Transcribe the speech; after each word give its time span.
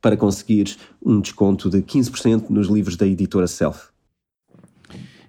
para 0.00 0.16
conseguires 0.16 0.78
um 1.04 1.20
desconto 1.20 1.68
de 1.68 1.82
15% 1.82 2.50
nos 2.50 2.68
livros 2.68 2.96
da 2.96 3.06
editora 3.06 3.46
Self. 3.46 3.88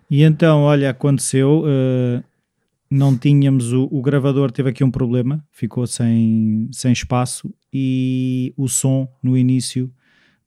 E 0.10 0.24
então, 0.24 0.62
olha, 0.62 0.90
aconteceu, 0.90 1.64
uh, 1.64 2.24
não 2.90 3.16
tínhamos 3.16 3.74
o, 3.74 3.88
o, 3.92 4.02
gravador, 4.02 4.52
teve 4.52 4.70
aqui 4.70 4.84
um 4.84 4.90
problema, 4.90 5.46
ficou 5.52 5.86
sem, 5.86 6.68
sem 6.72 6.92
espaço 6.92 7.54
e 7.72 8.54
o 8.58 8.68
som 8.68 9.08
no 9.22 9.38
início 9.38 9.92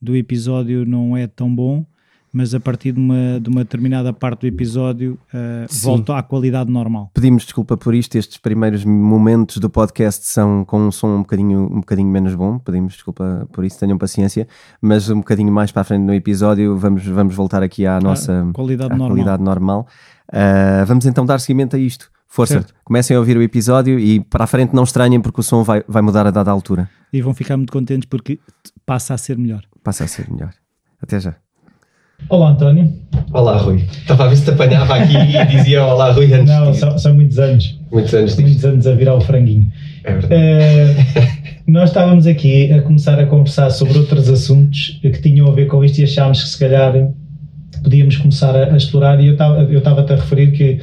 do 0.01 0.17
episódio 0.17 0.85
não 0.85 1.17
é 1.17 1.29
tão 1.29 1.55
bom 1.55 1.87
mas 2.33 2.55
a 2.55 2.61
partir 2.61 2.93
de 2.93 3.01
uma, 3.01 3.39
de 3.39 3.51
uma 3.51 3.63
determinada 3.63 4.13
parte 4.13 4.41
do 4.41 4.47
episódio 4.47 5.19
uh, 5.35 5.67
volta 5.83 6.17
à 6.17 6.23
qualidade 6.23 6.71
normal. 6.71 7.11
Pedimos 7.13 7.45
desculpa 7.45 7.77
por 7.77 7.95
isto, 7.95 8.17
estes 8.17 8.39
primeiros 8.39 8.85
momentos 8.85 9.59
do 9.59 9.69
podcast 9.69 10.27
são 10.27 10.65
com 10.65 10.87
um 10.87 10.91
som 10.91 11.09
um 11.17 11.19
bocadinho, 11.19 11.65
um 11.71 11.81
bocadinho 11.81 12.09
menos 12.09 12.35
bom, 12.35 12.59
pedimos 12.59 12.95
desculpa 12.95 13.47
por 13.53 13.65
isso, 13.65 13.79
tenham 13.79 13.99
paciência, 13.99 14.49
mas 14.81 15.11
um 15.11 15.19
bocadinho 15.19 15.53
mais 15.53 15.71
para 15.71 15.83
a 15.83 15.85
frente 15.85 16.03
no 16.03 16.15
episódio 16.15 16.77
vamos, 16.77 17.05
vamos 17.05 17.35
voltar 17.35 17.63
aqui 17.63 17.85
à 17.85 18.01
nossa 18.01 18.49
qualidade 18.55 18.93
à 18.93 18.97
normal. 18.97 19.17
Qualidade 19.17 19.43
normal. 19.43 19.87
Uh, 20.29 20.87
vamos 20.87 21.05
então 21.05 21.27
dar 21.27 21.39
seguimento 21.39 21.77
a 21.77 21.79
isto. 21.79 22.11
Força, 22.27 22.55
certo. 22.55 22.75
comecem 22.83 23.15
a 23.15 23.21
ouvir 23.21 23.37
o 23.37 23.43
episódio 23.43 23.99
e 23.99 24.19
para 24.19 24.45
a 24.45 24.47
frente 24.47 24.75
não 24.75 24.85
estranhem 24.85 25.21
porque 25.21 25.41
o 25.41 25.43
som 25.43 25.63
vai, 25.63 25.85
vai 25.87 26.01
mudar 26.01 26.27
a 26.27 26.31
dada 26.31 26.51
altura. 26.51 26.89
E 27.13 27.21
vão 27.21 27.35
ficar 27.35 27.59
muito 27.59 27.71
contentes 27.71 28.09
porque 28.09 28.41
passa 28.87 29.13
a 29.13 29.19
ser 29.19 29.37
melhor. 29.37 29.63
Passa 29.85 30.05
a 30.05 30.09
ser 30.09 30.31
melhor. 30.31 30.55
Até 31.03 31.21
já. 31.21 31.37
Olá, 32.29 32.51
António. 32.51 32.93
Olá, 33.33 33.57
Rui. 33.59 33.85
Estava 33.91 34.25
a 34.25 34.29
ver 34.29 34.37
se 34.37 34.45
te 34.45 34.51
apanhava 34.51 34.97
aqui 34.97 35.15
e 35.15 35.47
dizia 35.47 35.85
Olá, 35.85 36.13
Rui 36.13 36.33
antes. 36.33 36.47
Não, 36.47 36.73
são, 36.73 36.99
são, 36.99 37.15
muitos 37.15 37.39
anos. 37.39 37.79
Muitos 37.91 38.15
anos 38.15 38.37
disto. 38.37 38.43
Muitos 38.43 38.65
anos 38.65 38.87
a 38.87 38.95
virar 38.95 39.15
o 39.15 39.21
franguinho. 39.21 39.71
É 40.05 40.13
verdade. 40.13 40.35
Uh, 40.35 41.71
nós 41.71 41.91
estávamos 41.91 42.27
aqui 42.27 42.73
a 42.73 42.83
começar 42.83 43.19
a 43.19 43.27
conversar 43.27 43.71
sobre 43.71 43.99
outros 43.99 44.29
assuntos 44.29 44.99
que 45.03 45.23
tinham 45.23 45.47
a 45.49 45.53
ver 45.53 45.67
com 45.67 45.85
isto 45.85 45.99
e 45.99 46.05
achámos 46.05 46.43
que 46.43 46.49
se 46.51 46.59
calhar 46.59 46.93
podíamos 47.83 48.17
começar 48.17 48.55
a, 48.57 48.73
a 48.73 48.77
explorar. 48.77 49.21
E 49.21 49.27
eu 49.27 49.33
estava 49.33 49.63
eu 49.63 49.79
estava-te 49.79 50.13
a 50.13 50.17
referir 50.17 50.53
que 50.53 50.81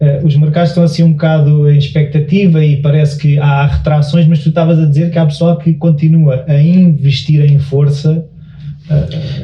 uh, 0.00 0.26
os 0.26 0.36
mercados 0.36 0.70
estão 0.70 0.82
assim 0.82 1.02
um 1.02 1.12
bocado 1.12 1.70
em 1.70 1.78
expectativa 1.78 2.64
e 2.64 2.76
parece 2.82 3.18
que 3.18 3.38
há 3.38 3.66
retrações, 3.66 4.26
mas 4.26 4.42
tu 4.42 4.48
estavas 4.48 4.78
a 4.78 4.86
dizer 4.86 5.10
que 5.10 5.18
há 5.18 5.26
pessoal 5.26 5.56
que 5.58 5.74
continua 5.74 6.44
a 6.48 6.60
investir 6.60 7.44
em 7.44 7.58
força 7.58 8.24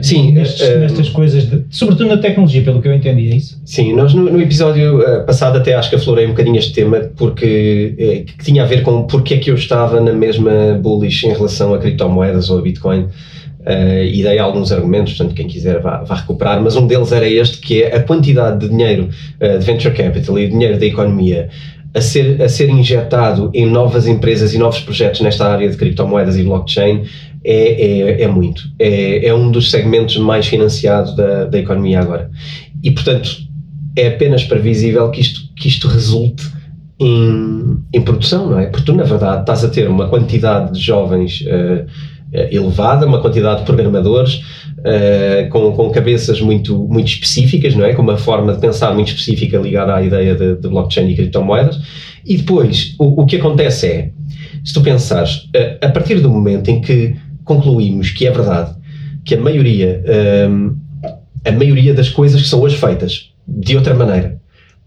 Sim, 0.02 0.32
nestes, 0.32 0.68
uh, 0.68 0.78
nestas 0.78 1.08
coisas, 1.10 1.48
de, 1.48 1.64
sobretudo 1.70 2.08
na 2.08 2.16
tecnologia, 2.16 2.62
pelo 2.62 2.80
que 2.80 2.88
eu 2.88 2.94
entendi, 2.94 3.30
é 3.30 3.36
isso? 3.36 3.60
Sim, 3.64 3.94
nós 3.94 4.14
no, 4.14 4.30
no 4.30 4.40
episódio 4.40 5.00
uh, 5.00 5.24
passado 5.24 5.58
até 5.58 5.74
acho 5.74 5.90
que 5.90 5.96
aflorei 5.96 6.26
um 6.26 6.30
bocadinho 6.30 6.56
este 6.56 6.72
tema 6.72 7.10
porque 7.16 7.94
uh, 7.94 8.24
que 8.24 8.44
tinha 8.44 8.62
a 8.62 8.66
ver 8.66 8.82
com 8.82 9.06
porque 9.06 9.34
é 9.34 9.38
que 9.38 9.50
eu 9.50 9.54
estava 9.54 10.00
na 10.00 10.12
mesma 10.12 10.78
bullish 10.80 11.26
em 11.26 11.32
relação 11.32 11.74
a 11.74 11.78
criptomoedas 11.78 12.50
ou 12.50 12.58
a 12.58 12.62
Bitcoin. 12.62 13.08
e 14.12 14.22
dei 14.22 14.38
alguns 14.38 14.70
argumentos, 14.72 15.14
portanto, 15.14 15.34
quem 15.34 15.46
quiser 15.46 15.80
vá, 15.80 16.04
vá, 16.04 16.16
recuperar, 16.16 16.62
mas 16.62 16.76
um 16.76 16.86
deles 16.86 17.12
era 17.12 17.26
este, 17.26 17.58
que 17.58 17.82
é 17.82 17.96
a 17.96 18.02
quantidade 18.02 18.60
de 18.60 18.68
dinheiro 18.68 19.08
de 19.40 19.64
venture 19.64 19.94
capital 19.94 20.38
e 20.38 20.48
dinheiro 20.48 20.78
da 20.78 20.84
economia 20.84 21.48
a 21.94 22.00
ser, 22.00 22.42
a 22.42 22.48
ser 22.48 22.68
injetado 22.68 23.50
em 23.54 23.66
novas 23.66 24.06
empresas 24.06 24.52
e 24.52 24.58
novos 24.58 24.80
projetos 24.80 25.20
nesta 25.20 25.46
área 25.46 25.70
de 25.70 25.76
criptomoedas 25.76 26.36
e 26.36 26.42
blockchain 26.42 27.04
é, 27.44 28.20
é, 28.20 28.22
é 28.22 28.28
muito. 28.28 28.62
É, 28.78 29.28
é 29.28 29.34
um 29.34 29.50
dos 29.50 29.70
segmentos 29.70 30.16
mais 30.16 30.46
financiados 30.46 31.14
da, 31.14 31.44
da 31.44 31.58
economia 31.58 32.00
agora. 32.00 32.30
E, 32.82 32.90
portanto, 32.90 33.30
é 33.96 34.08
apenas 34.08 34.42
previsível 34.42 35.08
que 35.10 35.20
isto, 35.20 35.40
que 35.54 35.68
isto 35.68 35.86
resulte 35.86 36.44
em, 36.98 37.78
em 37.92 38.02
produção, 38.02 38.50
não 38.50 38.58
é? 38.58 38.66
Porque 38.66 38.84
tu, 38.84 38.94
na 38.94 39.04
verdade, 39.04 39.42
estás 39.42 39.64
a 39.64 39.68
ter 39.68 39.88
uma 39.88 40.08
quantidade 40.08 40.72
de 40.72 40.80
jovens 40.80 41.42
uh, 41.42 41.86
elevada, 42.50 43.06
uma 43.06 43.20
quantidade 43.20 43.60
de 43.60 43.66
programadores 43.66 44.42
uh, 44.84 45.48
com, 45.48 45.72
com 45.72 45.90
cabeças 45.90 46.40
muito, 46.40 46.86
muito 46.88 47.08
específicas, 47.08 47.74
não 47.74 47.84
é? 47.84 47.94
Com 47.94 48.02
uma 48.02 48.18
forma 48.18 48.52
de 48.52 48.60
pensar 48.60 48.94
muito 48.94 49.08
específica 49.08 49.58
ligada 49.58 49.94
à 49.94 50.02
ideia 50.02 50.34
de, 50.34 50.56
de 50.56 50.68
blockchain 50.68 51.08
e 51.08 51.16
criptomoedas. 51.16 51.78
E 52.24 52.36
depois, 52.36 52.94
o, 52.98 53.22
o 53.22 53.26
que 53.26 53.36
acontece 53.36 53.86
é, 53.86 54.10
se 54.64 54.72
tu 54.72 54.82
pensares, 54.82 55.48
uh, 55.56 55.78
a 55.80 55.88
partir 55.88 56.20
do 56.20 56.28
momento 56.28 56.70
em 56.70 56.80
que 56.80 57.16
concluímos 57.44 58.10
que 58.10 58.26
é 58.26 58.30
verdade 58.30 58.74
que 59.24 59.34
a 59.34 59.40
maioria, 59.40 60.02
um, 60.48 60.76
a 61.44 61.52
maioria 61.52 61.94
das 61.94 62.08
coisas 62.08 62.42
que 62.42 62.48
são 62.48 62.60
hoje 62.60 62.76
feitas 62.76 63.32
de 63.46 63.76
outra 63.76 63.94
maneira 63.94 64.38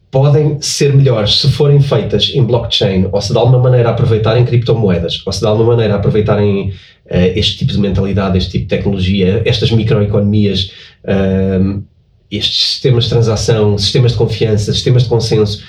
podem 0.09 0.57
ser 0.61 0.95
melhores 0.95 1.39
se 1.39 1.51
forem 1.51 1.81
feitas 1.81 2.31
em 2.33 2.43
blockchain 2.43 3.09
ou 3.11 3.21
se 3.21 3.33
de 3.33 3.37
alguma 3.37 3.59
maneira 3.59 3.89
aproveitarem 3.89 4.45
criptomoedas 4.45 5.21
ou 5.25 5.33
se 5.33 5.41
de 5.41 5.45
alguma 5.45 5.71
maneira 5.71 5.95
aproveitarem 5.95 6.71
este 7.09 7.59
tipo 7.59 7.71
de 7.71 7.79
mentalidade, 7.79 8.37
este 8.37 8.51
tipo 8.51 8.63
de 8.63 8.69
tecnologia, 8.69 9.41
estas 9.45 9.71
microeconomias, 9.71 10.71
um, 11.61 11.83
estes 12.29 12.71
sistemas 12.71 13.05
de 13.05 13.09
transação, 13.11 13.77
sistemas 13.77 14.11
de 14.11 14.17
confiança, 14.17 14.73
sistemas 14.73 15.03
de 15.03 15.09
consenso. 15.09 15.63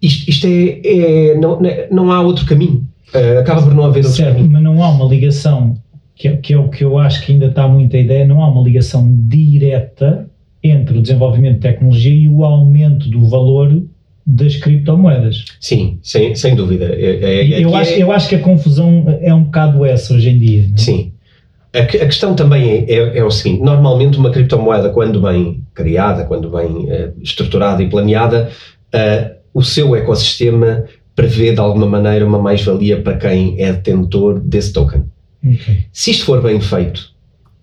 Isto, 0.00 0.30
isto 0.30 0.46
é, 0.46 0.80
é 0.84 1.38
não, 1.38 1.60
não 1.90 2.12
há 2.12 2.20
outro 2.20 2.46
caminho. 2.46 2.86
Uh, 3.14 3.38
acaba 3.38 3.62
por 3.62 3.74
não 3.74 3.84
haver 3.84 4.04
outro 4.04 4.16
certo, 4.16 4.36
caminho. 4.36 4.50
Mas 4.52 4.62
não 4.62 4.82
há 4.82 4.88
uma 4.90 5.06
ligação 5.06 5.76
que, 6.14 6.28
é, 6.28 6.36
que 6.36 6.54
é 6.54 6.58
o 6.58 6.68
que 6.68 6.82
eu 6.82 6.98
acho 6.98 7.24
que 7.24 7.32
ainda 7.32 7.46
está 7.46 7.68
muita 7.68 7.98
ideia, 7.98 8.26
não 8.26 8.42
há 8.42 8.48
uma 8.48 8.62
ligação 8.62 9.06
direta 9.28 10.28
entre 10.62 10.98
o 10.98 11.02
desenvolvimento 11.02 11.56
de 11.56 11.60
tecnologia 11.60 12.14
e 12.14 12.28
o 12.28 12.44
aumento 12.44 13.08
do 13.08 13.28
valor 13.28 13.82
das 14.26 14.56
criptomoedas. 14.56 15.44
Sim, 15.60 16.00
sem, 16.02 16.34
sem 16.34 16.56
dúvida. 16.56 16.86
É, 16.86 17.42
é, 17.42 17.62
eu, 17.62 17.74
acho, 17.76 17.92
é... 17.92 18.02
eu 18.02 18.10
acho 18.10 18.28
que 18.28 18.34
a 18.34 18.40
confusão 18.40 19.04
é 19.20 19.32
um 19.32 19.44
bocado 19.44 19.84
essa 19.84 20.12
hoje 20.12 20.30
em 20.30 20.38
dia. 20.38 20.70
É? 20.74 20.78
Sim. 20.78 21.12
A, 21.72 21.80
a, 21.80 21.86
questão 21.86 22.34
também 22.34 22.68
é, 22.68 22.92
é, 22.92 23.18
é, 23.18 23.24
o 23.24 23.30
seguinte: 23.30 23.62
normalmente, 23.62 24.18
uma 24.18 24.30
criptomoeda, 24.30 24.90
quando 24.90 25.20
bem 25.20 25.62
criada, 25.72 26.24
quando 26.24 26.50
bem 26.50 26.66
uh, 26.66 27.14
estruturada 27.22 27.82
e 27.82 27.88
planeada, 27.88 28.50
uh, 28.92 29.36
o 29.54 29.62
seu 29.62 29.94
ecossistema 29.94 30.84
prevê 31.14 31.52
de 31.52 31.60
alguma 31.60 31.86
maneira 31.86 32.26
uma 32.26 32.38
mais-valia 32.38 33.00
para 33.00 33.16
quem 33.16 33.54
é 33.58 33.72
detentor 33.72 34.40
desse 34.40 34.72
token. 34.72 35.04
Okay. 35.44 35.84
Se 35.92 36.10
isto 36.10 36.24
for 36.24 36.42
bem 36.42 36.60
feito, 36.60 37.10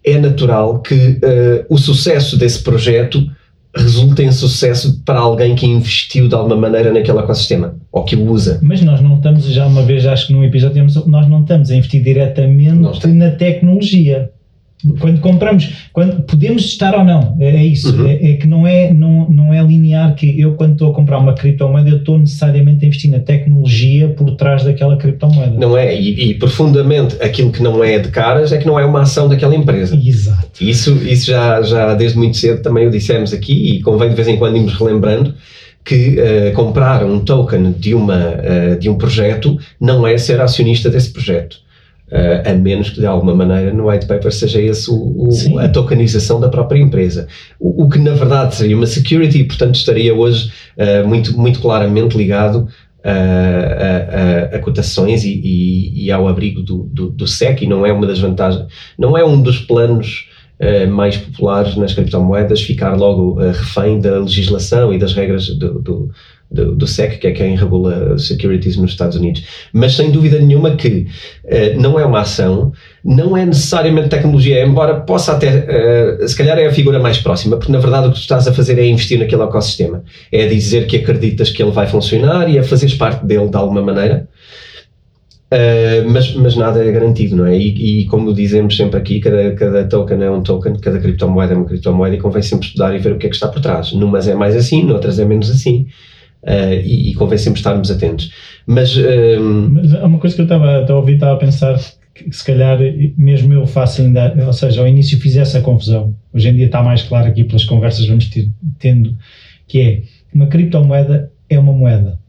é 0.04 0.18
natural 0.18 0.80
que 0.82 0.94
uh, 0.96 1.66
o 1.70 1.78
sucesso 1.78 2.38
desse 2.38 2.64
projeto 2.64 3.28
resulte 3.76 4.22
em 4.22 4.32
sucesso 4.32 5.02
para 5.04 5.20
alguém 5.20 5.56
que 5.56 5.66
investiu 5.66 6.28
de 6.28 6.36
alguma 6.36 6.56
maneira 6.56 6.92
naquele 6.92 7.20
ecossistema 7.20 7.76
ou 7.92 8.04
que 8.04 8.16
o 8.16 8.32
usa. 8.32 8.60
Mas 8.62 8.82
nós 8.82 9.02
não 9.02 9.16
estamos, 9.16 9.46
já 9.46 9.66
uma 9.66 9.82
vez, 9.82 10.06
acho 10.06 10.28
que 10.28 10.34
num 10.34 10.44
episódio, 10.44 10.86
nós 11.08 11.28
não 11.28 11.42
estamos 11.42 11.72
a 11.72 11.76
investir 11.76 12.04
diretamente 12.04 13.08
na 13.08 13.32
tecnologia. 13.32 14.32
Quando 15.00 15.22
compramos, 15.22 15.88
quando 15.94 16.24
podemos 16.24 16.66
estar 16.66 16.94
ou 16.96 17.04
não, 17.04 17.38
é, 17.40 17.50
é 17.50 17.66
isso, 17.66 17.96
uhum. 17.96 18.08
é, 18.08 18.32
é, 18.32 18.34
que 18.36 18.48
não 18.48 18.68
é, 18.68 18.94
não, 18.94 19.30
não 19.30 19.54
é 19.54 19.62
linear 19.64 20.14
que 20.16 20.40
eu 20.40 20.54
quando 20.56 20.74
estou 20.74 20.92
a 20.92 20.94
comprar 20.94 21.20
uma 21.20 21.34
criptomoeda 21.34 21.90
eu 21.90 21.98
estou 21.98 22.18
necessariamente 22.18 22.84
a 22.84 22.88
investir 22.88 23.10
na 23.10 23.20
tecnologia 23.20 24.10
por 24.10 24.32
trás 24.36 24.64
daquela 24.64 24.98
criptomoeda. 24.98 25.58
Não 25.58 25.78
é, 25.78 25.96
e, 26.00 26.32
e, 26.32 26.34
profundamente 26.34 27.16
aquilo 27.22 27.52
que 27.52 27.64
não 27.64 27.84
é 27.84 27.98
de 27.98 28.10
caras 28.10 28.52
é 28.52 28.58
que 28.58 28.68
não 28.68 28.80
é 28.80 28.86
uma 28.86 29.02
ação 29.02 29.30
daquela 29.30 29.56
empresa. 29.56 29.96
Exato. 29.96 30.64
Isso, 30.64 30.92
isso 31.06 31.28
já, 31.28 31.62
já 31.62 31.94
desde 31.94 32.18
muito 32.18 32.38
cedo 32.38 32.62
também 32.62 32.88
o 32.88 32.92
dissemos 32.92 33.34
aqui 33.34 33.76
e 33.76 33.82
convém 33.82 34.10
de 34.10 34.16
vez 34.16 34.28
em 34.28 34.38
quando 34.38 34.58
irmos 34.58 34.74
relembrando 34.74 35.34
que 35.86 36.18
uh, 36.18 36.54
comprar 36.54 37.06
um 37.06 37.20
token 37.20 37.74
de, 37.74 37.94
uma, 37.94 38.16
uh, 38.16 38.80
de 38.80 38.90
um 38.90 38.98
projeto 38.98 39.58
não 39.80 40.08
é 40.08 40.18
ser 40.18 40.40
acionista 40.42 40.90
desse 40.90 41.12
projeto. 41.12 41.58
Uh, 42.14 42.48
a 42.48 42.54
menos 42.54 42.92
que 42.92 43.00
de 43.00 43.08
alguma 43.08 43.34
maneira 43.34 43.74
no 43.74 43.90
white 43.90 44.06
paper 44.06 44.32
seja 44.32 44.62
esse 44.62 44.88
o, 44.88 44.94
o, 44.94 45.58
a 45.58 45.68
tokenização 45.68 46.40
da 46.40 46.48
própria 46.48 46.80
empresa. 46.80 47.28
O, 47.60 47.86
o, 47.86 47.90
que 47.90 47.98
na 47.98 48.14
verdade 48.14 48.54
seria 48.54 48.78
uma 48.78 48.86
security 48.86 49.40
e, 49.40 49.44
portanto, 49.46 49.74
estaria 49.74 50.14
hoje 50.14 50.52
uh, 50.78 51.08
muito, 51.08 51.36
muito 51.36 51.60
claramente 51.60 52.16
ligado 52.16 52.68
a, 53.04 54.54
a, 54.54 54.56
a, 54.58 54.60
cotações 54.60 55.24
e, 55.24 55.42
e, 55.44 56.06
e, 56.06 56.12
ao 56.12 56.28
abrigo 56.28 56.62
do, 56.62 56.84
do, 56.84 57.10
do, 57.10 57.28
SEC, 57.28 57.64
e 57.64 57.68
não 57.68 57.84
é 57.84 57.92
uma 57.92 58.06
das 58.06 58.20
vantagens, 58.20 58.68
não 58.96 59.18
é 59.18 59.26
um 59.26 59.42
dos 59.42 59.58
planos 59.58 60.30
uh, 60.60 60.88
mais 60.92 61.18
populares 61.18 61.76
nas 61.76 61.94
criptomoedas 61.94 62.62
ficar 62.62 62.96
logo 62.96 63.40
refém 63.40 64.00
da 64.00 64.20
legislação 64.20 64.94
e 64.94 65.00
das 65.00 65.14
regras 65.14 65.48
do, 65.48 65.80
do 65.80 66.12
do, 66.54 66.76
do, 66.76 66.86
SEC, 66.86 67.18
que 67.18 67.28
é 67.28 67.32
quem 67.32 67.56
regula 67.58 68.18
securities 68.20 68.78
nos 68.78 68.92
Estados 68.92 69.18
Unidos. 69.18 69.44
Mas 69.74 69.96
sem 69.96 70.12
dúvida 70.12 70.40
nenhuma 70.40 70.76
que 70.76 71.08
uh, 71.46 71.82
não 71.82 72.00
é 72.00 72.06
uma 72.06 72.22
ação, 72.22 72.72
não 73.04 73.36
é 73.36 73.46
necessariamente 73.46 74.10
tecnologia, 74.10 74.64
embora 74.64 75.02
possa 75.02 75.34
até, 75.34 75.66
uh, 76.22 76.28
se 76.28 76.38
calhar 76.38 76.58
é 76.60 76.68
a 76.68 76.72
figura 76.72 77.00
mais 77.00 77.18
próxima, 77.18 77.58
porque 77.58 77.72
na 77.72 77.80
verdade 77.80 78.08
o 78.08 78.10
que 78.12 78.18
tu 78.18 78.22
estás 78.22 78.48
a 78.48 78.54
fazer 78.54 78.78
é 78.78 78.86
investir 78.86 79.20
naquele 79.20 79.42
ecossistema. 79.42 80.04
É 80.32 80.46
dizer 80.46 80.86
que 80.86 80.98
acreditas 80.98 81.50
que 81.50 81.62
ele 81.62 81.72
vai 81.72 81.88
funcionar 81.88 82.48
e 82.48 82.60
a 82.60 82.64
fazeres 82.64 82.94
parte 82.94 83.26
dele 83.26 83.50
de 83.50 83.58
alguma 83.58 83.82
maneira. 83.82 84.30
Uh, 85.52 86.10
mas, 86.10 86.34
mas 86.34 86.56
nada 86.56 86.84
é 86.84 86.92
garantido, 86.92 87.36
não 87.36 87.46
é? 87.46 87.56
E, 87.56 88.02
e, 88.02 88.06
como 88.06 88.34
dizemos 88.34 88.76
sempre 88.76 88.98
aqui, 89.00 89.20
cada, 89.20 89.54
cada 89.54 89.84
token 89.84 90.24
é 90.24 90.30
um 90.30 90.42
token, 90.42 90.80
cada 90.80 91.00
criptomoeda 91.00 91.54
é 91.54 91.58
uma 91.58 91.66
criptomoeda 91.66 92.16
e 92.16 92.20
convém 92.20 92.42
sempre 92.42 92.66
estudar 92.68 92.96
e 92.96 92.98
ver 92.98 93.14
o 93.14 93.18
que 93.18 93.28
é 93.28 93.30
que 93.30 93.36
está 93.36 93.48
por 93.48 93.62
trás. 93.62 93.92
Numas 93.94 94.28
é 94.28 94.34
mais 94.34 94.56
assim, 94.56 94.84
noutras 94.84 95.20
é 95.20 95.26
menos 95.26 95.52
assim 95.52 95.88
uh, 96.44 96.74
e, 96.84 97.12
e, 97.12 97.14
convém 97.16 97.38
sempre 97.38 97.60
estarmos 97.60 97.90
atentos. 97.92 98.32
Mas, 98.66 98.96
ehm, 98.98 99.70
Mas 99.72 99.94
há 99.94 100.06
uma 100.06 100.20
coisa 100.20 100.36
que 100.36 100.42
eu 100.42 100.46
estava 100.46 100.86
a 100.86 100.96
ouvir, 100.96 101.16
estava 101.16 101.34
a 101.34 101.38
pensar 101.38 101.80
que 102.14 102.32
se 102.32 102.46
calhar 102.46 102.78
mesmo 103.18 103.54
eu 103.54 103.66
faço 103.66 104.02
ainda, 104.02 104.34
ou 104.46 104.54
seja, 104.54 104.82
ao 104.82 104.88
início 104.88 105.20
fiz 105.20 105.36
essa 105.36 105.62
confusão. 105.62 106.16
Hoje 106.34 106.50
em 106.50 106.56
dia 106.56 106.68
está 106.68 106.84
mais 106.84 107.02
claro 107.02 107.28
aqui 107.28 107.44
pelas 107.44 107.66
conversas 107.66 108.02
que 108.02 108.10
vamos 108.10 108.30
ter, 108.30 108.50
tendo, 108.80 109.18
que 109.68 109.82
é 109.82 110.02
uma 110.34 110.48
criptomoeda 110.48 111.32
é 111.50 111.60
uma 111.60 111.74
moeda 111.74 112.20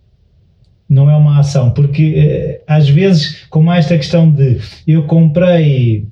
não 0.89 1.11
é 1.11 1.17
uma 1.17 1.39
ação, 1.39 1.71
porque 1.71 2.15
eh, 2.17 2.63
às 2.67 2.89
vezes, 2.89 3.45
com 3.49 3.73
esta 3.73 3.97
questão 3.97 4.31
de 4.31 4.59
eu 4.87 5.05
comprei 5.05 6.07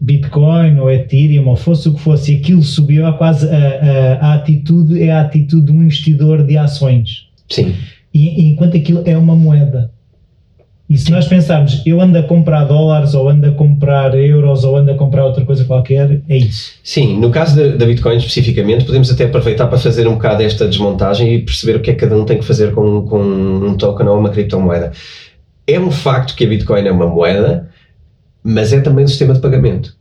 Bitcoin 0.00 0.78
ou 0.78 0.90
Ethereum 0.90 1.46
ou 1.46 1.56
fosse 1.56 1.88
o 1.88 1.94
que 1.94 2.00
fosse, 2.00 2.32
e 2.32 2.36
aquilo 2.38 2.62
subiu, 2.62 3.06
a 3.06 3.12
quase 3.12 3.48
a, 3.48 3.52
a, 3.52 4.14
a, 4.14 4.34
atitude 4.34 5.00
é 5.00 5.12
a 5.12 5.20
atitude 5.20 5.66
de 5.66 5.72
um 5.72 5.82
investidor 5.82 6.44
de 6.44 6.56
ações. 6.56 7.27
Sim. 7.48 7.74
E, 8.12 8.48
enquanto 8.48 8.76
aquilo 8.76 9.02
é 9.04 9.16
uma 9.16 9.36
moeda. 9.36 9.90
E 10.88 10.96
se 10.96 11.06
Sim. 11.06 11.12
nós 11.12 11.28
pensarmos, 11.28 11.82
eu 11.84 12.00
ando 12.00 12.16
a 12.16 12.22
comprar 12.22 12.64
dólares, 12.64 13.12
ou 13.12 13.28
ando 13.28 13.46
a 13.46 13.52
comprar 13.52 14.14
euros, 14.14 14.64
ou 14.64 14.76
ando 14.76 14.90
a 14.90 14.94
comprar 14.94 15.26
outra 15.26 15.44
coisa 15.44 15.64
qualquer, 15.64 16.22
é 16.26 16.36
isso. 16.38 16.72
Sim, 16.82 17.20
no 17.20 17.30
caso 17.30 17.76
da, 17.76 17.84
Bitcoin 17.84 18.16
especificamente, 18.16 18.86
podemos 18.86 19.10
até 19.10 19.24
aproveitar 19.24 19.66
para 19.66 19.76
fazer 19.76 20.08
um 20.08 20.14
bocado 20.14 20.42
esta 20.42 20.66
desmontagem 20.66 21.34
e 21.34 21.42
perceber 21.42 21.76
o 21.76 21.80
que 21.80 21.90
é 21.90 21.94
que 21.94 22.00
cada 22.00 22.16
um 22.16 22.24
tem 22.24 22.38
que 22.38 22.44
fazer 22.44 22.72
com, 22.72 23.02
com 23.02 23.20
um 23.20 23.76
token 23.76 24.06
ou 24.06 24.18
uma 24.18 24.30
criptomoeda. 24.30 24.92
É 25.66 25.78
um 25.78 25.90
facto 25.90 26.34
que 26.34 26.46
a 26.46 26.48
Bitcoin 26.48 26.86
é 26.86 26.90
uma 26.90 27.06
moeda, 27.06 27.68
mas 28.42 28.72
é 28.72 28.80
também 28.80 29.04
um 29.04 29.08
sistema 29.08 29.34
de 29.34 29.40
pagamento. 29.40 29.94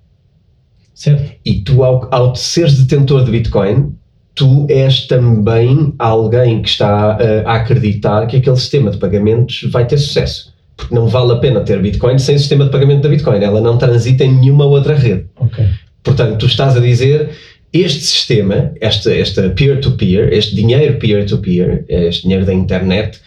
Certo. 0.95 1.33
E 1.43 1.61
tu, 1.61 1.83
ao, 1.83 2.07
ao 2.11 2.33
seres 2.33 2.81
detentor 2.81 3.25
de 3.25 3.31
Bitcoin, 3.31 3.93
tu 4.38 4.68
és 4.69 5.07
também 5.07 5.95
alguém 5.98 6.62
que 6.62 6.69
está 6.69 7.18
uh, 7.18 7.48
a 7.48 7.56
acreditar 7.56 8.28
que 8.28 8.38
aquele 8.38 8.56
sistema 8.56 8.92
de 8.92 8.98
pagamentos 8.98 9.68
vai 9.72 9.86
ter 9.86 9.98
sucesso. 9.98 10.54
Porque 10.78 10.94
não 10.94 11.07
vale 11.07 11.34
a 11.34 11.38
pena 11.38 11.62
ter 11.62 11.81
Bitcoin 11.81 12.19
sem 12.19 12.36
o 12.36 12.39
sistema 12.39 12.66
de 12.66 12.69
pagamento 12.69 13.01
da 13.01 13.10
Bitcoin. 13.10 13.44
Ela 13.44 13.60
não 13.60 13.80
transita 13.80 14.24
em 14.24 14.31
nenhuma 14.31 14.66
outra 14.66 14.94
rede. 14.94 15.25
Okay. 15.38 15.66
Portanto, 16.04 16.38
tu 16.38 16.45
estás 16.45 16.78
a 16.78 16.80
dizer 16.80 17.31
este 17.74 18.04
sistema, 18.04 18.72
este, 18.80 19.10
este 19.10 19.50
peer-to-peer, 19.50 20.31
este 20.31 20.56
dinheiro 20.56 21.00
peer-to-peer, 21.00 21.84
-peer, 21.88 22.07
este 22.07 22.22
dinheiro 22.24 22.45
da 22.45 22.54
internet, 22.54 23.19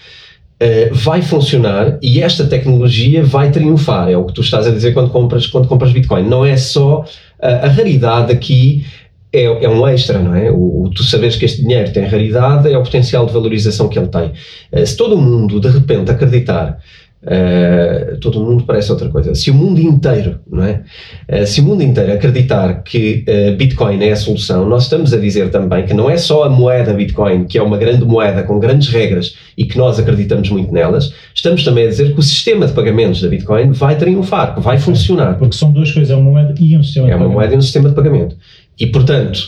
uh, 0.62 0.95
vai 0.95 1.23
funcionar 1.23 1.99
e 2.01 2.23
esta 2.23 2.47
tecnologia 2.47 3.25
vai 3.25 3.51
triunfar. 3.51 4.09
É 4.09 4.17
o 4.17 4.25
que 4.27 4.33
tu 4.33 4.43
estás 4.43 4.65
a 4.69 4.71
dizer 4.71 4.95
quando 4.95 5.11
compras, 5.11 5.49
quando 5.49 5.67
compras 5.67 5.91
Bitcoin. 5.91 6.29
Não 6.29 6.47
é 6.47 6.57
só 6.57 7.01
uh, 7.01 7.05
a 7.41 7.67
raridade 7.67 8.31
aqui 8.31 8.87
é, 9.32 9.44
é, 9.44 9.69
um 9.69 9.87
extra, 9.87 10.19
não 10.19 10.35
é? 10.35 10.50
O, 10.50 10.82
o, 10.85 10.91
tu 10.91 11.05
saberes 11.05 11.37
que 11.37 11.44
este 11.44 11.62
dinheiro 11.62 11.93
tem 11.93 12.05
raridade 12.05 12.71
é 12.71 12.77
o 12.77 12.82
potencial 12.82 13.27
de 13.27 13.32
valorização 13.32 13.88
que 13.88 13.99
ele 13.99 14.09
tem. 14.09 14.32
Uh, 14.73 14.87
se 14.87 14.97
todo 14.97 15.17
mundo 15.17 15.61
de 15.61 15.69
repente 15.69 16.11
acreditar 16.11 16.79
Uh, 17.23 18.17
todo 18.19 18.43
mundo 18.43 18.65
parece 18.65 18.91
outra 18.91 19.11
coisa. 19.11 19.35
Se 19.35 19.50
o 19.50 19.55
mundo 19.55 19.79
inteiro, 19.79 20.41
não 20.50 20.65
é? 20.65 20.82
Uh, 21.29 21.47
se 21.47 21.61
o 21.61 21.65
mundo 21.65 21.82
inteiro 21.82 22.15
acreditar 22.15 22.82
que 22.82 23.27
uh, 23.29 23.56
Bitcoin 23.56 24.03
é 24.03 24.12
a 24.12 24.17
solução, 24.17 24.67
nós 24.67 24.85
estamos 24.85 25.12
a 25.12 25.19
dizer 25.19 25.50
também 25.50 25.85
que 25.85 25.93
não 25.93 26.09
é 26.09 26.17
só 26.17 26.44
a 26.44 26.49
moeda 26.49 26.94
Bitcoin, 26.94 27.44
que 27.44 27.59
é 27.59 27.62
uma 27.62 27.76
grande 27.76 28.06
moeda 28.06 28.43
com 28.43 28.59
grandes 28.59 28.88
regras 28.88 29.37
e 29.56 29.67
que 29.67 29.76
nós 29.76 29.99
acreditamos 29.99 30.49
muito 30.49 30.73
nelas, 30.73 31.12
estamos 31.35 31.62
também 31.62 31.85
a 31.85 31.88
dizer 31.88 32.15
que 32.15 32.19
o 32.19 32.23
sistema 32.23 32.67
de 32.67 32.73
pagamentos 32.73 33.21
da 33.21 33.29
Bitcoin 33.29 33.73
vai 33.73 33.99
triunfar, 33.99 34.55
que 34.55 34.61
vai 34.62 34.79
funcionar. 34.79 35.37
Porque 35.37 35.55
são 35.55 35.71
duas 35.71 35.93
coisas, 35.93 36.11
é 36.11 36.17
uma 36.17 36.31
moeda 36.31 36.55
e 36.59 36.75
um 36.75 36.83
sistema 36.83 37.06
é 37.06 37.11
de 37.11 37.17
pagamento. 37.17 37.25
É 37.25 37.26
uma 37.26 37.35
moeda 37.35 37.55
e 37.55 37.59
um 37.59 37.62
sistema 37.62 37.88
de 37.91 37.94
pagamento. 37.94 38.37
E, 38.81 38.87
portanto, 38.87 39.38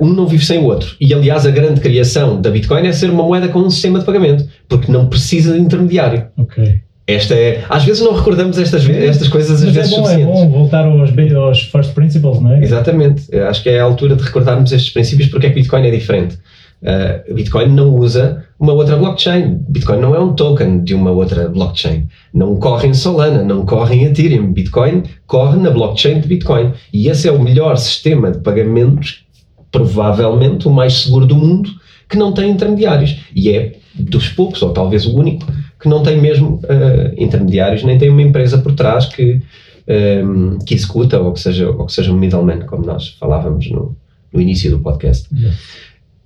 um 0.00 0.08
não 0.08 0.26
vive 0.26 0.44
sem 0.44 0.58
o 0.58 0.64
outro. 0.64 0.96
E, 0.98 1.12
aliás, 1.12 1.44
a 1.44 1.50
grande 1.50 1.82
criação 1.82 2.40
da 2.40 2.50
Bitcoin 2.50 2.86
é 2.86 2.92
ser 2.92 3.10
uma 3.10 3.22
moeda 3.22 3.48
com 3.48 3.58
um 3.58 3.68
sistema 3.68 3.98
de 3.98 4.06
pagamento, 4.06 4.48
porque 4.66 4.90
não 4.90 5.06
precisa 5.06 5.52
de 5.52 5.60
intermediário. 5.60 6.28
Ok. 6.38 6.80
Esta 7.06 7.34
é, 7.34 7.62
às 7.68 7.84
vezes 7.84 8.02
não 8.02 8.14
recordamos 8.14 8.58
estas, 8.58 8.88
estas 8.88 9.28
coisas 9.28 9.60
às 9.60 9.64
Mas 9.66 9.74
vezes 9.74 9.92
é 9.92 9.96
bom, 9.96 10.04
suficientes. 10.04 10.40
É 10.40 10.46
bom 10.46 10.50
voltar 10.50 10.86
aos, 10.86 11.10
aos 11.36 11.62
first 11.64 11.92
principles, 11.92 12.40
não 12.40 12.54
é? 12.54 12.62
Exatamente. 12.62 13.36
Acho 13.36 13.62
que 13.62 13.68
é 13.68 13.78
a 13.78 13.84
altura 13.84 14.16
de 14.16 14.22
recordarmos 14.22 14.72
estes 14.72 14.90
princípios 14.90 15.28
porque 15.28 15.46
é 15.46 15.50
que 15.50 15.56
Bitcoin 15.56 15.86
é 15.86 15.90
diferente. 15.90 16.38
Uh, 16.84 17.34
Bitcoin 17.34 17.68
não 17.68 17.96
usa 17.96 18.44
uma 18.60 18.74
outra 18.74 18.96
blockchain. 18.96 19.58
Bitcoin 19.68 20.00
não 20.00 20.14
é 20.14 20.20
um 20.20 20.34
token 20.34 20.84
de 20.84 20.94
uma 20.94 21.10
outra 21.10 21.48
blockchain. 21.48 22.06
Não 22.32 22.56
corre 22.56 22.88
em 22.88 22.94
Solana, 22.94 23.42
não 23.42 23.64
corre 23.64 23.96
em 23.96 24.04
Ethereum. 24.04 24.52
Bitcoin 24.52 25.02
corre 25.26 25.58
na 25.58 25.70
blockchain 25.70 26.20
de 26.20 26.28
Bitcoin. 26.28 26.72
E 26.92 27.08
esse 27.08 27.26
é 27.26 27.32
o 27.32 27.42
melhor 27.42 27.76
sistema 27.78 28.30
de 28.30 28.38
pagamentos, 28.40 29.24
provavelmente 29.72 30.68
o 30.68 30.70
mais 30.70 30.92
seguro 30.92 31.26
do 31.26 31.34
mundo, 31.34 31.70
que 32.08 32.18
não 32.18 32.32
tem 32.32 32.50
intermediários. 32.50 33.18
E 33.34 33.50
é 33.50 33.76
dos 33.94 34.28
poucos, 34.28 34.60
ou 34.60 34.70
talvez 34.70 35.06
o 35.06 35.16
único, 35.16 35.46
que 35.80 35.88
não 35.88 36.02
tem 36.02 36.20
mesmo 36.20 36.60
uh, 36.64 37.14
intermediários, 37.16 37.82
nem 37.82 37.96
tem 37.96 38.10
uma 38.10 38.22
empresa 38.22 38.58
por 38.58 38.74
trás 38.74 39.06
que, 39.06 39.40
um, 40.22 40.58
que 40.58 40.74
executa 40.74 41.18
ou 41.20 41.32
que, 41.32 41.40
seja, 41.40 41.70
ou 41.70 41.86
que 41.86 41.92
seja 41.92 42.12
um 42.12 42.16
middleman, 42.16 42.60
como 42.60 42.84
nós 42.84 43.16
falávamos 43.18 43.70
no, 43.70 43.96
no 44.32 44.40
início 44.40 44.70
do 44.70 44.80
podcast. 44.80 45.28
Yeah. 45.34 45.56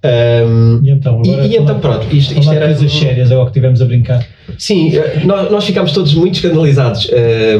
Um, 0.05 0.81
e 0.85 0.91
então, 0.91 1.23
e, 1.25 1.31
e 1.31 1.57
então 1.57 1.81
pronto, 1.81 2.07
isto, 2.15 2.39
isto 2.39 2.53
era 2.53 2.67
coisas 2.67 2.93
sérias, 2.93 3.33
é 3.33 3.37
o 3.37 3.45
que 3.47 3.53
tivemos 3.53 3.83
a 3.83 3.85
brincar. 3.85 4.25
Sim, 4.57 4.97
eh, 4.97 5.23
nós, 5.25 5.51
nós 5.51 5.65
ficámos 5.65 5.93
todos 5.93 6.15
muito 6.15 6.37
escandalizados. 6.37 7.11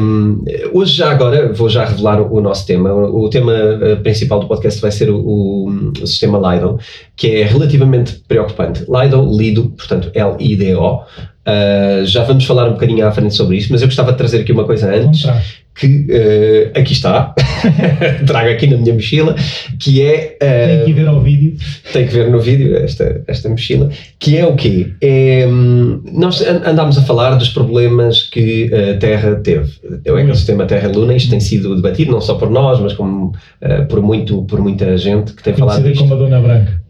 Um, 0.01 0.41
hoje, 0.73 0.93
já 0.93 1.11
agora, 1.11 1.51
vou 1.51 1.67
já 1.67 1.85
revelar 1.85 2.21
o, 2.21 2.37
o 2.37 2.41
nosso 2.41 2.65
tema. 2.65 2.93
O, 2.93 3.25
o, 3.25 3.29
tema 3.29 3.53
eh, 3.53 3.95
principal 3.97 4.39
do 4.39 4.47
podcast 4.47 4.81
vai 4.81 4.91
ser 4.91 5.09
o, 5.09 5.19
o, 5.19 6.07
sistema 6.07 6.39
Lido, 6.53 6.79
que 7.15 7.27
é 7.27 7.43
relativamente 7.43 8.21
preocupante. 8.27 8.85
Lido, 8.89 9.37
Lido, 9.37 9.69
portanto, 9.77 10.09
L-I-D-O. 10.13 11.01
Uh, 11.49 12.05
já 12.05 12.23
vamos 12.23 12.45
falar 12.45 12.67
um 12.67 12.73
bocadinho 12.73 13.05
à 13.07 13.11
frente 13.11 13.33
sobre 13.33 13.57
isso, 13.57 13.69
mas 13.71 13.81
eu 13.81 13.87
gostava 13.87 14.11
de 14.11 14.17
trazer 14.17 14.41
aqui 14.41 14.51
uma 14.51 14.65
coisa 14.65 14.93
antes, 14.93 15.25
que 15.79 16.07
uh, 16.09 16.79
aqui 16.79 16.93
está, 16.93 17.33
trago 18.27 18.49
aqui 18.49 18.67
na 18.67 18.77
minha 18.77 18.93
mochila, 18.93 19.35
que 19.79 20.01
é... 20.01 20.37
Uh, 20.41 20.67
tem 20.67 20.85
que 20.85 20.93
ver 20.93 21.07
ao 21.07 21.21
vídeo. 21.21 21.57
Tem 21.93 22.07
que 22.07 22.13
ver 22.13 22.29
no 22.29 22.39
vídeo 22.39 22.75
esta, 22.75 23.23
esta 23.27 23.49
mochila, 23.49 23.89
que 24.19 24.37
é 24.37 24.45
o 24.45 24.55
quê? 24.55 24.93
É, 25.01 25.47
um, 25.47 26.01
nós 26.11 26.41
andámos 26.41 26.97
a 26.97 27.01
falar 27.01 27.35
dos 27.35 27.49
problemas 27.49 28.23
que 28.23 28.71
a 28.73 28.97
Terra 28.97 29.35
teve. 29.35 29.71
É 30.03 30.11
o 30.11 30.17
ecossistema 30.17 30.65
Terra-Luna, 30.65 31.15
isto 31.15 31.29
tem 31.29 31.39
sido 31.39 31.75
debatido 31.75 32.11
não 32.11 32.21
só 32.21 32.35
por 32.35 32.49
nós, 32.49 32.79
mas 32.79 32.93
como, 32.93 33.33
por, 33.87 34.01
muito, 34.01 34.43
por 34.43 34.61
muita 34.61 34.97
gente 34.97 35.33
que 35.33 35.43
tem 35.43 35.53
falado 35.53 35.83
disto. 35.83 35.99
como 35.99 36.13
a 36.13 36.17
Dona 36.17 36.41
Branca. 36.41 36.81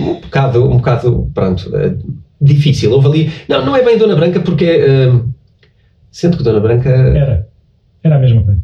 um 0.00 0.14
bocado, 0.20 0.64
um 0.64 0.76
bocado, 0.76 1.30
pronto 1.34 1.70
difícil. 2.40 2.92
Houve 2.92 3.06
ali. 3.06 3.32
Não, 3.48 3.64
não 3.64 3.76
é 3.76 3.82
bem 3.82 3.98
Dona 3.98 4.14
Branca, 4.16 4.40
porque. 4.40 4.64
Uh, 4.64 5.28
sendo 6.10 6.36
que 6.36 6.42
Dona 6.42 6.60
Branca. 6.60 6.90
Era. 6.90 7.48
Era 8.06 8.16
a 8.16 8.18
mesma 8.18 8.42
coisa. 8.42 8.60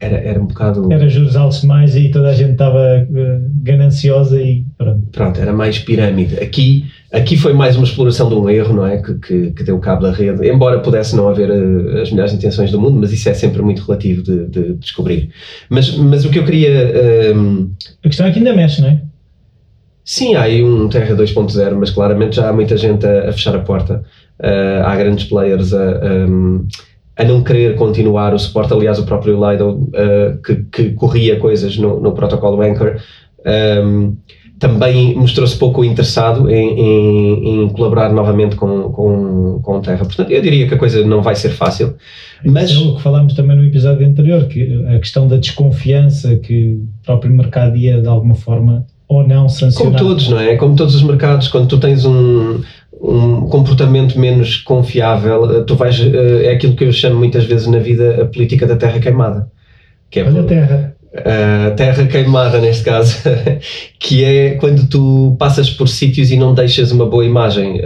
era, 0.00 0.16
era 0.16 0.40
um 0.40 0.46
bocado. 0.46 0.92
Era 0.92 1.08
juros 1.08 1.36
altos 1.36 1.60
demais 1.60 1.96
e 1.96 2.10
toda 2.10 2.28
a 2.28 2.34
gente 2.34 2.52
estava 2.52 2.78
uh, 2.78 3.50
gananciosa 3.62 4.40
e 4.40 4.64
pronto. 4.78 5.06
Pronto, 5.12 5.40
era 5.40 5.52
mais 5.52 5.78
pirâmide. 5.78 6.38
Aqui, 6.38 6.84
aqui 7.12 7.36
foi 7.36 7.52
mais 7.52 7.76
uma 7.76 7.84
exploração 7.84 8.28
de 8.28 8.34
um 8.34 8.48
erro, 8.48 8.74
não 8.74 8.86
é? 8.86 8.98
Que, 8.98 9.14
que, 9.14 9.50
que 9.52 9.64
deu 9.64 9.78
cabo 9.78 10.02
da 10.02 10.12
rede, 10.12 10.48
embora 10.48 10.80
pudesse 10.80 11.16
não 11.16 11.28
haver 11.28 11.50
uh, 11.50 12.02
as 12.02 12.10
melhores 12.10 12.32
intenções 12.32 12.70
do 12.70 12.80
mundo, 12.80 12.98
mas 13.00 13.12
isso 13.12 13.28
é 13.28 13.34
sempre 13.34 13.62
muito 13.62 13.82
relativo 13.82 14.22
de, 14.22 14.46
de 14.46 14.74
descobrir. 14.74 15.30
Mas, 15.68 15.96
mas 15.96 16.24
o 16.24 16.30
que 16.30 16.38
eu 16.38 16.44
queria. 16.44 17.34
Um... 17.34 17.70
A 18.04 18.08
questão 18.08 18.26
é 18.26 18.30
que 18.30 18.38
ainda 18.38 18.54
mexe, 18.54 18.80
não 18.80 18.88
é? 18.88 19.00
Sim, 20.04 20.36
há 20.36 20.42
aí 20.42 20.62
um 20.62 20.88
Terra 20.88 21.16
2.0, 21.16 21.76
mas 21.76 21.90
claramente 21.90 22.36
já 22.36 22.48
há 22.48 22.52
muita 22.52 22.76
gente 22.76 23.04
a, 23.04 23.28
a 23.28 23.32
fechar 23.32 23.56
a 23.56 23.58
porta. 23.58 24.04
Uh, 24.38 24.84
há 24.84 24.94
grandes 24.94 25.24
players 25.24 25.72
a, 25.74 26.00
um, 26.28 26.64
a, 27.16 27.24
não 27.24 27.42
querer 27.42 27.76
continuar 27.76 28.34
o 28.34 28.38
suporte. 28.38 28.72
Aliás, 28.72 28.98
o 28.98 29.06
próprio 29.06 29.34
Lido, 29.34 29.70
uh, 29.70 30.42
que, 30.42 30.56
que, 30.70 30.90
corria 30.90 31.38
coisas 31.38 31.76
no, 31.76 32.00
no 32.00 32.12
protocolo 32.12 32.60
Anchor, 32.62 32.96
um, 33.84 34.16
também 34.58 35.14
mostrou-se 35.14 35.56
pouco 35.56 35.84
interessado 35.84 36.50
em, 36.50 36.80
em, 36.80 37.64
em, 37.64 37.68
colaborar 37.68 38.10
novamente 38.12 38.56
com, 38.56 38.90
com, 38.90 39.60
com 39.62 39.80
Terra. 39.80 40.04
Portanto, 40.04 40.30
eu 40.30 40.40
diria 40.40 40.66
que 40.66 40.74
a 40.74 40.78
coisa 40.78 41.04
não 41.04 41.20
vai 41.20 41.34
ser 41.34 41.50
fácil. 41.50 41.94
Mas... 42.44 42.70
Isso 42.70 42.84
é 42.84 42.88
o 42.88 42.96
que 42.96 43.02
falámos 43.02 43.34
também 43.34 43.56
no 43.56 43.64
episódio 43.64 44.06
anterior, 44.06 44.46
que 44.46 44.84
a 44.88 44.98
questão 44.98 45.28
da 45.28 45.36
desconfiança 45.36 46.36
que 46.36 46.74
o 46.74 47.04
próprio 47.04 47.32
mercado 47.32 47.76
ia, 47.76 48.00
de 48.00 48.08
alguma 48.08 48.34
forma, 48.34 48.86
ou 49.08 49.26
não 49.26 49.48
sancionar. 49.48 49.98
Como 49.98 50.08
todos, 50.08 50.28
não 50.28 50.40
é? 50.40 50.56
Como 50.56 50.74
todos 50.74 50.94
os 50.94 51.02
mercados, 51.02 51.48
quando 51.48 51.68
tu 51.68 51.78
tens 51.78 52.04
um, 52.04 52.60
um 53.00 53.48
comportamento 53.48 54.18
menos 54.18 54.56
confiável, 54.56 55.58
eh, 55.58 55.64
tu 55.64 55.76
vais, 55.76 55.98
eh, 56.00 56.46
é 56.46 56.50
aquilo 56.52 56.74
que 56.74 56.84
eu 56.84 56.92
chamo 56.92 57.16
muitas 57.16 57.44
vezes 57.44 57.66
na 57.66 57.78
vida 57.78 58.22
a 58.22 58.26
política 58.26 58.66
da 58.66 58.76
terra 58.76 58.98
queimada. 58.98 59.50
Que 60.10 60.20
é 60.20 60.24
Olha 60.24 60.40
a 60.40 60.44
terra. 60.44 60.96
A 61.68 61.70
terra 61.70 62.06
queimada, 62.06 62.60
neste 62.60 62.84
caso, 62.84 63.16
que 63.98 64.22
é 64.22 64.50
quando 64.56 64.86
tu 64.86 65.34
passas 65.38 65.70
por 65.70 65.88
sítios 65.88 66.30
e 66.30 66.36
não 66.36 66.52
deixas 66.52 66.92
uma 66.92 67.06
boa 67.06 67.24
imagem, 67.24 67.80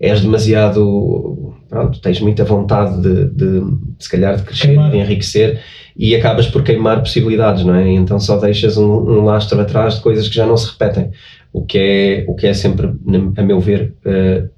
és 0.00 0.22
demasiado. 0.22 1.54
Pronto, 1.68 2.00
tens 2.00 2.18
muita 2.18 2.42
vontade 2.42 3.00
de, 3.02 3.26
de, 3.26 3.60
de 3.60 3.76
se 3.98 4.10
calhar, 4.10 4.36
de 4.36 4.42
crescer, 4.42 4.68
Queimar. 4.68 4.90
de 4.90 4.96
enriquecer 4.96 5.60
e 5.96 6.14
acabas 6.16 6.46
por 6.46 6.62
queimar 6.62 7.00
possibilidades, 7.00 7.62
não 7.62 7.74
é? 7.74 7.92
Então 7.92 8.18
só 8.18 8.38
deixas 8.38 8.78
um, 8.78 8.90
um, 8.90 9.22
lastro 9.22 9.60
atrás 9.60 9.96
de 9.96 10.00
coisas 10.00 10.28
que 10.28 10.34
já 10.34 10.46
não 10.46 10.56
se 10.56 10.70
repetem, 10.70 11.10
o 11.52 11.64
que 11.64 11.78
é, 11.78 12.24
o 12.28 12.34
que 12.34 12.46
é 12.46 12.54
sempre, 12.54 12.90
a 13.36 13.42
meu 13.42 13.60
ver, 13.60 13.94
uh, 14.04 14.48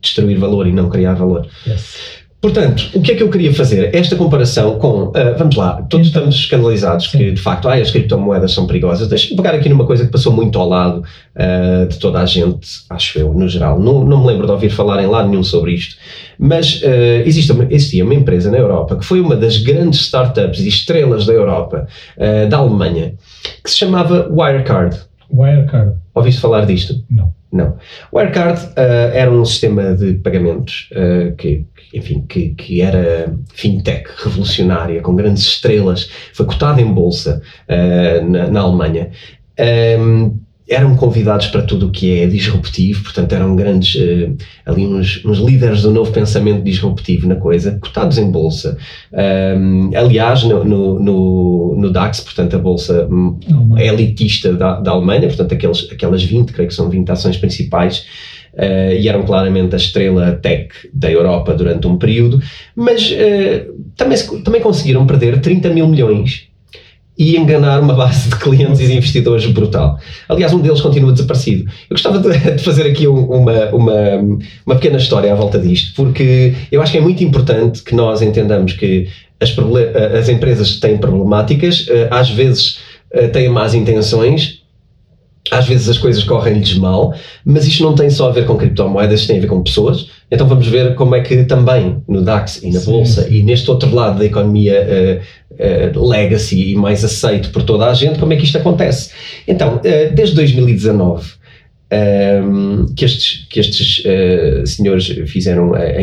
destruir 0.00 0.38
valor 0.38 0.66
e 0.66 0.72
não 0.72 0.88
criar 0.88 1.14
valor. 1.14 1.46
Yes. 1.66 2.22
Portanto, 2.42 2.90
o 2.92 3.00
que 3.00 3.12
é 3.12 3.14
que 3.14 3.22
eu 3.22 3.30
queria 3.30 3.54
fazer? 3.54 3.94
Esta 3.94 4.16
comparação 4.16 4.76
com, 4.76 5.04
uh, 5.04 5.12
vamos 5.38 5.54
lá, 5.54 5.80
todos 5.82 6.08
então, 6.08 6.22
estamos 6.22 6.34
escandalizados 6.34 7.08
sim. 7.08 7.16
que 7.16 7.30
de 7.30 7.40
facto 7.40 7.68
ah, 7.68 7.74
as 7.74 7.92
criptomoedas 7.92 8.50
são 8.50 8.66
perigosas. 8.66 9.06
Deixa-me 9.06 9.36
pegar 9.36 9.54
aqui 9.54 9.68
numa 9.68 9.86
coisa 9.86 10.04
que 10.04 10.10
passou 10.10 10.32
muito 10.32 10.58
ao 10.58 10.68
lado 10.68 11.04
uh, 11.36 11.86
de 11.86 12.00
toda 12.00 12.18
a 12.18 12.26
gente, 12.26 12.66
acho 12.90 13.16
eu, 13.16 13.32
no 13.32 13.48
geral. 13.48 13.78
Não, 13.78 14.04
não 14.04 14.22
me 14.22 14.26
lembro 14.26 14.46
de 14.46 14.52
ouvir 14.52 14.70
falar 14.70 15.00
em 15.00 15.06
lado 15.06 15.28
nenhum 15.28 15.44
sobre 15.44 15.74
isto. 15.74 15.94
Mas 16.36 16.82
uh, 16.82 17.22
existe 17.24 17.52
uma, 17.52 17.64
existia 17.70 18.04
uma 18.04 18.14
empresa 18.14 18.50
na 18.50 18.58
Europa 18.58 18.96
que 18.96 19.04
foi 19.04 19.20
uma 19.20 19.36
das 19.36 19.58
grandes 19.58 20.00
startups 20.00 20.58
e 20.58 20.68
estrelas 20.68 21.24
da 21.24 21.32
Europa, 21.32 21.86
da 22.50 22.56
Alemanha, 22.56 23.14
que 23.62 23.70
se 23.70 23.76
chamava 23.76 24.28
Wirecard. 24.28 24.98
Wirecard. 25.32 25.96
Ouviste 26.14 26.40
falar 26.40 26.66
disto? 26.66 27.04
Não. 27.10 27.32
Não. 27.52 27.76
O 28.10 28.16
Wirecard 28.16 28.64
uh, 28.68 29.12
era 29.12 29.30
um 29.30 29.44
sistema 29.44 29.94
de 29.94 30.14
pagamentos 30.14 30.88
uh, 30.92 31.36
que, 31.36 31.66
enfim, 31.92 32.24
que, 32.26 32.54
que 32.54 32.80
era 32.80 33.34
fintech, 33.52 34.08
revolucionária, 34.24 35.02
com 35.02 35.14
grandes 35.14 35.42
estrelas, 35.44 36.10
foi 36.32 36.46
cotado 36.46 36.80
em 36.80 36.92
bolsa 36.92 37.42
uh, 37.68 38.26
na, 38.26 38.48
na, 38.48 38.60
Alemanha. 38.60 39.10
Um, 39.58 39.64
ehm, 39.64 40.32
eram 40.72 40.96
convidados 40.96 41.46
para 41.48 41.62
tudo 41.62 41.88
o 41.88 41.90
que 41.90 42.20
é 42.20 42.26
disruptivo, 42.26 43.02
portanto 43.04 43.32
eram 43.32 43.54
grandes, 43.54 43.94
uh, 43.94 44.36
ali 44.64 44.86
uns, 44.86 45.24
uns, 45.24 45.38
líderes 45.38 45.82
do 45.82 45.90
novo 45.90 46.12
pensamento 46.12 46.62
disruptivo 46.62 47.28
na 47.28 47.36
coisa, 47.36 47.78
cotados 47.80 48.18
em 48.18 48.30
bolsa. 48.30 48.76
Um, 49.12 49.90
aliás, 49.94 50.42
no, 50.44 50.64
no, 50.64 50.98
no, 50.98 51.76
no, 51.76 51.90
DAX, 51.90 52.20
portanto 52.20 52.56
a 52.56 52.58
bolsa 52.58 53.08
é 53.76 53.88
elitista 53.88 54.52
da, 54.54 54.80
da 54.80 54.90
Alemanha, 54.92 55.28
portanto 55.28 55.52
aqueles, 55.52 55.88
aquelas 55.90 56.22
20, 56.22 56.52
creio 56.52 56.68
que 56.68 56.74
são 56.74 56.88
20 56.88 57.10
ações 57.10 57.36
principais, 57.36 58.06
Uh, 58.52 58.92
e 59.00 59.08
eram 59.08 59.22
claramente 59.22 59.74
a 59.74 59.78
estrela 59.78 60.32
tech 60.32 60.68
da 60.92 61.10
Europa 61.10 61.54
durante 61.54 61.86
um 61.86 61.96
período, 61.96 62.38
mas 62.76 63.10
uh, 63.10 63.72
também, 63.96 64.18
também 64.44 64.60
conseguiram 64.60 65.06
perder 65.06 65.40
30 65.40 65.70
mil 65.70 65.88
milhões 65.88 66.51
e 67.18 67.36
enganar 67.36 67.80
uma 67.80 67.94
base 67.94 68.30
de 68.30 68.36
clientes 68.36 68.80
e 68.80 68.86
de 68.86 68.96
investidores 68.96 69.44
brutal. 69.46 69.98
Aliás, 70.28 70.52
um 70.52 70.60
deles 70.60 70.80
continua 70.80 71.12
desaparecido. 71.12 71.64
Eu 71.64 71.94
gostava 71.94 72.18
de, 72.18 72.58
fazer 72.64 72.86
aqui 72.86 73.06
uma, 73.06 73.66
uma, 73.70 73.94
uma 74.64 74.74
pequena 74.76 74.96
história 74.96 75.32
à 75.32 75.34
volta 75.34 75.58
disto, 75.58 75.94
porque 75.94 76.54
eu 76.70 76.80
acho 76.80 76.92
que 76.92 76.98
é 76.98 77.00
muito 77.00 77.22
importante 77.22 77.82
que 77.82 77.94
nós 77.94 78.22
entendamos 78.22 78.72
que 78.72 79.08
as, 79.40 79.54
as 80.18 80.28
empresas 80.28 80.78
têm 80.78 80.96
problemáticas, 80.96 81.86
eh, 81.90 82.08
às 82.10 82.30
vezes 82.30 82.78
eh, 83.10 83.28
têm 83.28 83.48
más 83.48 83.74
intenções, 83.74 84.61
às 85.50 85.66
vezes 85.66 85.88
as 85.88 85.98
coisas 85.98 86.22
correm-lhes 86.22 86.74
mal, 86.74 87.14
mas 87.44 87.66
isto 87.66 87.82
não 87.82 87.94
tem 87.94 88.08
só 88.08 88.28
a 88.28 88.32
ver 88.32 88.46
com 88.46 88.56
criptomoedas, 88.56 89.20
isto 89.20 89.28
tem 89.28 89.38
a 89.38 89.40
ver 89.40 89.48
com 89.48 89.62
pessoas. 89.62 90.08
Então 90.30 90.46
vamos 90.46 90.66
ver 90.68 90.94
como 90.94 91.14
é 91.14 91.20
que 91.20 91.44
também 91.44 92.02
no 92.06 92.22
DAX 92.22 92.62
e 92.62 92.70
na 92.70 92.80
Sim. 92.80 92.90
Bolsa 92.90 93.28
e 93.28 93.42
neste 93.42 93.70
outro 93.70 93.92
lado 93.92 94.18
da 94.18 94.24
economia 94.24 95.20
uh, 95.52 95.98
uh, 95.98 96.08
legacy 96.08 96.72
e 96.72 96.76
mais 96.76 97.04
aceito 97.04 97.50
por 97.50 97.62
toda 97.64 97.86
a 97.86 97.94
gente, 97.94 98.18
como 98.18 98.32
é 98.32 98.36
que 98.36 98.44
isto 98.44 98.56
acontece. 98.56 99.10
Então, 99.46 99.76
uh, 99.76 100.14
desde 100.14 100.36
2019, 100.36 101.42
um, 101.92 102.86
que 102.94 103.04
estes, 103.04 103.46
que 103.50 103.60
estes 103.60 104.02
senhores 104.64 105.06
fizeram 105.26 105.74
a, 105.74 106.00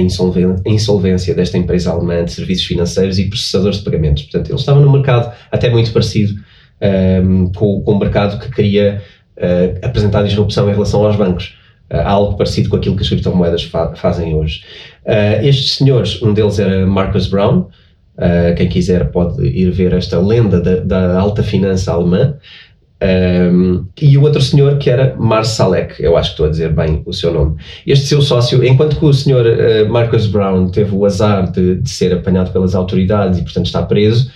insolvência, 0.68 1.34
desta 1.34 1.58
empresa 1.58 1.90
alemã 1.90 2.24
de 2.24 2.32
serviços 2.32 2.66
financeiros 2.66 3.18
e 3.18 3.24
processadores 3.24 3.80
de 3.80 3.86
pagamentos. 3.86 4.24
Portanto, 4.24 4.52
eles 4.52 4.62
estavam 4.62 4.84
no 4.84 4.92
mercado 4.92 5.34
até 5.52 5.68
muito 5.68 5.92
parecido 5.92 6.36
um, 7.24 7.52
com, 7.52 7.82
com 7.82 7.92
o 7.94 8.00
mercado 8.00 8.40
que 8.40 8.52
queria 8.52 9.02
uh, 9.40 9.86
apresentar 9.86 10.24
disrupção 10.24 10.70
em 10.70 10.74
relação 10.74 11.06
aos 11.06 11.16
bancos. 11.16 11.58
Uh, 11.92 12.02
algo 12.06 12.38
parecido 12.38 12.70
com 12.70 12.76
aquilo 12.76 12.96
que 12.96 13.02
as 13.02 13.10
criptomoedas 13.10 13.64
fa 13.64 13.96
fazem 13.96 14.36
hoje. 14.36 14.64
Uh, 15.06 15.44
estes 15.44 15.74
senhores, 15.74 16.22
um 16.22 16.34
deles 16.34 16.60
era 16.60 16.86
Marcus 16.86 17.28
Brown, 17.28 17.62
uh, 17.62 18.56
quem 18.56 18.70
quiser 18.70 19.10
pode 19.10 19.44
ir 19.44 19.72
ver 19.72 19.94
esta 19.94 20.20
lenda 20.20 20.62
da, 20.62 20.76
da 20.76 21.20
alta 21.20 21.42
finança 21.42 21.92
alemã, 21.92 22.36
um, 23.02 23.86
e 24.00 24.18
o 24.18 24.24
outro 24.24 24.42
senhor 24.42 24.78
que 24.78 24.90
era 24.90 25.16
Marsalek, 25.18 26.04
eu 26.04 26.18
acho 26.18 26.32
que 26.32 26.34
estou 26.34 26.46
a 26.46 26.50
dizer 26.50 26.74
bem 26.74 27.02
o 27.06 27.14
seu 27.14 27.34
nome. 27.34 27.56
Este 27.88 28.06
seu 28.06 28.22
sócio, 28.22 28.62
enquanto 28.64 29.00
que 29.00 29.06
o 29.06 29.14
senhor 29.14 29.46
Marcus 29.90 30.28
Brown 30.28 30.68
teve 30.70 30.94
o 30.94 31.06
azar 31.06 31.50
de, 31.50 31.76
de, 31.76 31.90
ser 31.90 32.14
apanhado 32.14 32.52
pelas 32.52 32.76
autoridades 32.76 33.40
e 33.40 33.42
portanto 33.42 33.68
está 33.68 33.82
preso, 33.84 34.30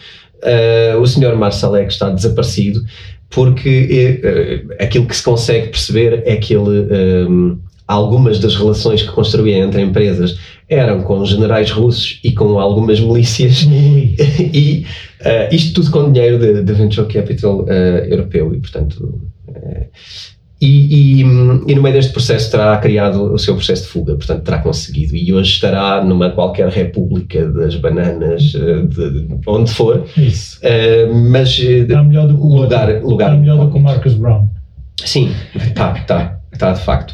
uh, 0.43 0.99
o 0.99 1.07
senhor 1.07 1.35
Marsalek 1.35 1.91
está 1.91 2.09
desaparecido 2.09 2.81
porque 3.33 4.21
uh, 4.23 4.73
aquilo 4.79 5.05
que 5.07 5.15
se 5.15 5.23
consegue 5.23 5.67
perceber 5.69 6.21
é 6.25 6.35
que 6.35 6.53
ele, 6.53 7.27
um, 7.27 7.59
algumas 7.87 8.39
das 8.39 8.55
relações 8.55 9.01
que 9.01 9.11
construía 9.11 9.57
entre 9.57 9.81
empresas 9.81 10.37
eram 10.69 11.01
com 11.01 11.25
generais 11.25 11.71
russos 11.71 12.19
e 12.23 12.31
com 12.31 12.59
algumas 12.59 12.99
milícias, 12.99 13.65
e 14.53 14.85
uh, 15.21 15.53
isto 15.53 15.73
tudo 15.73 15.91
com 15.91 16.11
dinheiro 16.11 16.39
de, 16.39 16.63
de 16.63 16.73
venture 16.73 17.07
capital 17.11 17.61
uh, 17.63 17.69
europeu, 18.07 18.53
e 18.53 18.59
portanto. 18.59 19.21
E, 20.63 21.19
e, 21.19 21.21
e, 21.21 21.75
no 21.75 21.81
meio 21.81 21.93
deste 21.93 22.13
processo 22.13 22.49
terá 22.49 22.77
criado 22.77 23.33
o 23.33 23.37
seu 23.37 23.53
processo 23.53 23.83
de 23.83 23.89
fuga, 23.89 24.15
portanto 24.15 24.43
terá 24.43 24.59
conseguido. 24.59 25.13
E 25.13 25.33
hoje 25.33 25.51
estará 25.51 26.01
numa 26.01 26.29
qualquer 26.29 26.69
república 26.69 27.45
das 27.49 27.75
bananas, 27.75 28.55
eh, 28.55 28.85
de, 28.85 29.27
onde 29.45 29.73
for. 29.73 30.05
Isso. 30.15 30.61
Uh, 30.63 31.13
mas 31.29 31.59
eh, 31.59 31.79
está 31.79 32.01
melhor 32.01 32.29
do 32.29 32.37
que 32.37 32.43
o 32.43 32.61
lugar, 32.61 33.03
lugar 33.03 33.31
está 33.31 33.41
melhor 33.41 33.65
do 33.65 33.71
que 33.71 33.77
o 33.77 33.81
Marcus 33.81 34.13
Brown. 34.13 34.47
Sim, 35.03 35.33
está, 35.53 35.97
está, 35.97 36.39
está 36.53 36.71
de 36.71 36.79
facto. 36.79 37.13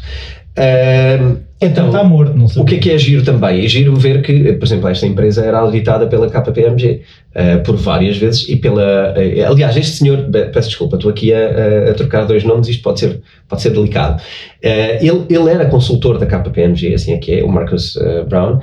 Uh, 0.60 1.38
então, 1.62 1.86
está 1.86 2.02
morto, 2.02 2.36
não 2.36 2.48
sei. 2.48 2.62
O 2.62 2.64
que 2.64 2.74
é 2.74 2.78
que 2.78 2.90
é 2.90 2.98
giro 2.98 3.22
também? 3.22 3.64
É 3.64 3.68
giro 3.68 3.94
ver 3.94 4.22
que, 4.22 4.54
por 4.54 4.64
exemplo, 4.64 4.88
esta 4.88 5.06
empresa 5.06 5.44
era 5.44 5.58
auditada 5.58 6.06
pela 6.06 6.28
KPMG 6.28 7.02
uh, 7.34 7.62
por 7.62 7.76
várias 7.76 8.16
vezes 8.16 8.48
e 8.48 8.56
pela. 8.56 9.14
Uh, 9.14 9.46
aliás, 9.46 9.76
este 9.76 9.98
senhor, 9.98 10.26
peço 10.52 10.68
desculpa, 10.68 10.96
estou 10.96 11.10
aqui 11.10 11.32
a, 11.34 11.90
a, 11.90 11.94
trocar 11.94 12.24
dois 12.26 12.44
nomes, 12.44 12.68
isto 12.68 12.82
pode 12.82 13.00
ser, 13.00 13.20
pode 13.46 13.60
ser 13.60 13.70
delicado. 13.70 14.22
Uh, 14.64 15.04
ele, 15.04 15.26
ele 15.28 15.50
era 15.50 15.66
consultor 15.66 16.18
da 16.18 16.24
KPMG, 16.24 16.94
assim 16.94 17.12
é 17.12 17.18
que 17.18 17.40
é, 17.40 17.44
o 17.44 17.48
Marcus 17.48 17.98
Brown. 18.28 18.60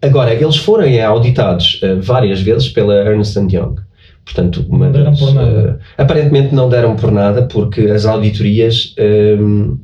Agora, 0.00 0.34
eles 0.34 0.56
foram 0.56 0.86
auditados 1.06 1.80
várias 2.00 2.40
vezes 2.40 2.68
pela 2.68 2.94
Ernst 2.94 3.36
Young. 3.36 3.76
Portanto, 4.24 4.64
uma 4.68 4.86
não 4.86 4.92
deram 4.92 5.10
das, 5.10 5.20
por 5.20 5.34
nada. 5.34 5.80
aparentemente 5.96 6.54
não 6.54 6.68
deram 6.68 6.96
por 6.96 7.12
nada, 7.12 7.42
porque 7.42 7.82
as 7.82 8.04
auditorias. 8.06 8.94
Um, 8.98 9.78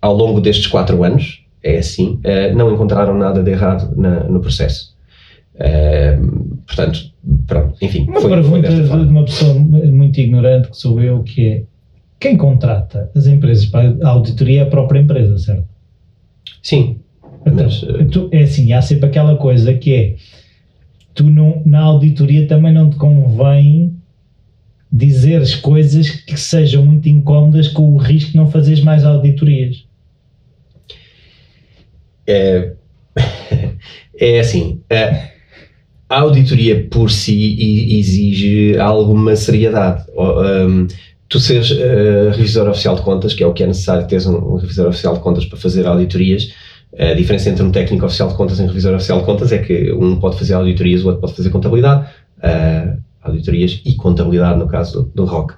ao 0.00 0.14
longo 0.14 0.40
destes 0.40 0.66
quatro 0.66 1.02
anos, 1.04 1.44
é 1.62 1.78
assim, 1.78 2.20
uh, 2.24 2.56
não 2.56 2.72
encontraram 2.72 3.16
nada 3.16 3.42
de 3.42 3.50
errado 3.50 3.94
na, 3.96 4.24
no 4.24 4.40
processo. 4.40 4.96
Uh, 5.54 6.56
portanto, 6.66 7.12
pronto, 7.46 7.74
enfim. 7.82 8.06
Uma 8.08 8.20
foi, 8.20 8.30
pergunta 8.30 8.70
foi 8.70 9.04
de 9.04 9.10
uma 9.10 9.24
pessoa 9.24 9.54
muito 9.54 10.20
ignorante 10.20 10.68
que 10.70 10.76
sou 10.76 11.00
eu, 11.00 11.22
que 11.22 11.46
é 11.46 11.62
quem 12.20 12.36
contrata 12.36 13.10
as 13.14 13.26
empresas 13.26 13.66
para 13.66 13.96
a 14.02 14.08
auditoria 14.08 14.60
é 14.60 14.62
a 14.62 14.66
própria 14.66 15.00
empresa, 15.00 15.38
certo? 15.38 15.64
Sim. 16.62 16.98
Então, 17.46 17.64
mas, 17.64 17.82
eh, 17.82 18.04
tu, 18.10 18.28
é 18.32 18.42
assim, 18.42 18.72
há 18.72 18.82
sempre 18.82 19.06
aquela 19.06 19.36
coisa 19.36 19.72
que 19.74 19.94
é 19.94 20.16
tu 21.14 21.24
não, 21.24 21.62
na 21.64 21.80
auditoria 21.80 22.46
também 22.46 22.72
não 22.72 22.90
te 22.90 22.96
convém 22.96 23.94
dizeres 24.90 25.54
coisas 25.54 26.10
que 26.10 26.36
sejam 26.36 26.84
muito 26.84 27.08
incómodas 27.08 27.68
com 27.68 27.92
o 27.92 27.96
risco 27.96 28.32
de 28.32 28.36
não 28.36 28.50
fazeres 28.50 28.82
mais 28.82 29.04
auditorias. 29.04 29.84
É, 32.28 32.72
é 34.20 34.40
assim, 34.40 34.82
a, 34.90 36.14
a 36.14 36.20
auditoria 36.20 36.86
por 36.90 37.10
si 37.10 37.98
exige 37.98 38.78
alguma 38.78 39.34
seriedade. 39.34 40.04
Um, 40.14 40.86
tu 41.28 41.40
seres 41.40 41.70
uh, 41.70 42.30
revisor 42.36 42.68
oficial 42.68 42.94
de 42.94 43.02
contas, 43.02 43.34
que 43.34 43.42
é 43.42 43.46
o 43.46 43.52
que 43.52 43.62
é 43.62 43.66
necessário 43.66 44.06
teres 44.06 44.26
um, 44.26 44.36
um 44.36 44.56
revisor 44.56 44.88
oficial 44.88 45.14
de 45.14 45.20
contas 45.20 45.44
para 45.46 45.58
fazer 45.58 45.86
auditorias, 45.86 46.52
a 46.98 47.12
diferença 47.14 47.50
entre 47.50 47.62
um 47.62 47.70
técnico 47.70 48.06
oficial 48.06 48.28
de 48.28 48.34
contas 48.34 48.58
e 48.58 48.62
um 48.62 48.66
revisor 48.66 48.94
oficial 48.94 49.20
de 49.20 49.26
contas 49.26 49.52
é 49.52 49.58
que 49.58 49.92
um 49.92 50.16
pode 50.16 50.38
fazer 50.38 50.54
auditorias, 50.54 51.02
o 51.02 51.06
outro 51.06 51.20
pode 51.20 51.34
fazer 51.34 51.50
contabilidade. 51.50 52.08
Uh, 52.38 53.08
auditorias 53.28 53.80
e 53.84 53.94
contabilidade, 53.94 54.58
no 54.58 54.66
caso 54.66 55.02
do, 55.02 55.10
do 55.14 55.24
ROC. 55.24 55.52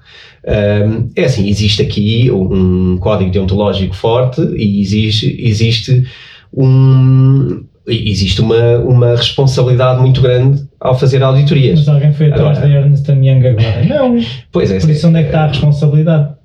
Um, 0.45 1.09
é 1.15 1.25
assim, 1.25 1.47
existe 1.47 1.81
aqui 1.81 2.29
um 2.31 2.97
código 2.97 3.31
deontológico 3.31 3.95
forte 3.95 4.41
e 4.41 4.81
existe, 4.81 6.05
um, 6.53 7.63
existe 7.87 8.41
uma, 8.41 8.77
uma 8.79 9.15
responsabilidade 9.15 10.01
muito 10.01 10.21
grande 10.21 10.63
ao 10.79 10.97
fazer 10.97 11.23
auditorias. 11.23 11.79
Mas 11.79 11.89
alguém 11.89 12.13
foi 12.13 12.27
atrás 12.27 12.57
agora, 12.57 12.73
da 12.73 12.79
Ernst 12.79 13.07
Young 13.09 13.47
agora? 13.47 13.85
Não. 13.87 14.19
Pois 14.51 14.71
é. 14.71 14.79
Por 14.79 14.89
isso 14.89 15.07
onde 15.07 15.19
é 15.19 15.21
que 15.23 15.27
está 15.29 15.43
a 15.43 15.47
responsabilidade? 15.47 16.41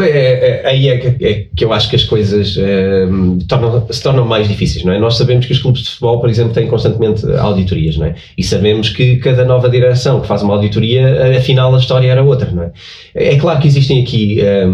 É, 0.00 0.62
é, 0.62 0.66
aí 0.66 0.88
é 0.88 0.98
que, 0.98 1.24
é 1.24 1.46
que, 1.54 1.64
eu 1.64 1.72
acho 1.72 1.90
que 1.90 1.96
as 1.96 2.04
coisas 2.04 2.56
é, 2.56 3.06
tornam, 3.46 3.86
se 3.90 4.02
tornam 4.02 4.24
mais 4.24 4.48
difíceis, 4.48 4.82
não 4.82 4.94
é? 4.94 4.98
Nós 4.98 5.16
sabemos 5.16 5.44
que 5.44 5.52
os 5.52 5.58
clubes 5.58 5.82
de 5.82 5.90
futebol, 5.90 6.20
por 6.20 6.30
exemplo, 6.30 6.54
têm 6.54 6.66
constantemente 6.68 7.30
auditorias, 7.32 7.98
não 7.98 8.06
é? 8.06 8.14
E 8.38 8.42
sabemos 8.42 8.88
que 8.88 9.16
cada 9.16 9.44
nova 9.44 9.68
direção 9.68 10.20
que 10.20 10.26
faz 10.26 10.42
uma 10.42 10.54
auditoria, 10.54 11.36
afinal 11.36 11.74
a 11.74 11.78
história 11.78 12.10
era 12.10 12.22
outra, 12.22 12.50
não 12.50 12.62
é? 12.62 12.72
É 13.14 13.36
claro 13.36 13.60
que 13.60 13.66
existem 13.66 14.02
aqui 14.02 14.40
é, 14.40 14.66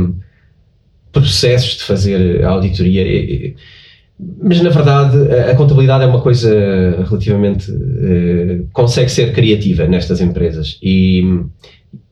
processos 1.11 1.79
de 1.79 1.83
fazer 1.83 2.45
auditoria, 2.45 3.55
mas 4.43 4.61
na 4.61 4.71
verdade 4.71 5.17
a, 5.51 5.55
contabilidade 5.55 6.05
é 6.05 6.07
uma 6.07 6.21
coisa 6.21 6.51
relativamente. 7.09 7.71
É, 7.71 8.61
consegue 8.73 9.11
ser 9.11 9.33
criativa 9.33 9.87
nestas 9.87 10.21
empresas 10.21 10.79
e, 10.83 11.23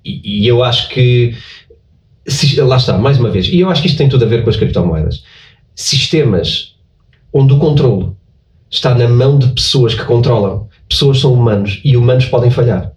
e, 0.05 0.45
e 0.45 0.49
eu 0.49 0.63
acho 0.63 0.89
que 0.89 1.35
lá 2.59 2.77
está, 2.77 2.99
mais 2.99 3.19
uma 3.19 3.31
vez, 3.31 3.49
e 3.49 3.61
eu 3.61 3.71
acho 3.71 3.83
que 3.83 3.89
isto 3.89 3.99
tem 3.99 4.09
tudo 4.09 4.25
a 4.25 4.29
ver 4.29 4.45
com 4.45 4.51
as 4.51 4.57
criptomoedas. 4.57 5.23
Sistemas 5.75 6.75
onde 7.33 7.55
o 7.55 7.59
controle 7.59 8.13
está 8.71 8.95
na 8.95 9.09
mão 9.09 9.39
de 9.39 9.49
pessoas 9.49 9.95
que 9.95 10.05
controlam. 10.05 10.69
Pessoas 10.89 11.21
são 11.21 11.33
humanos 11.33 11.81
e 11.85 11.97
humanos 11.97 12.27
podem 12.27 12.51
falhar. 12.51 12.93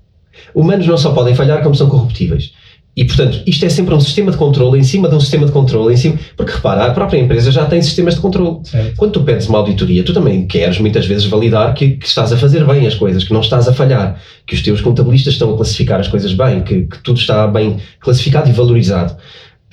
Humanos 0.54 0.88
não 0.88 0.98
só 0.98 1.14
podem 1.14 1.36
falhar, 1.36 1.62
como 1.62 1.76
são 1.76 1.90
corruptíveis. 1.90 2.54
E, 2.96 3.06
portanto, 3.06 3.42
isto 3.46 3.66
é 3.66 3.70
sempre 3.70 3.94
um 3.96 4.00
sistema 4.02 4.32
de 4.32 4.38
controle 4.38 4.78
em 4.78 4.84
cima 4.84 5.08
de 5.08 5.16
um 5.16 5.20
sistema 5.20 5.46
de 5.46 5.52
controle 5.52 5.94
em 5.94 5.98
cima. 5.98 6.20
Porque, 6.36 6.52
repara, 6.52 6.86
a 6.86 6.92
própria 6.92 7.20
empresa 7.20 7.50
já 7.50 7.66
tem 7.66 7.82
sistemas 7.82 8.16
de 8.16 8.22
controle. 8.22 8.60
Certo. 8.66 8.96
Quando 8.98 9.12
tu 9.14 9.24
pedes 9.24 9.48
uma 9.48 9.60
auditoria, 9.60 10.04
tu 10.04 10.14
também 10.14 10.46
queres 10.46 10.78
muitas 10.78 11.06
vezes 11.06 11.26
validar 11.26 11.74
que, 11.74 11.92
que, 11.92 12.06
estás 12.06 12.34
a 12.34 12.38
fazer 12.38 12.66
bem 12.66 12.86
as 12.86 12.96
coisas, 12.96 13.24
que 13.24 13.32
não 13.32 13.40
estás 13.40 13.68
a 13.68 13.74
falhar, 13.74 14.22
que 14.46 14.56
os 14.56 14.62
teus 14.62 14.82
contabilistas 14.82 15.34
estão 15.34 15.54
a 15.54 15.56
classificar 15.56 16.02
as 16.02 16.10
coisas 16.10 16.34
bem, 16.34 16.62
que, 16.64 16.82
que 16.82 17.02
tudo 17.02 17.18
está 17.18 17.48
bem 17.48 17.78
classificado 18.00 18.50
e 18.50 18.52
valorizado. 18.52 19.16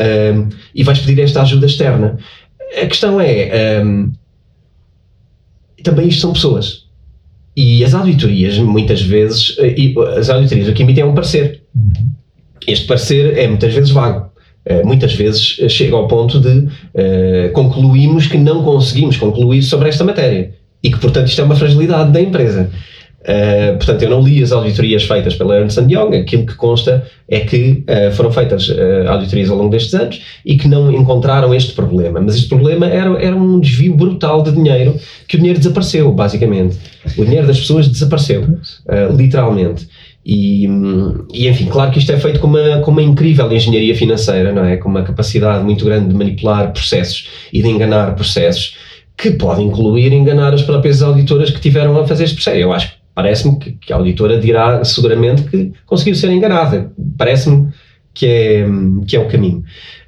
Um, 0.01 0.49
e 0.73 0.85
vais 0.85 1.01
pedir 1.01 1.21
esta 1.21 1.43
ajuda 1.43 1.67
externa. 1.67 2.19
A 2.81 2.87
questão 2.87 3.21
é. 3.21 3.83
Um, 3.83 4.13
também 5.83 6.07
isto 6.07 6.21
são 6.21 6.33
pessoas. 6.33 6.87
E 7.57 7.85
as 7.85 7.95
auditorias, 7.95 8.57
muitas 8.59 9.03
vezes, 9.03 9.57
eh, 9.59 9.75
as 10.17 10.31
auditorias 10.31 10.69
o 10.69 10.73
que 10.73 10.85
emitem 10.85 11.03
é 11.03 11.07
um 11.07 11.15
parecer. 11.15 11.65
Uhum 11.75 12.08
este 12.73 12.87
parecer 12.87 13.37
é 13.39 13.47
muitas 13.49 13.73
vezes 13.73 13.91
vago. 13.91 14.29
Uh, 14.69 14.87
muitas 14.87 15.15
vezes 15.15 15.57
eh, 15.61 15.69
chega 15.69 15.97
ao 15.97 16.07
ponto 16.07 16.39
de 16.39 16.59
uh, 16.59 17.53
concluímos 17.55 18.27
que 18.27 18.37
não 18.37 18.63
conseguimos 18.63 19.17
concluir 19.17 19.63
sobre 19.63 19.89
esta 19.89 20.05
matéria 20.05 20.53
e 20.83 20.91
que, 20.91 20.99
portanto, 20.99 21.29
isto 21.29 21.41
é 21.41 21.45
uma 21.45 21.57
fragilidade 21.57 22.13
da 22.13 22.21
empresa. 22.21 22.71
Uh, 23.21 23.77
portanto, 23.77 24.03
eu 24.03 24.11
não 24.11 24.23
li 24.23 24.43
as 24.43 24.53
auditorias 24.53 25.03
feitas 25.03 25.35
pela 25.35 25.57
Ernst 25.57 25.77
Young, 25.77 26.17
aquilo 26.17 26.47
que 26.47 26.55
consta 26.55 27.05
é 27.29 27.41
que 27.41 27.85
uh, 27.89 28.13
foram 28.13 28.31
feitas 28.31 28.69
uh, 28.69 29.09
auditorias 29.09 29.51
ao 29.51 29.57
longo 29.59 29.71
destes 29.71 29.93
anos 29.93 30.23
e 30.47 30.57
que 30.57 30.69
não 30.69 30.91
encontraram 30.93 31.53
este 31.53 31.73
problema. 31.73 32.21
Mas 32.21 32.37
este 32.37 32.49
problema 32.49 32.87
era, 32.87 33.23
era 33.23 33.35
um 33.35 33.59
desvio 33.59 33.95
brutal 33.95 34.43
de 34.43 34.53
dinheiro, 34.53 34.97
que 35.27 35.35
o 35.35 35.39
dinheiro 35.39 35.59
desapareceu, 35.59 36.13
basicamente. 36.13 36.79
O 37.19 37.25
dinheiro 37.25 37.47
das 37.47 37.59
pessoas 37.59 37.89
desapareceu, 37.89 38.47
literalmente. 39.15 39.89
E, 40.31 40.69
e, 41.33 41.49
enfim, 41.49 41.65
claro 41.71 41.91
que 41.91 41.99
isto 41.99 42.13
é 42.13 42.19
feito 42.19 42.39
com 42.39 42.49
uma, 42.49 42.81
com 42.81 42.91
uma 42.91 43.03
incrível 43.03 43.51
engenharia 43.51 43.95
financeira, 43.95 44.53
não 44.53 44.63
é? 44.63 44.77
Com 44.77 44.91
uma 44.91 45.03
capacidade 45.03 45.65
muito 45.65 45.87
grande 45.87 46.09
de 46.09 46.15
manipular 46.15 46.71
processos 46.71 47.31
e 47.51 47.63
de 47.63 47.69
enganar 47.69 48.15
processos, 48.15 48.77
que 49.17 49.31
pode 49.31 49.63
incluir 49.63 50.13
enganar 50.13 50.53
as 50.53 50.61
próprias 50.61 51.01
auditoras 51.01 51.51
que 51.51 51.59
tiveram 51.59 51.99
a 51.99 52.07
fazer 52.07 52.25
este 52.25 52.35
processo. 52.35 52.59
Eu 52.59 52.75
acho, 52.75 52.93
parece-me 53.15 53.59
que, 53.59 53.73
que, 53.73 53.91
a 53.91 53.97
auditora 53.97 54.39
dirá 54.39 54.85
seguramente 54.85 55.45
que 55.45 55.73
conseguiu 55.87 56.15
ser 56.15 56.31
enganada. 56.31 56.93
Parece-me 57.17 57.69
que 58.13 58.27
é, 58.27 58.67
que 59.07 59.17
é 59.17 59.21
o 59.21 59.29
caminho. 59.29 59.65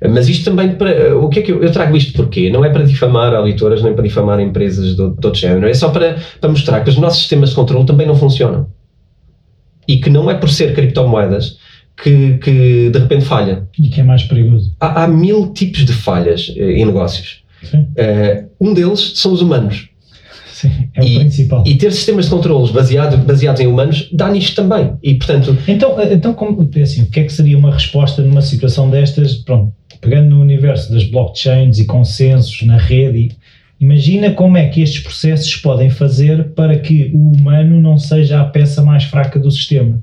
Mas 0.06 0.28
isto 0.28 0.44
também, 0.44 0.74
para, 0.74 1.16
o 1.16 1.30
que 1.30 1.38
é 1.38 1.42
que 1.42 1.50
eu, 1.50 1.62
eu, 1.62 1.72
trago 1.72 1.96
isto 1.96 2.12
porquê? 2.12 2.50
Não 2.50 2.62
é 2.62 2.68
para 2.68 2.85
difamar 2.85 3.35
auditoras, 3.35 3.83
nem 3.83 3.94
para 3.94 4.04
difamar 4.04 4.38
empresas 4.38 4.88
de, 4.88 4.96
de 4.96 5.02
outro 5.02 5.35
género, 5.35 5.66
é 5.66 5.72
só 5.72 5.88
para, 5.88 6.18
para 6.38 6.50
mostrar 6.50 6.83
que 6.83 6.90
os 6.90 6.98
nossos 6.98 7.20
sistemas 7.20 7.50
de 7.50 7.54
controle 7.54 7.87
também 7.87 8.06
não 8.06 8.14
funcionam 8.14 8.66
e 9.86 9.98
que 9.98 10.10
não 10.10 10.30
é 10.30 10.34
por 10.34 10.48
ser 10.48 10.74
criptomoedas 10.74 11.58
que, 12.02 12.38
que 12.38 12.90
de 12.90 12.98
repente 12.98 13.24
falha. 13.24 13.66
E 13.78 13.88
que 13.88 14.00
é 14.00 14.04
mais 14.04 14.22
perigoso. 14.22 14.74
Há, 14.80 15.04
há 15.04 15.08
mil 15.08 15.52
tipos 15.52 15.84
de 15.84 15.92
falhas 15.92 16.52
eh, 16.56 16.78
em 16.78 16.86
negócios. 16.86 17.42
Uh, 17.62 18.48
um 18.60 18.72
deles 18.72 19.12
são 19.16 19.32
os 19.32 19.42
humanos. 19.42 19.88
Sim, 20.50 20.88
é 20.94 21.00
o 21.00 21.04
e, 21.04 21.18
principal. 21.18 21.64
E 21.66 21.76
ter 21.76 21.92
sistemas 21.92 22.26
de 22.26 22.30
controles 22.30 22.70
baseado, 22.70 23.16
baseados 23.24 23.60
em 23.60 23.66
humanos 23.66 24.08
dá 24.12 24.30
nisto 24.30 24.56
também. 24.56 24.92
E, 25.02 25.14
portanto... 25.14 25.56
Então, 25.66 26.00
eh, 26.00 26.14
então 26.14 26.34
como, 26.34 26.68
assim, 26.82 27.02
o 27.02 27.06
que 27.06 27.20
é 27.20 27.24
que 27.24 27.32
seria 27.32 27.56
uma 27.56 27.72
resposta 27.72 28.22
numa 28.22 28.42
situação 28.42 28.90
destas? 28.90 29.34
Pronto, 29.36 29.72
pegando 30.00 30.30
no 30.30 30.40
universo 30.40 30.92
das 30.92 31.04
blockchains 31.04 31.78
e 31.78 31.86
consensos 31.86 32.62
na 32.62 32.76
rede 32.76 33.36
Imagina 33.80 34.30
como 34.32 34.58
é 34.58 34.68
que 34.68 34.82
estes 34.82 35.02
processos 35.02 35.56
podem 35.56 35.88
fazer 35.88 36.50
para 36.50 36.78
que 36.78 37.10
o 37.14 37.32
humano 37.32 37.80
não 37.80 37.96
seja 37.96 38.42
a 38.42 38.44
peça 38.44 38.82
mais 38.82 39.04
fraca 39.04 39.38
do 39.38 39.50
sistema. 39.50 39.98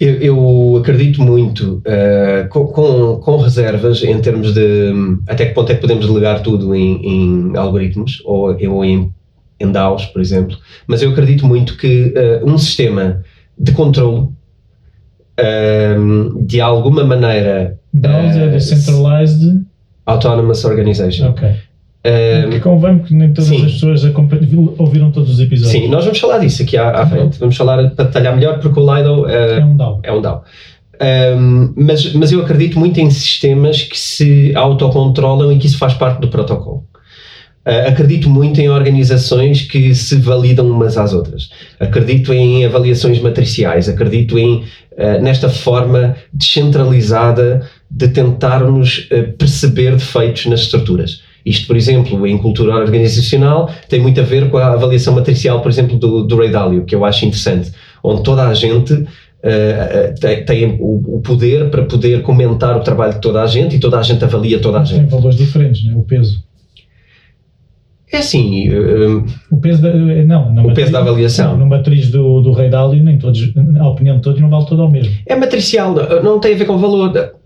Eu, 0.00 0.14
eu 0.14 0.76
acredito 0.78 1.22
muito, 1.22 1.80
uh, 1.86 2.48
com, 2.48 2.66
com, 2.66 3.16
com, 3.18 3.36
reservas 3.36 4.02
em 4.02 4.18
termos 4.20 4.52
de 4.52 4.92
até 5.28 5.46
que 5.46 5.54
ponto 5.54 5.70
é 5.70 5.74
que 5.74 5.80
podemos 5.80 6.06
delegar 6.06 6.42
tudo 6.42 6.74
em, 6.74 7.06
em 7.06 7.56
algoritmos 7.56 8.20
ou, 8.24 8.56
ou 8.68 8.84
em, 8.84 9.12
em 9.60 9.70
DAOs, 9.70 10.06
por 10.06 10.20
exemplo, 10.20 10.56
mas 10.86 11.02
eu 11.02 11.10
acredito 11.10 11.46
muito 11.46 11.76
que 11.76 12.14
uh, 12.16 12.50
um 12.50 12.56
sistema 12.58 13.22
de 13.56 13.72
controle 13.72 14.30
uh, 15.38 16.44
de 16.46 16.60
alguma 16.60 17.04
maneira. 17.04 17.78
DAOs 17.92 18.36
é 18.36 18.48
Decentralized 18.48 19.69
Autonomous 20.10 20.64
Organization. 20.64 21.30
Ok. 21.30 21.48
Um, 22.02 22.50
que 22.50 22.60
convém, 22.60 22.98
porque 22.98 23.14
nem 23.14 23.28
todas 23.28 23.50
sim. 23.50 23.64
as 23.64 23.72
pessoas 23.72 24.02
ouviram 24.78 25.10
todos 25.10 25.30
os 25.30 25.38
episódios. 25.38 25.82
Sim, 25.82 25.88
nós 25.88 26.04
vamos 26.04 26.18
falar 26.18 26.38
disso 26.38 26.62
aqui 26.62 26.76
à, 26.76 26.90
à 27.02 27.06
frente. 27.06 27.38
Vamos 27.38 27.56
falar 27.56 27.90
para 27.90 28.06
detalhar 28.06 28.34
melhor, 28.34 28.58
porque 28.58 28.80
o 28.80 28.94
Lido 28.94 29.24
uh, 29.24 29.28
é 29.28 29.64
um 29.64 29.76
DAO. 29.76 30.00
É 30.02 30.12
um 30.12 30.22
DAO. 30.22 30.44
Um, 31.02 31.74
mas, 31.76 32.12
mas 32.14 32.32
eu 32.32 32.40
acredito 32.40 32.78
muito 32.78 32.98
em 33.00 33.10
sistemas 33.10 33.82
que 33.82 33.98
se 33.98 34.52
autocontrolam 34.54 35.52
e 35.52 35.58
que 35.58 35.66
isso 35.66 35.76
faz 35.76 35.92
parte 35.92 36.20
do 36.20 36.28
protocolo. 36.28 36.84
Uh, 37.66 37.88
acredito 37.88 38.30
muito 38.30 38.58
em 38.60 38.70
organizações 38.70 39.62
que 39.62 39.94
se 39.94 40.16
validam 40.16 40.70
umas 40.70 40.96
às 40.96 41.12
outras. 41.12 41.50
Acredito 41.78 42.32
em 42.32 42.64
avaliações 42.64 43.20
matriciais. 43.20 43.90
Acredito 43.90 44.38
em 44.38 44.64
uh, 44.92 45.20
nesta 45.20 45.50
forma 45.50 46.16
descentralizada 46.32 47.68
de 47.90 48.08
tentarmos 48.08 49.08
uh, 49.10 49.32
perceber 49.36 49.92
defeitos 49.92 50.46
nas 50.46 50.60
estruturas. 50.60 51.22
Isto, 51.44 51.66
por 51.66 51.76
exemplo, 51.76 52.26
em 52.26 52.36
cultura 52.36 52.74
organizacional, 52.76 53.70
tem 53.88 54.00
muito 54.00 54.20
a 54.20 54.24
ver 54.24 54.50
com 54.50 54.58
a 54.58 54.72
avaliação 54.74 55.14
matricial, 55.14 55.60
por 55.60 55.70
exemplo, 55.70 55.96
do, 55.96 56.22
do 56.22 56.36
Ray 56.36 56.50
Dalio, 56.50 56.84
que 56.84 56.94
eu 56.94 57.04
acho 57.04 57.24
interessante, 57.24 57.72
onde 58.04 58.22
toda 58.22 58.46
a 58.46 58.54
gente 58.54 58.92
uh, 58.92 60.20
tem, 60.20 60.44
tem 60.44 60.76
o, 60.80 61.20
poder 61.24 61.70
para 61.70 61.84
poder 61.84 62.22
comentar 62.22 62.76
o 62.76 62.80
trabalho 62.80 63.14
de 63.14 63.20
toda 63.20 63.42
a 63.42 63.46
gente 63.46 63.76
e 63.76 63.80
toda 63.80 63.98
a 63.98 64.02
gente 64.02 64.22
avalia 64.24 64.58
toda 64.60 64.80
a 64.80 64.84
gente. 64.84 65.00
Tem 65.00 65.08
valores 65.08 65.36
diferentes, 65.36 65.84
não 65.84 65.92
é? 65.92 65.96
O 65.96 66.02
peso. 66.02 66.42
É 68.12 68.18
assim. 68.18 68.68
Uh, 68.68 69.24
o 69.50 69.56
peso 69.58 69.80
da, 69.80 69.94
não, 69.94 70.48
o 70.48 70.54
matriz, 70.54 70.74
peso 70.74 70.92
da 70.92 70.98
avaliação. 70.98 71.56
No 71.56 71.66
matriz 71.66 72.10
do, 72.10 72.40
do 72.40 72.52
Rei 72.52 72.68
Dálio, 72.68 73.02
nem 73.02 73.18
todos, 73.18 73.52
a 73.78 73.88
opinião 73.88 74.16
de 74.16 74.22
todos 74.22 74.40
não 74.40 74.50
vale 74.50 74.66
todo 74.66 74.82
ao 74.82 74.90
mesmo. 74.90 75.14
É 75.24 75.36
matricial, 75.36 75.94
não 76.22 76.38
tem 76.38 76.54
a 76.54 76.58
ver 76.58 76.66
com 76.66 76.74
o 76.74 76.78
valor. 76.78 77.39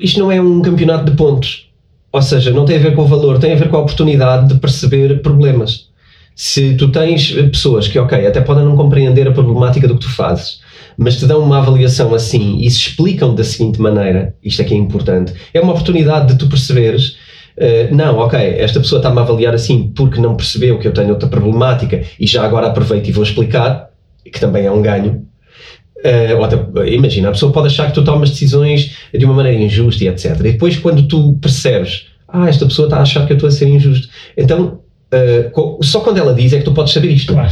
Isto 0.00 0.20
não 0.20 0.32
é 0.32 0.40
um 0.40 0.60
campeonato 0.62 1.10
de 1.10 1.16
pontos. 1.16 1.70
Ou 2.12 2.20
seja, 2.20 2.50
não 2.50 2.64
tem 2.64 2.76
a 2.76 2.80
ver 2.80 2.94
com 2.94 3.02
o 3.02 3.06
valor, 3.06 3.38
tem 3.38 3.52
a 3.52 3.56
ver 3.56 3.68
com 3.68 3.76
a 3.76 3.80
oportunidade 3.80 4.48
de 4.48 4.58
perceber 4.58 5.22
problemas. 5.22 5.88
Se 6.34 6.74
tu 6.74 6.88
tens 6.88 7.32
pessoas 7.32 7.86
que, 7.86 7.98
ok, 7.98 8.26
até 8.26 8.40
podem 8.40 8.64
não 8.64 8.76
compreender 8.76 9.28
a 9.28 9.32
problemática 9.32 9.86
do 9.86 9.94
que 9.94 10.06
tu 10.06 10.10
fazes, 10.10 10.60
mas 10.96 11.16
te 11.16 11.26
dão 11.26 11.40
uma 11.40 11.58
avaliação 11.58 12.14
assim 12.14 12.58
e 12.58 12.70
se 12.70 12.78
explicam 12.78 13.34
da 13.34 13.44
seguinte 13.44 13.80
maneira, 13.80 14.34
isto 14.42 14.62
é, 14.62 14.64
é 14.64 14.74
importante, 14.74 15.34
é 15.54 15.60
uma 15.60 15.72
oportunidade 15.72 16.32
de 16.32 16.38
tu 16.38 16.48
perceberes 16.48 17.16
Uh, 17.60 17.94
não, 17.94 18.16
ok, 18.16 18.38
esta 18.38 18.80
pessoa 18.80 19.00
está-me 19.00 19.18
a 19.18 19.20
avaliar 19.22 19.54
assim 19.54 19.92
porque 19.94 20.18
não 20.18 20.34
percebeu 20.34 20.78
que 20.78 20.88
eu 20.88 20.94
tenho 20.94 21.10
outra 21.10 21.28
problemática 21.28 22.02
e 22.18 22.26
já 22.26 22.42
agora 22.42 22.68
aproveito 22.68 23.08
e 23.08 23.12
vou 23.12 23.22
explicar, 23.22 23.90
que 24.24 24.40
também 24.40 24.64
é 24.64 24.70
um 24.70 24.80
ganho. 24.80 25.26
Uh, 26.04 26.42
até, 26.42 26.56
imagina, 26.88 27.28
a 27.28 27.32
pessoa 27.32 27.52
pode 27.52 27.66
achar 27.66 27.88
que 27.88 27.94
tu 27.94 28.02
tomas 28.02 28.30
decisões 28.30 28.96
de 29.12 29.24
uma 29.24 29.34
maneira 29.34 29.62
injusta 29.62 30.04
e 30.04 30.08
etc. 30.08 30.30
E 30.40 30.52
depois, 30.52 30.76
quando 30.78 31.02
tu 31.02 31.38
percebes, 31.40 32.06
ah, 32.28 32.48
esta 32.48 32.64
pessoa 32.66 32.86
está 32.86 32.98
a 32.98 33.02
achar 33.02 33.26
que 33.26 33.32
eu 33.32 33.36
estou 33.36 33.48
a 33.48 33.52
ser 33.52 33.68
injusto, 33.68 34.08
então 34.36 34.80
uh, 35.12 35.84
só 35.84 36.00
quando 36.00 36.18
ela 36.18 36.32
diz 36.32 36.52
é 36.52 36.58
que 36.58 36.64
tu 36.64 36.72
podes 36.72 36.92
saber 36.92 37.08
isto. 37.08 37.32
Claro. 37.32 37.50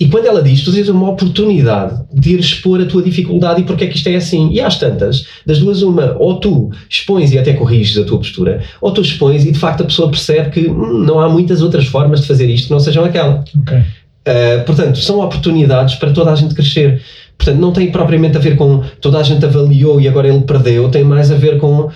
E 0.00 0.08
quando 0.08 0.24
ela 0.24 0.42
diz, 0.42 0.64
tu 0.64 0.72
tens 0.72 0.88
uma 0.88 1.10
oportunidade 1.10 2.02
de 2.10 2.32
ir 2.32 2.40
expor 2.40 2.80
a 2.80 2.86
tua 2.86 3.02
dificuldade 3.02 3.60
e 3.60 3.64
porque 3.64 3.84
é 3.84 3.86
que 3.86 3.98
isto 3.98 4.08
é 4.08 4.16
assim. 4.16 4.50
E 4.50 4.58
às 4.58 4.78
tantas, 4.78 5.26
das 5.44 5.58
duas, 5.58 5.82
uma, 5.82 6.16
ou 6.18 6.40
tu 6.40 6.70
expões 6.88 7.32
e 7.32 7.38
até 7.38 7.52
corriges 7.52 7.98
a 7.98 8.04
tua 8.04 8.16
postura, 8.16 8.62
ou 8.80 8.90
tu 8.92 9.02
expões 9.02 9.44
e 9.44 9.52
de 9.52 9.58
facto 9.58 9.82
a 9.82 9.84
pessoa 9.84 10.08
percebe 10.10 10.48
que 10.48 10.70
hum, 10.70 11.04
não 11.04 11.20
há 11.20 11.28
muitas 11.28 11.60
outras 11.60 11.84
formas 11.84 12.22
de 12.22 12.28
fazer 12.28 12.48
isto 12.48 12.68
que 12.68 12.72
não 12.72 12.80
sejam 12.80 13.04
aquela. 13.04 13.44
Okay. 13.60 13.78
Uh, 13.78 14.64
portanto, 14.64 14.98
são 14.98 15.20
oportunidades 15.20 15.96
para 15.96 16.12
toda 16.12 16.32
a 16.32 16.34
gente 16.34 16.54
crescer. 16.54 17.02
Portanto, 17.40 17.58
não 17.58 17.72
tem 17.72 17.90
propriamente 17.90 18.36
a 18.36 18.40
ver 18.40 18.54
com 18.54 18.82
toda 19.00 19.18
a 19.18 19.22
gente 19.22 19.42
avaliou 19.46 19.98
e 19.98 20.06
agora 20.06 20.28
ele 20.28 20.42
perdeu, 20.42 20.90
tem 20.90 21.02
mais 21.02 21.32
a 21.32 21.34
ver 21.34 21.58
com 21.58 21.84
uh, 21.84 21.90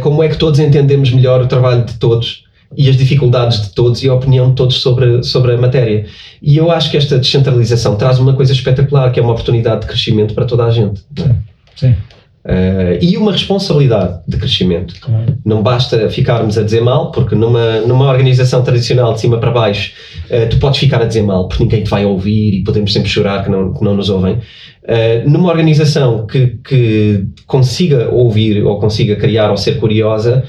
como 0.00 0.22
é 0.22 0.28
que 0.28 0.36
todos 0.36 0.60
entendemos 0.60 1.10
melhor 1.10 1.42
o 1.42 1.48
trabalho 1.48 1.84
de 1.84 1.94
todos 1.94 2.44
e 2.76 2.88
as 2.88 2.96
dificuldades 2.96 3.60
de 3.62 3.70
todos 3.70 4.00
e 4.04 4.08
a 4.08 4.14
opinião 4.14 4.50
de 4.50 4.54
todos 4.54 4.80
sobre, 4.80 5.24
sobre 5.24 5.54
a 5.54 5.58
matéria. 5.58 6.06
E 6.40 6.56
eu 6.56 6.70
acho 6.70 6.88
que 6.88 6.96
esta 6.96 7.18
descentralização 7.18 7.96
traz 7.96 8.20
uma 8.20 8.32
coisa 8.32 8.52
espetacular, 8.52 9.10
que 9.10 9.18
é 9.18 9.22
uma 9.24 9.32
oportunidade 9.32 9.80
de 9.80 9.86
crescimento 9.88 10.34
para 10.34 10.44
toda 10.44 10.64
a 10.64 10.70
gente. 10.70 11.00
Sim. 11.18 11.34
Sim. 11.74 11.96
Uh, 12.44 13.00
e 13.00 13.16
uma 13.16 13.32
responsabilidade 13.32 14.20
de 14.28 14.36
crescimento. 14.36 14.94
Claro. 15.00 15.38
Não 15.46 15.62
basta 15.62 16.10
ficarmos 16.10 16.58
a 16.58 16.62
dizer 16.62 16.82
mal, 16.82 17.10
porque 17.10 17.34
numa, 17.34 17.80
numa 17.80 18.06
organização 18.06 18.62
tradicional 18.62 19.14
de 19.14 19.20
cima 19.20 19.38
para 19.38 19.50
baixo, 19.50 19.92
uh, 20.26 20.46
tu 20.50 20.58
podes 20.58 20.78
ficar 20.78 21.00
a 21.00 21.06
dizer 21.06 21.22
mal, 21.22 21.48
porque 21.48 21.64
ninguém 21.64 21.82
te 21.82 21.88
vai 21.88 22.04
ouvir 22.04 22.60
e 22.60 22.62
podemos 22.62 22.92
sempre 22.92 23.08
chorar 23.08 23.44
que 23.44 23.50
não, 23.50 23.72
que 23.72 23.82
não 23.82 23.94
nos 23.94 24.10
ouvem. 24.10 24.34
Uh, 24.34 25.26
numa 25.26 25.48
organização 25.48 26.26
que, 26.26 26.58
que 26.62 27.26
consiga 27.46 28.10
ouvir 28.10 28.62
ou 28.62 28.78
consiga 28.78 29.16
criar 29.16 29.50
ou 29.50 29.56
ser 29.56 29.78
curiosa, 29.80 30.44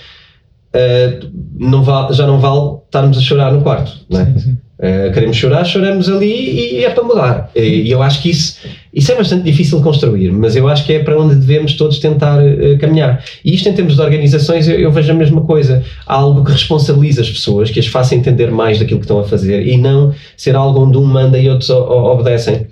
não 1.58 1.82
vale, 1.82 2.14
já 2.14 2.28
não 2.28 2.38
vale 2.38 2.80
estarmos 2.84 3.18
a 3.18 3.22
chorar 3.22 3.54
no 3.54 3.62
quarto. 3.62 3.94
Não 4.10 4.20
é? 4.20 4.34
Uh, 4.78 5.14
queremos 5.14 5.38
chorar, 5.38 5.64
choramos 5.64 6.10
ali 6.10 6.80
e 6.80 6.84
é 6.84 6.90
para 6.90 7.04
mudar. 7.04 7.50
E, 7.56 7.90
eu 7.90 8.02
acho 8.02 8.22
que 8.22 8.30
isso, 8.30 8.60
isso 8.94 9.10
é 9.10 9.16
bastante 9.16 9.44
difícil 9.44 9.78
de 9.78 9.84
construir, 9.86 10.34
mas 10.34 10.54
eu 10.58 10.68
acho 10.68 10.86
que 10.86 10.92
é 10.92 11.00
para 11.00 11.18
onde 11.18 11.36
devemos 11.36 11.76
todos 11.76 11.98
tentar 12.00 12.44
uh, 12.44 12.78
caminhar. 12.78 13.24
E 13.44 13.56
isto, 13.56 13.70
em 13.70 13.74
termos 13.74 13.96
de 13.96 14.02
organizações, 14.02 14.68
eu, 14.68 14.78
eu, 14.78 14.92
vejo 14.92 15.12
a 15.12 15.16
mesma 15.16 15.42
coisa. 15.42 15.82
Algo 16.06 16.44
que 16.44 16.52
responsabiliza 16.52 17.22
as 17.22 17.30
pessoas, 17.30 17.72
que 17.72 17.80
as 17.80 17.88
faça 17.88 18.16
entender 18.16 18.52
mais 18.52 18.78
daquilo 18.78 19.00
que 19.00 19.06
estão 19.06 19.20
a 19.20 19.24
fazer 19.24 19.66
e 19.66 19.78
não 19.78 20.14
ser 20.36 20.58
algo 20.58 20.82
onde 20.82 20.98
um 20.98 21.06
manda 21.06 21.40
e 21.40 21.50
outros 21.50 21.70
obedecem. 21.70 22.68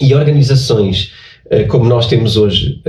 E 0.00 0.14
organizações 0.14 1.12
uh, 1.46 1.66
como 1.68 1.84
nós 1.84 2.06
temos 2.06 2.36
hoje 2.36 2.82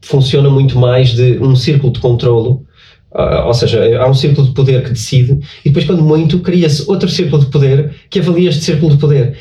funcionam 0.00 0.50
muito 0.50 0.78
mais 0.78 1.10
de 1.10 1.38
um 1.38 1.56
círculo 1.56 1.92
de 1.92 1.98
controlo 1.98 2.64
Uh, 3.10 3.46
ou 3.46 3.54
seja, 3.54 4.00
há 4.00 4.08
um 4.08 4.12
círculo 4.12 4.46
de 4.46 4.52
poder 4.52 4.84
que 4.84 4.90
decide 4.90 5.38
e 5.64 5.70
depois, 5.70 5.86
quando 5.86 6.02
muito, 6.02 6.40
cria-se 6.40 6.84
outro 6.88 7.08
círculo 7.08 7.42
de 7.42 7.50
poder 7.50 7.92
que 8.10 8.18
avalia 8.18 8.50
este 8.50 8.62
círculo 8.62 8.92
de 8.92 8.98
poder. 8.98 9.36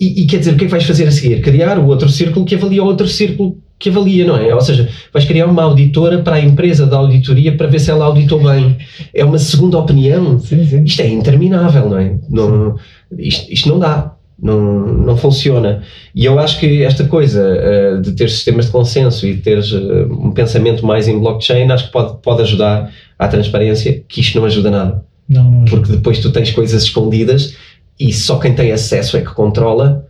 E, 0.00 0.22
e, 0.22 0.26
quer 0.26 0.38
dizer, 0.38 0.52
o 0.52 0.56
que 0.56 0.64
é 0.64 0.66
que 0.66 0.70
vais 0.70 0.84
fazer 0.84 1.06
a 1.06 1.10
seguir? 1.10 1.42
Criar 1.42 1.78
o 1.78 1.86
outro 1.86 2.08
círculo 2.08 2.46
que 2.46 2.54
avalia 2.54 2.82
o 2.82 2.86
outro 2.86 3.06
círculo 3.06 3.58
que 3.78 3.90
avalia, 3.90 4.26
não 4.26 4.36
é? 4.36 4.54
Ou 4.54 4.60
seja, 4.60 4.88
vais 5.12 5.26
criar 5.26 5.46
uma 5.46 5.62
auditora 5.62 6.22
para 6.22 6.36
a 6.36 6.40
empresa 6.40 6.86
da 6.86 6.96
auditoria 6.96 7.54
para 7.56 7.66
ver 7.66 7.78
se 7.78 7.90
ela 7.90 8.06
auditou 8.06 8.42
bem. 8.42 8.78
É 9.12 9.24
uma 9.24 9.38
segunda 9.38 9.78
opinião. 9.78 10.38
Sim, 10.38 10.64
sim. 10.64 10.84
Isto 10.84 11.02
é 11.02 11.08
interminável, 11.08 11.88
não 11.88 11.98
é? 11.98 12.18
Não, 12.28 12.76
isto, 13.18 13.52
isto 13.52 13.68
não 13.68 13.78
dá 13.78 14.14
não, 14.42 14.86
não 14.86 15.16
funciona. 15.16 15.82
E 16.14 16.24
eu 16.24 16.38
acho 16.38 16.58
que 16.58 16.82
esta 16.82 17.04
coisa 17.04 17.42
uh, 17.42 18.00
de 18.00 18.12
ter 18.12 18.28
sistemas 18.30 18.66
de 18.66 18.72
consenso 18.72 19.26
e 19.26 19.34
de 19.34 19.42
teres 19.42 19.72
uh, 19.72 20.08
um 20.10 20.30
pensamento 20.32 20.84
mais 20.84 21.06
em 21.06 21.18
blockchain, 21.18 21.70
acho 21.70 21.86
que 21.86 21.92
pode, 21.92 22.22
pode 22.22 22.42
ajudar 22.42 22.90
à 23.20 23.28
transparência, 23.28 24.02
que 24.08 24.20
isto 24.20 24.38
não 24.38 24.46
ajuda 24.46 24.70
nada. 24.70 25.04
Não, 25.28 25.44
não 25.44 25.62
ajuda. 25.62 25.70
Porque 25.70 25.92
depois 25.92 26.18
tu 26.18 26.32
tens 26.32 26.50
coisas 26.50 26.82
escondidas 26.82 27.54
e 27.98 28.12
só 28.12 28.38
quem 28.38 28.54
tem 28.54 28.72
acesso 28.72 29.16
é 29.16 29.20
que 29.20 29.32
controla. 29.32 30.06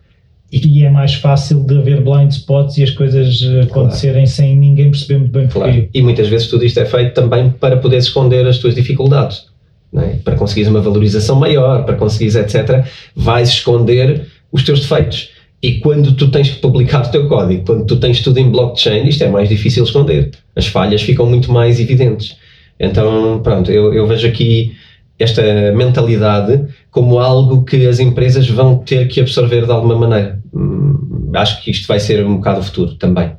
E, 0.53 0.79
e 0.79 0.85
é 0.85 0.91
mais 0.91 1.15
fácil 1.15 1.63
de 1.65 1.77
haver 1.77 2.03
blind 2.03 2.31
spots 2.31 2.79
e 2.79 2.85
as 2.85 2.91
coisas 2.91 3.43
eh, 3.43 3.63
acontecerem 3.63 4.25
claro. 4.25 4.27
sem 4.29 4.57
ninguém 4.57 4.91
perceber 4.91 5.19
muito 5.19 5.33
bem 5.33 5.49
porquê. 5.49 5.73
Claro. 5.73 5.89
E 5.93 6.03
muitas 6.03 6.29
vezes 6.29 6.47
tudo 6.49 6.65
isto 6.65 6.79
é 6.79 6.87
feito 6.87 7.15
também 7.15 7.51
para 7.51 7.77
poder 7.77 7.99
esconder 7.99 8.47
as 8.47 8.59
tuas 8.59 8.75
dificuldades 8.75 9.51
é? 9.99 10.17
para 10.25 10.37
conseguires 10.37 10.71
uma 10.71 10.81
valorização 10.81 11.37
maior, 11.37 11.85
para 11.85 11.97
conseguires 11.97 12.37
etc., 12.37 12.85
vais 13.15 13.49
esconder 13.49 14.27
os 14.53 14.63
teus 14.63 14.81
defeitos. 14.81 15.31
E 15.63 15.75
quando 15.81 16.13
tu 16.13 16.31
tens 16.31 16.49
que 16.49 16.61
publicar 16.61 17.07
o 17.07 17.11
teu 17.11 17.29
código, 17.29 17.65
quando 17.67 17.85
tu 17.85 17.97
tens 17.97 18.23
tudo 18.23 18.39
em 18.39 18.51
blockchain, 18.51 19.07
isto 19.07 19.25
é 19.25 19.29
mais 19.29 19.49
difícil 19.49 19.85
esconder. 19.85 20.31
As 20.57 20.67
falhas 20.67 21.03
ficam 21.03 21.27
muito 21.27 21.53
mais 21.53 21.79
evidentes. 21.79 22.37
Então, 22.81 23.41
pronto, 23.43 23.71
eu, 23.71 23.93
eu 23.93 24.07
vejo 24.07 24.27
aqui 24.27 24.73
esta 25.19 25.43
mentalidade 25.73 26.65
como 26.91 27.19
algo 27.19 27.63
que 27.63 27.87
as 27.87 28.01
empresas 28.01 28.49
vão 28.49 28.79
ter 28.79 29.07
que 29.07 29.21
absorver 29.21 29.67
de 29.67 29.71
alguma 29.71 29.95
maneira. 29.95 30.41
Hum, 30.53 31.31
acho 31.35 31.63
que 31.63 31.71
isto 31.71 31.87
vai 31.87 32.01
ser 32.01 32.25
um 32.25 32.37
bocado 32.37 32.61
o 32.61 32.63
futuro 32.63 32.95
também. 32.95 33.33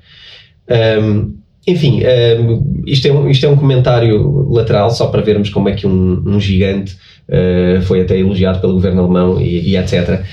Um, 1.01 1.35
enfim, 1.67 2.01
uh, 2.01 2.83
isto, 2.85 3.07
é 3.07 3.11
um, 3.11 3.29
isto 3.29 3.45
é 3.45 3.49
um 3.49 3.55
comentário 3.55 4.47
lateral, 4.49 4.91
só 4.91 5.07
para 5.07 5.21
vermos 5.21 5.49
como 5.49 5.69
é 5.69 5.73
que 5.73 5.87
um, 5.87 6.23
um 6.25 6.39
gigante 6.39 6.95
uh, 7.27 7.81
foi 7.81 8.01
até 8.01 8.17
elogiado 8.17 8.59
pelo 8.59 8.73
governo 8.73 9.03
alemão 9.03 9.41
e, 9.41 9.71
e 9.71 9.77
etc. 9.77 10.23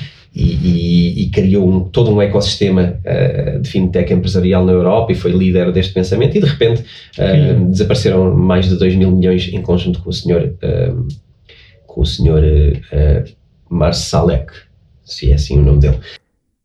E, 0.41 0.55
e, 0.55 1.23
e, 1.25 1.31
criou 1.31 1.69
um, 1.69 1.81
todo 1.81 2.13
um 2.13 2.23
ecossistema 2.23 2.97
uh, 3.05 3.61
de 3.61 3.69
fintech 3.69 4.13
empresarial 4.13 4.65
na 4.65 4.71
Europa 4.71 5.11
e 5.11 5.17
foi 5.17 5.33
líder 5.33 5.73
deste 5.73 5.93
pensamento. 5.93 6.37
E 6.37 6.41
de 6.41 6.47
repente 6.47 6.85
desapareceram 7.71 8.37
mais 8.37 8.69
de 8.69 8.77
2 8.77 8.95
mil 8.95 9.11
milhões 9.11 9.49
em 9.53 9.61
conjunto 9.61 10.01
com 10.01 10.11
o 10.11 10.13
senhor, 10.13 10.55
com 11.87 12.03
o 12.03 12.07
senhor 12.07 12.41
Marsalek, 13.69 14.53
se 15.05 15.33
é 15.33 15.35
assim 15.35 15.59
o 15.59 15.63
nome 15.63 15.81
dele. 15.81 15.99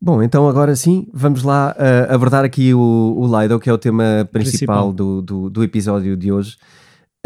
Bom, 0.06 0.22
então 0.22 0.50
agora 0.50 0.76
sim, 0.76 1.08
vamos 1.14 1.44
lá 1.44 1.74
uh, 1.80 2.14
abordar 2.14 2.44
aqui 2.44 2.74
o, 2.74 3.16
o 3.18 3.42
Lido, 3.42 3.58
que 3.58 3.70
é 3.70 3.74
o 3.74 3.78
tema 3.78 4.28
principal, 4.30 4.92
principal. 4.92 4.94
Do, 4.94 5.22
do, 5.22 5.50
do, 5.50 5.64
episódio 5.64 6.18
de 6.18 6.30
hoje. 6.30 6.58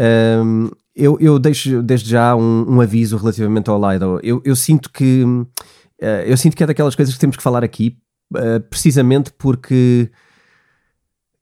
Um, 0.00 0.70
eu, 0.94 1.18
eu 1.20 1.40
deixo 1.40 1.82
desde 1.82 2.10
já 2.10 2.36
um, 2.36 2.76
um, 2.76 2.80
aviso 2.80 3.16
relativamente 3.16 3.68
ao 3.68 3.80
Lido. 3.80 4.20
Eu, 4.22 4.40
eu 4.44 4.54
sinto 4.54 4.92
que 4.92 5.24
uh, 5.24 5.46
eu 6.26 6.36
sinto 6.36 6.56
que 6.56 6.62
é 6.62 6.66
daquelas 6.66 6.94
coisas 6.94 7.14
que 7.14 7.20
temos 7.20 7.36
que 7.36 7.42
falar 7.42 7.64
aqui, 7.64 7.98
uh, 8.34 8.60
precisamente 8.68 9.32
porque 9.32 10.10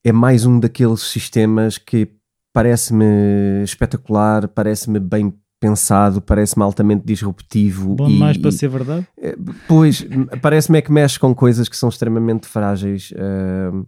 é 0.04 0.12
mais 0.12 0.46
um 0.46 0.58
daqueles 0.60 1.00
sistemas 1.00 1.78
que 1.78 2.08
parece-me 2.52 3.62
espetacular, 3.64 4.48
parece-me 4.48 4.98
bem 4.98 5.34
pensado, 5.60 6.20
parece-me 6.20 6.62
altamente 6.62 7.04
disruptivo. 7.04 7.96
Bom 7.96 8.08
demais 8.08 8.36
para 8.36 8.52
ser 8.52 8.68
verdade? 8.68 9.06
Eh, 9.18 9.36
pois, 9.66 10.06
parece-me 10.40 10.78
é 10.78 10.82
que 10.82 10.92
mexe 10.92 11.18
com 11.18 11.34
coisas 11.34 11.68
que 11.68 11.76
são 11.76 11.88
extremamente 11.88 12.46
frágeis. 12.46 13.10
Uh, 13.12 13.86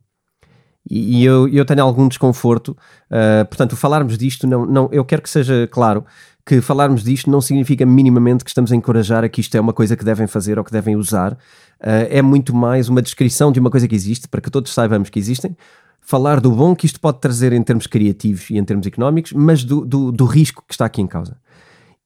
e, 0.91 1.25
eu, 1.25 1.49
eu 1.49 1.65
tenho 1.65 1.83
algum 1.83 2.09
desconforto. 2.09 2.77
Uh, 3.11 3.45
portanto, 3.47 3.77
falarmos 3.77 4.17
disto, 4.17 4.47
não, 4.47 4.65
não, 4.65 4.89
eu 4.91 5.05
quero 5.05 5.23
que 5.23 5.31
seja 5.31 5.69
claro 5.71 6.05
que 6.47 6.63
falarmos 6.63 7.05
disto 7.05 7.31
não 7.31 7.43
significa 7.43 7.85
minimamente 7.85 8.43
que 8.43 8.49
estamos 8.49 8.73
a 8.73 8.77
encorajar 8.77 9.23
a 9.23 9.29
que 9.29 9.41
isto 9.41 9.55
é 9.55 9.61
uma 9.61 9.75
coisa 9.75 9.95
que 9.95 10.03
devem 10.05 10.27
fazer 10.27 10.59
ou 10.59 10.65
que 10.65 10.73
devem 10.73 10.97
usar. 10.97 11.33
Uh, 11.33 12.09
é 12.09 12.23
muito 12.23 12.57
mais 12.57 12.89
uma 12.89 13.03
descrição 13.03 13.53
de 13.53 13.61
uma 13.61 13.71
coisa 13.71 13.87
que 13.87 13.95
existe, 13.95 14.27
para 14.27 14.41
que 14.41 14.51
todos 14.51 14.73
saibamos 14.73 15.11
que 15.11 15.19
existem, 15.19 15.55
falar 16.01 16.41
do 16.41 16.51
bom 16.51 16.75
que 16.75 16.87
isto 16.87 16.99
pode 16.99 17.21
trazer 17.21 17.53
em 17.53 17.63
termos 17.63 17.87
criativos 17.87 18.49
e 18.49 18.57
em 18.57 18.65
termos 18.65 18.87
económicos, 18.87 19.35
mas 19.35 19.63
do, 19.63 19.85
do, 19.85 20.11
do 20.11 20.25
risco 20.25 20.65
que 20.67 20.73
está 20.73 20.87
aqui 20.87 21.03
em 21.03 21.07
causa. 21.07 21.37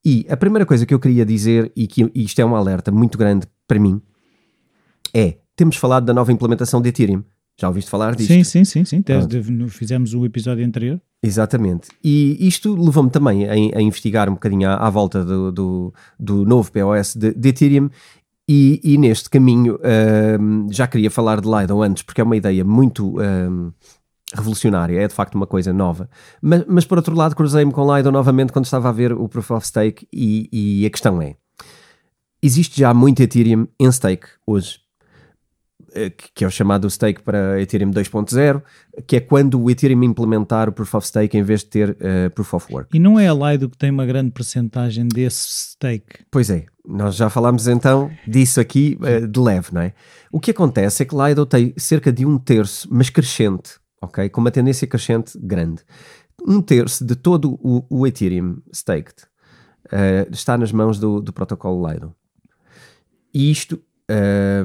E 0.05 0.27
a 0.29 0.37
primeira 0.37 0.66
coisa 0.66 0.85
que 0.85 0.92
eu 0.92 0.99
queria 0.99 1.25
dizer, 1.25 1.71
e 1.77 1.87
que 1.87 2.11
isto 2.12 2.40
é 2.40 2.45
um 2.45 2.57
alerta 2.57 2.90
muito 2.90 3.16
grande 3.16 3.47
para 3.68 3.79
mim, 3.79 4.03
é: 5.14 5.38
temos 5.55 5.77
falado 5.77 6.05
da 6.05 6.12
nova 6.12 6.33
implementação 6.33 6.83
de 6.83 6.88
Ethereum. 6.88 7.23
Já 7.61 7.69
ouviste 7.69 7.91
falar 7.91 8.15
disto? 8.15 8.33
Sim, 8.33 8.45
sim, 8.45 8.65
sim, 8.65 8.85
sim. 8.85 9.01
Desde, 9.01 9.43
fizemos 9.69 10.15
o 10.15 10.25
episódio 10.25 10.65
anterior. 10.65 11.01
Exatamente. 11.23 11.88
E 12.03 12.37
isto 12.47 12.75
levou-me 12.75 13.11
também 13.11 13.47
a, 13.47 13.79
a, 13.79 13.83
investigar 13.83 14.29
um 14.29 14.35
bocadinho 14.35 14.69
à, 14.69 14.75
à 14.75 14.91
volta 14.91 15.25
do, 15.25 15.53
do, 15.53 15.95
do, 16.19 16.45
novo 16.45 16.73
POS 16.73 17.15
de, 17.15 17.33
de 17.33 17.49
Ethereum 17.49 17.88
e, 18.49 18.81
e, 18.83 18.99
neste 18.99 19.31
caminho 19.31 19.77
uh, 19.77 20.73
já 20.73 20.88
queria 20.88 21.11
falar 21.11 21.41
de 21.41 21.49
Lido 21.49 21.81
antes, 21.81 22.03
porque 22.03 22.21
é 22.21 22.25
uma 22.25 22.37
ideia 22.37 22.65
muito 22.65 23.17
uh, 23.21 23.73
revolucionária, 24.35 25.01
é 25.01 25.07
de 25.07 25.15
facto 25.15 25.37
uma 25.37 25.47
coisa 25.47 25.73
nova. 25.73 26.11
Mas, 26.41 26.65
mas 26.67 26.85
por 26.85 26.99
outro 26.99 27.15
lado, 27.15 27.37
cruzei-me 27.37 27.71
com 27.71 27.97
Lido 27.97 28.11
novamente 28.11 28.53
quando 28.53 28.65
estava 28.65 28.88
a 28.88 28.93
ver 28.93 29.12
o 29.12 29.29
Proof 29.29 29.53
of 29.53 29.67
Stake 29.67 30.09
e, 30.12 30.49
e 30.53 30.87
a 30.87 30.91
questão 30.91 31.23
é: 31.23 31.37
existe 32.43 32.81
já 32.81 32.93
muito 32.93 33.23
Ethereum 33.23 33.69
em 33.79 33.93
stake 33.93 34.27
hoje. 34.45 34.82
Eh, 35.94 36.11
que 36.35 36.42
é 36.42 36.46
o 36.46 36.50
chamado 36.50 36.88
stake 36.88 37.22
para 37.22 37.61
Ethereum 37.61 37.90
2.0, 37.90 38.62
que 39.07 39.16
é 39.16 39.20
quando 39.20 39.61
o 39.61 39.70
Ethereum 39.70 40.02
implementar 40.02 40.68
o 40.68 40.72
Proof 40.72 40.94
of 40.94 41.07
Stake 41.07 41.37
em 41.37 41.42
vez 41.42 41.61
de 41.61 41.66
ter 41.66 41.90
uh, 41.90 42.31
Proof 42.35 42.55
of 42.55 42.72
Work. 42.72 42.96
E 42.96 42.98
não 42.98 43.20
é 43.20 43.28
a 43.28 43.35
Lido 43.35 43.68
que 43.68 43.76
tem 43.76 43.90
uma 43.90 44.07
grande 44.07 44.31
percentagem 44.31 45.07
desse 45.07 45.72
stake? 45.72 46.24
Pois 46.31 46.48
é, 46.48 46.64
nós 46.87 47.14
já 47.14 47.28
falámos 47.28 47.68
então 47.68 48.11
disso 48.26 48.59
aqui 48.59 48.98
uh, 49.00 49.28
de 49.28 49.38
leve, 49.38 49.68
não 49.72 49.83
é? 49.83 49.92
O 50.31 50.40
que 50.40 50.50
acontece 50.50 51.02
é 51.02 51.07
que 51.07 51.14
Lido 51.14 51.44
tem 51.44 51.74
cerca 51.76 52.11
de 52.11 52.24
um 52.24 52.38
terço, 52.38 52.88
mas 52.90 53.11
crescente, 53.11 53.72
ok? 54.00 54.31
Com 54.31 54.40
uma 54.40 54.50
tendência 54.50 54.87
crescente 54.87 55.38
grande. 55.38 55.83
Um 56.46 56.62
terço 56.62 57.05
de 57.05 57.14
todo 57.14 57.59
o, 57.62 57.85
o 57.90 58.07
Ethereum 58.07 58.62
staked 58.72 59.24
uh, 59.87 60.33
está 60.33 60.57
nas 60.57 60.72
mãos 60.72 60.98
do, 60.98 61.20
do 61.20 61.35
protocolo 61.35 61.87
Lido. 61.87 62.14
E 63.35 63.50
isto 63.50 63.78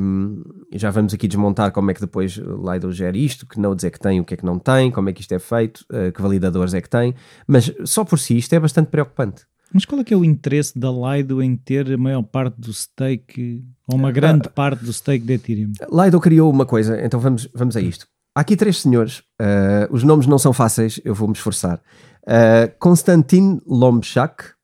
um, 0.01 0.43
já 0.73 0.91
vamos 0.91 1.13
aqui 1.13 1.27
desmontar 1.27 1.71
como 1.71 1.91
é 1.91 1.93
que 1.93 2.01
depois 2.01 2.37
Lido 2.37 2.91
gera 2.91 3.17
isto, 3.17 3.47
que 3.47 3.59
nodes 3.59 3.85
é 3.85 3.89
que 3.89 3.99
tem, 3.99 4.19
o 4.19 4.25
que 4.25 4.33
é 4.33 4.37
que 4.37 4.45
não 4.45 4.59
tem, 4.59 4.91
como 4.91 5.09
é 5.09 5.13
que 5.13 5.21
isto 5.21 5.33
é 5.33 5.39
feito, 5.39 5.85
uh, 5.91 6.11
que 6.11 6.21
validadores 6.21 6.73
é 6.73 6.81
que 6.81 6.89
tem, 6.89 7.13
mas 7.47 7.71
só 7.85 8.03
por 8.03 8.19
si 8.19 8.37
isto 8.37 8.53
é 8.53 8.59
bastante 8.59 8.89
preocupante. 8.89 9.43
Mas 9.73 9.85
qual 9.85 9.99
é 9.99 10.03
que 10.03 10.13
é 10.13 10.17
o 10.17 10.23
interesse 10.23 10.77
da 10.79 10.89
Lido 10.89 11.41
em 11.41 11.55
ter 11.55 11.91
a 11.91 11.97
maior 11.97 12.23
parte 12.23 12.59
do 12.59 12.73
stake, 12.73 13.63
ou 13.87 13.97
uma 13.97 14.11
grande 14.11 14.47
uh, 14.47 14.51
parte 14.51 14.83
do 14.83 14.93
stake 14.93 15.25
de 15.25 15.33
Ethereum? 15.33 15.71
Lido 15.91 16.19
criou 16.19 16.49
uma 16.51 16.65
coisa, 16.65 17.03
então 17.03 17.19
vamos, 17.19 17.49
vamos 17.53 17.75
a 17.75 17.81
isto. 17.81 18.07
Há 18.35 18.41
aqui 18.41 18.55
três 18.55 18.81
senhores, 18.81 19.19
uh, 19.41 19.87
os 19.89 20.03
nomes 20.03 20.27
não 20.27 20.37
são 20.37 20.53
fáceis, 20.53 21.01
eu 21.03 21.13
vou-me 21.13 21.33
esforçar. 21.33 21.81
Uh, 22.23 22.71
Konstantin 22.79 23.59
Lomchak, 23.65 24.56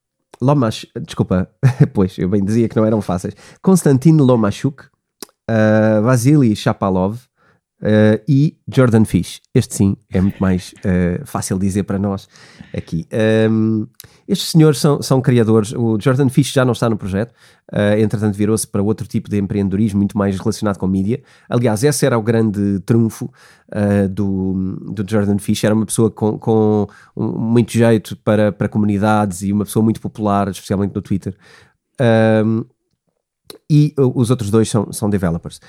Lomash, 0.43 0.85
desculpa, 1.05 1.49
pois, 1.93 2.17
eu 2.17 2.27
bem 2.27 2.43
dizia 2.43 2.67
que 2.67 2.75
não 2.75 2.85
eram 2.85 3.01
fáceis. 3.01 3.33
Konstantin 3.61 4.17
Lomashuk, 4.17 4.83
uh, 5.49 6.01
Vasily 6.03 6.53
Shapalov 6.55 7.19
uh, 7.83 8.23
e 8.27 8.57
Jordan 8.67 9.05
Fish. 9.05 9.41
Este 9.53 9.75
sim 9.75 9.97
é 10.11 10.21
muito 10.21 10.39
mais 10.39 10.73
uh, 10.79 11.25
fácil 11.25 11.59
dizer 11.59 11.83
para 11.83 11.99
nós 11.99 12.27
aqui. 12.75 13.05
Um, 13.49 13.85
estes 14.27 14.51
senhores 14.51 14.79
são, 14.79 15.01
são 15.01 15.21
criadores. 15.21 15.73
O 15.73 15.99
Jordan 15.99 16.29
Fish 16.29 16.51
já 16.51 16.63
não 16.63 16.71
está 16.71 16.89
no 16.89 16.97
projeto, 16.97 17.31
uh, 17.71 17.99
entretanto 17.99 18.35
virou-se 18.35 18.65
para 18.65 18.81
outro 18.81 19.05
tipo 19.05 19.29
de 19.29 19.37
empreendedorismo, 19.37 19.99
muito 19.99 20.17
mais 20.17 20.39
relacionado 20.39 20.77
com 20.77 20.87
mídia. 20.87 21.21
Aliás, 21.49 21.83
esse 21.83 22.05
era 22.05 22.17
o 22.17 22.21
grande 22.21 22.79
trunfo 22.85 23.29
do, 24.11 24.53
do 24.93 25.03
Jordan 25.09 25.39
Fish. 25.39 25.63
Era 25.63 25.73
uma 25.73 25.85
pessoa 25.85 26.11
com, 26.11 26.37
com 26.37 26.87
muito 27.17 27.71
jeito 27.71 28.15
para, 28.17 28.51
para 28.51 28.69
comunidades 28.69 29.41
e 29.41 29.51
uma 29.51 29.65
pessoa 29.65 29.83
muito 29.83 29.99
popular, 29.99 30.47
especialmente 30.47 30.93
no 30.93 31.01
Twitter. 31.01 31.35
Um, 32.45 32.63
e 33.69 33.93
os 33.97 34.29
outros 34.29 34.49
dois 34.49 34.69
são, 34.69 34.91
são 34.91 35.09
developers. 35.09 35.59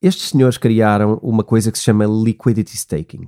Estes 0.00 0.30
senhores 0.30 0.58
criaram 0.58 1.18
uma 1.22 1.42
coisa 1.42 1.72
que 1.72 1.78
se 1.78 1.84
chama 1.84 2.04
liquidity 2.04 2.76
staking. 2.76 3.26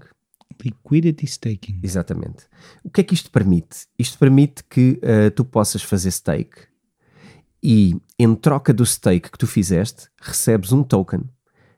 Liquidity 0.63 1.27
staking. 1.27 1.81
Exatamente. 1.83 2.45
O 2.85 2.91
que 2.91 3.01
é 3.01 3.05
que 3.05 3.15
isto 3.15 3.31
permite? 3.31 3.87
Isto 3.99 4.19
permite 4.19 4.65
que 4.65 5.01
uh, 5.03 5.31
tu 5.31 5.45
possas 5.45 5.83
fazer 5.83 6.11
stake 6.11 6.69
e, 7.63 7.97
em 8.19 8.35
troca 8.35 8.73
do 8.73 8.85
stake 8.85 9.31
que 9.31 9.39
tu 9.39 9.47
fizeste, 9.47 10.09
recebes 10.21 10.73
um 10.73 10.83
token 10.83 11.23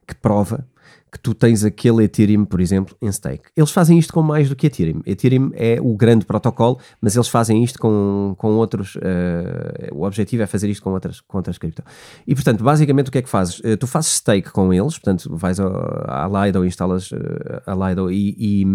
que 0.07 0.15
prova 0.15 0.67
que 1.11 1.19
tu 1.19 1.33
tens 1.33 1.65
aquele 1.65 2.05
Ethereum, 2.05 2.45
por 2.45 2.61
exemplo, 2.61 2.95
em 3.01 3.11
stake. 3.11 3.43
Eles 3.55 3.71
fazem 3.71 3.99
isto 3.99 4.13
com 4.13 4.23
mais 4.23 4.47
do 4.47 4.55
que 4.55 4.67
Ethereum. 4.67 5.01
Ethereum 5.05 5.51
é 5.53 5.77
o 5.81 5.93
grande 5.93 6.25
protocolo, 6.25 6.79
mas 7.01 7.15
eles 7.15 7.27
fazem 7.27 7.61
isto 7.61 7.77
com, 7.77 8.33
com 8.37 8.53
outros. 8.53 8.95
Uh, 8.95 9.93
o 9.93 10.05
objetivo 10.05 10.43
é 10.43 10.47
fazer 10.47 10.69
isto 10.69 10.81
com 10.81 10.91
outras, 10.91 11.19
com 11.19 11.37
outras 11.37 11.57
cripto. 11.57 11.83
E 12.25 12.33
portanto, 12.33 12.63
basicamente, 12.63 13.09
o 13.09 13.11
que 13.11 13.17
é 13.17 13.21
que 13.21 13.29
fazes? 13.29 13.59
Uh, 13.59 13.75
tu 13.77 13.87
fazes 13.87 14.11
stake 14.11 14.51
com 14.51 14.73
eles, 14.73 14.97
portanto, 14.97 15.35
vais 15.35 15.59
à 15.59 16.45
Lido, 16.45 16.65
instalas 16.65 17.11
uh, 17.11 17.17
a 17.65 17.89
Lido 17.89 18.09
e, 18.09 18.35
e, 18.39 18.65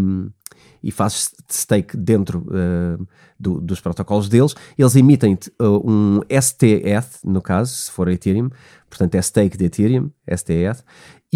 e 0.83 0.91
fazes 0.91 1.35
stake 1.51 1.97
dentro 1.97 2.47
uh, 2.49 3.07
do, 3.41 3.63
dos 3.63 3.81
protocolos 3.81 4.29
deles. 4.29 4.55
Eles 4.77 4.95
emitem-te 4.95 5.51
um 5.59 6.21
STETH, 6.29 7.21
no 7.25 7.41
caso, 7.41 7.73
se 7.73 7.91
for 7.91 8.09
Ethereum, 8.09 8.51
portanto, 8.91 9.15
é 9.15 9.23
stake 9.23 9.57
de 9.57 9.65
Ethereum, 9.65 10.11
STETH 10.37 10.85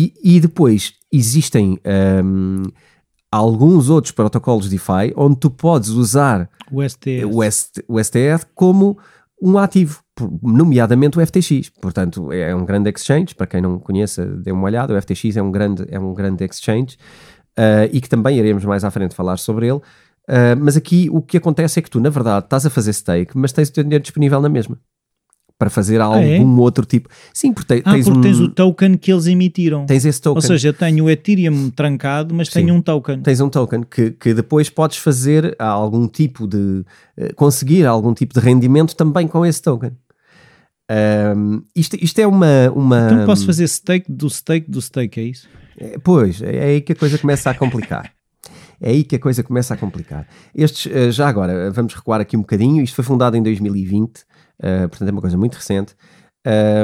e, 0.01 0.37
e 0.37 0.41
depois 0.41 0.95
existem 1.13 1.79
um, 2.25 2.63
alguns 3.31 3.91
outros 3.91 4.13
protocolos 4.13 4.69
DeFi 4.69 5.13
onde 5.15 5.37
tu 5.37 5.51
podes 5.51 5.91
usar 5.91 6.49
o 6.73 6.83
STF, 6.89 7.25
o, 7.27 7.51
ST, 7.51 7.85
o 7.87 8.03
STF 8.03 8.47
como 8.55 8.99
um 9.43 9.59
ativo, 9.59 10.03
nomeadamente 10.43 11.19
o 11.19 11.27
FTX. 11.27 11.71
Portanto, 11.81 12.33
é 12.33 12.55
um 12.55 12.65
grande 12.65 12.91
exchange, 12.91 13.35
para 13.35 13.47
quem 13.47 13.61
não 13.61 13.79
conheça, 13.79 14.25
dê 14.25 14.53
uma 14.53 14.65
olhada, 14.65 14.95
o 14.95 15.01
FTX 15.01 15.37
é 15.37 15.43
um 15.43 15.51
grande, 15.51 15.85
é 15.89 15.99
um 15.99 16.13
grande 16.15 16.45
exchange 16.45 16.97
uh, 17.59 17.89
e 17.91 18.01
que 18.01 18.09
também 18.09 18.39
iremos 18.39 18.65
mais 18.65 18.85
à 18.85 18.91
frente 18.91 19.15
falar 19.15 19.39
sobre 19.39 19.67
ele. 19.67 19.79
Uh, 20.29 20.57
mas 20.59 20.77
aqui 20.77 21.09
o 21.11 21.21
que 21.21 21.39
acontece 21.39 21.79
é 21.79 21.83
que 21.83 21.91
tu, 21.91 22.01
na 22.01 22.11
verdade, 22.11 22.45
estás 22.45 22.65
a 22.65 22.71
fazer 22.71 22.93
stake, 22.93 23.37
mas 23.37 23.53
tens 23.53 23.69
o 23.69 23.73
teu 23.73 23.83
dinheiro 23.83 24.03
disponível 24.03 24.41
na 24.41 24.49
mesma 24.49 24.79
para 25.61 25.69
fazer 25.69 26.01
algum 26.01 26.17
ah, 26.17 26.59
é? 26.59 26.61
outro 26.63 26.87
tipo. 26.87 27.11
Sim, 27.35 27.53
porque, 27.53 27.83
ah, 27.85 27.93
tens, 27.93 28.07
porque 28.07 28.19
um... 28.19 28.23
tens 28.23 28.41
o 28.41 28.49
token 28.49 28.97
que 28.97 29.13
eles 29.13 29.27
emitiram. 29.27 29.85
Tens 29.85 30.07
esse 30.07 30.19
token. 30.19 30.37
Ou 30.39 30.41
seja, 30.41 30.73
tenho 30.73 31.05
o 31.05 31.11
Ethereum 31.11 31.69
trancado, 31.69 32.35
mas 32.35 32.49
Sim. 32.49 32.61
tenho 32.61 32.75
um 32.75 32.81
token. 32.81 33.21
Tens 33.21 33.43
um 33.43 33.51
token 33.51 33.83
que, 33.83 34.13
que 34.13 34.33
depois 34.33 34.71
podes 34.71 34.97
fazer 34.97 35.55
algum 35.59 36.09
tipo 36.09 36.47
de. 36.47 36.57
Uh, 36.57 37.35
conseguir 37.37 37.85
algum 37.85 38.15
tipo 38.15 38.33
de 38.33 38.41
rendimento 38.41 38.97
também 38.97 39.29
com 39.29 39.45
esse 39.45 39.61
token. 39.61 39.93
Um, 41.37 41.63
isto, 41.77 41.95
isto 42.01 42.19
é 42.19 42.27
uma, 42.27 42.71
uma. 42.75 43.11
Então 43.13 43.27
posso 43.27 43.45
fazer 43.45 43.69
stake 43.69 44.11
do 44.11 44.31
stake 44.31 44.71
do 44.71 44.81
stake, 44.81 45.21
é 45.21 45.25
isso? 45.25 45.47
É, 45.77 45.99
pois, 46.03 46.41
é 46.41 46.65
aí 46.65 46.81
que 46.81 46.93
a 46.93 46.97
coisa 46.97 47.19
começa 47.19 47.51
a 47.51 47.55
complicar. 47.55 48.11
É 48.81 48.89
aí 48.89 49.05
que 49.05 49.17
a 49.17 49.19
coisa 49.19 49.43
começa 49.43 49.75
a 49.75 49.77
complicar. 49.77 50.27
Estes, 50.55 50.91
eh, 50.91 51.11
já 51.11 51.29
agora, 51.29 51.71
vamos 51.71 51.93
recuar 51.93 52.19
aqui 52.19 52.35
um 52.35 52.41
bocadinho. 52.41 52.83
Isto 52.83 52.95
foi 52.95 53.05
fundado 53.05 53.37
em 53.37 53.43
2020 53.43 54.25
Uh, 54.61 54.89
portanto, 54.89 55.09
é 55.09 55.13
uma 55.13 55.21
coisa 55.21 55.37
muito 55.37 55.55
recente. 55.55 55.97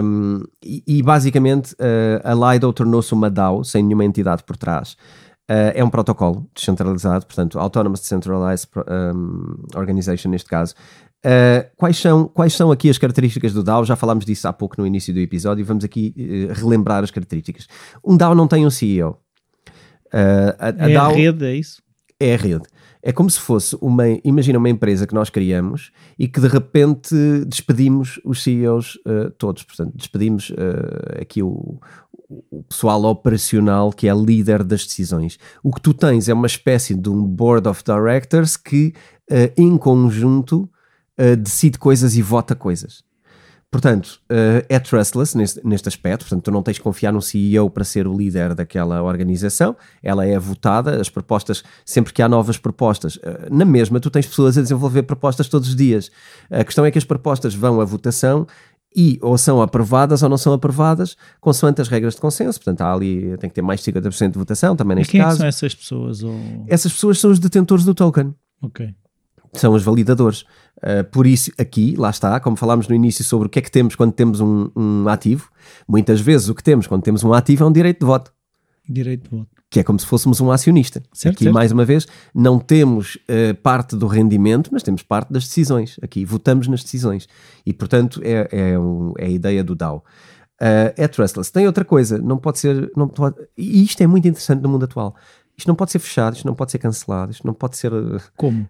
Um, 0.02 0.42
e, 0.62 0.82
e, 0.86 1.02
basicamente 1.02 1.72
uh, 1.74 2.20
a 2.22 2.52
Lido 2.52 2.70
tornou-se 2.74 3.14
uma 3.14 3.30
DAO 3.30 3.64
sem 3.64 3.82
nenhuma 3.82 4.04
entidade 4.04 4.44
por 4.44 4.56
trás. 4.56 4.96
Uh, 5.50 5.72
é 5.74 5.82
um 5.82 5.88
protocolo 5.88 6.46
descentralizado, 6.54 7.24
portanto, 7.24 7.58
Autonomous 7.58 8.00
Decentralized 8.00 8.68
um, 9.14 9.64
Organization 9.74 10.28
neste 10.28 10.50
caso. 10.50 10.74
Uh, 11.24 11.64
quais, 11.76 11.96
são, 11.96 12.28
quais 12.28 12.52
são 12.52 12.70
aqui 12.70 12.90
as 12.90 12.98
características 12.98 13.52
do 13.54 13.62
DAO? 13.62 13.84
Já 13.84 13.96
falámos 13.96 14.26
disso 14.26 14.46
há 14.46 14.52
pouco 14.52 14.74
no 14.78 14.86
início 14.86 15.14
do 15.14 15.20
episódio, 15.20 15.64
vamos 15.64 15.84
aqui 15.84 16.14
relembrar 16.52 17.02
as 17.02 17.10
características. 17.10 17.66
Um 18.04 18.16
DAO 18.16 18.34
não 18.34 18.46
tem 18.46 18.66
um 18.66 18.70
CEO. 18.70 19.18
a, 20.12 20.66
a 20.66 20.90
é 20.90 20.92
DAO 20.92 21.12
a 21.12 21.14
rede, 21.14 21.46
é 21.46 21.54
isso? 21.54 21.82
É 22.20 22.34
a 22.34 22.36
rede. 22.36 22.64
É 23.06 23.12
como 23.12 23.30
se 23.30 23.38
fosse 23.38 23.78
uma, 23.80 24.02
imagina 24.24 24.58
uma 24.58 24.68
empresa 24.68 25.06
que 25.06 25.14
nós 25.14 25.30
criamos 25.30 25.92
e 26.18 26.26
que 26.26 26.40
de 26.40 26.48
repente 26.48 27.14
despedimos 27.46 28.18
os 28.24 28.42
CEOs 28.42 28.96
uh, 29.06 29.30
todos, 29.38 29.62
portanto, 29.62 29.92
despedimos 29.94 30.50
uh, 30.50 31.22
aqui 31.22 31.40
o, 31.40 31.78
o 32.28 32.64
pessoal 32.64 33.04
operacional 33.04 33.92
que 33.92 34.08
é 34.08 34.12
líder 34.12 34.64
das 34.64 34.84
decisões. 34.84 35.38
O 35.62 35.72
que 35.72 35.80
tu 35.80 35.94
tens 35.94 36.28
é 36.28 36.34
uma 36.34 36.48
espécie 36.48 36.96
de 36.96 37.08
um 37.08 37.22
board 37.22 37.68
of 37.68 37.84
directors 37.84 38.56
que, 38.56 38.92
uh, 39.30 39.52
em 39.56 39.78
conjunto, 39.78 40.68
decide 41.38 41.78
coisas 41.78 42.14
e 42.14 42.20
vota 42.20 42.54
coisas. 42.54 43.05
Portanto, 43.76 44.22
uh, 44.30 44.64
é 44.70 44.78
trustless 44.78 45.36
neste, 45.36 45.60
neste 45.62 45.86
aspecto, 45.86 46.24
portanto, 46.24 46.44
tu 46.44 46.50
não 46.50 46.62
tens 46.62 46.76
de 46.76 46.80
confiar 46.80 47.12
no 47.12 47.20
CEO 47.20 47.68
para 47.68 47.84
ser 47.84 48.06
o 48.06 48.16
líder 48.16 48.54
daquela 48.54 49.02
organização, 49.02 49.76
ela 50.02 50.24
é 50.24 50.38
votada, 50.38 50.98
as 50.98 51.10
propostas, 51.10 51.62
sempre 51.84 52.10
que 52.10 52.22
há 52.22 52.28
novas 52.28 52.56
propostas, 52.56 53.16
uh, 53.16 53.20
na 53.50 53.66
mesma, 53.66 54.00
tu 54.00 54.08
tens 54.08 54.26
pessoas 54.26 54.56
a 54.56 54.62
desenvolver 54.62 55.02
propostas 55.02 55.46
todos 55.46 55.68
os 55.68 55.76
dias. 55.76 56.10
A 56.50 56.64
questão 56.64 56.86
é 56.86 56.90
que 56.90 56.96
as 56.96 57.04
propostas 57.04 57.54
vão 57.54 57.78
à 57.78 57.84
votação 57.84 58.46
e 58.96 59.18
ou 59.20 59.36
são 59.36 59.60
aprovadas 59.60 60.22
ou 60.22 60.30
não 60.30 60.38
são 60.38 60.54
aprovadas, 60.54 61.14
consoante 61.38 61.82
as 61.82 61.88
regras 61.88 62.14
de 62.14 62.20
consenso. 62.22 62.58
Portanto, 62.58 62.80
há 62.80 62.94
ali, 62.94 63.36
tem 63.36 63.50
que 63.50 63.56
ter 63.56 63.62
mais 63.62 63.82
de 63.82 63.92
50% 63.92 64.30
de 64.30 64.38
votação, 64.38 64.74
também 64.74 64.96
neste 64.96 65.10
e 65.10 65.12
quem 65.12 65.20
caso. 65.20 65.34
É 65.34 65.38
são 65.40 65.46
essas 65.48 65.74
pessoas? 65.74 66.22
Ou... 66.22 66.34
Essas 66.66 66.94
pessoas 66.94 67.20
são 67.20 67.30
os 67.30 67.38
detentores 67.38 67.84
do 67.84 67.94
token. 67.94 68.34
Ok 68.62 68.94
são 69.60 69.72
os 69.74 69.82
validadores. 69.82 70.42
Uh, 70.78 71.04
por 71.10 71.26
isso, 71.26 71.50
aqui, 71.58 71.94
lá 71.96 72.10
está, 72.10 72.38
como 72.40 72.56
falámos 72.56 72.88
no 72.88 72.94
início 72.94 73.24
sobre 73.24 73.46
o 73.46 73.50
que 73.50 73.58
é 73.58 73.62
que 73.62 73.70
temos 73.70 73.94
quando 73.94 74.12
temos 74.12 74.40
um, 74.40 74.70
um, 74.76 75.08
ativo, 75.08 75.50
muitas 75.88 76.20
vezes 76.20 76.48
o 76.48 76.54
que 76.54 76.62
temos 76.62 76.86
quando 76.86 77.02
temos 77.02 77.24
um 77.24 77.32
ativo 77.32 77.64
é 77.64 77.66
um 77.66 77.72
direito 77.72 78.00
de 78.00 78.06
voto. 78.06 78.32
Direito 78.88 79.28
de 79.28 79.36
voto. 79.36 79.48
que 79.68 79.80
é 79.80 79.82
como 79.82 79.98
se 79.98 80.06
fôssemos 80.06 80.40
um 80.40 80.50
acionista. 80.50 81.02
Certo, 81.12 81.34
Aqui, 81.34 81.44
certo. 81.44 81.54
mais 81.54 81.72
uma 81.72 81.84
vez, 81.84 82.06
não 82.34 82.58
temos 82.58 83.16
uh, 83.16 83.54
parte 83.62 83.96
do 83.96 84.06
rendimento, 84.06 84.70
mas 84.72 84.82
temos 84.82 85.02
parte 85.02 85.32
das 85.32 85.44
decisões. 85.44 85.98
Aqui 86.02 86.24
votamos 86.24 86.68
nas 86.68 86.82
decisões. 86.82 87.26
E, 87.64 87.72
portanto, 87.72 88.20
é, 88.22 88.48
é, 88.52 88.78
um, 88.78 89.12
é 89.18 89.26
a 89.26 89.30
ideia 89.30 89.64
do 89.64 89.74
DAO. 89.74 90.04
Uh, 90.60 90.92
é 90.96 91.08
trustless. 91.08 91.52
Tem 91.52 91.66
outra 91.66 91.84
coisa, 91.84 92.18
não 92.18 92.38
pode 92.38 92.58
ser. 92.58 92.90
Não 92.96 93.08
pode, 93.08 93.36
e 93.56 93.82
isto 93.82 94.00
é 94.02 94.06
muito 94.06 94.26
interessante 94.28 94.62
no 94.62 94.68
mundo 94.68 94.84
atual. 94.84 95.14
Isto 95.56 95.68
não 95.68 95.74
pode 95.74 95.90
ser 95.90 95.98
fechado, 95.98 96.36
isto 96.36 96.46
não 96.46 96.54
pode 96.54 96.70
ser 96.70 96.78
cancelado, 96.78 97.32
isto 97.32 97.46
não 97.46 97.54
pode 97.54 97.76
ser. 97.76 97.90
Como? 98.36 98.68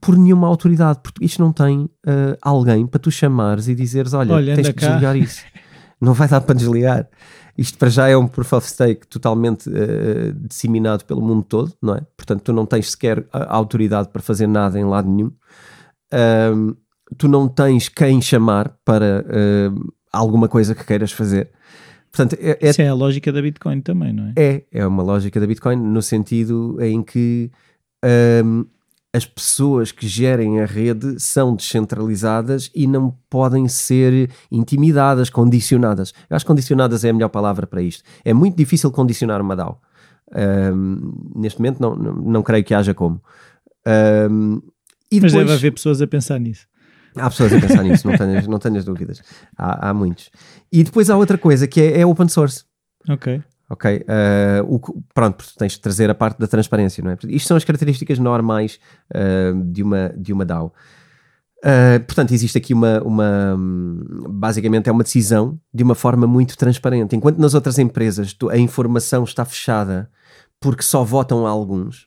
Por 0.00 0.16
nenhuma 0.16 0.48
autoridade, 0.48 1.00
porque 1.02 1.24
isto 1.24 1.40
não 1.40 1.52
tem 1.52 1.80
uh, 1.84 2.36
alguém 2.42 2.86
para 2.86 2.98
tu 2.98 3.10
chamares 3.10 3.68
e 3.68 3.74
dizeres: 3.74 4.12
Olha, 4.14 4.34
Olha 4.34 4.54
tens 4.54 4.68
que 4.68 4.74
cá. 4.74 4.88
desligar 4.88 5.16
isso. 5.16 5.42
não 6.00 6.12
vai 6.12 6.28
dar 6.28 6.40
para 6.40 6.54
desligar. 6.54 7.08
Isto 7.56 7.78
para 7.78 7.88
já 7.88 8.08
é 8.08 8.16
um 8.16 8.26
proof 8.26 8.52
of 8.52 8.68
stake 8.68 9.06
totalmente 9.06 9.70
disseminado 10.46 11.06
pelo 11.06 11.22
mundo 11.22 11.42
todo, 11.42 11.72
não 11.80 11.94
é? 11.94 12.02
Portanto, 12.14 12.42
tu 12.42 12.52
não 12.52 12.66
tens 12.66 12.90
sequer 12.90 13.26
a 13.32 13.56
autoridade 13.56 14.08
para 14.10 14.20
fazer 14.20 14.46
nada 14.46 14.78
em 14.78 14.84
lado 14.84 15.08
nenhum. 15.08 15.32
tu 17.16 17.28
não 17.28 17.48
tens 17.48 17.88
quem 17.88 18.20
chamar 18.20 18.76
para 18.84 19.24
alguma 20.12 20.48
coisa 20.48 20.74
que 20.74 20.84
queiras 20.84 21.12
fazer. 21.12 21.50
Portanto, 22.16 22.40
é, 22.40 22.58
é, 22.60 22.70
Isso 22.70 22.80
é 22.80 22.88
a 22.88 22.94
lógica 22.94 23.30
da 23.30 23.42
Bitcoin 23.42 23.80
também, 23.82 24.12
não 24.12 24.28
é? 24.28 24.32
É, 24.36 24.64
é 24.72 24.86
uma 24.86 25.02
lógica 25.02 25.38
da 25.38 25.46
Bitcoin 25.46 25.76
no 25.76 26.00
sentido 26.00 26.78
em 26.80 27.02
que 27.02 27.50
um, 28.44 28.64
as 29.16 29.24
pessoas 29.24 29.90
que 29.90 30.06
gerem 30.06 30.60
a 30.60 30.66
rede 30.66 31.18
são 31.18 31.56
descentralizadas 31.56 32.70
e 32.74 32.86
não 32.86 33.16
podem 33.30 33.66
ser 33.66 34.30
intimidadas, 34.52 35.30
condicionadas. 35.30 36.12
Eu 36.28 36.36
acho 36.36 36.44
que 36.44 36.48
condicionadas 36.48 37.02
é 37.02 37.08
a 37.08 37.12
melhor 37.14 37.30
palavra 37.30 37.66
para 37.66 37.80
isto. 37.80 38.04
É 38.22 38.34
muito 38.34 38.56
difícil 38.56 38.90
condicionar 38.90 39.40
uma 39.40 39.56
DAO. 39.56 39.80
Um, 40.74 41.32
neste 41.34 41.58
momento 41.60 41.80
não, 41.80 41.96
não, 41.96 42.14
não, 42.14 42.42
creio 42.42 42.62
que 42.62 42.74
haja 42.74 42.92
como. 42.92 43.22
Um, 44.30 44.60
e 45.10 45.18
Mas 45.18 45.32
depois... 45.32 45.46
deve 45.46 45.52
haver 45.52 45.70
pessoas 45.72 46.02
a 46.02 46.06
pensar 46.06 46.38
nisso. 46.38 46.66
Há 47.16 47.30
pessoas 47.30 47.54
a 47.54 47.60
pensar 47.60 47.82
nisso, 47.84 48.06
não 48.06 48.18
tenhas, 48.18 48.46
não 48.46 48.58
tenhas 48.58 48.84
dúvidas. 48.84 49.22
Há, 49.56 49.88
há 49.88 49.94
muitos. 49.94 50.28
E 50.70 50.84
depois 50.84 51.08
há 51.08 51.16
outra 51.16 51.38
coisa 51.38 51.66
que 51.66 51.80
é, 51.80 52.00
é 52.00 52.06
open 52.06 52.28
source. 52.28 52.64
Ok. 53.08 53.42
Ok. 53.68 53.96
Uh, 53.96 54.74
o, 54.74 55.02
pronto, 55.12 55.44
tens 55.58 55.72
de 55.72 55.80
trazer 55.80 56.08
a 56.08 56.14
parte 56.14 56.38
da 56.38 56.46
transparência, 56.46 57.02
não 57.02 57.10
é? 57.10 57.18
Isto 57.28 57.48
são 57.48 57.56
as 57.56 57.64
características 57.64 58.18
normais 58.18 58.78
uh, 59.10 59.60
de, 59.64 59.82
uma, 59.82 60.12
de 60.16 60.32
uma 60.32 60.44
DAO. 60.44 60.72
Uh, 61.58 61.98
portanto, 62.06 62.32
existe 62.32 62.58
aqui 62.58 62.72
uma, 62.72 63.02
uma. 63.02 63.56
Basicamente, 64.28 64.88
é 64.88 64.92
uma 64.92 65.02
decisão 65.02 65.58
de 65.74 65.82
uma 65.82 65.94
forma 65.94 66.26
muito 66.26 66.56
transparente. 66.56 67.16
Enquanto 67.16 67.38
nas 67.38 67.54
outras 67.54 67.78
empresas 67.78 68.36
a 68.50 68.58
informação 68.58 69.24
está 69.24 69.44
fechada 69.44 70.08
porque 70.60 70.82
só 70.82 71.02
votam 71.02 71.46
alguns, 71.46 72.06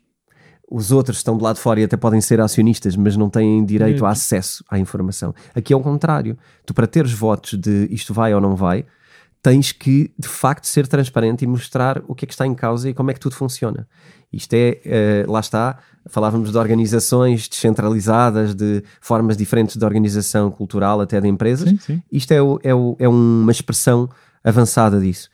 os 0.72 0.92
outros 0.92 1.18
estão 1.18 1.38
do 1.38 1.44
lado 1.44 1.56
de 1.56 1.62
fora 1.62 1.82
e 1.82 1.84
até 1.84 1.98
podem 1.98 2.22
ser 2.22 2.40
acionistas, 2.40 2.96
mas 2.96 3.18
não 3.18 3.30
têm 3.30 3.66
direito 3.66 4.06
a 4.06 4.12
acesso 4.12 4.64
à 4.70 4.78
informação. 4.78 5.34
Aqui 5.54 5.74
é 5.74 5.76
o 5.76 5.82
contrário. 5.82 6.38
Tu, 6.66 6.74
para 6.74 6.88
teres 6.88 7.12
votos 7.12 7.58
de 7.60 7.88
isto 7.92 8.14
vai 8.14 8.34
ou 8.34 8.40
não 8.40 8.56
vai, 8.56 8.86
tens 9.42 9.72
que 9.72 10.12
de 10.18 10.28
facto 10.28 10.66
ser 10.66 10.88
transparente 10.88 11.44
e 11.44 11.48
mostrar 11.48 12.02
o 12.08 12.16
que 12.16 12.26
é 12.26 12.28
que 12.28 12.34
está 12.34 12.46
em 12.46 12.54
causa 12.54 12.90
e 12.90 12.94
como 12.94 13.12
é 13.12 13.14
que 13.14 13.20
tudo 13.20 13.36
funciona. 13.36 13.88
Isto 14.32 14.54
é, 14.54 15.26
uh, 15.26 15.32
lá 15.32 15.40
está, 15.40 15.80
falávamos 16.06 16.52
de 16.52 16.58
organizações 16.58 17.48
descentralizadas, 17.48 18.54
de 18.54 18.84
formas 19.02 19.36
diferentes 19.36 19.76
de 19.76 19.84
organização 19.84 20.52
cultural, 20.52 21.02
até 21.02 21.20
de 21.20 21.28
empresas. 21.28 21.70
Sim, 21.70 21.78
sim. 21.78 22.04
Isto 22.12 22.32
é, 22.34 22.42
o, 22.42 22.60
é, 22.64 22.76
o, 22.76 22.96
é 23.00 23.08
uma 23.08 23.52
expressão 23.52 24.10
avançada 24.44 25.00
disso. 25.00 25.30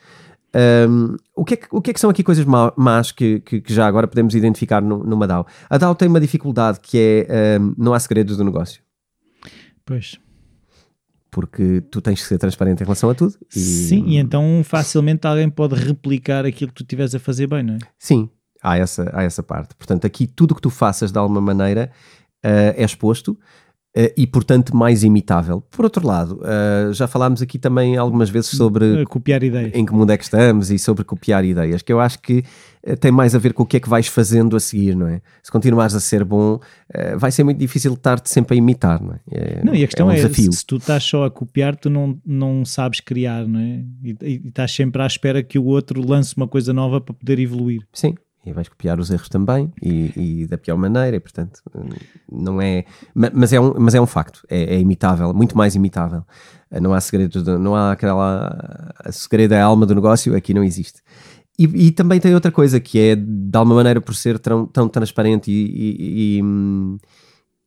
Um, 0.87 1.17
o, 1.35 1.43
que 1.43 1.55
é 1.55 1.57
que, 1.57 1.67
o 1.69 1.81
que 1.81 1.91
é 1.91 1.93
que 1.93 1.99
são 1.99 2.09
aqui 2.09 2.23
coisas 2.23 2.45
más 2.77 3.11
que, 3.11 3.41
que, 3.41 3.61
já 3.67 3.85
agora 3.85 4.07
podemos 4.07 4.33
identificar 4.33 4.81
no, 4.81 5.03
numa 5.03 5.27
DAO? 5.27 5.45
A 5.69 5.77
DAO 5.77 5.93
tem 5.93 6.07
uma 6.07 6.19
dificuldade 6.21 6.79
que 6.81 7.25
é 7.27 7.59
um, 7.59 7.75
não 7.77 7.93
há 7.93 7.99
segredos 7.99 8.37
do 8.37 8.43
negócio. 8.45 8.81
Pois. 9.85 10.17
Porque 11.35 11.81
tu 11.91 11.99
tens 11.99 12.21
que 12.21 12.27
ser 12.29 12.37
transparente 12.37 12.79
em 12.79 12.85
relação 12.85 13.09
a 13.09 13.13
tudo. 13.13 13.35
E... 13.53 13.59
Sim, 13.59 14.05
e 14.07 14.15
então 14.15 14.61
facilmente 14.63 15.27
alguém 15.27 15.49
pode 15.49 15.75
replicar 15.75 16.45
aquilo 16.45 16.69
que 16.69 16.75
tu 16.75 16.83
estiveres 16.83 17.13
a 17.13 17.19
fazer 17.19 17.45
bem, 17.45 17.61
não 17.61 17.73
é? 17.73 17.77
Sim, 17.99 18.29
há 18.63 18.77
essa, 18.77 19.11
há 19.13 19.21
essa 19.21 19.43
parte. 19.43 19.75
Portanto, 19.75 20.07
aqui 20.07 20.27
tudo 20.27 20.53
o 20.53 20.55
que 20.55 20.61
tu 20.61 20.69
faças 20.69 21.11
de 21.11 21.19
alguma 21.19 21.41
maneira 21.41 21.91
uh, 22.37 22.71
é 22.77 22.85
exposto. 22.85 23.37
Uh, 23.97 24.11
e, 24.17 24.27
portanto, 24.27 24.75
mais 24.75 25.05
imitável. 25.05 25.61
Por 25.71 25.85
outro 25.85 26.05
lado, 26.05 26.41
uh, 26.41 26.91
já 26.91 27.07
falámos 27.07 27.41
aqui 27.41 27.57
também 27.57 27.95
algumas 27.95 28.29
vezes 28.29 28.49
sobre 28.49 29.03
uh, 29.03 29.05
copiar 29.05 29.41
ideias. 29.41 29.71
Em 29.73 29.85
que 29.85 29.93
mundo 29.93 30.11
é 30.11 30.17
que 30.17 30.23
estamos 30.25 30.69
e 30.69 30.77
sobre 30.77 31.05
copiar 31.05 31.45
ideias, 31.45 31.81
que 31.81 31.93
eu 31.93 32.01
acho 32.01 32.19
que 32.19 32.43
tem 32.99 33.11
mais 33.11 33.33
a 33.33 33.39
ver 33.39 33.51
com 33.53 33.63
o 33.63 33.65
que 33.65 33.77
é 33.77 33.79
que 33.79 33.89
vais 33.89 34.05
fazendo 34.05 34.55
a 34.55 34.59
seguir, 34.59 34.95
não 34.95 35.07
é? 35.07 35.19
Se 35.41 35.51
continuares 35.51 35.95
a 35.95 35.99
ser 35.99 36.23
bom, 36.23 36.59
vai 37.17 37.31
ser 37.31 37.43
muito 37.43 37.57
difícil 37.57 37.93
estar-te 37.93 38.29
sempre 38.29 38.53
a 38.53 38.57
imitar, 38.59 39.01
não 39.01 39.13
é? 39.13 39.19
é 39.31 39.63
não, 39.63 39.73
e 39.73 39.83
a 39.83 39.87
questão 39.87 40.11
é, 40.11 40.21
um 40.21 40.25
é 40.27 40.29
se 40.29 40.63
tu 40.63 40.75
estás 40.75 41.03
só 41.03 41.25
a 41.25 41.31
copiar, 41.31 41.75
tu 41.75 41.89
não, 41.89 42.15
não 42.23 42.63
sabes 42.63 42.99
criar, 42.99 43.47
não 43.47 43.59
é? 43.59 43.83
E, 44.03 44.15
e 44.21 44.47
estás 44.49 44.71
sempre 44.71 45.01
à 45.01 45.07
espera 45.07 45.41
que 45.41 45.57
o 45.57 45.65
outro 45.65 46.07
lance 46.07 46.37
uma 46.37 46.47
coisa 46.47 46.73
nova 46.73 47.01
para 47.01 47.15
poder 47.15 47.39
evoluir. 47.39 47.81
Sim, 47.91 48.13
e 48.45 48.53
vais 48.53 48.69
copiar 48.69 48.99
os 48.99 49.09
erros 49.09 49.27
também 49.27 49.71
e, 49.81 50.41
e, 50.43 50.47
da 50.47 50.57
pior 50.57 50.77
maneira, 50.77 51.17
e 51.17 51.19
portanto 51.19 51.61
não 52.31 52.61
é, 52.61 52.85
mas 53.13 53.51
é 53.51 53.59
um, 53.59 53.73
mas 53.79 53.95
é 53.95 54.01
um 54.01 54.05
facto, 54.05 54.45
é, 54.49 54.75
é 54.75 54.79
imitável, 54.79 55.33
muito 55.33 55.57
mais 55.57 55.75
imitável. 55.75 56.23
Não 56.81 56.93
há 56.93 56.99
segredo, 56.99 57.57
não 57.57 57.75
há 57.75 57.91
aquela 57.91 58.93
a 58.99 59.11
segredo 59.11 59.53
é 59.53 59.61
a 59.61 59.65
alma 59.65 59.85
do 59.85 59.95
negócio, 59.95 60.35
aqui 60.35 60.53
não 60.53 60.63
existe. 60.63 61.01
E, 61.57 61.87
e, 61.87 61.91
também 61.91 62.19
tem 62.19 62.33
outra 62.33 62.51
coisa 62.51 62.79
que 62.81 62.99
é 62.99 63.15
de 63.15 63.57
alguma 63.57 63.75
maneira 63.75 64.01
por 64.01 64.13
ser 64.13 64.37
tão, 64.39 64.65
tão 64.65 64.89
transparente 64.89 65.49
e, 65.49 66.41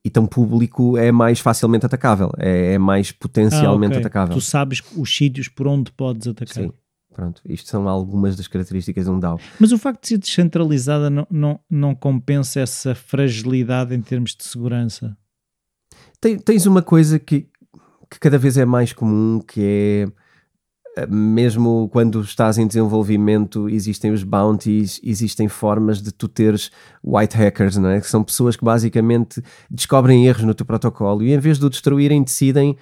e, 0.04 0.10
tão 0.10 0.26
público 0.26 0.96
é 0.96 1.10
mais 1.10 1.40
facilmente 1.40 1.86
atacável, 1.86 2.30
é, 2.38 2.74
é 2.74 2.78
mais 2.78 3.12
potencialmente 3.12 3.94
ah, 3.94 3.96
okay. 3.96 4.00
atacável. 4.00 4.34
Tu 4.34 4.40
sabes 4.42 4.82
os 4.96 5.16
sítios 5.16 5.48
por 5.48 5.66
onde 5.66 5.90
podes 5.92 6.26
atacar. 6.26 6.64
Sim. 6.64 6.72
Pronto, 7.18 7.42
isto 7.48 7.68
são 7.68 7.88
algumas 7.88 8.36
das 8.36 8.46
características 8.46 9.06
de 9.06 9.10
um 9.10 9.18
DAO. 9.18 9.40
Mas 9.58 9.72
o 9.72 9.76
facto 9.76 10.02
de 10.02 10.08
ser 10.08 10.18
descentralizada 10.18 11.10
não, 11.10 11.26
não, 11.28 11.60
não 11.68 11.92
compensa 11.92 12.60
essa 12.60 12.94
fragilidade 12.94 13.92
em 13.92 14.00
termos 14.00 14.36
de 14.36 14.44
segurança? 14.44 15.18
Tem, 16.20 16.38
tens 16.38 16.64
uma 16.64 16.80
coisa 16.80 17.18
que, 17.18 17.48
que 18.08 18.20
cada 18.20 18.38
vez 18.38 18.56
é 18.56 18.64
mais 18.64 18.92
comum, 18.92 19.40
que 19.40 19.60
é 19.60 20.06
mesmo 21.06 21.88
quando 21.92 22.20
estás 22.20 22.58
em 22.58 22.66
desenvolvimento, 22.66 23.68
existem 23.68 24.10
os 24.10 24.22
bounties, 24.22 25.00
existem 25.04 25.48
formas 25.48 26.00
de 26.00 26.12
tu 26.12 26.28
teres 26.28 26.70
white 27.04 27.36
hackers, 27.36 27.76
não 27.76 27.90
é? 27.90 28.00
Que 28.00 28.08
são 28.08 28.22
pessoas 28.22 28.56
que 28.56 28.64
basicamente 28.64 29.42
descobrem 29.70 30.26
erros 30.26 30.44
no 30.44 30.54
teu 30.54 30.66
protocolo 30.66 31.22
e 31.22 31.32
em 31.32 31.38
vez 31.38 31.58
de 31.58 31.66
o 31.66 31.70
destruírem, 31.70 32.22
decidem 32.22 32.76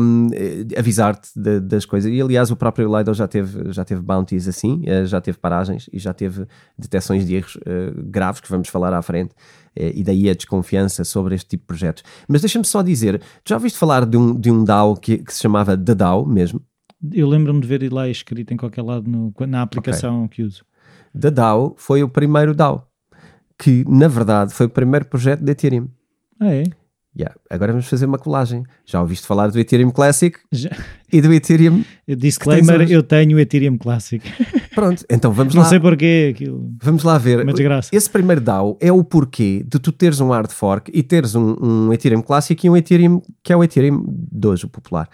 um, 0.00 0.28
avisar-te 0.76 1.28
de, 1.34 1.60
das 1.60 1.84
coisas. 1.84 2.12
E 2.12 2.20
aliás, 2.20 2.50
o 2.50 2.56
próprio 2.56 2.96
Lido 2.96 3.12
já 3.14 3.26
teve, 3.26 3.72
já 3.72 3.84
teve 3.84 4.00
bounties 4.00 4.48
assim, 4.48 4.82
eh, 4.86 5.04
já 5.04 5.20
teve 5.20 5.38
paragens 5.38 5.88
e 5.92 5.98
já 5.98 6.12
teve 6.12 6.46
detecções 6.78 7.26
de 7.26 7.34
erros 7.34 7.56
uh, 7.56 7.60
graves 8.04 8.40
que 8.40 8.50
vamos 8.50 8.68
falar 8.68 8.92
à 8.92 9.02
frente. 9.02 9.34
Eh, 9.74 9.92
e 9.96 10.02
daí 10.02 10.28
a 10.28 10.34
desconfiança 10.34 11.04
sobre 11.04 11.34
este 11.34 11.50
tipo 11.50 11.62
de 11.62 11.66
projetos. 11.66 12.04
Mas 12.28 12.40
deixa-me 12.42 12.64
só 12.64 12.82
dizer, 12.82 13.20
tu 13.42 13.48
já 13.50 13.56
ouviste 13.56 13.78
falar 13.78 14.04
de 14.06 14.16
um, 14.16 14.38
de 14.38 14.50
um 14.50 14.64
DAO 14.64 14.96
que, 14.96 15.18
que 15.18 15.32
se 15.32 15.40
chamava 15.40 15.76
The 15.76 15.94
DAO 15.94 16.26
mesmo? 16.26 16.60
Eu 17.12 17.28
lembro-me 17.28 17.60
de 17.60 17.66
ver 17.66 17.92
lá 17.92 18.08
escrito 18.08 18.52
em 18.52 18.56
qualquer 18.56 18.82
lado 18.82 19.10
no, 19.10 19.34
na 19.46 19.62
aplicação 19.62 20.24
okay. 20.24 20.36
que 20.36 20.42
uso. 20.42 20.64
The 21.18 21.30
DAO 21.30 21.74
foi 21.76 22.02
o 22.02 22.08
primeiro 22.08 22.54
DAO, 22.54 22.86
que 23.58 23.84
na 23.88 24.08
verdade 24.08 24.52
foi 24.52 24.66
o 24.66 24.70
primeiro 24.70 25.06
projeto 25.06 25.40
de 25.40 25.50
Ethereum. 25.50 25.88
Ah, 26.40 26.54
é? 26.54 26.64
Yeah. 27.14 27.36
Agora 27.50 27.72
vamos 27.72 27.86
fazer 27.88 28.06
uma 28.06 28.18
colagem. 28.18 28.64
Já 28.86 29.00
ouviste 29.02 29.26
falar 29.26 29.48
do 29.48 29.58
Ethereum 29.58 29.90
Classic 29.90 30.38
Já. 30.50 30.70
e 31.12 31.20
do 31.20 31.30
Ethereum. 31.32 31.84
Disclaimer: 32.08 32.90
eu 32.90 33.02
tenho 33.02 33.36
o 33.36 33.40
Ethereum 33.40 33.76
Classic. 33.76 34.24
Pronto, 34.74 35.04
então 35.10 35.30
vamos 35.30 35.54
Não 35.54 35.62
lá. 35.62 35.68
sei 35.68 35.78
porquê. 35.78 36.32
Aquilo... 36.34 36.72
Vamos 36.82 37.04
lá 37.04 37.18
ver. 37.18 37.44
Mas 37.44 37.54
de 37.54 37.62
graça. 37.62 37.90
Esse 37.92 38.08
primeiro 38.08 38.40
DAO 38.40 38.78
é 38.80 38.90
o 38.90 39.04
porquê 39.04 39.62
de 39.62 39.78
tu 39.78 39.92
teres 39.92 40.20
um 40.20 40.30
hard 40.30 40.50
fork 40.50 40.90
e 40.94 41.02
teres 41.02 41.34
um, 41.34 41.54
um 41.60 41.92
Ethereum 41.92 42.22
Classic 42.22 42.66
e 42.66 42.70
um 42.70 42.76
Ethereum 42.76 43.20
que 43.42 43.52
é 43.52 43.56
o 43.56 43.62
Ethereum 43.62 44.02
de 44.08 44.48
hoje, 44.48 44.64
o 44.64 44.68
popular. 44.68 45.06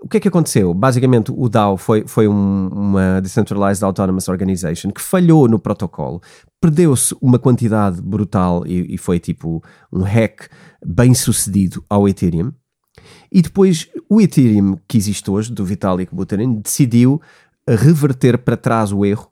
O 0.00 0.08
que 0.08 0.18
é 0.18 0.20
que 0.20 0.28
aconteceu? 0.28 0.72
Basicamente, 0.74 1.32
o 1.34 1.48
DAO 1.48 1.76
foi, 1.76 2.06
foi 2.06 2.28
um, 2.28 2.68
uma 2.68 3.20
Decentralized 3.20 3.82
Autonomous 3.82 4.28
Organization 4.28 4.90
que 4.90 5.00
falhou 5.00 5.48
no 5.48 5.58
protocolo, 5.58 6.20
perdeu-se 6.60 7.16
uma 7.20 7.38
quantidade 7.38 8.00
brutal 8.00 8.66
e, 8.66 8.94
e, 8.94 8.98
foi 8.98 9.18
tipo 9.18 9.62
um 9.92 10.02
hack 10.02 10.48
bem 10.84 11.14
sucedido 11.14 11.82
ao 11.88 12.08
Ethereum. 12.08 12.52
E 13.32 13.42
depois 13.42 13.88
o 14.08 14.20
Ethereum 14.20 14.76
que 14.86 14.96
existe 14.96 15.30
hoje, 15.30 15.52
do 15.52 15.64
Vitalik 15.64 16.14
Buterin, 16.14 16.60
decidiu 16.60 17.20
reverter 17.68 18.38
para 18.38 18.56
trás 18.56 18.92
o 18.92 19.04
erro 19.04 19.30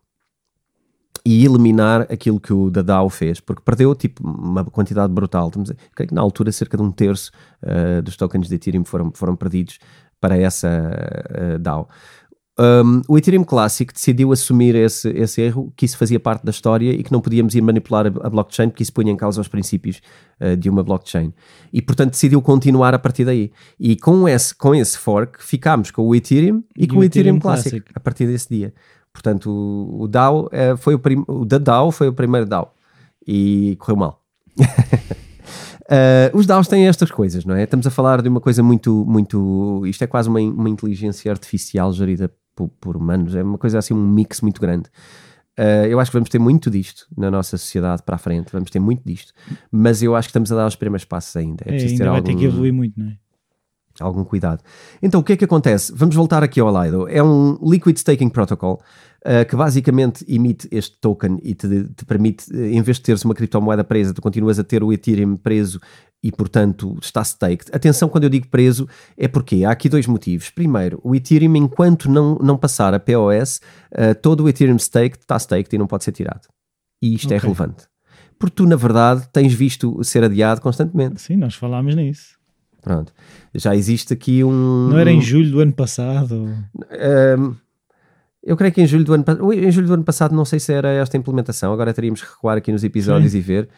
e 1.26 1.44
eliminar 1.44 2.02
aquilo 2.02 2.38
que 2.38 2.52
o 2.52 2.68
da 2.68 2.82
DAO 2.82 3.08
fez, 3.08 3.40
porque 3.40 3.62
perdeu 3.64 3.94
tipo 3.94 4.22
uma 4.22 4.62
quantidade 4.64 5.10
brutal. 5.10 5.46
Estamos 5.46 5.70
a, 5.70 5.74
creio 5.94 6.08
que 6.08 6.14
na 6.14 6.20
altura 6.20 6.52
cerca 6.52 6.76
de 6.76 6.82
um 6.82 6.90
terço 6.90 7.30
uh, 7.62 8.02
dos 8.02 8.16
tokens 8.16 8.46
de 8.46 8.54
Ethereum 8.54 8.84
foram, 8.84 9.10
foram 9.14 9.34
perdidos 9.34 9.78
para 10.24 10.38
essa 10.38 10.70
uh, 11.54 11.58
DAO. 11.58 11.86
Um, 12.58 13.02
o 13.06 13.18
Ethereum 13.18 13.44
Classic 13.44 13.92
decidiu 13.92 14.32
assumir 14.32 14.74
esse, 14.74 15.10
esse 15.10 15.42
erro, 15.42 15.70
que 15.76 15.84
isso 15.84 15.98
fazia 15.98 16.18
parte 16.18 16.42
da 16.42 16.50
história 16.50 16.92
e 16.92 17.02
que 17.02 17.12
não 17.12 17.20
podíamos 17.20 17.54
ir 17.54 17.60
manipular 17.60 18.06
a, 18.06 18.26
a 18.26 18.30
blockchain 18.30 18.70
porque 18.70 18.82
isso 18.82 18.92
punha 18.94 19.12
em 19.12 19.16
causa 19.18 19.38
os 19.38 19.48
princípios 19.48 20.00
uh, 20.40 20.56
de 20.56 20.70
uma 20.70 20.82
blockchain. 20.82 21.34
E, 21.70 21.82
portanto, 21.82 22.12
decidiu 22.12 22.40
continuar 22.40 22.94
a 22.94 22.98
partir 22.98 23.26
daí. 23.26 23.52
E 23.78 23.96
com 23.96 24.26
esse, 24.26 24.54
com 24.54 24.74
esse 24.74 24.96
fork, 24.96 25.44
ficámos 25.44 25.90
com 25.90 26.00
o 26.00 26.14
Ethereum 26.14 26.64
e, 26.74 26.84
e 26.84 26.86
com 26.86 26.96
o 26.96 27.04
Ethereum, 27.04 27.36
Ethereum 27.36 27.38
Classic, 27.38 27.70
Classic, 27.70 27.92
a 27.94 28.00
partir 28.00 28.26
desse 28.26 28.48
dia. 28.48 28.72
Portanto, 29.12 29.50
o, 29.50 30.04
o 30.04 30.08
DAO 30.08 30.46
uh, 30.46 30.76
foi 30.78 30.94
o, 30.94 31.00
o 31.28 31.44
da 31.44 31.58
DAO 31.58 31.92
foi 31.92 32.08
o 32.08 32.14
primeiro 32.14 32.46
DAO 32.46 32.74
e 33.26 33.76
correu 33.78 33.96
mal. 33.96 34.24
Uh, 35.84 36.36
os 36.36 36.46
DAOs 36.46 36.66
têm 36.66 36.86
estas 36.86 37.10
coisas, 37.10 37.44
não 37.44 37.54
é? 37.54 37.64
Estamos 37.64 37.86
a 37.86 37.90
falar 37.90 38.22
de 38.22 38.28
uma 38.28 38.40
coisa 38.40 38.62
muito, 38.62 39.04
muito. 39.06 39.82
Isto 39.86 40.04
é 40.04 40.06
quase 40.06 40.28
uma, 40.28 40.40
uma 40.40 40.68
inteligência 40.68 41.30
artificial 41.30 41.92
gerida 41.92 42.30
por, 42.54 42.68
por, 42.80 42.96
humanos, 42.96 43.34
é 43.34 43.42
uma 43.42 43.58
coisa 43.58 43.78
assim, 43.78 43.92
um 43.92 44.08
mix 44.08 44.40
muito 44.40 44.60
grande. 44.60 44.88
Uh, 45.58 45.86
eu 45.88 46.00
acho 46.00 46.10
que 46.10 46.16
vamos 46.16 46.30
ter 46.30 46.38
muito 46.38 46.70
disto 46.70 47.06
na 47.16 47.30
nossa 47.30 47.56
sociedade 47.56 48.02
para 48.02 48.16
a 48.16 48.18
frente, 48.18 48.50
vamos 48.50 48.70
ter 48.70 48.80
muito 48.80 49.02
disto, 49.04 49.32
mas 49.70 50.02
eu 50.02 50.16
acho 50.16 50.28
que 50.28 50.30
estamos 50.30 50.50
a 50.50 50.56
dar 50.56 50.66
os 50.66 50.74
primeiros 50.74 51.04
passos 51.04 51.36
ainda. 51.36 51.64
É, 51.66 51.68
é 51.68 51.72
preciso 51.72 51.92
ainda 51.92 52.04
ter 52.04 52.10
vai 52.10 52.18
algum, 52.18 52.32
ter 52.32 52.36
que 52.36 52.44
evoluir 52.44 52.72
muito, 52.72 52.98
não 52.98 53.08
é? 53.08 53.18
Algum 54.00 54.24
cuidado. 54.24 54.62
Então, 55.02 55.20
o 55.20 55.24
que 55.24 55.34
é 55.34 55.36
que 55.36 55.44
acontece? 55.44 55.92
Vamos 55.94 56.16
voltar 56.16 56.42
aqui 56.42 56.60
ao 56.60 56.82
Lido. 56.82 57.08
É 57.08 57.22
um 57.22 57.58
Liquid 57.62 57.96
Staking 57.96 58.28
Protocol 58.28 58.80
uh, 59.24 59.48
que 59.48 59.56
basicamente 59.56 60.24
emite 60.28 60.68
este 60.70 60.96
token 61.00 61.38
e 61.42 61.54
te, 61.54 61.84
te 61.84 62.04
permite, 62.04 62.44
eh, 62.54 62.72
em 62.72 62.82
vez 62.82 62.98
de 62.98 63.04
teres 63.04 63.24
uma 63.24 63.34
criptomoeda 63.34 63.82
presa, 63.82 64.12
tu 64.12 64.20
continuas 64.20 64.58
a 64.58 64.64
ter 64.64 64.82
o 64.82 64.92
Ethereum 64.92 65.36
preso 65.36 65.80
e, 66.22 66.30
portanto, 66.30 66.96
está 67.02 67.22
staked. 67.22 67.70
Atenção, 67.72 68.08
quando 68.08 68.24
eu 68.24 68.30
digo 68.30 68.48
preso, 68.48 68.88
é 69.16 69.28
porque 69.28 69.64
há 69.64 69.70
aqui 69.70 69.88
dois 69.88 70.06
motivos. 70.06 70.50
Primeiro, 70.50 71.00
o 71.02 71.14
Ethereum, 71.14 71.56
enquanto 71.56 72.10
não, 72.10 72.36
não 72.36 72.56
passar 72.56 72.94
a 72.94 73.00
POS, 73.00 73.60
uh, 73.92 74.14
todo 74.20 74.44
o 74.44 74.48
Ethereum 74.48 74.78
staked 74.78 75.20
está 75.20 75.38
staked 75.38 75.74
e 75.74 75.78
não 75.78 75.86
pode 75.86 76.04
ser 76.04 76.12
tirado. 76.12 76.48
E 77.02 77.14
isto 77.14 77.32
é 77.32 77.36
okay. 77.36 77.38
é 77.38 77.40
relevante. 77.40 77.86
Porque 78.38 78.56
tu, 78.56 78.66
na 78.66 78.76
verdade, 78.76 79.28
tens 79.32 79.52
visto 79.52 80.02
ser 80.02 80.24
adiado 80.24 80.60
constantemente. 80.60 81.20
Sim, 81.20 81.36
nós 81.36 81.54
falámos 81.54 81.94
nisso. 81.94 82.33
Pronto. 82.84 83.12
Já 83.54 83.74
existe 83.74 84.12
aqui 84.12 84.44
um. 84.44 84.88
Não 84.90 84.98
era 84.98 85.10
em 85.10 85.20
julho 85.20 85.50
do 85.50 85.60
ano 85.60 85.72
passado? 85.72 86.46
Um, 87.34 87.54
eu 88.42 88.58
creio 88.58 88.74
que 88.74 88.82
em 88.82 88.86
julho 88.86 89.04
do 89.04 89.14
ano 89.14 89.24
em 89.54 89.70
julho 89.70 89.86
do 89.86 89.94
ano 89.94 90.04
passado 90.04 90.34
não 90.34 90.44
sei 90.44 90.60
se 90.60 90.70
era 90.70 90.90
esta 90.90 91.16
implementação, 91.16 91.72
agora 91.72 91.94
teríamos 91.94 92.20
que 92.20 92.28
recuar 92.28 92.58
aqui 92.58 92.70
nos 92.70 92.84
episódios 92.84 93.32
Sim. 93.32 93.38
e 93.38 93.40
ver. 93.40 93.68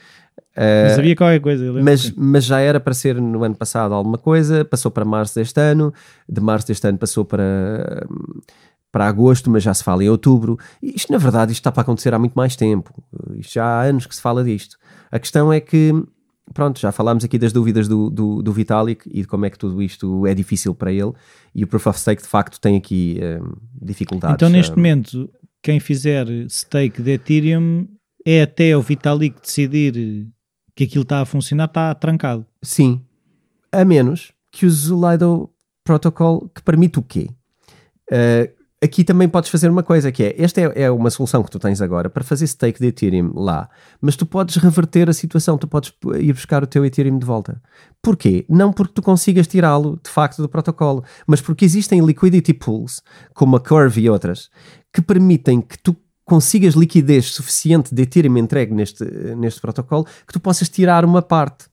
Uh, 0.57 0.96
sabia 0.96 1.14
qualquer 1.14 1.40
coisa, 1.40 1.72
mas, 1.74 2.11
mas 2.11 2.44
já 2.44 2.59
era 2.59 2.80
para 2.80 2.92
ser 2.92 3.20
no 3.20 3.44
ano 3.44 3.54
passado 3.54 3.94
alguma 3.94 4.18
coisa, 4.18 4.64
passou 4.64 4.90
para 4.90 5.04
março 5.04 5.36
deste 5.36 5.61
ano, 5.61 5.94
de 6.28 6.40
março 6.40 6.66
deste 6.66 6.86
ano 6.88 6.98
passou 6.98 7.24
para, 7.24 8.04
para 8.90 9.07
agosto, 9.07 9.48
mas 9.48 9.62
já 9.62 9.72
se 9.72 9.84
fala 9.84 10.02
em 10.02 10.09
outubro. 10.09 10.59
Isto, 10.82 11.12
na 11.12 11.18
verdade, 11.18 11.52
isto 11.52 11.61
está 11.61 11.70
para 11.70 11.82
acontecer 11.82 12.12
há 12.12 12.18
muito 12.18 12.34
mais 12.34 12.57
tempo. 12.57 12.92
Isto 13.36 13.54
já 13.54 13.64
há 13.64 13.82
anos 13.82 14.04
que 14.04 14.16
se 14.16 14.20
fala 14.20 14.42
disto. 14.42 14.76
A 15.12 15.18
questão 15.20 15.52
é 15.52 15.61
que 15.61 15.94
pronto, 16.53 16.80
já 16.80 16.92
falámos 16.92 17.24
aqui 17.24 17.38
das 17.38 17.53
dúvidas 17.53 17.88
do, 17.88 18.11
do, 18.11 18.42
do, 18.42 18.53
Vitalik 18.53 19.07
e 19.07 19.22
de 19.22 19.26
como 19.26 19.44
é 19.47 19.51
que 19.51 19.59
tudo 19.59 19.82
isto 19.82 20.26
é 20.26 20.34
difícil 20.34 20.74
para 20.74 20.92
ele 20.92 21.12
e 21.55 21.64
o 21.64 21.66
Proof 21.66 21.86
of 21.86 21.99
Stake 21.99 22.22
de 22.22 22.28
facto 22.28 22.61
tem 22.61 22.76
aqui 22.76 23.18
um, 23.22 23.55
dificuldades. 23.82 24.36
Então 24.36 24.49
neste 24.49 24.72
um, 24.72 24.76
momento 24.76 25.30
quem 25.62 25.80
fizer 25.80 26.26
stake 26.49 27.03
de 27.03 27.12
Ethereum 27.12 27.88
é 28.24 28.42
até 28.42 28.76
o 28.76 28.82
Vitalik 28.82 29.40
decidir 29.40 30.26
que 30.74 30.84
aquilo 30.84 31.03
está 31.03 31.20
a 31.20 31.24
funcionar, 31.24 31.66
está 31.66 31.94
trancado. 31.94 32.47
Sim, 32.62 33.03
a 33.72 33.84
menos 33.84 34.32
que 34.53 34.66
use 34.66 34.92
o 34.92 35.11
Lido 35.11 35.51
Protocol 35.84 36.49
que 36.55 36.62
permite 36.62 36.99
o 36.99 37.03
quê? 37.03 37.28
Uh, 38.11 38.55
aqui 38.82 39.04
também 39.04 39.28
podes 39.28 39.50
fazer 39.50 39.70
uma 39.70 39.82
coisa 39.82 40.12
que 40.12 40.22
é, 40.22 40.34
esta 40.38 40.60
é, 40.60 40.82
é, 40.82 40.90
uma 40.90 41.10
solução 41.10 41.42
que 41.42 41.50
tu 41.50 41.58
tens 41.58 41.80
agora 41.80 42.10
para 42.10 42.22
fazer 42.22 42.46
stake 42.46 42.78
de 42.78 42.88
Ethereum 42.88 43.32
lá, 43.34 43.68
mas 44.00 44.16
tu 44.16 44.26
podes 44.26 44.56
reverter 44.56 45.08
a 45.08 45.12
situação, 45.12 45.56
tu 45.56 45.66
podes 45.66 45.92
ir 46.18 46.32
buscar 46.32 46.62
o 46.62 46.66
teu 46.66 46.84
Ethereum 46.84 47.18
de 47.18 47.26
volta. 47.26 47.60
Porquê? 48.02 48.44
Não 48.48 48.72
porque 48.72 48.92
tu 48.94 49.02
consigas 49.02 49.46
tirá-lo 49.46 49.98
de 50.02 50.10
facto 50.10 50.42
do 50.42 50.48
protocolo, 50.48 51.04
mas 51.26 51.40
porque 51.40 51.64
existem 51.64 52.04
liquidity 52.04 52.52
pools, 52.52 53.02
como 53.34 53.56
a 53.56 53.60
Curve 53.60 54.02
e 54.02 54.10
outras, 54.10 54.50
que 54.92 55.00
permitem 55.00 55.60
que 55.60 55.78
tu 55.78 55.96
consigas 56.24 56.74
liquidez 56.74 57.32
suficiente 57.32 57.94
de 57.94 58.02
Ethereum 58.02 58.36
entregue 58.36 58.74
neste, 58.74 59.04
neste 59.36 59.60
protocolo 59.60 60.04
que 60.26 60.32
tu 60.32 60.40
possas 60.40 60.68
tirar 60.68 61.04
uma 61.04 61.22
parte. 61.22 61.66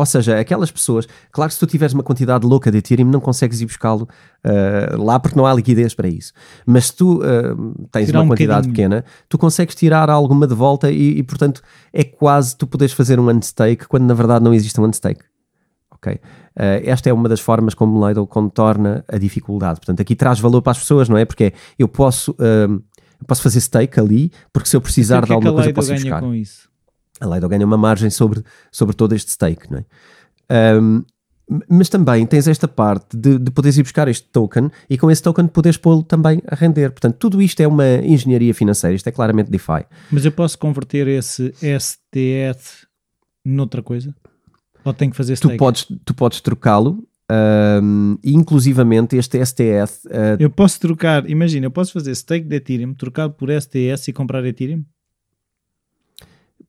Ou 0.00 0.06
seja, 0.06 0.40
aquelas 0.40 0.70
pessoas, 0.70 1.06
claro 1.30 1.50
que 1.50 1.54
se 1.54 1.60
tu 1.60 1.66
tiveres 1.66 1.92
uma 1.92 2.02
quantidade 2.02 2.46
louca 2.46 2.70
de 2.70 2.78
Ethereum, 2.78 3.06
não 3.06 3.20
consegues 3.20 3.60
ir 3.60 3.66
buscá-lo 3.66 4.08
uh, 4.44 5.02
lá 5.02 5.20
porque 5.20 5.36
não 5.36 5.44
há 5.44 5.52
liquidez 5.52 5.92
para 5.92 6.08
isso. 6.08 6.32
Mas 6.64 6.86
se 6.86 6.96
tu 6.96 7.18
uh, 7.18 7.88
tens 7.92 8.06
tirar 8.06 8.20
uma 8.20 8.24
um 8.24 8.28
quantidade 8.28 8.66
pequena, 8.68 9.04
tu 9.28 9.36
consegues 9.36 9.74
tirar 9.74 10.08
alguma 10.08 10.46
de 10.46 10.54
volta 10.54 10.90
e, 10.90 11.18
e, 11.18 11.22
portanto, 11.22 11.60
é 11.92 12.02
quase 12.02 12.56
tu 12.56 12.66
poderes 12.66 12.94
fazer 12.94 13.20
um 13.20 13.28
unstake 13.28 13.86
quando 13.86 14.04
na 14.04 14.14
verdade 14.14 14.42
não 14.42 14.54
existe 14.54 14.80
um 14.80 14.86
unstake. 14.86 15.22
Ok? 15.90 16.14
Uh, 16.14 16.18
esta 16.84 17.10
é 17.10 17.12
uma 17.12 17.28
das 17.28 17.40
formas 17.40 17.74
como 17.74 17.98
o 17.98 18.00
Ladle 18.00 18.26
contorna 18.26 19.04
a 19.06 19.18
dificuldade. 19.18 19.80
Portanto, 19.80 20.00
aqui 20.00 20.16
traz 20.16 20.40
valor 20.40 20.62
para 20.62 20.70
as 20.70 20.78
pessoas, 20.78 21.10
não 21.10 21.18
é? 21.18 21.26
Porque 21.26 21.52
eu 21.78 21.86
posso, 21.86 22.34
eu 22.38 23.26
posso 23.26 23.42
fazer 23.42 23.60
stake 23.60 24.00
ali, 24.00 24.32
porque 24.50 24.66
se 24.66 24.74
eu 24.74 24.80
precisar 24.80 25.18
então, 25.24 25.26
de 25.26 25.32
alguma 25.34 25.52
coisa, 25.52 25.68
eu 25.68 25.74
posso 25.74 25.92
buscar. 25.92 26.20
com 26.22 26.34
isso? 26.34 26.69
A 27.20 27.26
Lido 27.26 27.48
ganha 27.48 27.66
uma 27.66 27.76
margem 27.76 28.10
sobre, 28.10 28.42
sobre 28.72 28.96
todo 28.96 29.14
este 29.14 29.30
stake, 29.32 29.70
não 29.70 29.78
é? 29.78 30.80
Um, 30.80 31.04
mas 31.68 31.88
também 31.88 32.24
tens 32.26 32.46
esta 32.46 32.68
parte 32.68 33.16
de, 33.16 33.38
de 33.38 33.50
poderes 33.50 33.76
ir 33.76 33.82
buscar 33.82 34.06
este 34.06 34.28
token 34.28 34.70
e 34.88 34.96
com 34.96 35.10
esse 35.10 35.22
token 35.22 35.48
poderes 35.48 35.76
pô-lo 35.76 36.02
também 36.02 36.40
a 36.46 36.54
render. 36.54 36.90
Portanto, 36.90 37.16
tudo 37.16 37.42
isto 37.42 37.60
é 37.60 37.66
uma 37.66 37.86
engenharia 37.96 38.54
financeira, 38.54 38.94
isto 38.94 39.08
é 39.08 39.12
claramente 39.12 39.50
DeFi. 39.50 39.84
Mas 40.10 40.24
eu 40.24 40.32
posso 40.32 40.56
converter 40.58 41.08
esse 41.08 41.52
STF 41.54 42.86
noutra 43.44 43.82
coisa? 43.82 44.14
Ou 44.84 44.94
tenho 44.94 45.10
que 45.10 45.16
fazer 45.16 45.36
stake? 45.36 45.54
Tu 45.54 45.58
podes, 45.58 45.86
tu 46.04 46.14
podes 46.14 46.40
trocá-lo, 46.40 47.04
um, 47.82 48.16
inclusivamente 48.22 49.16
este 49.16 49.44
STS. 49.44 50.04
Uh, 50.06 50.36
eu 50.38 50.50
posso 50.50 50.80
trocar, 50.80 51.28
imagina, 51.28 51.66
eu 51.66 51.70
posso 51.70 51.92
fazer 51.92 52.14
stake 52.14 52.46
de 52.46 52.56
Ethereum, 52.56 52.94
trocado 52.94 53.34
por 53.34 53.50
STS 53.50 54.08
e 54.08 54.12
comprar 54.12 54.44
Ethereum? 54.44 54.84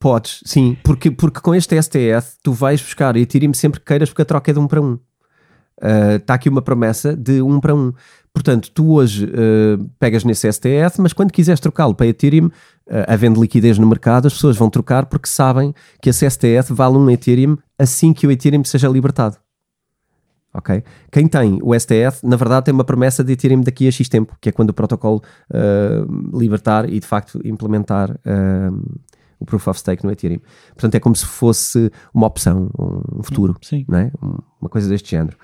Podes, 0.01 0.41
sim, 0.43 0.75
porque, 0.83 1.11
porque 1.11 1.39
com 1.41 1.53
este 1.53 1.79
STF 1.79 2.35
tu 2.41 2.51
vais 2.53 2.81
buscar 2.81 3.15
Ethereum 3.15 3.53
sempre 3.53 3.79
que 3.79 3.85
queiras, 3.85 4.09
porque 4.09 4.23
a 4.23 4.25
troca 4.25 4.49
é 4.49 4.53
de 4.55 4.59
um 4.59 4.65
para 4.67 4.81
um. 4.81 4.97
Está 6.17 6.33
uh, 6.33 6.35
aqui 6.35 6.49
uma 6.49 6.61
promessa 6.63 7.15
de 7.15 7.39
um 7.39 7.59
para 7.59 7.75
um. 7.75 7.93
Portanto, 8.33 8.71
tu 8.71 8.93
hoje 8.93 9.25
uh, 9.25 9.87
pegas 9.99 10.23
nesse 10.23 10.51
STF, 10.51 10.99
mas 10.99 11.13
quando 11.13 11.31
quiseres 11.31 11.59
trocá-lo 11.59 11.93
para 11.93 12.07
Ethereum, 12.07 12.47
uh, 12.47 12.51
havendo 13.07 13.39
liquidez 13.39 13.77
no 13.77 13.85
mercado, 13.85 14.25
as 14.25 14.33
pessoas 14.33 14.57
vão 14.57 14.71
trocar 14.71 15.05
porque 15.05 15.29
sabem 15.29 15.71
que 16.01 16.09
esse 16.09 16.27
STF 16.27 16.73
vale 16.73 16.97
um 16.97 17.07
Ethereum 17.07 17.55
assim 17.77 18.11
que 18.11 18.25
o 18.25 18.31
Ethereum 18.31 18.63
seja 18.63 18.87
libertado. 18.87 19.37
Ok? 20.51 20.83
Quem 21.11 21.27
tem 21.27 21.59
o 21.61 21.79
STF, 21.79 22.25
na 22.25 22.35
verdade, 22.35 22.65
tem 22.65 22.73
uma 22.73 22.83
promessa 22.83 23.23
de 23.23 23.33
Ethereum 23.33 23.61
daqui 23.61 23.87
a 23.87 23.91
X 23.91 24.09
tempo, 24.09 24.35
que 24.41 24.49
é 24.49 24.51
quando 24.51 24.71
o 24.71 24.73
protocolo 24.73 25.21
uh, 25.51 26.39
libertar 26.39 26.91
e 26.91 26.99
de 26.99 27.05
facto 27.05 27.39
implementar 27.45 28.19
o 29.41 29.45
Proof 29.45 29.67
of 29.67 29.79
Stake 29.79 30.05
no 30.05 30.11
Ethereum. 30.11 30.39
Portanto, 30.69 30.95
é 30.95 30.99
como 30.99 31.15
se 31.15 31.25
fosse 31.25 31.91
uma 32.13 32.27
opção, 32.27 32.69
um 32.77 33.23
futuro, 33.23 33.57
Sim. 33.61 33.83
Não 33.87 33.97
é? 33.97 34.11
uma 34.61 34.69
coisa 34.69 34.87
deste 34.87 35.09
género. 35.09 35.35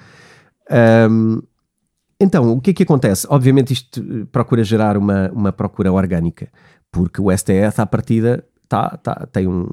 Um, 1.10 1.42
então, 2.20 2.52
o 2.52 2.62
que 2.62 2.70
é 2.70 2.74
que 2.74 2.84
acontece? 2.84 3.28
Obviamente 3.30 3.74
isto 3.74 4.00
eh, 4.00 4.26
procura 4.32 4.64
gerar 4.64 4.98
uma, 4.98 5.30
uma 5.32 5.52
procura 5.52 5.92
orgânica, 5.92 6.50
porque 6.92 7.22
o 7.22 7.36
STF 7.36 7.80
à 7.80 7.86
partida 7.86 8.44
tá, 8.68 8.98
tá, 8.98 9.28
tem, 9.32 9.48
um, 9.48 9.66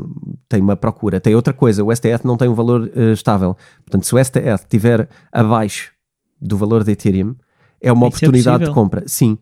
tem 0.49 0.61
uma 0.61 0.77
procura. 0.77 1.21
Tem 1.21 1.35
outra 1.35 1.53
coisa, 1.53 1.85
o 1.85 1.95
STF 1.95 2.25
não 2.25 2.37
tem 2.37 2.49
um 2.49 2.55
valor 2.55 2.83
uh, 2.83 3.13
estável. 3.13 3.57
Portanto, 3.85 4.05
se 4.05 4.15
o 4.15 4.23
STF 4.23 4.65
estiver 4.65 5.09
abaixo 5.33 5.93
do 6.41 6.57
valor 6.57 6.85
de 6.85 6.93
Ethereum, 6.93 7.35
é 7.81 7.93
uma 7.93 8.09
Isso 8.09 8.17
oportunidade 8.17 8.65
é 8.65 8.67
de 8.67 8.73
compra. 8.73 9.05
Sim, 9.07 9.39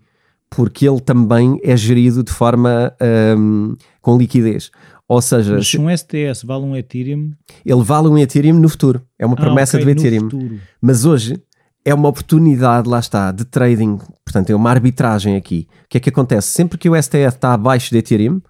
porque 0.55 0.87
ele 0.87 1.01
também 1.01 1.59
é 1.63 1.77
gerido 1.77 2.23
de 2.23 2.31
forma 2.31 2.93
um, 3.39 3.75
com 4.01 4.19
liquidez. 4.19 4.71
Ou 5.09 5.21
seja, 5.21 5.57
Mas 5.57 5.69
se 5.69 5.79
um 5.79 5.95
STS 5.95 6.45
vale 6.45 6.65
um 6.65 6.77
Ethereum, 6.77 7.33
ele 7.65 7.83
vale 7.83 8.09
um 8.09 8.19
Ethereum 8.19 8.59
no 8.59 8.69
futuro. 8.69 9.03
É 9.19 9.27
uma 9.27 9.35
ah, 9.35 9.41
promessa 9.41 9.77
okay, 9.77 9.85
do 9.95 9.99
Ethereum. 9.99 10.29
Mas 10.81 11.05
hoje 11.05 11.43
é 11.85 11.93
uma 11.93 12.09
oportunidade, 12.09 12.89
lá 12.89 12.99
está, 12.99 13.33
de 13.33 13.45
trading. 13.45 13.99
Portanto, 14.25 14.51
é 14.51 14.55
uma 14.55 14.71
arbitragem 14.71 15.37
aqui. 15.37 15.67
O 15.85 15.89
que 15.89 15.97
é 15.99 16.01
que 16.01 16.09
acontece? 16.11 16.49
Sempre 16.49 16.79
que 16.79 16.89
o 16.89 17.03
STF 17.03 17.29
está 17.29 17.53
abaixo 17.55 17.91
de 17.91 17.99
Ethereum, 17.99 18.41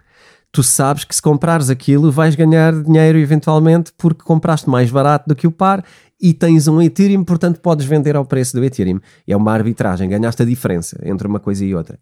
tu 0.52 0.62
sabes 0.62 1.04
que 1.04 1.14
se 1.14 1.22
comprares 1.22 1.70
aquilo 1.70 2.12
vais 2.12 2.34
ganhar 2.34 2.74
dinheiro 2.82 3.18
eventualmente 3.18 3.92
porque 3.96 4.22
compraste 4.22 4.68
mais 4.68 4.90
barato 4.90 5.28
do 5.28 5.34
que 5.34 5.46
o 5.46 5.50
par 5.50 5.82
e 6.22 6.32
tens 6.32 6.68
um 6.68 6.80
Ethereum, 6.80 7.24
portanto 7.24 7.60
podes 7.60 7.84
vender 7.84 8.14
ao 8.14 8.24
preço 8.24 8.56
do 8.56 8.64
Ethereum. 8.64 9.00
É 9.26 9.36
uma 9.36 9.52
arbitragem, 9.52 10.08
ganhaste 10.08 10.42
a 10.42 10.46
diferença 10.46 10.96
entre 11.02 11.26
uma 11.26 11.40
coisa 11.40 11.64
e 11.64 11.74
outra. 11.74 11.98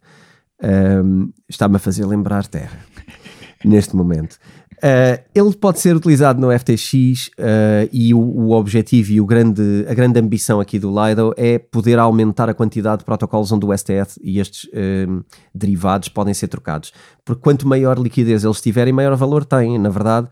Um, 0.63 1.33
Está-me 1.49 1.77
a 1.77 1.79
fazer 1.79 2.05
lembrar 2.05 2.47
Terra 2.47 2.79
neste 3.65 3.97
momento. 3.97 4.37
Uh, 4.81 5.23
ele 5.35 5.53
pode 5.53 5.79
ser 5.79 5.95
utilizado 5.95 6.41
no 6.41 6.59
FTX 6.59 7.29
uh, 7.29 7.87
e 7.93 8.15
o, 8.15 8.19
o, 8.19 8.53
objetivo 8.53 9.13
e 9.13 9.21
o 9.21 9.27
grande, 9.27 9.85
a 9.87 9.93
grande 9.93 10.19
ambição 10.19 10.59
aqui 10.59 10.79
do 10.79 10.89
Lido 10.89 11.35
é 11.37 11.59
poder 11.59 11.99
aumentar 11.99 12.49
a 12.49 12.55
quantidade 12.55 13.01
de 13.01 13.05
protocolos 13.05 13.53
onde 13.53 13.67
o 13.67 13.77
STF 13.77 14.19
e 14.23 14.41
estes 14.41 14.65
uh, 14.65 15.23
derivados 15.55 16.09
podem 16.09 16.33
ser 16.33 16.49
trocados. 16.49 16.95
Porque 17.27 17.43
quanto 17.43 17.69
maior 17.69 17.99
liquidez 17.99 18.43
eles 18.43 18.59
tiverem, 18.63 18.91
maior 18.91 19.15
valor 19.17 19.45
têm. 19.45 19.79
Na 19.79 19.91
verdade, 19.91 20.27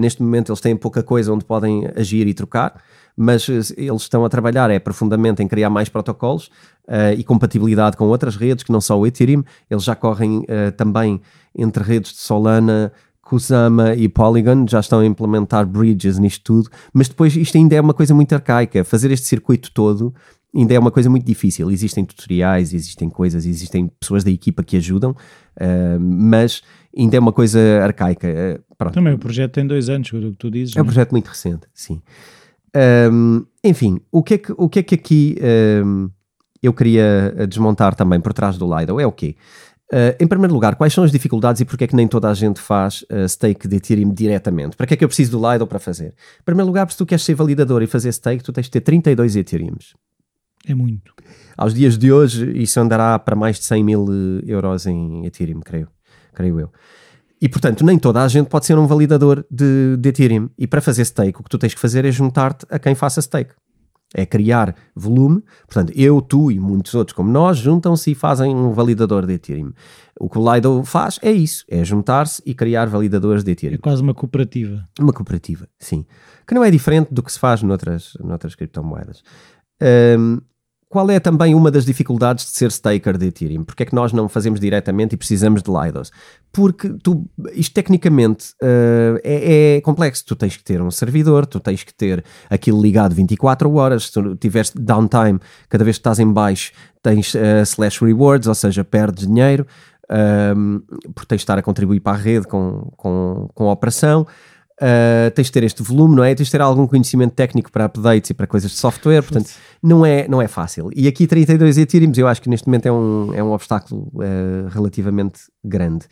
neste 0.00 0.22
momento 0.22 0.50
eles 0.50 0.60
têm 0.60 0.74
pouca 0.74 1.02
coisa 1.02 1.32
onde 1.32 1.44
podem 1.44 1.86
agir 1.94 2.26
e 2.26 2.34
trocar, 2.34 2.82
mas 3.16 3.48
eles 3.48 4.02
estão 4.02 4.24
a 4.24 4.28
trabalhar 4.28 4.68
é 4.70 4.80
profundamente 4.80 5.42
em 5.42 5.46
criar 5.46 5.70
mais 5.70 5.88
protocolos 5.88 6.50
e 7.16 7.22
compatibilidade 7.22 7.96
com 7.96 8.08
outras 8.08 8.34
redes 8.34 8.64
que 8.64 8.72
não 8.72 8.80
só 8.80 8.98
o 8.98 9.06
Ethereum. 9.06 9.44
Eles 9.70 9.84
já 9.84 9.94
correm 9.94 10.44
também 10.76 11.20
entre 11.56 11.84
redes 11.84 12.12
de 12.12 12.18
Solana 12.18 12.90
Kusama 13.32 13.94
e 13.94 14.10
Polygon 14.10 14.66
já 14.68 14.80
estão 14.80 15.00
a 15.00 15.06
implementar 15.06 15.64
bridges 15.64 16.18
nisto 16.18 16.44
tudo, 16.44 16.68
mas 16.92 17.08
depois 17.08 17.34
isto 17.34 17.56
ainda 17.56 17.74
é 17.74 17.80
uma 17.80 17.94
coisa 17.94 18.14
muito 18.14 18.30
arcaica. 18.34 18.84
Fazer 18.84 19.10
este 19.10 19.26
circuito 19.26 19.72
todo 19.72 20.14
ainda 20.54 20.74
é 20.74 20.78
uma 20.78 20.90
coisa 20.90 21.08
muito 21.08 21.24
difícil. 21.24 21.70
Existem 21.70 22.04
tutoriais, 22.04 22.74
existem 22.74 23.08
coisas, 23.08 23.46
existem 23.46 23.90
pessoas 23.98 24.22
da 24.22 24.30
equipa 24.30 24.62
que 24.62 24.76
ajudam, 24.76 25.12
uh, 25.12 25.98
mas 25.98 26.60
ainda 26.94 27.16
é 27.16 27.20
uma 27.20 27.32
coisa 27.32 27.58
arcaica. 27.82 28.62
Uh, 28.78 28.90
Também 28.90 29.14
o 29.14 29.18
projeto 29.18 29.52
tem 29.52 29.66
dois 29.66 29.88
anos, 29.88 30.12
o 30.12 30.20
que 30.20 30.36
tu 30.36 30.50
dizes. 30.50 30.76
É 30.76 30.80
um 30.80 30.82
é? 30.82 30.84
projeto 30.84 31.12
muito 31.12 31.28
recente, 31.28 31.66
sim. 31.72 32.02
Um, 33.10 33.46
enfim, 33.64 33.98
o 34.10 34.22
que, 34.22 34.34
é 34.34 34.38
que, 34.38 34.52
o 34.58 34.68
que 34.68 34.78
é 34.78 34.82
que 34.82 34.94
aqui 34.94 35.38
um, 35.82 36.10
eu 36.62 36.74
queria 36.74 37.34
desmontar 37.48 37.94
também 37.94 38.20
por 38.20 38.34
trás 38.34 38.58
do 38.58 38.78
Lido 38.78 39.00
é 39.00 39.06
o 39.06 39.12
quê? 39.12 39.36
Uh, 39.92 40.16
em 40.18 40.26
primeiro 40.26 40.54
lugar, 40.54 40.74
quais 40.74 40.94
são 40.94 41.04
as 41.04 41.12
dificuldades 41.12 41.60
e 41.60 41.66
porque 41.66 41.84
é 41.84 41.86
que 41.86 41.94
nem 41.94 42.08
toda 42.08 42.30
a 42.30 42.32
gente 42.32 42.58
faz 42.58 43.02
uh, 43.02 43.28
stake 43.28 43.68
de 43.68 43.76
Ethereum 43.76 44.10
diretamente? 44.10 44.74
Para 44.74 44.86
que 44.86 44.94
é 44.94 44.96
que 44.96 45.04
eu 45.04 45.08
preciso 45.08 45.38
do 45.38 45.52
Lido 45.52 45.66
para 45.66 45.78
fazer? 45.78 46.14
Em 46.40 46.44
primeiro 46.46 46.66
lugar, 46.66 46.90
se 46.90 46.96
tu 46.96 47.04
queres 47.04 47.22
ser 47.22 47.34
validador 47.34 47.82
e 47.82 47.86
fazer 47.86 48.10
stake, 48.10 48.42
tu 48.42 48.54
tens 48.54 48.64
de 48.64 48.70
ter 48.70 48.80
32 48.80 49.36
Ethereums. 49.36 49.94
É 50.66 50.74
muito. 50.74 51.12
Aos 51.58 51.74
dias 51.74 51.98
de 51.98 52.10
hoje, 52.10 52.50
isso 52.56 52.80
andará 52.80 53.18
para 53.18 53.36
mais 53.36 53.58
de 53.58 53.66
100 53.66 53.84
mil 53.84 54.06
eh, 54.08 54.44
euros 54.46 54.86
em 54.86 55.26
Ethereum, 55.26 55.60
creio, 55.60 55.88
creio 56.32 56.58
eu. 56.58 56.72
E 57.40 57.48
portanto, 57.48 57.84
nem 57.84 57.98
toda 57.98 58.22
a 58.22 58.28
gente 58.28 58.46
pode 58.46 58.64
ser 58.64 58.78
um 58.78 58.86
validador 58.86 59.44
de, 59.50 59.96
de 59.98 60.08
Ethereum. 60.08 60.48
E 60.56 60.66
para 60.66 60.80
fazer 60.80 61.04
stake, 61.04 61.38
o 61.38 61.42
que 61.42 61.50
tu 61.50 61.58
tens 61.58 61.74
que 61.74 61.80
fazer 61.80 62.04
é 62.04 62.10
juntar-te 62.10 62.64
a 62.70 62.78
quem 62.78 62.94
faça 62.94 63.20
stake 63.20 63.52
é 64.14 64.26
criar 64.26 64.74
volume. 64.94 65.42
Portanto, 65.66 65.92
eu, 65.96 66.20
tu 66.20 66.50
e 66.50 66.58
muitos 66.58 66.94
outros 66.94 67.14
como 67.14 67.30
nós 67.30 67.58
juntam-se 67.58 68.10
e 68.12 68.14
fazem 68.14 68.54
um 68.54 68.72
validador 68.72 69.26
de 69.26 69.34
Ethereum. 69.34 69.72
O 70.18 70.28
que 70.28 70.38
o 70.38 70.54
Lido 70.54 70.84
faz 70.84 71.18
é 71.22 71.32
isso, 71.32 71.64
é 71.68 71.84
juntar-se 71.84 72.42
e 72.44 72.54
criar 72.54 72.86
validadores 72.86 73.42
de 73.42 73.52
Ethereum. 73.52 73.76
É 73.76 73.78
quase 73.78 74.02
uma 74.02 74.14
cooperativa. 74.14 74.86
Uma 75.00 75.12
cooperativa, 75.12 75.66
sim. 75.78 76.04
Que 76.46 76.54
não 76.54 76.62
é 76.62 76.70
diferente 76.70 77.12
do 77.12 77.22
que 77.22 77.32
se 77.32 77.38
faz 77.38 77.62
noutras, 77.62 78.12
noutras 78.20 78.54
criptomoedas. 78.54 79.22
Um, 80.18 80.40
qual 80.92 81.10
é 81.10 81.18
também 81.18 81.54
uma 81.54 81.70
das 81.70 81.86
dificuldades 81.86 82.44
de 82.44 82.50
ser 82.50 82.70
staker 82.70 83.16
de 83.16 83.28
Ethereum? 83.28 83.64
Porque 83.64 83.82
é 83.82 83.86
que 83.86 83.94
nós 83.94 84.12
não 84.12 84.28
fazemos 84.28 84.60
diretamente 84.60 85.14
e 85.14 85.16
precisamos 85.16 85.62
de 85.62 85.70
Lidos? 85.70 86.12
Porque 86.52 86.90
tu, 87.02 87.26
isto 87.54 87.72
tecnicamente 87.72 88.50
uh, 88.62 89.18
é, 89.24 89.76
é, 89.76 89.80
complexo. 89.80 90.22
Tu 90.26 90.36
tens 90.36 90.54
que 90.54 90.62
ter 90.62 90.82
um 90.82 90.90
servidor, 90.90 91.46
tu 91.46 91.58
tens 91.58 91.82
que 91.82 91.94
ter 91.94 92.22
aquilo 92.50 92.82
ligado 92.82 93.14
24 93.14 93.72
horas. 93.74 94.04
Se 94.04 94.12
tu 94.12 94.36
tiveres 94.36 94.70
downtime, 94.76 95.40
cada 95.66 95.82
vez 95.82 95.96
que 95.96 96.00
estás 96.00 96.18
em 96.18 96.30
baixo, 96.30 96.72
tens 97.02 97.32
uh, 97.32 97.62
slash 97.62 98.04
rewards, 98.04 98.46
ou 98.46 98.54
seja, 98.54 98.84
perdes 98.84 99.26
dinheiro, 99.26 99.66
um, 100.54 100.82
porque 101.14 101.28
tens 101.28 101.38
de 101.38 101.44
estar 101.44 101.56
a 101.56 101.62
contribuir 101.62 102.00
para 102.00 102.18
a 102.18 102.20
rede 102.20 102.46
com, 102.46 102.92
com, 102.98 103.48
com 103.54 103.70
a 103.70 103.72
operação. 103.72 104.26
Uh, 104.80 105.30
tens 105.32 105.46
de 105.46 105.52
ter 105.52 105.62
este 105.62 105.82
volume, 105.82 106.16
não 106.16 106.24
é? 106.24 106.34
Tens 106.34 106.46
de 106.46 106.52
ter 106.52 106.60
algum 106.60 106.86
conhecimento 106.86 107.32
técnico 107.34 107.70
para 107.70 107.84
updates 107.84 108.30
e 108.30 108.34
para 108.34 108.46
coisas 108.46 108.70
de 108.70 108.76
software, 108.76 109.22
portanto, 109.22 109.50
não 109.82 110.04
é, 110.04 110.26
não 110.26 110.42
é 110.42 110.48
fácil. 110.48 110.90
E 110.94 111.06
aqui 111.06 111.26
32 111.26 111.78
Ethereum, 111.78 112.12
eu 112.16 112.26
acho 112.26 112.42
que 112.42 112.48
neste 112.48 112.66
momento 112.66 112.86
é 112.86 112.92
um, 112.92 113.34
é 113.34 113.42
um 113.42 113.52
obstáculo 113.52 114.10
uh, 114.14 114.68
relativamente 114.70 115.42
grande. 115.64 116.06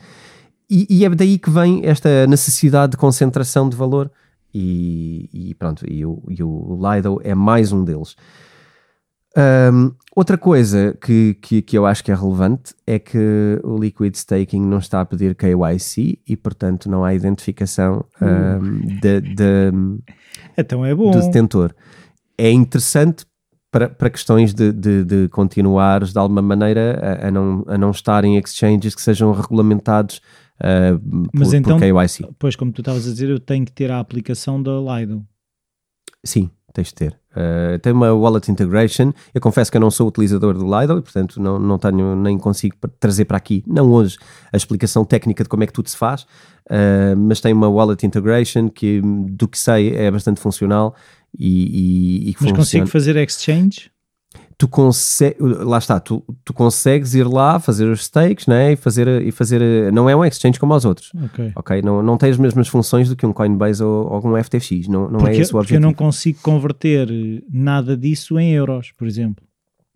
E, 0.69 0.87
e, 0.89 1.03
é 1.03 1.09
daí 1.09 1.37
que 1.37 1.49
vem 1.49 1.81
esta 1.83 2.25
necessidade 2.27 2.91
de 2.91 2.97
concentração 2.97 3.67
de 3.67 3.75
valor, 3.75 4.09
e, 4.53 5.29
e 5.33 5.55
pronto, 5.55 5.85
e 5.89 6.05
o, 6.05 6.23
e 6.29 6.41
o 6.41 6.79
Lido 6.79 7.19
é 7.23 7.35
mais 7.35 7.71
um 7.71 7.83
deles. 7.83 8.15
Um, 9.37 9.93
outra 10.13 10.37
coisa 10.37 10.97
que, 11.01 11.35
que, 11.41 11.61
que, 11.61 11.77
eu 11.77 11.85
acho 11.85 12.03
que 12.03 12.11
é 12.11 12.15
relevante 12.15 12.73
é 12.85 12.99
que 12.99 13.61
o 13.63 13.77
Liquid 13.77 14.13
Staking 14.13 14.59
não 14.59 14.79
está 14.79 14.99
a 14.99 15.05
pedir 15.05 15.35
KYC 15.35 16.19
e, 16.27 16.35
portanto, 16.35 16.89
não 16.89 17.05
há 17.05 17.13
identificação 17.13 18.03
um, 18.21 18.99
de, 18.99 19.21
de, 19.21 19.71
então 20.57 20.85
é 20.85 20.93
do 20.93 21.11
detentor. 21.11 21.73
É 22.37 22.51
interessante 22.51 23.25
para, 23.71 23.89
para 23.89 24.09
questões 24.09 24.53
de, 24.53 24.71
de, 24.73 25.05
de 25.05 25.29
continuares 25.29 26.11
de 26.11 26.19
alguma 26.19 26.41
maneira 26.41 26.99
a, 27.23 27.27
a, 27.27 27.31
não, 27.31 27.63
a 27.67 27.77
não 27.77 27.91
estar 27.91 28.25
em 28.25 28.37
exchanges 28.37 28.93
que 28.93 29.01
sejam 29.01 29.31
regulamentados 29.31 30.17
uh, 30.59 31.29
Mas 31.33 31.49
por, 31.49 31.55
então, 31.55 31.79
por 31.79 31.85
KYC. 31.85 32.27
Pois, 32.37 32.55
como 32.55 32.71
tu 32.73 32.81
estavas 32.81 33.07
a 33.07 33.11
dizer, 33.11 33.29
eu 33.29 33.39
tenho 33.39 33.65
que 33.65 33.71
ter 33.71 33.89
a 33.91 33.99
aplicação 33.99 34.61
da 34.61 34.73
Lido. 34.73 35.25
Sim, 36.23 36.51
tens 36.73 36.87
de 36.87 36.95
ter. 36.95 37.19
Uh, 37.31 37.79
tem 37.79 37.93
uma 37.93 38.13
wallet 38.13 38.51
integration. 38.51 39.13
Eu 39.33 39.41
confesso 39.41 39.71
que 39.71 39.77
eu 39.77 39.81
não 39.81 39.91
sou 39.91 40.07
utilizador 40.07 40.53
do 40.53 40.65
Lido 40.65 40.97
e, 40.97 41.01
portanto, 41.01 41.41
não, 41.41 41.57
não 41.59 41.77
tenho 41.77 42.15
nem 42.15 42.37
consigo 42.37 42.75
trazer 42.99 43.25
para 43.25 43.37
aqui, 43.37 43.63
não 43.67 43.91
hoje, 43.91 44.17
a 44.51 44.57
explicação 44.57 45.05
técnica 45.05 45.43
de 45.43 45.49
como 45.49 45.63
é 45.63 45.67
que 45.67 45.73
tudo 45.73 45.89
se 45.89 45.97
faz, 45.97 46.23
uh, 46.23 47.15
mas 47.17 47.39
tem 47.39 47.53
uma 47.53 47.69
wallet 47.69 48.05
integration 48.05 48.69
que, 48.69 49.01
do 49.29 49.47
que 49.47 49.57
sei, 49.57 49.95
é 49.95 50.11
bastante 50.11 50.39
funcional 50.39 50.95
e, 51.37 51.47
e, 51.47 52.21
e 52.23 52.25
Mas 52.27 52.35
funciona. 52.35 52.57
consigo 52.57 52.87
fazer 52.87 53.15
exchange? 53.17 53.91
Tu 54.61 54.67
consegues, 54.67 55.39
lá 55.39 55.79
está, 55.79 55.99
tu, 55.99 56.23
tu 56.45 56.53
consegues 56.53 57.15
ir 57.15 57.27
lá 57.27 57.59
fazer 57.59 57.89
os 57.89 58.03
stakes 58.03 58.45
né, 58.45 58.73
e, 58.73 58.75
fazer, 58.75 59.07
e 59.23 59.31
fazer, 59.31 59.91
não 59.91 60.07
é 60.07 60.15
um 60.15 60.23
exchange 60.23 60.59
como 60.59 60.75
os 60.75 60.85
outros, 60.85 61.11
ok, 61.15 61.51
okay? 61.55 61.81
Não, 61.81 62.03
não 62.03 62.15
tem 62.15 62.29
as 62.29 62.37
mesmas 62.37 62.67
funções 62.67 63.09
do 63.09 63.15
que 63.15 63.25
um 63.25 63.33
Coinbase 63.33 63.83
ou, 63.83 64.05
ou 64.05 64.27
um 64.27 64.43
FTX, 64.43 64.87
não, 64.87 65.09
não 65.09 65.17
porque, 65.17 65.37
é 65.37 65.41
esse 65.41 65.51
o 65.51 65.57
objetivo. 65.57 65.61
Porque 65.63 65.75
eu 65.77 65.79
não 65.79 65.95
consigo 65.95 66.37
converter 66.43 67.09
nada 67.51 67.97
disso 67.97 68.37
em 68.37 68.51
euros, 68.51 68.91
por 68.91 69.07
exemplo. 69.07 69.43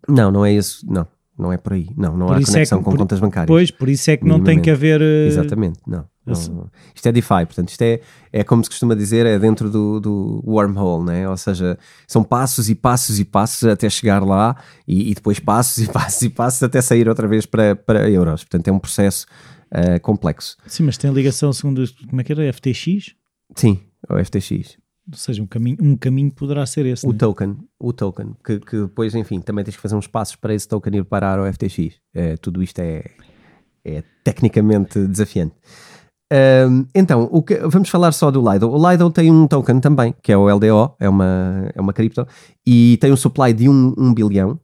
Não, 0.08 0.32
não 0.32 0.44
é 0.44 0.52
isso, 0.52 0.84
não, 0.84 1.06
não 1.38 1.52
é 1.52 1.56
por 1.56 1.74
aí, 1.74 1.88
não, 1.96 2.16
não 2.16 2.26
por 2.26 2.34
há 2.34 2.40
é 2.40 2.44
conexão 2.44 2.78
é 2.78 2.80
que, 2.80 2.84
com 2.84 2.90
por, 2.90 2.98
contas 2.98 3.20
bancárias. 3.20 3.46
Pois, 3.46 3.70
por 3.70 3.88
isso 3.88 4.10
é 4.10 4.16
que 4.16 4.26
não 4.26 4.42
tem 4.42 4.60
que 4.60 4.68
haver... 4.68 5.00
Uh... 5.00 5.28
Exatamente, 5.28 5.78
não. 5.86 6.06
Não, 6.26 6.70
isto 6.94 7.06
é 7.06 7.12
DeFi, 7.12 7.46
portanto, 7.46 7.68
isto 7.68 7.82
é, 7.82 8.00
é 8.32 8.42
como 8.42 8.64
se 8.64 8.70
costuma 8.70 8.94
dizer, 8.94 9.24
é 9.26 9.38
dentro 9.38 9.70
do, 9.70 10.00
do 10.00 10.42
wormhole, 10.44 11.04
né? 11.04 11.28
ou 11.28 11.36
seja, 11.36 11.78
são 12.06 12.24
passos 12.24 12.68
e 12.68 12.74
passos 12.74 13.20
e 13.20 13.24
passos 13.24 13.62
até 13.64 13.88
chegar 13.88 14.24
lá 14.24 14.56
e, 14.88 15.10
e 15.10 15.14
depois 15.14 15.38
passos 15.38 15.78
e 15.86 15.88
passos 15.88 16.22
e 16.22 16.28
passos 16.28 16.62
até 16.62 16.80
sair 16.80 17.08
outra 17.08 17.28
vez 17.28 17.46
para, 17.46 17.76
para 17.76 18.10
euros. 18.10 18.42
Portanto, 18.42 18.68
é 18.68 18.72
um 18.72 18.78
processo 18.78 19.26
uh, 19.70 20.00
complexo. 20.00 20.56
Sim, 20.66 20.84
mas 20.84 20.98
tem 20.98 21.12
ligação 21.12 21.52
segundo, 21.52 21.84
como 22.08 22.20
é 22.20 22.24
que 22.24 22.32
era, 22.32 22.52
FTX? 22.52 23.14
Sim, 23.54 23.80
o 24.08 24.24
FTX. 24.24 24.76
Ou 25.10 25.16
seja, 25.16 25.40
um 25.40 25.46
caminho, 25.46 25.76
um 25.80 25.96
caminho 25.96 26.32
poderá 26.32 26.66
ser 26.66 26.84
esse. 26.86 27.06
O 27.06 27.12
né? 27.12 27.18
token, 27.18 27.56
o 27.78 27.92
token, 27.92 28.34
que, 28.44 28.58
que 28.58 28.80
depois, 28.80 29.14
enfim, 29.14 29.40
também 29.40 29.64
tens 29.64 29.76
que 29.76 29.82
fazer 29.82 29.94
uns 29.94 30.08
passos 30.08 30.34
para 30.34 30.52
esse 30.52 30.66
token 30.66 30.96
ir 30.96 31.04
parar 31.04 31.38
ao 31.38 31.52
FTX. 31.52 31.94
É, 32.12 32.36
tudo 32.36 32.60
isto 32.60 32.80
é, 32.80 33.04
é 33.84 34.02
tecnicamente 34.24 35.06
desafiante. 35.06 35.54
Um, 36.32 36.86
então, 36.94 37.28
que, 37.42 37.56
vamos 37.68 37.88
falar 37.88 38.12
só 38.12 38.30
do 38.30 38.42
Lido. 38.50 38.70
O 38.70 38.90
Lido 38.90 39.10
tem 39.10 39.30
um 39.30 39.46
token 39.46 39.80
também, 39.80 40.14
que 40.22 40.32
é 40.32 40.36
o 40.36 40.52
LDO, 40.52 40.94
é 40.98 41.08
uma, 41.08 41.70
é 41.74 41.80
uma 41.80 41.92
cripto, 41.92 42.26
e 42.66 42.98
tem 43.00 43.12
um 43.12 43.16
supply 43.16 43.52
de 43.52 43.68
1 43.68 43.72
um, 43.72 43.94
um 43.96 44.14
bilhão, 44.14 44.58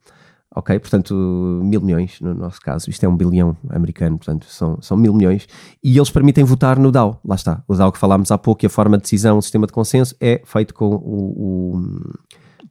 ok? 0.55 0.79
Portanto, 0.79 1.15
mil 1.63 1.81
milhões 1.81 2.21
no 2.21 2.35
nosso 2.35 2.61
caso. 2.61 2.91
Isto 2.91 3.05
é 3.05 3.09
um 3.09 3.17
bilhão 3.17 3.57
americano, 3.71 4.19
portanto, 4.19 4.47
são, 4.49 4.79
são 4.81 4.97
mil 4.97 5.15
milhões. 5.15 5.47
E 5.83 5.97
eles 5.97 6.11
permitem 6.11 6.45
votar 6.45 6.79
no 6.79 6.91
DAO. 6.91 7.21
Lá 7.25 7.37
está. 7.37 7.63
O 7.69 7.75
DAO 7.75 7.93
que 7.93 7.99
falámos 7.99 8.31
há 8.31 8.39
pouco 8.39 8.65
e 8.65 8.67
a 8.67 8.71
forma 8.71 8.97
de 8.97 9.03
decisão, 9.05 9.39
o 9.39 9.43
sistema 9.43 9.67
de 9.67 9.73
consenso, 9.73 10.17
é 10.21 10.43
feito 10.45 10.75
com 10.75 10.87
o, 10.87 11.77
o 11.77 11.83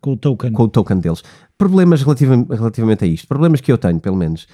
com 0.01 0.13
o 0.13 0.17
token. 0.17 0.51
Com 0.51 0.63
o 0.63 0.67
token 0.67 0.99
deles. 0.99 1.23
Problemas 1.57 2.01
relativamente, 2.01 2.49
relativamente 2.49 3.03
a 3.05 3.07
isto, 3.07 3.27
problemas 3.27 3.61
que 3.61 3.71
eu 3.71 3.77
tenho, 3.77 3.99
pelo 3.99 4.17
menos. 4.17 4.47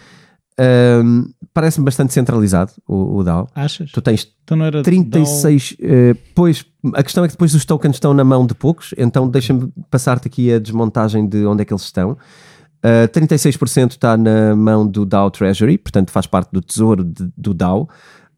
Um, 0.60 1.30
Parece-me 1.54 1.86
bastante 1.86 2.14
centralizado 2.14 2.72
o, 2.88 3.18
o 3.18 3.24
DAO. 3.24 3.48
Achas? 3.56 3.92
Tu 3.92 4.02
tens 4.02 4.32
então 4.44 4.56
não 4.56 4.66
era 4.66 4.84
36. 4.84 5.72
Uh, 5.72 5.76
eh, 5.82 6.16
pois, 6.34 6.64
a 6.94 7.04
questão 7.04 7.24
é 7.24 7.28
que 7.28 7.34
depois 7.34 7.54
os 7.54 7.66
tokens 7.66 7.96
estão 7.96 8.14
na 8.14 8.24
mão 8.24 8.46
de 8.46 8.54
poucos, 8.54 8.94
então 8.98 9.28
deixa-me 9.28 9.74
passar-te 9.90 10.28
aqui 10.28 10.54
a 10.54 10.60
desmontagem 10.60 11.28
de 11.28 11.46
onde 11.46 11.64
é 11.64 11.66
que 11.66 11.74
eles 11.74 11.84
estão. 11.84 12.12
Uh, 12.12 13.08
36% 13.12 13.92
está 13.92 14.16
na 14.16 14.56
mão 14.56 14.88
do 14.88 15.06
DAO 15.06 15.32
Treasury, 15.32 15.78
portanto 15.78 16.12
faz 16.12 16.28
parte 16.28 16.50
do 16.52 16.62
tesouro 16.62 17.04
de, 17.04 17.28
do 17.36 17.54
DAO. 17.54 17.90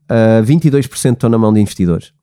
Uh, 0.10 0.44
22% 0.44 1.14
estão 1.14 1.30
na 1.30 1.38
mão 1.38 1.54
de 1.54 1.60
investidores. 1.60 2.14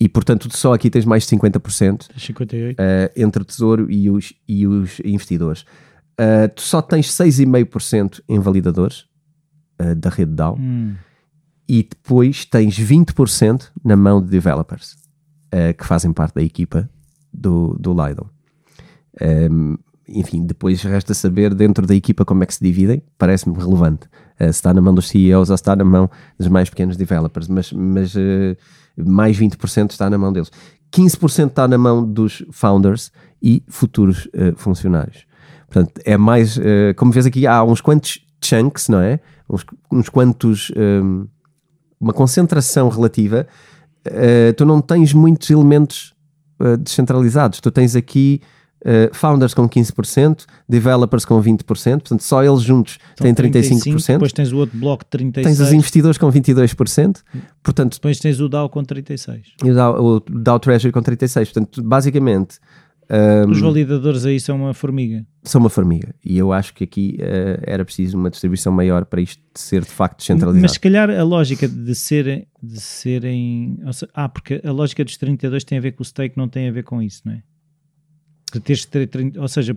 E 0.00 0.08
portanto 0.08 0.48
só 0.56 0.74
aqui 0.74 0.90
tens 0.90 1.04
mais 1.04 1.24
de 1.24 1.36
50% 1.36 2.08
58. 2.16 2.76
Uh, 2.76 2.82
entre 3.14 3.42
o 3.42 3.44
tesouro 3.44 3.90
e 3.90 4.10
os, 4.10 4.32
e 4.48 4.66
os 4.66 4.98
investidores. 5.04 5.64
Uh, 6.22 6.48
tu 6.54 6.62
só 6.62 6.80
tens 6.80 7.08
6,5% 7.08 8.20
em 8.28 8.38
validadores 8.38 9.06
uh, 9.80 9.94
da 9.96 10.08
rede 10.08 10.32
DAO 10.32 10.56
hum. 10.56 10.94
e 11.68 11.82
depois 11.82 12.44
tens 12.44 12.78
20% 12.78 13.70
na 13.82 13.96
mão 13.96 14.22
de 14.22 14.28
developers 14.28 14.92
uh, 15.52 15.74
que 15.76 15.84
fazem 15.84 16.12
parte 16.12 16.34
da 16.36 16.42
equipa 16.42 16.88
do, 17.32 17.76
do 17.80 17.92
Lido. 17.92 18.30
Um, 19.20 19.76
enfim, 20.06 20.46
depois 20.46 20.80
resta 20.82 21.12
saber 21.12 21.54
dentro 21.54 21.86
da 21.86 21.94
equipa 21.94 22.24
como 22.24 22.44
é 22.44 22.46
que 22.46 22.54
se 22.54 22.62
dividem, 22.62 23.02
parece-me 23.18 23.56
relevante. 23.56 24.06
Uh, 24.38 24.44
se 24.44 24.50
está 24.50 24.72
na 24.72 24.80
mão 24.80 24.94
dos 24.94 25.08
CEOs 25.08 25.50
ou 25.50 25.56
se 25.56 25.60
está 25.60 25.74
na 25.74 25.84
mão 25.84 26.08
dos 26.38 26.46
mais 26.46 26.70
pequenos 26.70 26.96
developers, 26.96 27.48
mas, 27.48 27.72
mas 27.72 28.14
mais 28.96 29.36
20% 29.36 29.90
está 29.90 30.08
na 30.08 30.18
mão 30.18 30.32
deles. 30.32 30.52
15% 30.92 31.48
está 31.48 31.66
na 31.66 31.78
mão 31.78 32.04
dos 32.04 32.44
founders 32.52 33.10
e 33.42 33.64
futuros 33.66 34.28
funcionários. 34.56 35.26
Portanto, 35.72 36.00
é 36.04 36.16
mais, 36.16 36.58
como 36.96 37.10
vês 37.12 37.24
aqui, 37.24 37.46
há 37.46 37.64
uns 37.64 37.80
quantos 37.80 38.20
chunks, 38.44 38.88
não 38.88 39.00
é? 39.00 39.20
Uns, 39.48 39.64
uns 39.90 40.08
quantos, 40.08 40.70
um, 40.76 41.26
uma 41.98 42.12
concentração 42.12 42.88
relativa. 42.90 43.46
tu 44.56 44.66
não 44.66 44.82
tens 44.82 45.14
muitos 45.14 45.48
elementos 45.48 46.14
descentralizados. 46.80 47.60
Tu 47.60 47.70
tens 47.70 47.96
aqui 47.96 48.40
Uh, 48.82 49.14
founders 49.14 49.54
com 49.54 49.68
15%, 49.68 50.44
developers 50.68 51.24
com 51.24 51.40
20%, 51.40 51.62
portanto 51.62 52.20
só 52.20 52.42
eles 52.42 52.62
juntos 52.62 52.98
têm 53.14 53.32
35%. 53.32 53.78
35%. 53.78 54.06
Depois 54.14 54.32
tens 54.32 54.52
o 54.52 54.56
outro 54.56 54.76
bloco 54.76 55.04
36%. 55.04 55.32
Tens 55.34 55.60
os 55.60 55.72
investidores 55.72 56.18
com 56.18 56.28
22%, 56.28 57.22
portanto... 57.62 57.94
Depois 57.94 58.18
tens 58.18 58.40
o 58.40 58.48
DAO 58.48 58.68
com 58.68 58.82
36%. 58.82 59.42
E 59.64 59.70
o 59.70 59.74
DAO, 59.76 60.04
o 60.04 60.20
DAO 60.28 60.58
Treasury 60.58 60.90
com 60.90 61.00
36%. 61.00 61.44
Portanto, 61.44 61.80
basicamente... 61.80 62.58
Um, 63.12 63.50
os 63.50 63.60
validadores 63.60 64.24
aí 64.24 64.40
são 64.40 64.56
uma 64.56 64.72
formiga. 64.72 65.26
São 65.42 65.60
uma 65.60 65.68
formiga. 65.68 66.14
E 66.24 66.38
eu 66.38 66.50
acho 66.50 66.72
que 66.72 66.84
aqui 66.84 67.18
uh, 67.20 67.62
era 67.64 67.84
preciso 67.84 68.16
uma 68.16 68.30
distribuição 68.30 68.72
maior 68.72 69.04
para 69.04 69.20
isto 69.20 69.42
ser 69.54 69.82
de 69.82 69.90
facto 69.90 70.18
descentralizado. 70.18 70.62
Mas 70.62 70.72
se 70.72 70.80
calhar 70.80 71.10
a 71.10 71.22
lógica 71.22 71.68
de, 71.68 71.94
ser, 71.94 72.48
de 72.62 72.80
serem... 72.80 73.78
Seja, 73.92 74.10
ah, 74.14 74.28
porque 74.28 74.62
a 74.64 74.72
lógica 74.72 75.04
dos 75.04 75.18
32 75.18 75.62
tem 75.62 75.76
a 75.76 75.80
ver 75.80 75.92
com 75.92 76.02
o 76.02 76.06
stake, 76.06 76.38
não 76.38 76.48
tem 76.48 76.68
a 76.68 76.72
ver 76.72 76.84
com 76.84 77.02
isso, 77.02 77.20
não 77.26 77.34
é? 77.34 77.42
de 78.52 78.60
teres 78.60 78.84
ter, 78.84 79.08
ou 79.38 79.48
seja, 79.48 79.76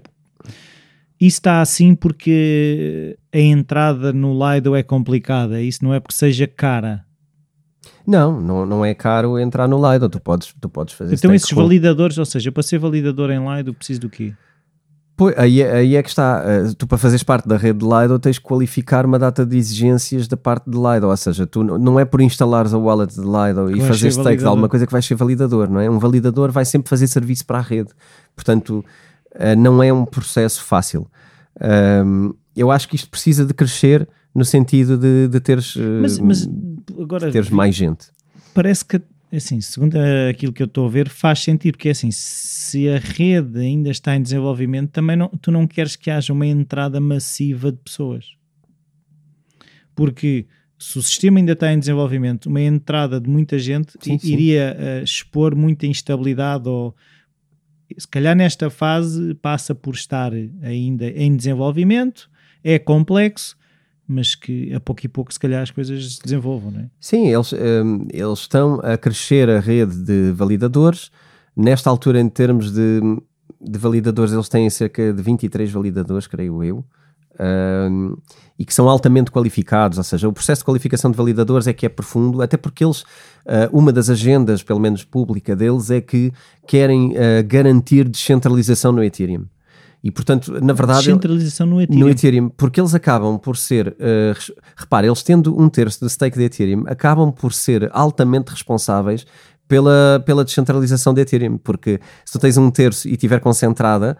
isso 1.19 1.37
está 1.37 1.61
assim 1.61 1.95
porque 1.95 3.17
a 3.33 3.39
entrada 3.39 4.11
no 4.11 4.33
Lido 4.33 4.75
é 4.75 4.83
complicada, 4.83 5.61
isso 5.61 5.83
não 5.83 5.93
é 5.93 5.99
porque 5.99 6.15
seja 6.15 6.47
cara. 6.47 7.05
Não, 8.05 8.39
não, 8.39 8.65
não 8.65 8.85
é 8.85 8.93
caro 8.93 9.39
entrar 9.39 9.67
no 9.67 9.91
Lido, 9.91 10.07
tu 10.09 10.19
podes, 10.19 10.53
tu 10.59 10.69
podes 10.69 10.93
fazer 10.93 11.15
Então 11.15 11.33
esses 11.33 11.51
validadores, 11.51 12.17
ou 12.17 12.25
seja, 12.25 12.51
para 12.51 12.63
ser 12.63 12.77
validador 12.77 13.31
em 13.31 13.55
Lido 13.55 13.73
preciso 13.73 14.01
do 14.01 14.09
quê? 14.09 14.33
Pois, 15.17 15.33
aí, 15.37 15.61
é, 15.61 15.71
aí 15.71 15.95
é 15.95 16.03
que 16.03 16.09
está. 16.09 16.43
Eh, 16.45 16.73
tu, 16.77 16.85
para 16.85 16.97
fazeres 16.97 17.23
parte 17.23 17.47
da 17.47 17.55
rede 17.55 17.79
de 17.79 17.85
Lido, 17.85 18.19
tens 18.19 18.37
que 18.37 18.43
qualificar 18.43 19.05
uma 19.05 19.17
data 19.17 19.45
de 19.45 19.57
exigências 19.57 20.27
da 20.27 20.35
parte 20.35 20.69
de 20.69 20.77
Lido. 20.77 21.07
Ou 21.07 21.15
seja, 21.15 21.47
tu 21.47 21.63
não 21.63 21.97
é 21.97 22.03
por 22.03 22.19
instalares 22.19 22.73
a 22.73 22.77
wallet 22.77 23.13
de 23.13 23.21
Lido 23.21 23.75
e 23.75 23.79
fazer 23.81 24.11
stake 24.11 24.39
de 24.39 24.45
alguma 24.45 24.67
coisa 24.67 24.85
que 24.85 24.91
vais 24.91 25.05
ser 25.05 25.15
validador, 25.15 25.69
não 25.69 25.79
é? 25.79 25.89
Um 25.89 25.99
validador 25.99 26.51
vai 26.51 26.65
sempre 26.65 26.89
fazer 26.89 27.07
serviço 27.07 27.45
para 27.45 27.59
a 27.59 27.61
rede. 27.61 27.91
Portanto, 28.35 28.83
eh, 29.35 29.55
não 29.55 29.81
é 29.81 29.91
um 29.93 30.05
processo 30.05 30.61
fácil. 30.61 31.07
eu 32.53 32.69
acho 32.69 32.87
que 32.89 32.97
isto 32.97 33.09
precisa 33.09 33.45
de 33.45 33.53
crescer 33.53 34.07
no 34.33 34.43
sentido 34.43 34.97
de, 34.97 35.29
de 35.29 35.39
teres, 35.39 35.77
mas, 36.01 36.19
mas 36.19 36.49
agora, 36.99 37.31
teres 37.31 37.49
mais 37.49 37.75
gente. 37.75 38.07
Parece 38.53 38.85
que 38.85 39.01
assim, 39.33 39.59
segundo 39.59 39.97
aquilo 40.29 40.53
que 40.53 40.61
eu 40.61 40.67
estou 40.67 40.85
a 40.85 40.89
ver, 40.89 41.09
faz 41.09 41.39
sentido, 41.39 41.73
porque 41.73 41.89
assim, 41.89 42.09
se 42.11 42.87
a 42.89 42.97
rede 42.97 43.59
ainda 43.59 43.89
está 43.89 44.15
em 44.15 44.21
desenvolvimento, 44.21 44.91
também 44.91 45.15
não, 45.15 45.27
tu 45.27 45.51
não 45.51 45.67
queres 45.67 45.95
que 45.95 46.09
haja 46.09 46.31
uma 46.31 46.45
entrada 46.45 46.99
massiva 46.99 47.71
de 47.71 47.77
pessoas. 47.79 48.35
Porque 49.93 50.45
se 50.77 50.97
o 50.99 51.01
sistema 51.01 51.39
ainda 51.39 51.53
está 51.53 51.71
em 51.71 51.79
desenvolvimento, 51.79 52.47
uma 52.47 52.61
entrada 52.61 53.19
de 53.19 53.29
muita 53.29 53.57
gente 53.57 53.93
sim, 53.99 54.19
iria 54.23 54.75
sim. 54.77 54.83
Uh, 54.83 55.03
expor 55.03 55.55
muita 55.55 55.87
instabilidade 55.87 56.67
ou 56.67 56.95
se 57.97 58.07
calhar 58.07 58.35
nesta 58.35 58.69
fase 58.69 59.35
passa 59.35 59.73
por 59.73 59.93
estar 59.93 60.31
ainda 60.63 61.07
em 61.07 61.35
desenvolvimento, 61.35 62.29
é 62.63 62.79
complexo, 62.79 63.55
mas 64.07 64.35
que 64.35 64.73
a 64.73 64.79
pouco 64.79 65.05
e 65.05 65.09
pouco 65.09 65.33
se 65.33 65.39
calhar 65.39 65.61
as 65.61 65.71
coisas 65.71 66.15
se 66.15 66.21
desenvolvam, 66.21 66.71
não 66.71 66.81
é? 66.81 66.89
Sim, 66.99 67.27
eles, 67.27 67.53
um, 67.53 68.07
eles 68.11 68.39
estão 68.39 68.79
a 68.83 68.97
crescer 68.97 69.49
a 69.49 69.59
rede 69.59 69.95
de 69.95 70.31
validadores. 70.31 71.11
Nesta 71.55 71.89
altura, 71.89 72.19
em 72.19 72.29
termos 72.29 72.71
de, 72.71 72.99
de 73.61 73.79
validadores, 73.79 74.33
eles 74.33 74.49
têm 74.49 74.69
cerca 74.69 75.13
de 75.13 75.21
23 75.21 75.71
validadores, 75.71 76.27
creio 76.27 76.63
eu, 76.63 76.85
um, 77.39 78.15
e 78.57 78.65
que 78.65 78.73
são 78.73 78.87
altamente 78.87 79.31
qualificados, 79.31 79.97
ou 79.97 80.03
seja, 80.03 80.27
o 80.27 80.33
processo 80.33 80.61
de 80.61 80.65
qualificação 80.65 81.11
de 81.11 81.17
validadores 81.17 81.67
é 81.67 81.73
que 81.73 81.85
é 81.85 81.89
profundo, 81.89 82.41
até 82.41 82.57
porque 82.57 82.83
eles, 82.83 83.01
uh, 83.01 83.69
uma 83.71 83.91
das 83.91 84.09
agendas, 84.09 84.63
pelo 84.63 84.79
menos 84.79 85.03
pública 85.03 85.55
deles, 85.55 85.89
é 85.89 85.99
que 85.99 86.31
querem 86.67 87.11
uh, 87.11 87.43
garantir 87.45 88.07
descentralização 88.07 88.91
no 88.91 89.03
Ethereum. 89.03 89.45
E 90.05 90.11
portanto, 90.11 90.51
na 90.61 90.71
verdade. 90.71 90.99
Descentralização 90.99 91.65
no 91.65 91.81
Ethereum. 91.81 91.99
No 91.99 92.09
Ethereum, 92.11 92.49
porque 92.49 92.79
eles 92.79 92.93
acabam 92.93 93.39
por 93.39 93.57
ser. 93.57 93.87
Uh, 93.87 94.53
repare, 94.77 95.07
eles 95.07 95.23
tendo 95.23 95.59
um 95.59 95.67
terço 95.67 95.99
do 95.99 96.07
stake 96.07 96.37
de 96.37 96.43
Ethereum, 96.43 96.83
acabam 96.85 97.31
por 97.31 97.51
ser 97.51 97.89
altamente 97.91 98.51
responsáveis 98.51 99.25
pela, 99.67 100.21
pela 100.23 100.45
descentralização 100.45 101.11
de 101.11 101.21
Ethereum. 101.21 101.57
Porque 101.57 101.99
se 102.23 102.33
tu 102.33 102.37
tens 102.37 102.55
um 102.55 102.69
terço 102.69 103.07
e 103.07 103.13
estiver 103.13 103.39
concentrada, 103.39 104.15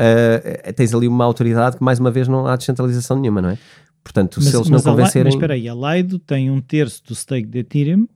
uh, 0.00 0.72
tens 0.72 0.94
ali 0.94 1.06
uma 1.06 1.26
autoridade 1.26 1.76
que, 1.76 1.84
mais 1.84 1.98
uma 1.98 2.10
vez, 2.10 2.26
não 2.28 2.46
há 2.46 2.56
descentralização 2.56 3.20
nenhuma, 3.20 3.42
não 3.42 3.50
é? 3.50 3.58
Portanto, 4.02 4.38
mas, 4.38 4.48
se 4.48 4.56
eles 4.56 4.70
não 4.70 4.80
convencerem. 4.80 5.24
Mas 5.24 5.34
espera 5.34 5.52
aí, 5.52 5.68
a 5.68 5.74
Lido 5.74 6.18
tem 6.18 6.50
um 6.50 6.62
terço 6.62 7.04
do 7.04 7.14
stake 7.14 7.46
de 7.46 7.58
Ethereum. 7.58 8.08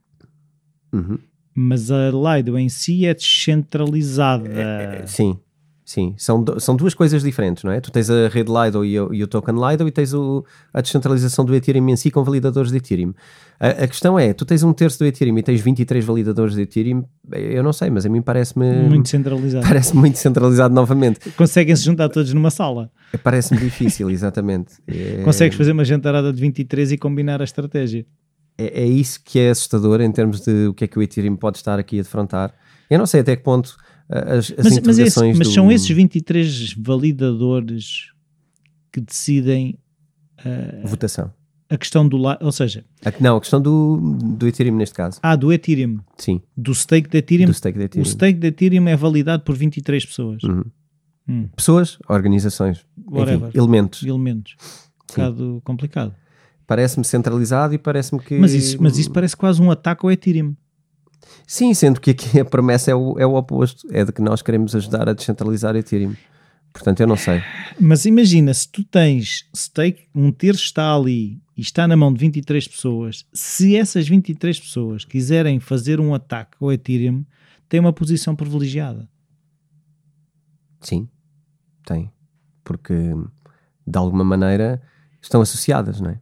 Uhum. 0.90 1.18
Mas 1.54 1.90
a 1.90 2.10
Lido 2.10 2.56
em 2.56 2.70
si 2.70 3.04
é 3.04 3.12
descentralizada. 3.12 4.48
É, 4.48 5.00
é, 5.02 5.06
sim, 5.06 5.38
Sim, 5.90 6.14
são, 6.16 6.44
são 6.60 6.76
duas 6.76 6.94
coisas 6.94 7.20
diferentes, 7.20 7.64
não 7.64 7.72
é? 7.72 7.80
Tu 7.80 7.90
tens 7.90 8.08
a 8.08 8.28
rede 8.28 8.48
Lido 8.48 8.84
e 8.84 9.00
o, 9.00 9.12
e 9.12 9.24
o 9.24 9.26
token 9.26 9.56
Lido 9.56 9.88
e 9.88 9.90
tens 9.90 10.14
o, 10.14 10.44
a 10.72 10.80
descentralização 10.80 11.44
do 11.44 11.52
Ethereum 11.52 11.88
em 11.88 11.96
si 11.96 12.12
com 12.12 12.22
validadores 12.22 12.70
de 12.70 12.76
Ethereum. 12.76 13.12
A, 13.58 13.70
a, 13.70 13.88
questão 13.88 14.16
é, 14.16 14.32
tu 14.32 14.44
tens 14.44 14.62
um 14.62 14.72
terço 14.72 15.00
do 15.00 15.04
Ethereum 15.04 15.36
e 15.38 15.42
tens 15.42 15.60
23 15.60 16.04
validadores 16.04 16.54
de 16.54 16.62
Ethereum, 16.62 17.04
eu 17.32 17.64
não 17.64 17.72
sei, 17.72 17.90
mas 17.90 18.06
a 18.06 18.08
mim 18.08 18.22
parece-me... 18.22 18.70
Muito 18.88 19.08
centralizado. 19.08 19.66
Parece 19.66 19.96
muito 19.96 20.16
centralizado 20.16 20.72
novamente. 20.72 21.28
Conseguem-se 21.32 21.82
juntar 21.82 22.08
todos 22.08 22.32
numa 22.32 22.52
sala. 22.52 22.88
É, 23.12 23.16
parece-me 23.16 23.58
difícil, 23.58 24.08
exatamente. 24.14 24.74
É... 24.86 25.22
Consegues 25.24 25.58
fazer 25.58 25.72
uma 25.72 25.84
jantarada 25.84 26.32
de 26.32 26.40
23 26.40 26.92
e 26.92 26.98
combinar 26.98 27.40
a 27.40 27.44
estratégia. 27.44 28.06
É, 28.56 28.82
é 28.82 28.86
isso 28.86 29.20
que 29.24 29.40
é 29.40 29.50
assustador 29.50 30.00
em 30.00 30.12
termos 30.12 30.40
de 30.42 30.68
o 30.68 30.72
que 30.72 30.84
é 30.84 30.86
que 30.86 30.96
o 30.96 31.02
Ethereum 31.02 31.34
pode 31.34 31.56
estar 31.56 31.80
aqui 31.80 31.98
a 31.98 32.02
defrontar. 32.04 32.54
Eu 32.88 32.96
não 32.96 33.06
sei 33.06 33.22
até 33.22 33.34
que 33.34 33.42
ponto 33.42 33.76
as, 34.10 34.52
as 34.52 34.64
mas, 34.64 34.80
mas, 34.80 34.98
esse, 34.98 35.20
mas 35.34 35.48
do... 35.48 35.54
são 35.54 35.70
esses 35.70 35.88
23 35.88 36.74
validadores 36.74 38.10
que 38.92 39.00
decidem 39.00 39.78
uh, 40.44 40.86
votação. 40.86 41.32
A 41.68 41.78
questão 41.78 42.08
do 42.08 42.20
ou 42.40 42.50
seja, 42.50 42.84
a, 43.04 43.12
não, 43.20 43.36
a 43.36 43.40
questão 43.40 43.62
do, 43.62 44.18
do 44.20 44.48
Ethereum 44.48 44.74
neste 44.74 44.94
caso. 44.96 45.20
Ah, 45.22 45.36
do 45.36 45.52
Ethereum. 45.52 46.00
Sim. 46.18 46.40
Do 46.56 46.74
stake 46.74 47.08
de 47.08 47.18
Ethereum. 47.18 47.46
Do 47.46 47.54
stake 47.54 47.78
de 47.78 47.84
Ethereum. 47.84 48.02
O 48.02 48.08
stake 48.10 48.38
de 48.40 48.48
Ethereum 48.48 48.88
é 48.88 48.96
validado 48.96 49.44
por 49.44 49.54
23 49.54 50.04
pessoas. 50.04 50.42
Uhum. 50.42 50.64
Hum. 51.28 51.48
Pessoas, 51.54 51.96
organizações, 52.08 52.84
enfim, 52.98 53.50
elementos. 53.54 54.02
Elementos. 54.02 54.56
Um 54.58 55.06
bocado 55.06 55.62
complicado. 55.64 56.12
Parece-me 56.66 57.04
centralizado 57.04 57.72
e 57.74 57.78
parece-me 57.78 58.20
que. 58.20 58.36
Mas 58.36 58.52
isso, 58.52 58.82
mas 58.82 58.98
isso 58.98 59.12
parece 59.12 59.36
quase 59.36 59.62
um 59.62 59.70
ataque 59.70 60.04
ao 60.04 60.10
Ethereum. 60.10 60.56
Sim, 61.46 61.74
sendo 61.74 62.00
que 62.00 62.10
aqui 62.10 62.40
a 62.40 62.44
promessa 62.44 62.90
é 62.90 62.94
o, 62.94 63.18
é 63.18 63.26
o 63.26 63.34
oposto, 63.34 63.86
é 63.90 64.04
de 64.04 64.12
que 64.12 64.22
nós 64.22 64.42
queremos 64.42 64.74
ajudar 64.74 65.08
a 65.08 65.12
descentralizar 65.12 65.76
Ethereum. 65.76 66.14
Portanto, 66.72 67.00
eu 67.00 67.06
não 67.06 67.16
sei. 67.16 67.42
Mas 67.80 68.04
imagina, 68.04 68.54
se 68.54 68.68
tu 68.68 68.84
tens 68.84 69.48
stake, 69.54 70.08
um 70.14 70.30
terço 70.30 70.64
está 70.64 70.94
ali 70.94 71.40
e 71.56 71.60
está 71.60 71.86
na 71.88 71.96
mão 71.96 72.12
de 72.12 72.20
23 72.20 72.68
pessoas, 72.68 73.26
se 73.32 73.76
essas 73.76 74.08
23 74.08 74.60
pessoas 74.60 75.04
quiserem 75.04 75.58
fazer 75.58 76.00
um 76.00 76.14
ataque 76.14 76.56
ao 76.60 76.72
Ethereum, 76.72 77.24
tem 77.68 77.80
uma 77.80 77.92
posição 77.92 78.36
privilegiada. 78.36 79.08
Sim, 80.80 81.08
tem. 81.84 82.10
Porque 82.64 82.94
de 83.86 83.98
alguma 83.98 84.24
maneira 84.24 84.80
estão 85.20 85.40
associadas, 85.40 86.00
não 86.00 86.10
é? 86.10 86.20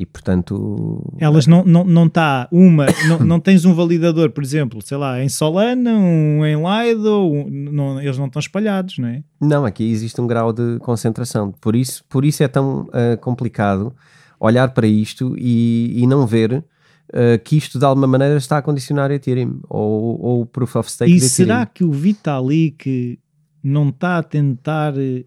E 0.00 0.06
portanto. 0.06 1.12
Elas 1.18 1.46
não 1.46 1.58
está 1.58 1.70
não, 1.70 1.84
não 1.84 2.08
tá 2.08 2.48
uma, 2.50 2.86
não, 3.06 3.18
não 3.18 3.38
tens 3.38 3.66
um 3.66 3.74
validador, 3.74 4.30
por 4.30 4.42
exemplo, 4.42 4.80
sei 4.80 4.96
lá, 4.96 5.22
em 5.22 5.28
Solana, 5.28 5.92
um 5.92 6.42
em 6.42 6.56
Lido, 6.56 7.30
um, 7.30 7.50
não, 7.50 8.00
eles 8.00 8.16
não 8.16 8.24
estão 8.24 8.40
espalhados, 8.40 8.96
não 8.96 9.08
é? 9.08 9.22
Não, 9.38 9.66
aqui 9.66 9.90
existe 9.90 10.18
um 10.18 10.26
grau 10.26 10.54
de 10.54 10.78
concentração. 10.78 11.52
Por 11.60 11.76
isso, 11.76 12.02
por 12.08 12.24
isso 12.24 12.42
é 12.42 12.48
tão 12.48 12.84
uh, 12.84 13.18
complicado 13.20 13.94
olhar 14.40 14.70
para 14.70 14.86
isto 14.86 15.34
e, 15.36 15.92
e 16.02 16.06
não 16.06 16.26
ver 16.26 16.50
uh, 16.54 17.38
que 17.44 17.58
isto 17.58 17.78
de 17.78 17.84
alguma 17.84 18.06
maneira 18.06 18.38
está 18.38 18.56
a 18.56 18.62
condicionar 18.62 19.10
Ethereum 19.10 19.60
ou, 19.68 20.18
ou 20.18 20.40
o 20.40 20.46
Proof 20.46 20.76
of 20.76 20.90
Stake. 20.90 21.14
E 21.14 21.20
será 21.20 21.66
que 21.66 21.84
o 21.84 21.92
Vitalik 21.92 23.20
não 23.62 23.90
está 23.90 24.16
a 24.16 24.22
tentar 24.22 24.94
eh, 24.96 25.26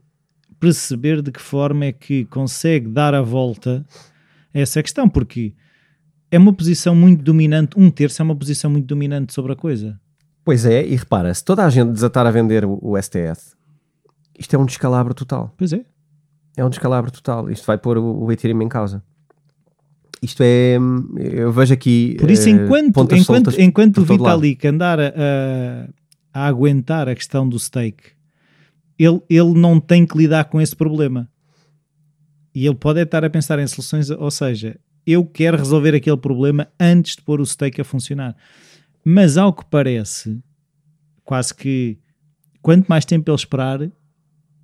perceber 0.60 1.22
de 1.22 1.32
que 1.32 1.40
forma 1.40 1.86
é 1.86 1.92
que 1.92 2.26
consegue 2.26 2.88
dar 2.88 3.14
a 3.14 3.22
volta 3.22 3.86
essa 4.54 4.80
é 4.80 4.82
a 4.82 4.84
questão, 4.84 5.10
porque 5.10 5.54
é 6.30 6.38
uma 6.38 6.54
posição 6.54 6.96
muito 6.96 7.24
dominante, 7.24 7.78
um 7.78 7.90
terço 7.90 8.22
é 8.22 8.24
uma 8.26 8.36
posição 8.36 8.70
muito 8.70 8.86
dominante 8.86 9.34
sobre 9.34 9.54
a 9.54 9.56
coisa. 9.56 10.00
Pois 10.44 10.66
é, 10.66 10.86
e 10.86 10.96
repara, 10.96 11.34
se 11.34 11.44
toda 11.44 11.66
a 11.66 11.70
gente 11.70 11.92
desatar 11.92 12.26
a 12.26 12.32
vender 12.32 12.66
o, 12.66 12.78
o 12.82 13.02
STS, 13.02 13.56
isto 14.38 14.56
é 14.56 14.60
um 14.60 14.66
descalabro 14.66 15.14
total. 15.14 15.54
Pois 15.58 15.72
é. 15.74 15.86
É 16.56 16.64
um 16.64 16.70
descalabro 16.70 17.12
total. 17.12 17.50
Isto 17.50 17.66
vai 17.66 17.78
pôr 17.78 17.98
o, 17.98 18.26
o 18.26 18.32
Ethereum 18.32 18.62
em 18.62 18.68
causa. 18.68 19.04
Isto 20.22 20.42
é. 20.44 20.78
Eu 21.20 21.52
vejo 21.52 21.74
aqui. 21.74 22.16
Por 22.20 22.32
isso, 22.32 22.48
enquanto, 22.48 23.16
enquanto, 23.16 23.62
enquanto 23.62 23.98
o 24.00 24.06
Vitalik 24.06 24.66
andar 24.66 25.00
a, 25.00 25.08
a, 25.08 26.42
a, 26.42 26.48
aguentar 26.48 27.10
a 27.10 27.16
questão 27.16 27.48
do 27.48 27.60
stake, 27.60 28.12
ele, 28.98 29.22
ele 29.30 29.54
não 29.54 29.80
tem 29.80 30.06
que 30.06 30.18
lidar 30.18 30.46
com 30.46 30.62
esse 30.62 30.76
problema. 30.76 31.30
E 32.54 32.66
ele 32.66 32.76
pode 32.76 33.02
estar 33.02 33.24
a 33.24 33.30
pensar 33.30 33.60
em 33.60 33.68
soluções, 33.68 34.10
ou 34.10 34.30
seja, 34.30 34.80
eu 35.06 35.26
quero 35.26 35.58
resolver 35.58 35.96
aquele 35.96 36.18
problema 36.18 36.68
antes 36.80 37.16
de 37.16 37.22
pôr 37.22 37.42
o 37.42 37.46
stake 37.46 37.82
a 37.82 37.84
funcionar. 37.84 38.36
Mas 39.04 39.38
ao 39.38 39.52
que 39.52 39.66
parece, 39.66 40.40
quase 41.24 41.54
que 41.54 41.98
quanto 42.62 42.88
mais 42.88 43.04
tempo 43.04 43.30
ele 43.30 43.36
esperar, 43.36 43.80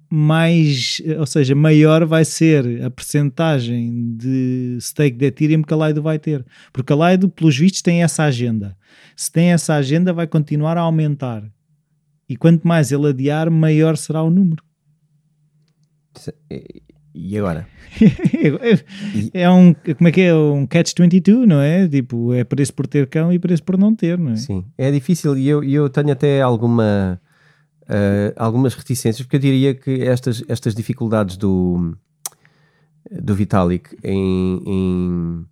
mais, 0.09 1.01
ou 1.19 1.25
seja, 1.25 1.53
maior 1.53 2.05
vai 2.05 2.25
ser 2.25 2.83
a 2.83 2.89
percentagem 2.89 4.15
de 4.17 4.77
stake 4.81 5.17
de 5.17 5.25
Ethereum 5.25 5.61
que 5.61 5.73
a 5.73 5.87
Lido 5.87 6.01
vai 6.01 6.17
ter. 6.17 6.43
Porque 6.73 6.91
a 6.91 7.11
Lido, 7.11 7.29
pelos 7.29 7.57
vistos, 7.57 7.81
tem 7.81 8.01
essa 8.01 8.23
agenda. 8.23 8.75
Se 9.15 9.31
tem 9.31 9.51
essa 9.51 9.75
agenda, 9.75 10.11
vai 10.11 10.25
continuar 10.25 10.77
a 10.77 10.81
aumentar. 10.81 11.43
E 12.27 12.35
quanto 12.35 12.67
mais 12.67 12.91
ele 12.91 13.07
adiar, 13.07 13.51
maior 13.51 13.97
será 13.97 14.23
o 14.23 14.31
número. 14.31 14.63
E 17.21 17.37
agora? 17.37 17.67
é 19.33 19.49
um, 19.49 19.73
como 19.73 20.07
é 20.07 20.11
que 20.11 20.21
é? 20.21 20.33
Um 20.33 20.65
catch-22, 20.65 21.45
não 21.45 21.59
é? 21.59 21.87
Tipo, 21.87 22.33
é 22.33 22.43
preço 22.45 22.73
por 22.73 22.87
ter 22.87 23.07
cão 23.07 23.31
e 23.33 23.37
preço 23.37 23.63
por 23.63 23.77
não 23.77 23.93
ter, 23.93 24.17
não 24.17 24.31
é? 24.31 24.35
Sim, 24.37 24.63
é 24.77 24.89
difícil 24.89 25.37
e 25.37 25.47
eu, 25.47 25.61
eu 25.63 25.89
tenho 25.89 26.11
até 26.11 26.41
alguma, 26.41 27.19
uh, 27.83 28.33
algumas 28.37 28.73
reticências, 28.73 29.25
porque 29.25 29.35
eu 29.35 29.41
diria 29.41 29.75
que 29.75 30.01
estas, 30.03 30.43
estas 30.47 30.73
dificuldades 30.73 31.35
do, 31.35 31.93
do 33.11 33.35
Vitalik 33.35 33.97
em, 34.01 34.61
em 34.65 35.45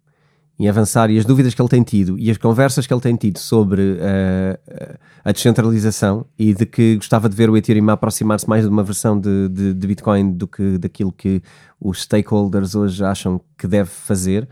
em 0.59 0.67
avançar 0.67 1.09
e 1.11 1.17
as 1.19 1.25
dúvidas 1.25 1.53
que 1.53 1.61
ele 1.61 1.69
tem 1.69 1.83
tido 1.83 2.17
e 2.17 2.31
as 2.31 2.37
conversas 2.37 2.87
que 2.87 2.93
ele 2.93 3.01
tem 3.01 3.15
tido 3.15 3.37
sobre 3.37 3.81
uh, 3.81 4.97
a 5.23 5.31
descentralização 5.31 6.25
e 6.37 6.53
de 6.53 6.65
que 6.65 6.95
gostava 6.95 7.29
de 7.29 7.35
ver 7.35 7.49
o 7.49 7.55
Ethereum 7.55 7.89
aproximar-se 7.89 8.49
mais 8.49 8.63
de 8.63 8.69
uma 8.69 8.83
versão 8.83 9.19
de, 9.19 9.49
de, 9.49 9.73
de, 9.73 9.87
Bitcoin 9.87 10.31
do 10.31 10.47
que 10.47 10.77
daquilo 10.79 11.11
que 11.11 11.43
os 11.79 12.01
stakeholders 12.01 12.73
hoje 12.73 13.03
acham 13.03 13.39
que 13.57 13.67
deve 13.67 13.89
fazer. 13.89 14.49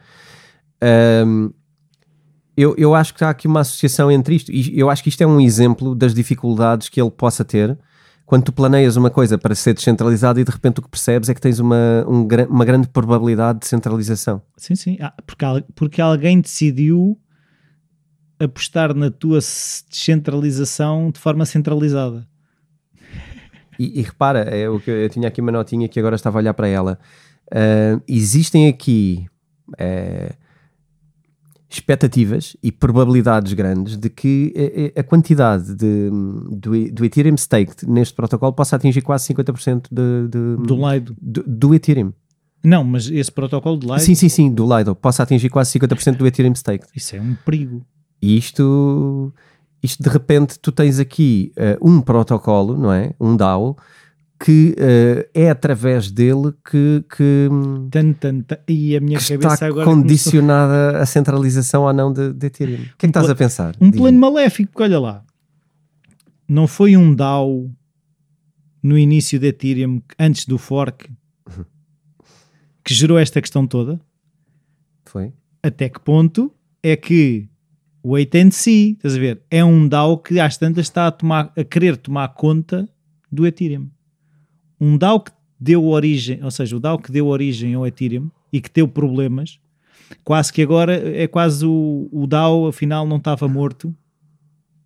Um, 1.26 1.52
eu, 2.56 2.76
eu 2.78 2.94
acho 2.94 3.14
que 3.16 3.24
há 3.24 3.30
aqui 3.30 3.48
uma 3.48 3.62
associação 3.62 4.12
entre 4.12 4.36
isto 4.36 4.52
e 4.52 4.80
eu 4.80 4.90
acho 4.90 5.02
que 5.02 5.10
isto 5.10 5.22
é 5.22 5.28
um 5.28 5.42
exemplo 5.42 5.96
das 5.96 6.14
dificuldades 6.14 6.88
que 6.88 7.02
ele 7.02 7.12
possa 7.12 7.44
ter 7.44 7.78
quando 8.26 8.46
tu 8.46 8.52
planeias 8.52 8.96
uma 8.96 9.10
coisa 9.10 9.38
para 9.38 9.54
ser 9.54 9.74
descentralizada 9.74 10.42
e 10.42 10.44
de 10.44 10.52
repente 10.52 10.80
o 10.80 10.82
que 10.82 10.90
percebes 10.90 11.30
é 11.30 11.34
que 11.34 11.42
tens 11.42 11.60
uma, 11.60 12.04
um, 12.08 12.28
uma 12.50 12.66
grande 12.66 12.88
probabilidade 12.88 13.60
de 13.60 13.68
centralização. 13.68 14.42
Sim, 14.58 14.76
sim, 14.76 14.98
ah, 15.00 15.14
porque, 15.26 15.46
porque 15.76 16.02
alguém 16.02 16.42
decidiu 16.42 17.20
apostar 18.40 18.94
na 18.94 19.12
tua 19.12 19.40
descentralização 19.90 21.12
de 21.12 21.20
forma 21.20 21.46
centralizada. 21.46 22.28
E, 23.78 24.00
e 24.00 24.02
repara, 24.02 24.40
é 24.40 24.68
o 24.70 24.80
que 24.80 24.90
eu, 24.90 24.96
eu, 24.96 25.10
tinha 25.10 25.28
aqui 25.28 25.42
uma 25.42 25.52
notinha 25.52 25.88
que 25.88 26.00
agora 26.00 26.16
estava 26.16 26.40
a 26.40 26.42
olhar 26.42 26.54
para 26.54 26.68
ela. 26.68 26.98
Uh, 27.48 28.02
existem 28.08 28.68
aqui 28.68 29.28
uh, 29.74 30.36
expectativas 31.70 32.56
e 32.62 32.72
probabilidades 32.72 33.54
grandes 33.54 33.98
de 33.98 34.10
que 34.10 34.54
a, 34.96 35.00
a 35.00 35.04
quantidade 35.04 35.74
de, 35.76 36.10
do, 36.52 36.92
do, 36.92 37.06
Ethereum 37.06 37.36
staked 37.36 37.88
neste 37.90 38.14
protocolo 38.14 38.54
possa 38.54 38.76
atingir 38.76 39.02
quase 39.02 39.34
50% 39.34 39.88
de, 39.92 40.28
de, 40.28 40.68
do 40.68 40.90
Lido. 40.90 41.16
Do, 41.20 41.44
do, 41.48 41.76
Ethereum. 41.76 42.14
Não, 42.64 42.84
mas 42.84 43.10
esse 43.10 43.32
protocolo 43.32 43.78
de 43.78 43.88
Lido... 43.88 44.00
Sim, 44.00 44.16
sim, 44.16 44.30
sim, 44.30 44.54
do 44.54 44.66
Lido. 44.78 44.96
Possa 44.96 45.24
atingir 45.24 45.50
quase 45.50 45.78
50% 45.80 46.18
do 46.18 46.28
Ethereum 46.28 46.54
staked. 46.54 46.88
Isso 46.96 47.16
é 47.16 47.22
um 47.22 47.36
perigo. 47.46 47.86
E 48.22 48.38
isto, 48.38 49.34
isto 49.82 50.02
de 50.02 50.10
repente, 50.10 50.60
tu 50.60 50.72
tens 50.72 51.00
aqui 51.00 51.52
uh, 51.58 51.88
um 51.88 52.02
protocolo, 52.02 52.78
não 52.78 52.92
é? 52.92 53.14
Um 53.20 53.36
DAO, 53.36 53.78
que 54.40 54.76
uh, 54.78 55.30
é 55.34 55.50
através 55.50 56.12
dele 56.12 56.54
que, 56.70 57.04
que, 57.16 57.50
tan, 57.90 58.14
tan, 58.14 58.42
tan. 58.42 58.58
E 58.68 58.96
a 58.96 59.00
minha 59.00 59.18
que 59.18 59.34
está 59.34 59.72
condicionada 59.72 60.74
começou... 60.74 61.02
a 61.02 61.06
centralização 61.06 61.84
ou 61.84 61.94
não 61.94 62.12
de, 62.12 62.34
de 62.34 62.48
Ethereum. 62.48 62.76
O 62.76 62.78
que 62.78 62.84
é 62.84 62.96
que 62.98 63.06
estás 63.08 63.30
a 63.30 63.36
pensar? 63.36 63.76
Um 63.80 63.92
plano 63.92 64.20
maléfico, 64.20 64.72
porque 64.72 64.84
olha 64.84 65.00
lá, 65.00 65.26
não 66.48 66.68
foi 66.68 66.98
um 66.98 67.16
DAO 67.16 67.72
no 68.84 68.98
início 68.98 69.40
de 69.40 69.48
Ethereum, 69.48 70.02
antes 70.20 70.46
do 70.46 70.58
fork, 70.58 71.10
que 72.84 72.94
gerou 72.94 73.18
esta 73.18 73.42
questão 73.42 73.66
toda? 73.66 74.00
Foi. 75.06 75.34
Até 75.64 75.90
que 75.90 76.00
ponto 76.00 76.54
é 76.84 76.96
que 76.96 77.50
o 78.04 78.12
wait 78.12 78.36
and 78.36 78.52
see, 78.52 78.92
estás 78.92 79.16
a 79.16 79.20
ver, 79.20 79.42
é 79.50 79.64
um 79.64 79.88
DAO 79.88 80.20
que 80.20 80.40
às 80.40 80.58
tantas 80.58 80.86
está 80.86 81.08
a, 81.08 81.12
tomar, 81.12 81.52
a 81.58 81.64
querer 81.64 81.98
tomar 81.98 82.28
conta 82.36 82.88
do 83.32 83.48
Ethereum 83.48 83.90
um 84.80 84.98
DAO 84.98 85.20
que 85.20 85.32
deu 85.60 85.86
origem, 85.86 86.44
ou 86.44 86.52
seja, 86.52 86.76
o 86.76 86.80
DAO 86.80 87.00
que 87.00 87.12
deu 87.12 87.28
origem 87.28 87.74
ao 87.74 87.86
Ethereum 87.88 88.30
e 88.52 88.60
que 88.60 88.70
deu 88.74 88.88
problemas, 88.88 89.60
quase 90.24 90.52
que 90.52 90.62
agora 90.62 90.94
é 90.94 91.28
quase 91.28 91.66
o, 91.66 92.10
o 92.12 92.28
DAO 92.28 92.68
afinal 92.68 93.08
não 93.08 93.18
estava 93.18 93.48
morto 93.48 93.96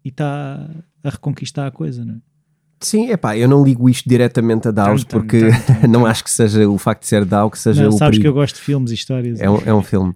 e 0.03 0.09
está 0.09 0.69
a 1.03 1.09
reconquistar 1.09 1.67
a 1.67 1.71
coisa, 1.71 2.05
não 2.05 2.15
é? 2.15 2.17
Sim, 2.81 3.09
é 3.09 3.17
pá, 3.17 3.35
eu 3.35 3.47
não 3.47 3.61
ligo 3.61 3.89
isto 3.89 4.07
diretamente 4.07 4.69
a 4.69 4.71
DAOs 4.71 5.03
porque 5.03 5.49
não 5.89 6.05
acho 6.05 6.23
que 6.23 6.31
seja 6.31 6.67
o 6.69 6.77
facto 6.77 7.01
de 7.01 7.07
ser 7.07 7.25
DAO 7.25 7.51
que 7.51 7.59
seja 7.59 7.83
não, 7.83 7.89
o 7.89 7.91
Sabes 7.91 8.17
perigo. 8.17 8.21
que 8.21 8.27
eu 8.29 8.33
gosto 8.33 8.55
de 8.55 8.61
filmes 8.61 8.91
e 8.91 8.93
histórias. 8.93 9.41
É 9.41 9.49
um, 9.49 9.57
é 9.65 9.73
um 9.73 9.83
filme. 9.83 10.13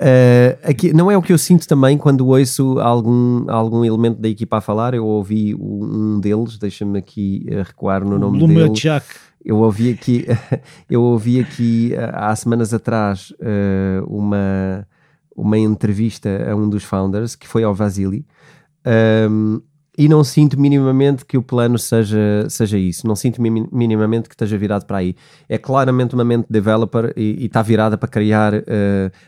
Uh, 0.00 0.56
aqui, 0.62 0.92
não 0.92 1.10
é 1.10 1.16
o 1.16 1.22
que 1.22 1.32
eu 1.32 1.38
sinto 1.38 1.66
também 1.66 1.98
quando 1.98 2.28
ouço 2.28 2.78
algum, 2.78 3.50
algum 3.50 3.84
elemento 3.84 4.20
da 4.20 4.28
equipa 4.28 4.58
a 4.58 4.60
falar. 4.60 4.94
Eu 4.94 5.04
ouvi 5.04 5.56
um 5.56 6.20
deles, 6.20 6.56
deixa-me 6.56 6.98
aqui 6.98 7.44
uh, 7.50 7.62
recuar 7.64 8.04
no 8.04 8.16
nome 8.18 8.46
dele. 8.46 8.70
Jack. 8.70 9.06
Eu 9.44 9.56
ouvi 9.58 9.90
aqui, 9.90 10.24
eu 10.88 11.02
ouvi 11.02 11.40
aqui 11.40 11.92
uh, 11.94 12.10
há 12.12 12.36
semanas 12.36 12.72
atrás 12.72 13.32
uma, 14.06 14.86
uma 15.34 15.58
entrevista 15.58 16.48
a 16.48 16.54
um 16.54 16.68
dos 16.68 16.84
founders 16.84 17.34
que 17.34 17.48
foi 17.48 17.64
ao 17.64 17.74
Vasily. 17.74 18.24
Um, 19.30 19.60
e 19.98 20.08
não 20.08 20.22
sinto 20.22 20.58
minimamente 20.58 21.24
que 21.24 21.36
o 21.36 21.42
plano 21.42 21.76
seja, 21.76 22.46
seja 22.48 22.78
isso, 22.78 23.04
não 23.04 23.16
sinto 23.16 23.42
minimamente 23.42 24.28
que 24.28 24.34
esteja 24.36 24.56
virado 24.56 24.86
para 24.86 24.98
aí. 24.98 25.16
É 25.48 25.58
claramente 25.58 26.14
uma 26.14 26.24
mente 26.24 26.46
developer 26.48 27.12
e, 27.16 27.46
está 27.46 27.62
virada 27.62 27.98
para 27.98 28.08
criar 28.08 28.54
uh, 28.54 28.62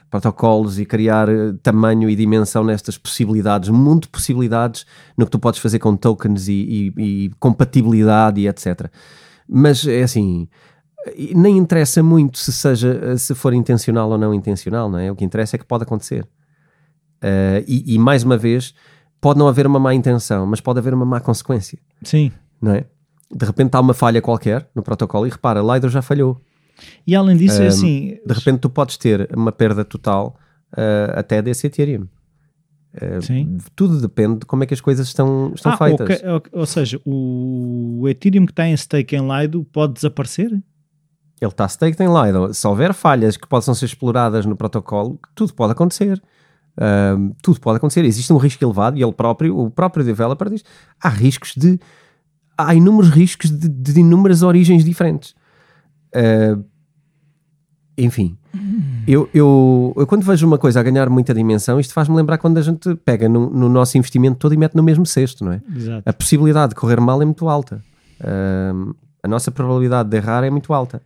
protocolos 0.08 0.78
e 0.78 0.86
criar 0.86 1.28
uh, 1.28 1.54
tamanho 1.54 2.08
e 2.08 2.14
dimensão 2.14 2.62
nestas 2.62 2.96
possibilidades, 2.96 3.68
de 3.68 4.08
possibilidades 4.08 4.86
no 5.18 5.24
que 5.24 5.32
tu 5.32 5.40
podes 5.40 5.58
fazer 5.58 5.80
com 5.80 5.96
tokens 5.96 6.46
e, 6.46 6.92
e, 6.96 7.02
e 7.02 7.30
compatibilidade 7.40 8.40
e 8.40 8.46
etc. 8.46 8.86
Mas 9.48 9.84
é 9.84 10.04
assim, 10.04 10.46
nem 11.34 11.58
interessa 11.58 12.00
muito 12.00 12.38
se 12.38 12.52
seja 12.52 13.18
se 13.18 13.34
for 13.34 13.52
intencional 13.52 14.08
ou 14.08 14.16
não 14.16 14.32
intencional, 14.32 14.88
não 14.88 15.00
é? 15.00 15.10
O 15.10 15.16
que 15.16 15.24
interessa 15.24 15.56
é 15.56 15.58
que 15.58 15.66
pode 15.66 15.82
acontecer. 15.82 16.22
Uh, 17.22 17.58
e, 17.66 17.96
e 17.96 17.98
mais 17.98 18.22
uma 18.22 18.36
vez 18.36 18.72
pode 19.20 19.38
não 19.38 19.48
haver 19.48 19.66
uma 19.66 19.78
má 19.78 19.94
intenção, 19.94 20.46
mas 20.46 20.60
pode 20.60 20.78
haver 20.78 20.94
uma 20.94 21.04
má 21.04 21.20
consequência. 21.20 21.78
Sim. 22.02 22.32
Não 22.60 22.72
é? 22.72 22.84
De 23.30 23.44
repente 23.44 23.74
há 23.74 23.80
uma 23.80 23.94
falha 23.94 24.20
qualquer 24.20 24.68
no 24.74 24.82
protocolo 24.82 25.26
e 25.26 25.30
repara, 25.30 25.60
Lido 25.60 25.88
já 25.88 26.02
falhou. 26.02 26.40
E 27.06 27.14
além 27.14 27.36
disso, 27.36 27.60
um, 27.60 27.64
é 27.64 27.68
assim. 27.68 28.18
De 28.24 28.34
repente 28.34 28.60
tu 28.60 28.70
podes 28.70 28.96
ter 28.96 29.28
uma 29.36 29.52
perda 29.52 29.84
total 29.84 30.36
uh, 30.72 31.18
até 31.18 31.42
desse 31.42 31.66
Ethereum. 31.66 32.06
Uh, 32.94 33.22
Sim. 33.22 33.58
Tudo 33.76 34.00
depende 34.00 34.40
de 34.40 34.46
como 34.46 34.64
é 34.64 34.66
que 34.66 34.74
as 34.74 34.80
coisas 34.80 35.06
estão, 35.06 35.52
estão 35.54 35.72
ah, 35.72 35.76
feitas. 35.76 36.18
Okay, 36.18 36.28
okay, 36.28 36.58
ou 36.58 36.66
seja, 36.66 37.00
o 37.04 38.04
Ethereum 38.08 38.46
que 38.46 38.52
está 38.52 38.66
em 38.66 38.76
stake 38.76 39.14
em 39.14 39.28
Lido 39.28 39.64
pode 39.64 39.92
desaparecer? 39.92 40.50
Ele 40.50 41.50
está 41.50 41.68
stake 41.68 42.02
em 42.02 42.08
Lido. 42.08 42.52
Se 42.52 42.66
houver 42.66 42.92
falhas 42.92 43.36
que 43.36 43.46
possam 43.46 43.74
ser 43.74 43.84
exploradas 43.84 44.44
no 44.44 44.56
protocolo, 44.56 45.20
tudo 45.34 45.54
pode 45.54 45.72
acontecer 45.72 46.20
tudo 47.42 47.60
pode 47.60 47.76
acontecer, 47.76 48.04
existe 48.04 48.32
um 48.32 48.36
risco 48.36 48.64
elevado 48.64 48.96
e 48.98 49.02
ele 49.02 49.12
próprio, 49.12 49.58
o 49.58 49.70
próprio 49.70 50.04
developer 50.04 50.48
diz, 50.48 50.64
há 51.02 51.08
riscos 51.08 51.54
de 51.56 51.78
há 52.56 52.74
inúmeros 52.74 53.10
riscos 53.10 53.50
de, 53.50 53.68
de 53.68 54.00
inúmeras 54.00 54.42
origens 54.42 54.84
diferentes. 54.84 55.34
Uh, 56.14 56.64
enfim, 57.96 58.36
eu, 59.06 59.28
eu, 59.34 59.92
eu, 59.96 60.06
quando 60.06 60.22
vejo 60.22 60.46
uma 60.46 60.58
coisa 60.58 60.80
a 60.80 60.82
ganhar 60.82 61.08
muita 61.10 61.34
dimensão, 61.34 61.78
isto 61.78 61.92
faz-me 61.92 62.16
lembrar 62.16 62.38
quando 62.38 62.58
a 62.58 62.62
gente 62.62 62.94
pega 62.96 63.28
no, 63.28 63.50
no, 63.50 63.68
nosso 63.68 63.98
investimento 63.98 64.38
todo 64.38 64.54
e 64.54 64.56
mete 64.56 64.74
no 64.74 64.82
mesmo 64.82 65.04
cesto, 65.04 65.44
não 65.44 65.52
é? 65.52 65.60
Exato. 65.74 66.02
A 66.08 66.12
possibilidade 66.12 66.70
de 66.70 66.76
correr 66.76 67.00
mal 67.00 67.20
é 67.20 67.24
muito 67.24 67.48
alta. 67.48 67.82
Uh, 68.20 68.94
a 69.22 69.28
nossa 69.28 69.50
probabilidade 69.50 70.08
de 70.08 70.16
errar 70.16 70.44
é 70.44 70.50
muito 70.50 70.72
alta. 70.72 71.02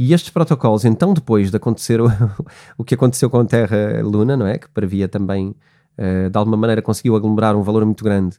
E 0.00 0.12
estes 0.12 0.30
protocolos, 0.30 0.84
então, 0.84 1.12
depois 1.12 1.50
de 1.50 1.56
acontecer 1.56 2.00
o, 2.00 2.06
o 2.78 2.84
que 2.84 2.94
aconteceu 2.94 3.28
com 3.28 3.40
a 3.40 3.44
Terra 3.44 4.00
Luna, 4.00 4.36
não 4.36 4.46
é? 4.46 4.56
Que 4.56 4.68
previa 4.68 5.08
também, 5.08 5.56
uh, 5.98 6.30
de 6.30 6.38
alguma 6.38 6.56
maneira, 6.56 6.80
conseguiu 6.80 7.16
aglomerar 7.16 7.56
um 7.56 7.64
valor 7.64 7.84
muito 7.84 8.04
grande 8.04 8.36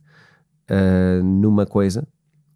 uh, 0.71 1.21
numa 1.21 1.65
coisa, 1.65 2.07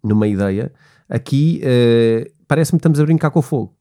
numa 0.02 0.26
ideia. 0.26 0.72
Aqui 1.06 1.60
uh, 1.62 2.32
parece-me 2.48 2.78
que 2.78 2.80
estamos 2.80 2.98
a 2.98 3.04
brincar 3.04 3.30
com 3.30 3.40
o 3.40 3.42
fogo. 3.42 3.76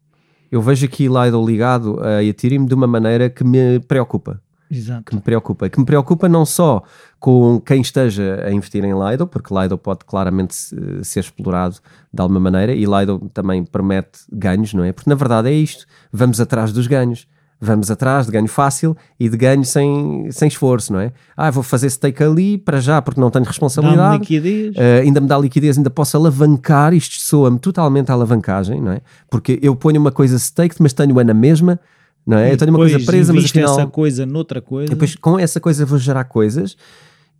Eu 0.52 0.62
vejo 0.62 0.86
aqui 0.86 1.08
Lido 1.08 1.42
ligado 1.46 2.04
a 2.04 2.22
Ethereum 2.22 2.66
de 2.66 2.74
uma 2.74 2.86
maneira 2.86 3.30
que 3.30 3.46
me 3.46 3.80
preocupa. 3.80 4.42
Exato. 4.74 5.04
Que 5.04 5.16
me 5.16 5.22
preocupa. 5.22 5.70
Que 5.70 5.80
me 5.80 5.86
preocupa 5.86 6.28
não 6.28 6.46
só 6.46 6.84
com 7.20 7.62
quem 7.62 7.82
esteja 7.82 8.44
a 8.46 8.52
investir 8.52 8.84
em 8.84 8.94
Lido, 8.94 9.28
porque 9.28 9.54
Lido 9.54 9.78
pode 9.78 10.04
claramente 10.06 10.56
ser 11.04 11.20
explorado 11.20 11.78
de 12.12 12.22
alguma 12.22 12.40
maneira 12.40 12.74
e 12.74 12.86
Lido 12.86 13.30
também 13.34 13.64
promete 13.64 14.20
ganhos, 14.32 14.74
não 14.74 14.84
é? 14.84 14.92
Porque 14.92 15.10
na 15.10 15.16
verdade 15.16 15.50
é 15.50 15.54
isto. 15.54 15.86
Vamos 16.12 16.42
atrás 16.42 16.74
dos 16.74 16.88
ganhos 16.88 17.28
vamos 17.64 17.90
atrás 17.90 18.26
de 18.26 18.32
ganho 18.32 18.48
fácil 18.48 18.96
e 19.18 19.30
de 19.30 19.38
ganho 19.38 19.64
sem, 19.64 20.30
sem 20.32 20.50
esforço, 20.50 20.92
não 20.92 21.00
é? 21.00 21.14
Ah, 21.36 21.50
vou 21.50 21.64
fazer 21.64 21.90
stake 21.90 22.22
ali 22.22 22.58
para 22.58 22.82
já 22.82 23.02
porque 23.02 23.22
não 23.22 23.32
tenho 23.32 23.46
responsabilidade. 23.46 24.20
liquidez. 24.20 24.76
Uh, 24.76 25.02
ainda 25.02 25.22
me 25.22 25.28
dá 25.28 25.38
liquidez, 25.38 25.78
ainda 25.78 25.90
posso 25.90 26.18
alavancar. 26.18 26.94
Isto 26.94 27.22
soa-me 27.22 27.58
totalmente 27.58 28.12
a 28.12 28.14
alavancagem, 28.14 28.82
não 28.82 28.92
é? 28.92 29.02
Porque 29.30 29.60
eu 29.62 29.76
ponho 29.76 30.00
uma 30.00 30.12
coisa 30.12 30.38
stake, 30.38 30.76
mas 30.80 30.92
tenho-a 30.92 31.24
na 31.24 31.34
mesma, 31.34 31.80
não 32.26 32.38
é? 32.38 32.50
E 32.50 32.52
eu 32.54 32.58
tenho 32.58 32.72
uma 32.72 32.80
coisa 32.80 33.00
presa, 33.00 33.34
mas 33.34 33.46
afinal. 33.46 33.80
essa 33.80 33.88
coisa 33.88 34.26
noutra 34.26 34.62
coisa. 34.62 34.90
Depois 34.90 35.16
com 35.16 35.38
essa 35.38 35.60
coisa 35.60 35.86
vou 35.86 35.98
gerar 35.98 36.24
coisas. 36.26 36.76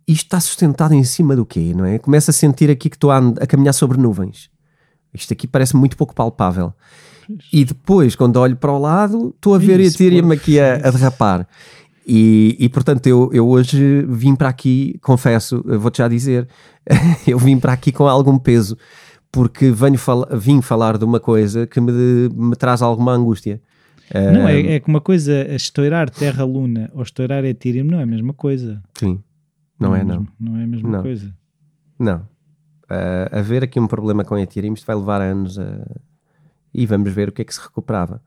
Isto 0.06 0.24
está 0.24 0.40
sustentado 0.40 0.92
em 0.92 1.02
cima 1.02 1.34
do 1.34 1.46
quê, 1.46 1.72
não 1.74 1.86
é? 1.86 1.98
Começo 1.98 2.30
a 2.30 2.34
sentir 2.34 2.70
aqui 2.70 2.90
que 2.90 2.96
estou 2.96 3.10
a, 3.10 3.18
a 3.18 3.46
caminhar 3.46 3.72
sobre 3.72 3.98
nuvens. 3.98 4.50
Isto 5.14 5.32
aqui 5.32 5.46
parece 5.46 5.74
muito 5.76 5.96
pouco 5.96 6.14
palpável. 6.14 6.74
E 7.52 7.64
depois, 7.64 8.14
quando 8.14 8.36
olho 8.36 8.56
para 8.56 8.72
o 8.72 8.78
lado, 8.78 9.32
estou 9.34 9.54
a 9.54 9.58
ver 9.58 9.80
Isso, 9.80 9.96
Ethereum 9.96 10.30
aqui 10.30 10.60
a, 10.60 10.74
a 10.74 10.90
derrapar. 10.90 11.48
E, 12.06 12.54
e, 12.58 12.68
portanto, 12.68 13.06
eu, 13.06 13.30
eu 13.32 13.48
hoje 13.48 14.04
vim 14.06 14.34
para 14.36 14.48
aqui, 14.50 14.98
confesso, 15.00 15.64
vou-te 15.64 15.98
já 15.98 16.08
dizer, 16.08 16.46
eu 17.26 17.38
vim 17.38 17.58
para 17.58 17.72
aqui 17.72 17.90
com 17.90 18.06
algum 18.06 18.38
peso, 18.38 18.76
porque 19.32 19.70
venho 19.70 19.96
fal 19.96 20.28
vim 20.32 20.60
falar 20.60 20.98
de 20.98 21.04
uma 21.04 21.18
coisa 21.18 21.66
que 21.66 21.80
me, 21.80 21.92
me 22.28 22.56
traz 22.56 22.82
alguma 22.82 23.12
angústia. 23.12 23.60
Não, 24.12 24.48
é, 24.48 24.74
é 24.74 24.80
que 24.80 24.88
uma 24.88 25.00
coisa, 25.00 25.54
estourar 25.54 26.10
Terra-Luna 26.10 26.90
ou 26.94 27.02
estourar 27.02 27.44
Ethereum 27.44 27.84
não 27.84 28.00
é 28.00 28.02
a 28.02 28.06
mesma 28.06 28.34
coisa. 28.34 28.82
Sim, 28.94 29.22
não, 29.78 29.90
não 29.90 29.96
é, 29.96 30.00
é 30.00 30.04
não. 30.04 30.28
Não 30.38 30.56
é 30.58 30.64
a 30.64 30.66
mesma 30.66 30.88
não. 30.88 31.02
coisa. 31.02 31.34
Não. 31.98 32.18
Uh, 32.84 33.32
haver 33.32 33.64
aqui 33.64 33.80
um 33.80 33.86
problema 33.86 34.24
com 34.24 34.38
Ethereum, 34.38 34.74
isto 34.74 34.86
vai 34.86 34.94
levar 34.94 35.22
anos 35.22 35.58
a 35.58 35.86
e 36.74 36.84
vamos 36.84 37.12
ver 37.12 37.28
o 37.28 37.32
que 37.32 37.40
é 37.40 37.44
que 37.44 37.54
se 37.54 37.60
recuperava. 37.60 38.20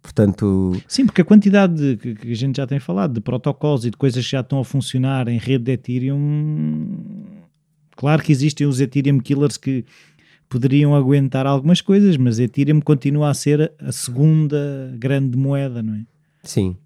Portanto... 0.00 0.72
Sim, 0.86 1.04
porque 1.04 1.22
a 1.22 1.24
quantidade 1.24 1.96
de, 1.96 2.14
que 2.14 2.30
a 2.30 2.34
gente 2.34 2.56
já 2.56 2.66
tem 2.66 2.78
falado 2.78 3.14
de 3.14 3.20
protocolos 3.20 3.84
e 3.84 3.90
de 3.90 3.96
coisas 3.96 4.24
que 4.24 4.30
já 4.30 4.40
estão 4.40 4.60
a 4.60 4.64
funcionar 4.64 5.26
em 5.26 5.38
rede 5.38 5.64
de 5.64 5.72
Ethereum, 5.72 7.24
claro 7.96 8.22
que 8.22 8.30
existem 8.30 8.66
os 8.66 8.80
Ethereum 8.80 9.18
killers 9.18 9.56
que 9.56 9.84
poderiam 10.48 10.94
aguentar 10.94 11.46
algumas 11.46 11.80
coisas, 11.80 12.16
mas 12.16 12.38
Ethereum 12.38 12.80
continua 12.80 13.30
a 13.30 13.34
ser 13.34 13.72
a 13.78 13.92
segunda 13.92 14.94
grande 14.98 15.36
moeda, 15.36 15.82
não 15.82 15.94
é? 15.94 16.04
Sim. 16.42 16.76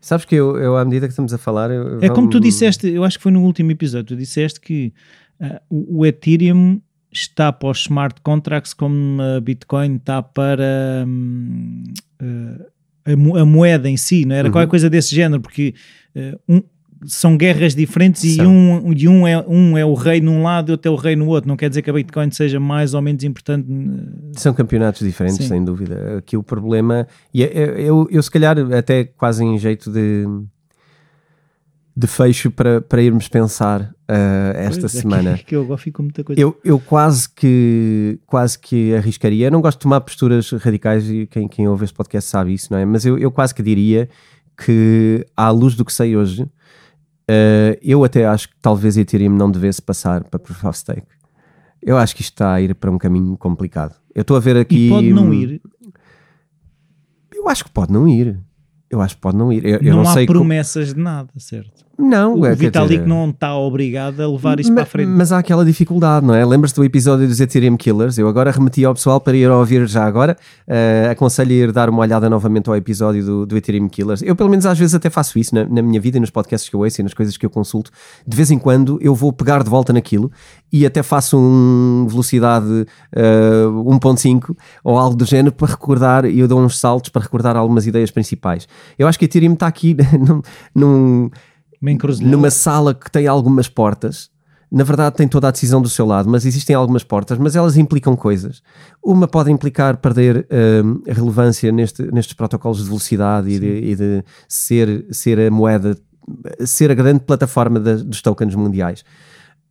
Sabes 0.00 0.26
que 0.26 0.34
eu, 0.34 0.58
eu 0.58 0.76
à 0.76 0.84
medida 0.84 1.06
que 1.06 1.12
estamos 1.12 1.32
a 1.32 1.38
falar. 1.38 1.70
Eu, 1.70 1.98
é 2.00 2.08
como 2.10 2.28
tu 2.28 2.38
disseste, 2.38 2.88
eu 2.88 3.04
acho 3.04 3.16
que 3.16 3.22
foi 3.22 3.32
no 3.32 3.42
último 3.42 3.70
episódio, 3.70 4.08
tu 4.08 4.16
disseste 4.16 4.60
que 4.60 4.92
uh, 5.40 5.60
o, 5.70 6.04
Ethereum 6.04 6.80
está 7.10 7.50
para 7.50 7.70
os 7.70 7.78
smart 7.78 8.20
contracts 8.20 8.74
como 8.74 9.22
a 9.22 9.40
Bitcoin 9.40 9.96
está 9.96 10.22
para 10.22 11.06
um, 11.06 11.84
uh, 12.20 12.66
a, 13.06 13.40
a, 13.40 13.44
moeda 13.46 13.88
em 13.88 13.96
si, 13.96 14.26
não 14.26 14.34
era? 14.34 14.48
Uhum. 14.48 14.52
Qualquer 14.52 14.68
coisa 14.68 14.90
desse 14.90 15.14
género, 15.14 15.40
porque 15.40 15.74
uh, 16.14 16.38
um, 16.48 16.62
são 17.06 17.36
guerras 17.36 17.74
diferentes 17.74 18.36
e 18.36 18.42
um, 18.42 18.92
e 18.92 19.08
um, 19.08 19.26
é, 19.26 19.44
um 19.46 19.76
é 19.78 19.84
o 19.84 19.94
rei 19.94 20.20
num 20.20 20.42
lado 20.42 20.70
e 20.70 20.72
outro 20.72 20.90
é 20.90 20.94
o 20.94 20.96
rei 20.96 21.16
no 21.16 21.26
outro. 21.26 21.48
Não 21.48 21.56
quer 21.56 21.68
dizer 21.68 21.82
que 21.82 21.90
a 21.90 21.92
Bitcoin 21.92 22.30
seja 22.30 22.58
mais 22.58 22.94
ou 22.94 23.02
menos 23.02 23.24
importante. 23.24 23.66
São 24.32 24.52
campeonatos 24.52 25.06
diferentes, 25.06 25.38
Sim. 25.38 25.48
sem 25.48 25.64
dúvida. 25.64 26.18
Aqui 26.18 26.36
o 26.36 26.42
problema, 26.42 27.06
e 27.32 27.42
eu, 27.42 27.48
eu, 27.48 28.08
eu 28.10 28.22
se 28.22 28.30
calhar 28.30 28.56
até 28.72 29.04
quase 29.04 29.44
em 29.44 29.58
jeito 29.58 29.90
de 29.90 30.26
de 31.96 32.08
fecho 32.08 32.50
para, 32.50 32.80
para 32.80 33.00
irmos 33.00 33.28
pensar 33.28 33.82
uh, 33.82 34.56
esta 34.56 34.80
pois, 34.80 34.92
semana. 34.92 35.30
É 35.30 35.36
que, 35.36 35.44
que 35.46 35.54
eu 35.54 35.76
fico 35.76 36.02
muita 36.02 36.24
coisa. 36.24 36.40
Eu, 36.40 36.58
eu 36.64 36.80
quase 36.80 37.28
que 37.28 38.18
quase 38.26 38.58
que 38.58 38.94
arriscaria. 38.94 39.46
Eu 39.46 39.50
não 39.52 39.60
gosto 39.60 39.78
de 39.78 39.82
tomar 39.82 40.00
posturas 40.00 40.50
radicais 40.50 41.08
e 41.08 41.26
quem, 41.26 41.46
quem 41.46 41.68
ouve 41.68 41.84
este 41.84 41.94
podcast 41.94 42.28
sabe 42.28 42.52
isso, 42.52 42.72
não 42.72 42.78
é? 42.78 42.84
Mas 42.84 43.06
eu, 43.06 43.16
eu 43.16 43.30
quase 43.30 43.54
que 43.54 43.62
diria 43.62 44.08
que, 44.56 45.24
à 45.36 45.50
luz 45.50 45.74
do 45.74 45.84
que 45.84 45.92
sei 45.92 46.16
hoje, 46.16 46.46
uh, 47.30 47.78
eu 47.82 48.04
até 48.04 48.26
acho 48.26 48.48
que 48.48 48.54
talvez 48.60 48.96
Ethereum 48.96 49.32
não 49.32 49.50
devesse 49.50 49.80
passar 49.80 50.24
para 50.24 50.38
Proof 50.38 50.64
of 50.64 50.78
Stake. 50.78 51.06
Eu 51.82 51.98
acho 51.98 52.16
que 52.16 52.22
isto 52.22 52.32
está 52.32 52.54
a 52.54 52.60
ir 52.60 52.74
para 52.74 52.90
um 52.90 52.98
caminho 52.98 53.36
complicado. 53.36 53.94
Eu 54.14 54.22
estou 54.22 54.36
a 54.36 54.40
ver 54.40 54.56
aqui. 54.56 54.86
E 54.86 54.90
pode 54.90 55.12
não 55.12 55.34
ir. 55.34 55.60
Eu 57.34 57.48
acho 57.48 57.64
que 57.64 57.70
pode 57.70 57.92
não 57.92 58.08
ir. 58.08 58.40
Eu 58.88 59.00
acho 59.00 59.16
que 59.16 59.20
pode 59.20 59.36
não 59.36 59.52
ir. 59.52 59.64
Eu, 59.64 59.80
não, 59.80 59.88
eu 59.88 59.94
não 59.96 60.02
há 60.02 60.14
sei 60.14 60.26
promessas 60.26 60.88
como... 60.88 60.96
de 60.96 61.02
nada, 61.02 61.30
certo? 61.36 61.84
Não, 61.98 62.34
o 62.40 62.46
é, 62.46 62.54
Vitalik 62.54 62.94
dizer, 62.94 63.06
não 63.06 63.30
está 63.30 63.56
obrigado 63.56 64.20
a 64.20 64.28
levar 64.28 64.58
isso 64.58 64.72
para 64.72 64.82
a 64.82 64.86
frente. 64.86 65.08
Mas 65.08 65.30
há 65.30 65.38
aquela 65.38 65.64
dificuldade, 65.64 66.26
não 66.26 66.34
é? 66.34 66.44
Lembras-te 66.44 66.76
do 66.76 66.84
episódio 66.84 67.26
dos 67.28 67.40
Ethereum 67.40 67.76
Killers? 67.76 68.18
Eu 68.18 68.28
agora 68.28 68.50
remeti 68.50 68.84
ao 68.84 68.94
pessoal 68.94 69.20
para 69.20 69.36
ir 69.36 69.48
ouvir 69.48 69.86
já 69.86 70.04
agora. 70.04 70.36
Uh, 70.66 71.10
aconselho 71.10 71.50
a 71.50 71.54
ir 71.54 71.72
dar 71.72 71.88
uma 71.88 72.00
olhada 72.00 72.28
novamente 72.28 72.68
ao 72.68 72.76
episódio 72.76 73.24
do, 73.24 73.46
do 73.46 73.56
Ethereum 73.56 73.88
Killers. 73.88 74.22
Eu, 74.22 74.34
pelo 74.34 74.50
menos, 74.50 74.66
às 74.66 74.78
vezes 74.78 74.94
até 74.94 75.08
faço 75.08 75.38
isso 75.38 75.54
na, 75.54 75.64
na, 75.64 75.82
minha 75.82 76.00
vida 76.00 76.16
e 76.16 76.20
nos 76.20 76.30
podcasts 76.30 76.68
que 76.68 76.74
eu 76.74 76.80
ouço 76.80 77.00
e 77.00 77.04
nas 77.04 77.14
coisas 77.14 77.36
que 77.36 77.46
eu 77.46 77.50
consulto. 77.50 77.90
De 78.26 78.36
vez 78.36 78.50
em 78.50 78.58
quando 78.58 78.98
eu 79.00 79.14
vou 79.14 79.32
pegar 79.32 79.62
de 79.62 79.70
volta 79.70 79.92
naquilo 79.92 80.32
e 80.72 80.84
até 80.84 81.02
faço 81.02 81.38
um 81.38 82.06
velocidade 82.08 82.66
uh, 82.66 82.86
eh, 83.14 83.66
1.5 83.66 84.56
ou 84.82 84.98
algo 84.98 85.14
do 85.14 85.24
género 85.24 85.54
para 85.54 85.68
recordar 85.68 86.24
e 86.24 86.40
eu 86.40 86.48
dou 86.48 86.60
uns 86.60 86.78
saltos 86.78 87.10
para 87.10 87.22
recordar 87.22 87.56
algumas 87.56 87.86
ideias 87.86 88.10
principais. 88.10 88.66
Eu 88.98 89.06
acho 89.06 89.18
que 89.18 89.24
Ethereum 89.24 89.52
está 89.52 89.68
aqui 89.68 89.96
num, 90.18 90.42
num 90.74 91.30
numa 92.20 92.50
sala 92.50 92.94
que 92.94 93.10
tem 93.10 93.26
algumas 93.26 93.68
portas. 93.68 94.30
Na 94.70 94.82
verdade, 94.82 95.16
tem 95.16 95.28
toda 95.28 95.46
a 95.46 95.50
decisão 95.50 95.80
do 95.80 95.88
seu 95.88 96.04
lado, 96.04 96.28
mas 96.28 96.44
existem 96.44 96.74
algumas 96.74 97.04
portas, 97.04 97.38
mas 97.38 97.54
elas 97.54 97.76
implicam 97.76 98.16
coisas. 98.16 98.60
Uma 99.04 99.28
pode 99.28 99.50
implicar 99.50 99.98
perder 99.98 100.48
um, 100.84 101.02
relevância 101.06 101.70
neste, 101.70 102.02
nestes 102.10 102.34
protocolos 102.34 102.78
de 102.78 102.84
velocidade 102.84 103.50
e 103.50 103.58
de, 103.60 103.66
e 103.66 103.94
de, 103.94 104.24
ser, 104.48 105.06
ser 105.12 105.38
a 105.38 105.50
moeda, 105.50 105.96
ser 106.66 106.90
a 106.90 106.94
grande 106.94 107.20
plataforma 107.20 107.78
de, 107.78 108.02
dos 108.02 108.20
tokens 108.20 108.54
mundiais. 108.54 109.04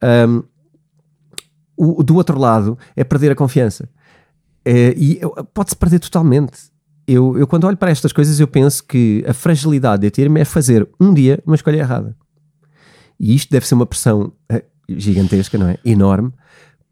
Um, 0.01 0.43
o, 1.76 2.03
do 2.03 2.16
outro 2.16 2.39
lado, 2.39 2.78
é 2.95 3.03
perder 3.03 3.32
a 3.32 3.36
confiança. 3.36 3.89
É, 4.64 4.93
e 4.95 5.20
pode-se 5.53 5.76
perder 5.76 5.99
totalmente 5.99 6.73
eu, 7.08 7.38
eu 7.38 7.47
quando 7.47 7.66
olho 7.66 7.78
para 7.78 7.91
estas 7.91 8.14
coisas 8.14 8.39
eu 8.39 8.47
penso 8.47 8.84
que 8.84 9.24
a 9.28 9.34
fragilidade 9.34 10.01
de 10.01 10.08
Ethereum 10.08 10.38
é 10.38 10.45
fazer 10.45 10.88
um 10.99 11.14
dia 11.14 11.41
uma 11.45 11.56
escolha 11.56 11.78
errada. 11.78 12.16
E 13.20 13.36
isto 13.36 13.49
deve 13.51 13.68
ser 13.68 13.76
uma 13.76 13.86
pressão 13.86 14.34
eh, 14.49 14.64
gigantesca, 14.89 15.58
não 15.58 15.68
é? 15.68 15.78
Enorme, 15.86 16.34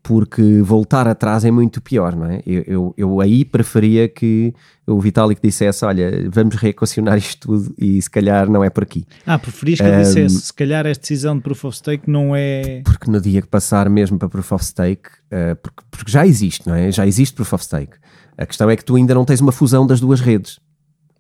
porque 0.04 0.62
voltar 0.62 1.08
atrás 1.08 1.46
é 1.46 1.52
muito 1.52 1.82
pior, 1.82 2.16
não 2.16 2.26
é? 2.26 2.42
Eu, 2.46 2.64
eu, 2.68 2.94
eu, 2.98 3.22
aí 3.22 3.46
preferia 3.46 4.08
que 4.08 4.54
o 4.88 5.00
Vitalik 5.00 5.42
dissesse: 5.42 5.86
Olha, 5.86 6.30
vamos 6.30 6.56
reequacionar 6.56 7.18
isto 7.18 7.48
tudo 7.48 7.76
e 7.78 8.02
se 8.02 8.10
calhar 8.10 8.50
não 8.50 8.64
é 8.64 8.70
por 8.70 8.84
aqui. 8.84 9.06
Ah, 9.26 9.38
preferias 9.38 9.80
que 9.80 9.86
ele 9.86 9.98
dissesse: 9.98 10.42
Se 10.42 10.54
calhar 10.54 10.86
esta 10.86 11.02
decisão 11.02 11.36
de 11.36 11.42
Proof 11.42 11.66
of 11.66 11.78
Stake 11.78 12.10
não 12.10 12.36
é. 12.36 12.82
Porque 12.84 13.10
no 13.10 13.22
dia 13.22 13.42
que 13.42 13.48
passar 13.48 13.90
mesmo 13.90 14.18
para 14.18 14.30
Proof 14.30 14.52
of 14.54 14.66
Stake, 14.66 15.10
uh, 15.32 15.56
porque, 15.62 15.84
porque 15.92 16.12
já 16.12 16.26
existe, 16.26 16.68
não 16.68 16.76
é? 16.76 16.92
Já 16.92 17.06
existe 17.06 17.36
Proof 17.36 17.54
of 17.54 17.64
Stake. 17.64 17.94
A 18.38 18.46
questão 18.46 18.70
é 18.70 18.76
que 18.76 18.84
tu 18.84 18.96
ainda 18.96 19.14
não 19.14 19.26
tens 19.26 19.42
uma 19.42 19.52
fusão 19.52 19.86
das 19.86 20.00
duas 20.00 20.20
redes. 20.20 20.60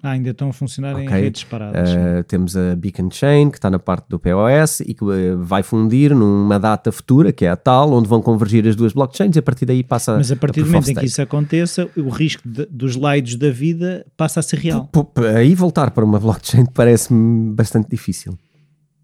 Ah, 0.03 0.11
ainda 0.11 0.31
estão 0.31 0.49
a 0.49 0.53
funcionar 0.53 0.95
okay. 0.95 1.05
em 1.05 1.09
redes 1.09 1.41
separadas. 1.41 1.91
Uh, 1.91 2.23
temos 2.23 2.57
a 2.57 2.75
Beacon 2.75 3.09
Chain, 3.11 3.51
que 3.51 3.57
está 3.57 3.69
na 3.69 3.77
parte 3.77 4.09
do 4.09 4.17
POS 4.17 4.79
e 4.79 4.95
que 4.95 5.03
uh, 5.03 5.37
vai 5.43 5.61
fundir 5.61 6.15
numa 6.15 6.59
data 6.59 6.91
futura, 6.91 7.31
que 7.31 7.45
é 7.45 7.49
a 7.49 7.55
tal, 7.55 7.93
onde 7.93 8.09
vão 8.09 8.19
convergir 8.19 8.67
as 8.67 8.75
duas 8.75 8.93
blockchains 8.93 9.35
e 9.35 9.39
a 9.39 9.43
partir 9.43 9.67
daí 9.67 9.83
passa 9.83 10.17
Mas 10.17 10.31
a 10.31 10.35
partir 10.35 10.61
a 10.61 10.63
do 10.63 10.69
momento 10.69 10.89
em 10.89 10.95
que 10.95 11.05
isso 11.05 11.21
aconteça, 11.21 11.87
o 11.95 12.09
risco 12.09 12.41
de, 12.49 12.65
dos 12.65 12.95
leidos 12.95 13.35
da 13.35 13.51
vida 13.51 14.03
passa 14.17 14.39
a 14.39 14.43
ser 14.43 14.57
real. 14.57 14.87
P 14.87 15.27
aí 15.35 15.53
voltar 15.53 15.91
para 15.91 16.03
uma 16.03 16.17
blockchain 16.19 16.65
parece-me 16.65 17.53
bastante 17.53 17.87
difícil. 17.87 18.33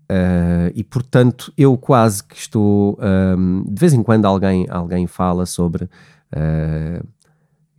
Uh, 0.09 0.73
e 0.73 0.83
portanto, 0.83 1.53
eu 1.55 1.77
quase 1.77 2.23
que 2.23 2.37
estou. 2.37 2.97
Um, 3.37 3.65
de 3.67 3.79
vez 3.79 3.93
em 3.93 4.01
quando 4.01 4.25
alguém, 4.25 4.65
alguém 4.67 5.05
fala 5.05 5.45
sobre 5.45 5.87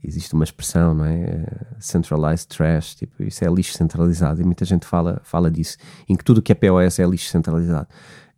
existe 0.02 0.34
uma 0.34 0.44
expressão, 0.44 0.94
não 0.94 1.04
é? 1.04 1.44
Centralized 1.78 2.48
trash, 2.48 2.94
tipo, 2.94 3.22
isso 3.22 3.44
é 3.44 3.48
lixo 3.48 3.72
centralizado, 3.72 4.40
e 4.40 4.44
muita 4.44 4.64
gente 4.64 4.86
fala, 4.86 5.20
fala 5.24 5.50
disso, 5.50 5.76
em 6.08 6.14
que 6.14 6.24
tudo 6.24 6.42
que 6.42 6.52
é 6.52 6.54
POS 6.54 6.98
é 6.98 7.06
lixo 7.06 7.30
centralizado. 7.30 7.88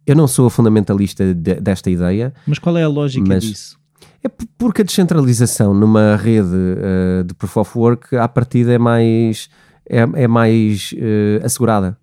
Eu 0.06 0.16
não 0.16 0.26
sou 0.26 0.48
fundamentalista 0.48 1.34
de, 1.34 1.54
desta 1.54 1.90
ideia. 1.90 2.32
Mas 2.46 2.58
qual 2.58 2.76
é 2.76 2.82
a 2.82 2.88
lógica 2.88 3.38
disso? 3.38 3.78
É 4.22 4.28
porque 4.58 4.82
a 4.82 4.84
descentralização 4.84 5.72
numa 5.72 6.16
rede 6.16 6.48
uh, 6.48 7.24
de 7.24 7.34
proof 7.34 7.56
of 7.56 7.78
work, 7.78 8.16
à 8.16 8.28
partida, 8.28 8.72
é 8.72 8.78
mais, 8.78 9.48
é, 9.88 10.00
é 10.00 10.28
mais 10.28 10.92
uh, 10.92 11.44
assegurada. 11.44 11.96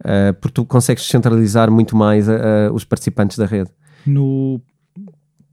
Uh, 0.00 0.32
porque 0.40 0.54
tu 0.54 0.64
consegues 0.64 1.02
descentralizar 1.02 1.70
muito 1.70 1.96
mais 1.96 2.26
os 2.72 2.84
participantes 2.84 3.36
da 3.36 3.46
rede. 3.46 3.70
No 4.06 4.60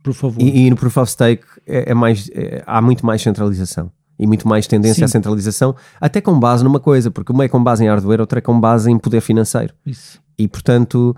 proof 0.06 0.24
of 0.24 0.38
work. 0.38 0.58
E, 0.58 0.68
e 0.68 0.70
no 0.70 0.76
proof 0.76 0.98
of 0.98 1.12
stake 1.12 1.44
é, 1.66 1.92
é 1.92 1.94
mais, 1.94 2.30
é, 2.34 2.64
há 2.66 2.82
muito 2.82 3.06
mais 3.06 3.22
centralização 3.22 3.92
e 4.18 4.26
muito 4.26 4.48
mais 4.48 4.66
tendência 4.66 5.00
Sim. 5.00 5.04
à 5.04 5.08
centralização, 5.08 5.76
até 6.00 6.22
com 6.22 6.40
base 6.40 6.64
numa 6.64 6.80
coisa, 6.80 7.12
porque 7.12 7.34
uma 7.34 7.44
é 7.44 7.50
com 7.50 7.62
base 7.62 7.84
em 7.84 7.88
hardware, 7.88 8.22
outra 8.22 8.40
é 8.40 8.42
com 8.42 8.58
base 8.58 8.90
em 8.90 8.98
poder 8.98 9.20
financeiro. 9.20 9.74
Isso. 9.86 10.22
E 10.38 10.48
portanto, 10.48 11.16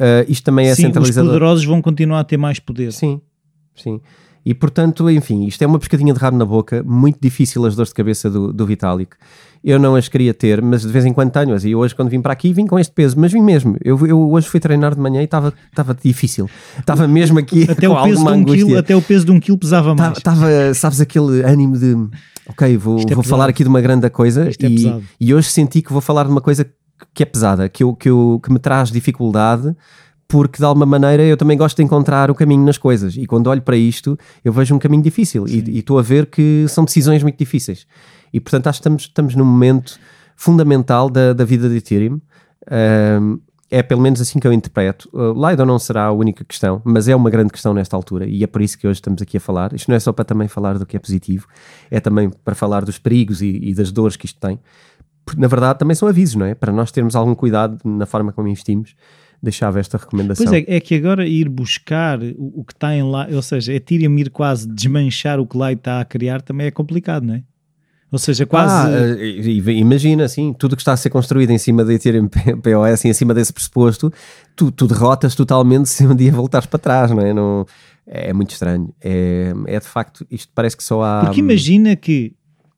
uh, 0.00 0.24
isto 0.28 0.44
também 0.44 0.66
é 0.66 0.74
sim, 0.74 0.82
centralizador. 0.82 1.30
Os 1.30 1.34
poderosos 1.34 1.64
vão 1.64 1.80
continuar 1.80 2.20
a 2.20 2.24
ter 2.24 2.36
mais 2.36 2.58
poder. 2.58 2.92
Sim, 2.92 3.20
sim. 3.76 4.00
E 4.44 4.52
portanto, 4.54 5.08
enfim, 5.08 5.44
isto 5.46 5.62
é 5.62 5.66
uma 5.66 5.78
pescadinha 5.78 6.12
de 6.12 6.18
rabo 6.18 6.36
na 6.36 6.44
boca, 6.44 6.82
muito 6.82 7.18
difícil 7.20 7.64
as 7.64 7.76
dores 7.76 7.90
de 7.90 7.94
cabeça 7.94 8.28
do, 8.28 8.52
do 8.52 8.66
Vitalik. 8.66 9.14
Eu 9.64 9.78
não 9.78 9.94
as 9.94 10.08
queria 10.08 10.34
ter, 10.34 10.60
mas 10.60 10.82
de 10.82 10.88
vez 10.88 11.04
em 11.04 11.12
quando 11.12 11.30
tenho-as. 11.30 11.64
E 11.64 11.74
hoje, 11.74 11.94
quando 11.94 12.08
vim 12.08 12.20
para 12.20 12.32
aqui, 12.32 12.52
vim 12.52 12.66
com 12.66 12.78
este 12.78 12.92
peso, 12.92 13.18
mas 13.18 13.32
vim 13.32 13.40
mesmo. 13.40 13.76
Eu, 13.84 14.06
eu 14.06 14.30
hoje 14.32 14.48
fui 14.48 14.58
treinar 14.58 14.94
de 14.94 15.00
manhã 15.00 15.20
e 15.20 15.24
estava 15.24 15.52
difícil. 16.02 16.50
Estava 16.78 17.06
mesmo 17.06 17.38
aqui 17.38 17.64
até 17.70 17.86
com 17.86 17.94
o 17.94 18.02
peso 18.02 18.24
de 18.24 18.30
um 18.30 18.44
quilo, 18.44 18.78
Até 18.78 18.96
o 18.96 19.02
peso 19.02 19.24
de 19.24 19.30
um 19.30 19.38
quilo 19.38 19.58
pesava 19.58 19.94
mais. 19.94 20.18
Estava, 20.18 20.74
sabes, 20.74 21.00
aquele 21.00 21.42
ânimo 21.42 21.78
de 21.78 21.96
ok, 22.46 22.76
vou, 22.76 22.98
é 23.00 23.14
vou 23.14 23.24
falar 23.24 23.48
aqui 23.48 23.62
de 23.62 23.68
uma 23.68 23.80
grande 23.80 24.08
coisa 24.10 24.48
é 24.48 24.66
e, 24.66 25.02
e 25.20 25.34
hoje 25.34 25.48
senti 25.48 25.82
que 25.82 25.92
vou 25.92 26.02
falar 26.02 26.24
de 26.24 26.30
uma 26.30 26.40
coisa 26.40 26.66
que 27.14 27.22
é 27.22 27.26
pesada, 27.26 27.68
que, 27.68 27.82
eu, 27.82 27.94
que, 27.94 28.08
eu, 28.08 28.40
que 28.42 28.52
me 28.52 28.58
traz 28.58 28.90
dificuldade 28.90 29.74
porque 30.28 30.58
de 30.58 30.64
alguma 30.64 30.86
maneira 30.86 31.22
eu 31.22 31.36
também 31.36 31.58
gosto 31.58 31.76
de 31.76 31.82
encontrar 31.82 32.30
o 32.30 32.34
caminho 32.34 32.64
nas 32.64 32.78
coisas 32.78 33.16
e 33.16 33.26
quando 33.26 33.48
olho 33.48 33.60
para 33.60 33.76
isto 33.76 34.18
eu 34.44 34.52
vejo 34.52 34.74
um 34.74 34.78
caminho 34.78 35.02
difícil 35.02 35.46
Sim. 35.46 35.62
e 35.66 35.78
estou 35.80 35.98
a 35.98 36.02
ver 36.02 36.26
que 36.26 36.64
são 36.68 36.84
decisões 36.84 37.22
muito 37.22 37.36
difíceis 37.36 37.86
e 38.32 38.40
portanto 38.40 38.66
acho 38.66 38.78
que 38.78 38.80
estamos, 38.80 39.02
estamos 39.02 39.34
num 39.34 39.44
momento 39.44 39.98
fundamental 40.36 41.10
da, 41.10 41.32
da 41.32 41.44
vida 41.44 41.68
de 41.68 41.76
Ethereum 41.76 42.20
um, 43.20 43.38
é 43.70 43.82
pelo 43.82 44.02
menos 44.02 44.20
assim 44.20 44.38
que 44.38 44.46
eu 44.46 44.52
interpreto. 44.52 45.08
Uh, 45.14 45.32
Lido 45.48 45.64
não 45.64 45.78
será 45.78 46.04
a 46.04 46.12
única 46.12 46.44
questão, 46.44 46.82
mas 46.84 47.08
é 47.08 47.16
uma 47.16 47.30
grande 47.30 47.50
questão 47.50 47.72
nesta 47.72 47.96
altura 47.96 48.26
e 48.26 48.44
é 48.44 48.46
por 48.46 48.60
isso 48.60 48.76
que 48.76 48.86
hoje 48.86 48.98
estamos 48.98 49.22
aqui 49.22 49.38
a 49.38 49.40
falar. 49.40 49.72
Isto 49.72 49.88
não 49.88 49.96
é 49.96 50.00
só 50.00 50.12
para 50.12 50.26
também 50.26 50.46
falar 50.46 50.78
do 50.78 50.84
que 50.84 50.94
é 50.94 51.00
positivo, 51.00 51.46
é 51.90 51.98
também 51.98 52.28
para 52.44 52.54
falar 52.54 52.84
dos 52.84 52.98
perigos 52.98 53.40
e, 53.40 53.58
e 53.62 53.74
das 53.74 53.90
dores 53.90 54.14
que 54.14 54.26
isto 54.26 54.38
tem. 54.38 54.60
Porque, 55.24 55.40
na 55.40 55.48
verdade, 55.48 55.78
também 55.78 55.94
são 55.94 56.06
avisos, 56.06 56.34
não 56.34 56.44
é? 56.44 56.54
Para 56.54 56.70
nós 56.70 56.92
termos 56.92 57.16
algum 57.16 57.34
cuidado 57.34 57.78
na 57.82 58.04
forma 58.04 58.30
como 58.30 58.46
investimos, 58.46 58.94
deixava 59.42 59.80
esta 59.80 59.96
recomendação. 59.96 60.44
Pois 60.44 60.64
é, 60.68 60.76
é 60.76 60.78
que 60.78 60.94
agora 60.94 61.26
ir 61.26 61.48
buscar 61.48 62.22
o, 62.22 62.60
o 62.60 62.64
que 62.64 62.74
está 62.74 62.94
em 62.94 63.02
lá, 63.02 63.26
ou 63.32 63.40
seja, 63.40 63.72
é 63.72 63.76
Ethereum 63.76 64.18
ir 64.18 64.28
quase 64.28 64.68
desmanchar 64.68 65.40
o 65.40 65.46
que 65.46 65.56
lá 65.56 65.72
está 65.72 65.98
a 65.98 66.04
criar 66.04 66.42
também 66.42 66.66
é 66.66 66.70
complicado, 66.70 67.24
não 67.24 67.34
é? 67.36 67.42
Ou 68.12 68.18
seja, 68.18 68.44
quase. 68.44 68.94
Ah, 68.94 69.72
imagina, 69.72 70.24
assim, 70.24 70.52
tudo 70.52 70.76
que 70.76 70.82
está 70.82 70.92
a 70.92 70.96
ser 70.98 71.08
construído 71.08 71.48
em 71.50 71.56
cima 71.56 71.82
da 71.82 71.94
Ethereum 71.94 72.28
POS, 72.62 73.06
em 73.06 73.12
cima 73.14 73.32
desse 73.32 73.54
pressuposto, 73.54 74.12
tu, 74.54 74.70
tu 74.70 74.86
derrotas 74.86 75.34
totalmente 75.34 75.88
se 75.88 76.06
um 76.06 76.14
dia 76.14 76.30
voltares 76.30 76.66
para 76.66 76.78
trás, 76.78 77.10
não 77.10 77.22
é? 77.22 77.32
Não, 77.32 77.64
é 78.06 78.30
muito 78.34 78.50
estranho. 78.50 78.94
É, 79.00 79.54
é 79.66 79.80
de 79.80 79.86
facto, 79.86 80.26
isto 80.30 80.52
parece 80.54 80.76
que 80.76 80.84
só 80.84 81.02
há. 81.02 81.24
Porque 81.24 81.40
imagina 81.40 81.96
que 81.96 82.36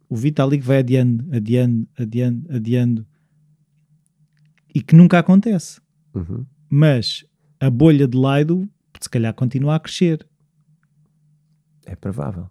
o 0.09 0.15
Vitalik 0.15 0.65
vai 0.65 0.79
adiando, 0.79 1.25
adiando, 1.35 1.89
adiando, 1.99 2.55
adiando 2.55 3.07
e 4.73 4.81
que 4.81 4.95
nunca 4.95 5.19
acontece. 5.19 5.81
Uhum. 6.15 6.47
Mas 6.71 7.25
a 7.59 7.69
bolha 7.69 8.07
de 8.07 8.17
Lido, 8.17 8.69
se 9.01 9.11
calhar, 9.11 9.35
continua 9.35 9.75
a 9.75 9.81
crescer. 9.81 10.25
É 11.85 11.97
provável 11.97 12.49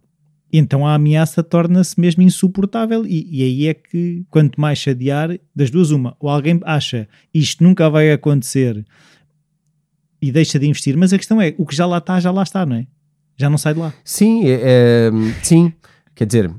então 0.53 0.85
a 0.85 0.93
ameaça 0.93 1.41
torna-se 1.41 1.99
mesmo 1.99 2.21
insuportável 2.21 3.03
e, 3.07 3.27
e, 3.31 3.43
aí 3.43 3.67
é 3.67 3.73
que 3.73 4.23
quanto 4.29 4.61
mais 4.61 4.77
chadear, 4.77 5.39
das 5.55 5.71
duas 5.71 5.89
uma, 5.89 6.15
ou 6.19 6.29
alguém 6.29 6.59
acha 6.63 7.07
isto 7.33 7.63
nunca 7.63 7.89
vai 7.89 8.11
acontecer 8.11 8.85
e 10.21 10.31
deixa 10.31 10.59
de 10.59 10.67
investir, 10.67 10.95
mas 10.95 11.11
a 11.11 11.17
questão 11.17 11.41
é, 11.41 11.55
o 11.57 11.65
que 11.65 11.75
já 11.75 11.87
lá 11.87 11.97
está, 11.97 12.19
já 12.19 12.31
lá 12.31 12.43
está, 12.43 12.65
não 12.65 12.75
é? 12.75 12.87
Já 13.35 13.49
não 13.49 13.57
sai 13.57 13.73
de 13.73 13.79
lá. 13.79 13.91
Sim, 14.05 14.45
é, 14.45 14.59
é, 14.61 15.11
sim, 15.41 15.73
quer 16.13 16.27
dizer, 16.27 16.53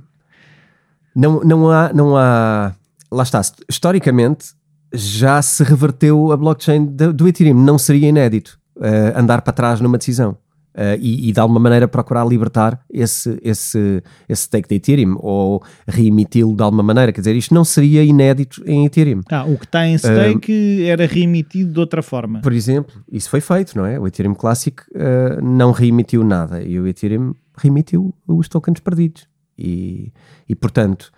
não, 1.15 1.41
não 1.41 1.71
há, 1.71 1.93
não 1.93 2.17
há, 2.17 2.75
lá 3.11 3.23
está, 3.23 3.41
historicamente 3.71 4.49
já 4.93 5.41
se 5.41 5.63
reverteu 5.63 6.33
a 6.33 6.37
blockchain 6.37 6.85
do, 6.85 7.13
do 7.13 7.29
Ethereum, 7.29 7.55
não 7.55 7.79
seria 7.79 8.09
inédito 8.09 8.59
uh, 8.77 9.19
andar 9.19 9.43
para 9.43 9.53
trás 9.53 9.81
numa 9.81 9.99
decisão. 9.99 10.37
Uh, 10.75 10.99
e, 10.99 11.29
e, 11.29 11.33
de 11.33 11.39
alguma 11.39 11.61
maneira 11.61 11.87
procurar 11.87 12.27
libertar 12.27 12.81
esse, 12.91 13.39
esse, 13.43 14.03
esse 14.29 14.43
stake 14.43 14.69
de 14.69 14.75
Ethereum 14.75 15.17
ou 15.21 15.63
reemiti-lo 15.87 16.53
de 16.53 16.65
alguma 16.65 16.83
maneira. 16.83 17.13
Quer 17.13 17.21
dizer, 17.21 17.37
isto 17.37 17.55
não 17.55 17.65
seria 17.65 18.03
inédito 18.03 18.61
em 18.67 18.85
Ethereum. 18.85 19.21
Ah, 19.31 19.45
o 19.45 19.57
que 19.57 19.67
está 19.67 19.87
em 19.87 19.97
stake 19.97 20.83
uh, 20.83 20.87
era 20.87 21.07
reemitido 21.07 21.73
de 21.73 21.79
outra 21.79 22.03
forma. 22.03 22.41
Por 22.41 22.53
exemplo, 22.53 22.93
isso 23.11 23.31
foi 23.31 23.41
feito, 23.41 23.79
não 23.79 23.87
é? 23.87 24.01
O 24.01 24.09
Ethereum 24.09 24.35
Classic 24.35 24.83
uh, 24.83 25.41
não 25.41 25.71
reemitiu 25.71 26.25
nada 26.25 26.61
e 26.61 26.81
o 26.81 26.89
Ethereum 26.89 27.35
reemitiu 27.57 28.13
os 28.27 28.49
tokens 28.49 28.81
perdidos. 28.81 29.29
E, 29.57 30.13
e 30.49 30.57
portanto. 30.57 31.13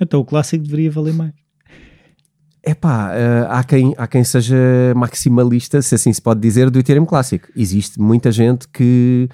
Então 0.00 0.20
o 0.20 0.24
Classic 0.24 0.62
deveria 0.62 0.90
valer 0.90 1.12
mais. 1.12 1.34
Epá, 2.64 3.10
uh, 3.10 3.46
há, 3.50 3.64
quem, 3.64 3.94
há 3.96 4.06
quem 4.06 4.24
seja 4.24 4.56
maximalista, 4.96 5.80
se 5.80 5.94
assim 5.94 6.12
se 6.12 6.20
pode 6.20 6.40
dizer, 6.40 6.70
do 6.70 6.78
Ethereum 6.78 7.04
Classic. 7.04 7.46
Existe 7.56 8.00
muita 8.00 8.30
gente 8.32 8.68
que. 8.68 9.28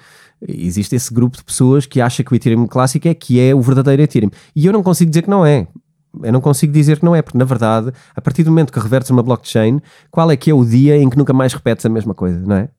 Existe 0.47 0.95
esse 0.95 1.11
grupo 1.13 1.37
de 1.37 1.43
pessoas 1.43 1.85
que 1.85 1.99
acha 1.99 2.23
que 2.23 2.31
o 2.31 2.35
Ethereum 2.35 2.67
Classic 2.67 3.07
é 3.07 3.13
que 3.13 3.39
é 3.39 3.55
o 3.55 3.61
verdadeiro 3.61 4.01
Ethereum. 4.01 4.29
E 4.55 4.65
eu 4.65 4.73
não 4.73 4.83
consigo 4.83 5.09
dizer 5.09 5.23
que 5.23 5.29
não 5.29 5.45
é. 5.45 5.67
Eu 6.21 6.31
não 6.31 6.39
consigo 6.39 6.71
dizer 6.71 6.99
que 6.99 7.05
não 7.05 7.15
é, 7.15 7.21
porque 7.21 7.37
na 7.37 7.45
verdade, 7.45 7.91
a 8.15 8.21
partir 8.21 8.43
do 8.43 8.51
momento 8.51 8.71
que 8.71 8.79
revertes 8.79 9.09
uma 9.09 9.23
blockchain, 9.23 9.81
qual 10.11 10.29
é 10.29 10.37
que 10.37 10.51
é 10.51 10.53
o 10.53 10.63
dia 10.63 10.97
em 10.97 11.09
que 11.09 11.17
nunca 11.17 11.33
mais 11.33 11.53
repetes 11.53 11.85
a 11.85 11.89
mesma 11.89 12.13
coisa, 12.13 12.39
não 12.39 12.55
é? 12.57 12.69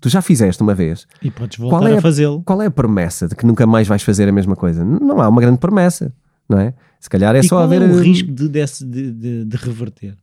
Tu 0.00 0.08
já 0.08 0.20
fizeste 0.20 0.62
uma 0.62 0.74
vez. 0.74 1.06
E 1.22 1.30
podes 1.30 1.58
voltar 1.58 1.90
é 1.90 1.96
a 1.96 2.00
fazê-lo. 2.00 2.42
Qual 2.44 2.60
é 2.60 2.66
a 2.66 2.70
promessa 2.70 3.28
de 3.28 3.34
que 3.34 3.46
nunca 3.46 3.66
mais 3.66 3.88
vais 3.88 4.02
fazer 4.02 4.28
a 4.28 4.32
mesma 4.32 4.56
coisa? 4.56 4.84
Não 4.84 5.20
há 5.20 5.28
uma 5.28 5.40
grande 5.40 5.58
promessa 5.58 6.12
não 6.50 6.58
é? 6.58 6.74
Se 7.00 7.08
calhar 7.08 7.34
é 7.34 7.40
e 7.40 7.42
só 7.42 7.56
qual 7.56 7.64
haver. 7.64 7.80
É 7.80 7.86
o 7.86 7.98
risco 8.00 8.30
de, 8.30 8.48
de, 8.48 9.12
de, 9.12 9.44
de, 9.46 9.56
reverter? 9.56 10.14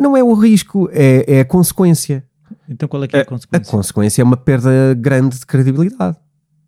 Não 0.00 0.16
é 0.16 0.22
o 0.22 0.34
risco, 0.34 0.90
é, 0.92 1.36
é 1.36 1.40
a 1.40 1.44
consequência. 1.44 2.24
Então 2.68 2.88
qual 2.88 3.04
é 3.04 3.08
que 3.08 3.14
é 3.14 3.20
a, 3.20 3.22
a 3.22 3.24
consequência? 3.24 3.68
A 3.68 3.70
consequência 3.70 4.22
é 4.22 4.24
uma 4.24 4.36
perda 4.36 4.94
grande 4.98 5.38
de 5.38 5.46
credibilidade. 5.46 6.16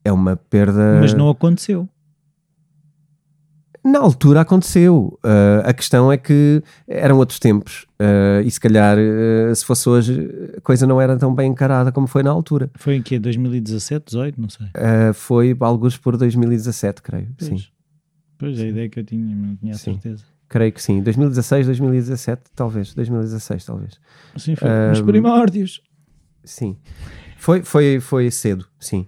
É 0.05 0.13
uma 0.13 0.37
perda. 0.37 1.01
Mas 1.01 1.13
não 1.13 1.29
aconteceu. 1.29 1.89
Na 3.85 3.99
altura 3.99 4.43
aconteceu. 4.43 5.19
Uh, 5.25 5.63
a 5.65 5.73
questão 5.73 6.13
é 6.13 6.17
que 6.17 6.63
eram 6.87 7.19
outros 7.19 7.41
tempos. 7.41 7.87
Uh, 8.01 8.41
e 8.45 8.51
se 8.51 8.61
calhar, 8.61 8.97
uh, 8.97 9.55
se 9.55 9.65
fosse 9.65 9.89
hoje, 9.89 10.53
a 10.57 10.61
coisa 10.61 10.87
não 10.87 11.01
era 11.01 11.17
tão 11.17 11.35
bem 11.35 11.51
encarada 11.51 11.91
como 11.91 12.07
foi 12.07 12.23
na 12.23 12.31
altura. 12.31 12.71
Foi 12.77 12.95
em 12.95 13.03
que? 13.03 13.19
2017, 13.19 14.07
18? 14.07 14.41
Não 14.41 14.49
sei. 14.49 14.67
foi 15.15 15.57
alguns 15.59 15.97
por 15.97 16.17
2017, 16.17 17.03
creio. 17.03 17.29
Pois. 17.37 17.49
Sim. 17.49 17.73
Pois, 18.43 18.61
a 18.61 18.67
ideia 18.67 18.89
que 18.89 18.99
eu 18.99 19.05
tinha, 19.05 19.37
não 19.37 19.55
tinha 19.55 19.73
a 19.73 19.79
sim. 19.79 19.93
certeza. 19.93 20.25
Creio 20.49 20.73
que 20.73 20.83
sim. 20.83 21.01
2016, 21.01 21.67
2017, 21.67 22.43
talvez. 22.57 22.93
2016, 22.93 23.65
talvez. 23.65 24.01
Sim, 24.37 24.57
foi. 24.57 24.69
Nos 24.89 25.01
primórdios. 25.01 25.81
Sim. 26.43 26.77
Foi, 27.37 27.63
foi, 27.63 28.01
foi 28.01 28.31
cedo, 28.33 28.67
sim. 28.81 29.07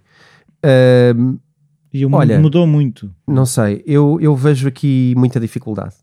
E 1.93 2.07
o 2.07 2.15
Olha, 2.15 2.41
mudou 2.41 2.67
muito. 2.67 3.13
Não 3.27 3.45
sei, 3.45 3.83
eu, 3.87 4.19
eu 4.21 4.35
vejo 4.37 4.69
aqui 4.69 5.15
muita 5.17 5.41
dificuldade. 5.41 5.95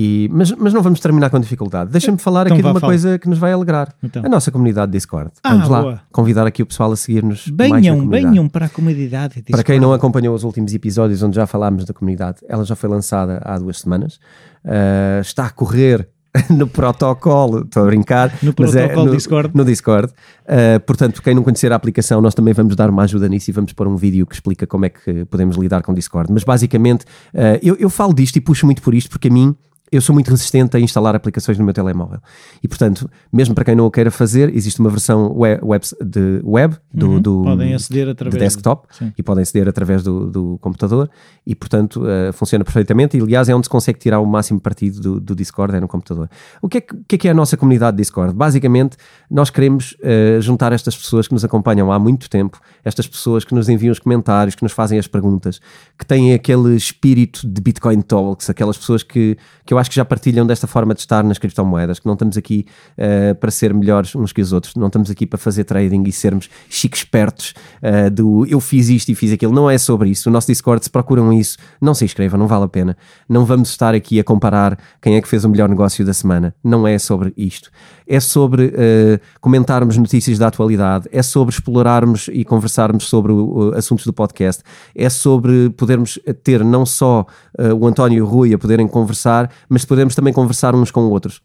E, 0.00 0.28
mas, 0.32 0.52
mas 0.52 0.72
não 0.72 0.80
vamos 0.80 1.00
terminar 1.00 1.28
com 1.28 1.40
dificuldade. 1.40 1.90
Deixa-me 1.90 2.18
falar 2.18 2.42
então 2.42 2.54
aqui 2.54 2.62
de 2.62 2.68
uma 2.68 2.78
falar. 2.78 2.92
coisa 2.92 3.18
que 3.18 3.28
nos 3.28 3.36
vai 3.36 3.50
alegrar. 3.50 3.92
Então. 4.00 4.24
A 4.24 4.28
nossa 4.28 4.48
comunidade 4.52 4.92
Discord. 4.92 5.32
Ah, 5.42 5.54
vamos 5.54 5.68
lá 5.68 5.82
boa. 5.82 6.00
convidar 6.12 6.46
aqui 6.46 6.62
o 6.62 6.66
pessoal 6.66 6.92
a 6.92 6.96
seguir-nos. 6.96 7.48
Venham, 7.52 8.08
venham 8.08 8.48
para 8.48 8.66
a 8.66 8.68
comunidade 8.68 9.34
Discord. 9.34 9.50
Para 9.50 9.64
quem 9.64 9.80
não 9.80 9.92
acompanhou 9.92 10.36
os 10.36 10.44
últimos 10.44 10.72
episódios 10.72 11.20
onde 11.24 11.34
já 11.34 11.48
falámos 11.48 11.84
da 11.84 11.92
comunidade, 11.92 12.38
ela 12.48 12.64
já 12.64 12.76
foi 12.76 12.88
lançada 12.88 13.42
há 13.44 13.58
duas 13.58 13.80
semanas. 13.80 14.20
Uh, 14.64 15.20
está 15.20 15.46
a 15.46 15.50
correr 15.50 16.08
no 16.48 16.68
protocolo, 16.68 17.64
estou 17.64 17.82
a 17.82 17.86
brincar. 17.86 18.32
No 18.40 18.50
é 18.50 18.52
protocolo 18.52 19.02
é 19.02 19.04
no, 19.04 19.16
Discord. 19.16 19.50
No 19.52 19.64
Discord. 19.64 20.12
Uh, 20.44 20.78
portanto, 20.86 21.20
quem 21.20 21.34
não 21.34 21.42
conhecer 21.42 21.72
a 21.72 21.74
aplicação, 21.74 22.20
nós 22.20 22.36
também 22.36 22.54
vamos 22.54 22.76
dar 22.76 22.88
uma 22.88 23.02
ajuda 23.02 23.28
nisso 23.28 23.50
e 23.50 23.52
vamos 23.52 23.72
pôr 23.72 23.88
um 23.88 23.96
vídeo 23.96 24.24
que 24.28 24.34
explica 24.36 24.64
como 24.64 24.84
é 24.84 24.90
que 24.90 25.24
podemos 25.24 25.56
lidar 25.56 25.82
com 25.82 25.90
o 25.90 25.94
Discord. 25.96 26.32
Mas 26.32 26.44
basicamente, 26.44 27.02
uh, 27.34 27.58
eu, 27.60 27.74
eu 27.80 27.90
falo 27.90 28.14
disto 28.14 28.36
e 28.36 28.40
puxo 28.40 28.64
muito 28.64 28.80
por 28.80 28.94
isto 28.94 29.10
porque 29.10 29.26
a 29.26 29.30
mim 29.32 29.56
eu 29.90 30.00
sou 30.00 30.14
muito 30.14 30.30
resistente 30.30 30.76
a 30.76 30.80
instalar 30.80 31.14
aplicações 31.16 31.58
no 31.58 31.64
meu 31.64 31.74
telemóvel. 31.74 32.20
E, 32.62 32.68
portanto, 32.68 33.08
mesmo 33.32 33.54
para 33.54 33.64
quem 33.64 33.74
não 33.74 33.86
o 33.86 33.90
queira 33.90 34.10
fazer, 34.10 34.54
existe 34.54 34.80
uma 34.80 34.90
versão 34.90 35.32
web, 35.36 35.60
web 35.64 35.84
de 36.04 36.40
web 36.44 36.76
do, 36.92 37.08
Uhum. 37.08 37.20
do 37.20 37.42
Podem 37.44 37.74
aceder 37.74 38.08
através 38.08 38.34
de 38.34 38.40
desktop 38.40 38.88
e 39.16 39.22
podem 39.22 39.42
aceder 39.42 39.68
através 39.68 40.02
do, 40.02 40.26
do 40.30 40.58
computador 40.60 41.08
e, 41.46 41.54
portanto, 41.54 42.02
eh, 42.06 42.32
funciona 42.32 42.64
perfeitamente. 42.64 43.16
E, 43.16 43.20
aliás, 43.20 43.48
é 43.48 43.54
onde 43.54 43.66
se 43.66 43.70
consegue 43.70 43.98
tirar 43.98 44.20
o 44.20 44.26
máximo 44.26 44.60
partido 44.60 45.00
do, 45.00 45.20
do 45.20 45.34
Discord, 45.34 45.74
é 45.74 45.80
no 45.80 45.88
computador. 45.88 46.28
O 46.60 46.68
que 46.68 46.78
é 46.78 46.80
que, 46.80 46.94
que 47.08 47.14
é 47.14 47.18
que 47.18 47.28
é 47.28 47.30
a 47.30 47.34
nossa 47.34 47.56
comunidade 47.56 47.96
Discord? 47.96 48.34
Basicamente, 48.34 48.96
nós 49.30 49.50
queremos 49.50 49.96
eh, 50.02 50.38
juntar 50.40 50.72
estas 50.72 50.96
pessoas 50.96 51.26
que 51.26 51.34
nos 51.34 51.44
acompanham 51.44 51.90
há 51.90 51.98
muito 51.98 52.28
tempo, 52.28 52.60
estas 52.84 53.06
pessoas 53.06 53.44
que 53.44 53.54
nos 53.54 53.68
enviam 53.68 53.92
os 53.92 53.98
comentários, 53.98 54.54
que 54.54 54.62
nos 54.62 54.72
fazem 54.72 54.98
as 54.98 55.06
perguntas, 55.06 55.60
que 55.98 56.04
têm 56.04 56.34
aquele 56.34 56.76
espírito 56.76 57.46
de 57.48 57.60
Bitcoin 57.60 58.00
Talks, 58.02 58.50
aquelas 58.50 58.76
pessoas 58.76 59.02
que, 59.02 59.36
que 59.64 59.72
eu 59.72 59.77
acho 59.78 59.90
que 59.90 59.96
já 59.96 60.04
partilham 60.04 60.46
desta 60.46 60.66
forma 60.66 60.94
de 60.94 61.00
estar 61.00 61.22
nas 61.24 61.38
criptomoedas, 61.38 61.98
que 61.98 62.06
não 62.06 62.14
estamos 62.14 62.36
aqui 62.36 62.66
eh, 62.96 63.34
para 63.34 63.50
ser 63.50 63.72
melhores 63.74 64.14
uns 64.14 64.32
que 64.32 64.40
os 64.40 64.52
outros, 64.52 64.74
não 64.74 64.86
estamos 64.88 65.10
aqui 65.10 65.26
para 65.26 65.38
fazer 65.38 65.64
trading 65.64 66.04
e 66.06 66.12
sermos 66.12 66.48
chiques 66.68 67.00
espertos 67.00 67.54
eh, 67.82 68.10
do 68.10 68.46
eu 68.46 68.60
fiz 68.60 68.88
isto 68.88 69.10
e 69.10 69.14
fiz 69.14 69.32
aquilo. 69.32 69.52
Não 69.52 69.70
é 69.70 69.78
sobre 69.78 70.10
isso. 70.10 70.28
O 70.28 70.32
nosso 70.32 70.46
Discord, 70.46 70.84
se 70.84 70.90
procuram 70.90 71.32
isso, 71.32 71.58
não 71.80 71.94
se 71.94 72.04
inscrevam, 72.04 72.38
não 72.38 72.46
vale 72.46 72.64
a 72.64 72.68
pena. 72.68 72.96
Não 73.28 73.44
vamos 73.44 73.70
estar 73.70 73.94
aqui 73.94 74.18
a 74.20 74.24
comparar 74.24 74.78
quem 75.00 75.16
é 75.16 75.20
que 75.20 75.28
fez 75.28 75.44
o 75.44 75.48
melhor 75.48 75.68
negócio 75.68 76.04
da 76.04 76.12
semana. 76.12 76.54
Não 76.62 76.86
é 76.86 76.98
sobre 76.98 77.32
isto. 77.36 77.70
É 78.10 78.20
sobre 78.20 78.72
eh, 78.74 79.20
comentarmos 79.38 79.98
notícias 79.98 80.38
da 80.38 80.46
atualidade, 80.46 81.06
é 81.12 81.22
sobre 81.22 81.54
explorarmos 81.54 82.28
e 82.32 82.42
conversarmos 82.42 83.04
sobre 83.06 83.32
o- 83.32 83.74
assuntos 83.76 84.06
do 84.06 84.14
podcast, 84.14 84.62
é 84.94 85.10
sobre 85.10 85.68
podermos 85.70 86.18
ter 86.42 86.64
não 86.64 86.86
só 86.86 87.26
eh, 87.58 87.70
o 87.74 87.86
António 87.86 88.16
e 88.16 88.22
o 88.22 88.26
Rui 88.26 88.54
a 88.54 88.58
poderem 88.58 88.88
conversar, 88.88 89.50
mas 89.68 89.84
podermos 89.84 90.14
também 90.14 90.32
conversar 90.32 90.74
uns 90.74 90.90
com 90.90 91.02
outros 91.02 91.42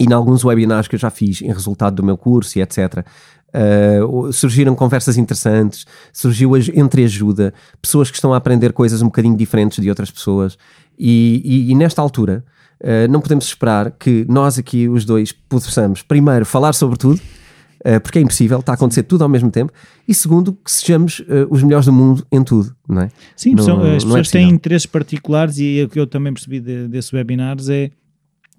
e 0.00 0.04
em 0.04 0.12
alguns 0.12 0.44
webinars 0.44 0.88
que 0.88 0.96
eu 0.96 0.98
já 0.98 1.10
fiz 1.10 1.40
em 1.42 1.52
resultado 1.52 1.94
do 1.94 2.02
meu 2.02 2.16
curso 2.16 2.58
e 2.58 2.62
etc. 2.62 3.04
uh, 3.54 4.32
surgiram 4.32 4.74
conversas 4.74 5.16
interessantes, 5.16 5.84
surgiu 6.12 6.52
entreajuda, 6.74 7.52
pessoas 7.82 8.08
que 8.10 8.16
estão 8.16 8.32
a 8.32 8.36
aprender 8.36 8.72
coisas 8.72 9.02
um 9.02 9.06
bocadinho 9.06 9.36
diferentes 9.36 9.80
de 9.82 9.88
outras 9.88 10.10
pessoas, 10.10 10.56
e, 10.98 11.42
e- 11.44 11.70
e 11.70 11.74
nesta 11.74 12.00
altura 12.02 12.44
uh, 12.82 13.10
não 13.10 13.20
podemos 13.20 13.44
esperar 13.46 13.90
que 13.92 14.24
nós 14.28 14.58
aqui, 14.58 14.88
os 14.88 15.04
dois, 15.04 15.32
possamos 15.32 16.02
primeiro 16.02 16.44
falar 16.46 16.72
sobre 16.72 16.96
tudo. 16.98 17.20
uh, 17.84 18.00
porque 18.02 18.18
é 18.18 18.22
impossível, 18.22 18.60
está 18.60 18.72
a 18.72 18.74
acontecer 18.74 19.02
tudo 19.04 19.22
ao 19.22 19.28
mesmo 19.28 19.50
tempo, 19.50 19.72
e 20.06 20.12
segundo, 20.14 20.52
que 20.52 20.70
sejamos 20.70 21.20
uh, 21.20 21.24
os 21.50 21.62
melhores 21.62 21.86
do 21.86 21.92
mundo 21.92 22.26
em 22.30 22.42
tudo, 22.44 22.74
não 22.88 23.02
é? 23.02 23.08
Sim, 23.36 23.54
Não- 23.54 23.64
são- 23.64 23.78
não 23.78 23.86
é 23.86 23.96
as 23.96 24.04
pessoas 24.04 24.28
têm 24.30 24.40
possível. 24.42 24.54
interesses 24.56 24.86
particulares 24.86 25.58
e 25.58 25.82
o 25.84 25.88
que 25.88 25.98
eu 25.98 26.06
também 26.06 26.32
percebi 26.32 26.60
de- 26.60 26.88
desses 26.88 27.10
webinars 27.12 27.68
é 27.70 27.90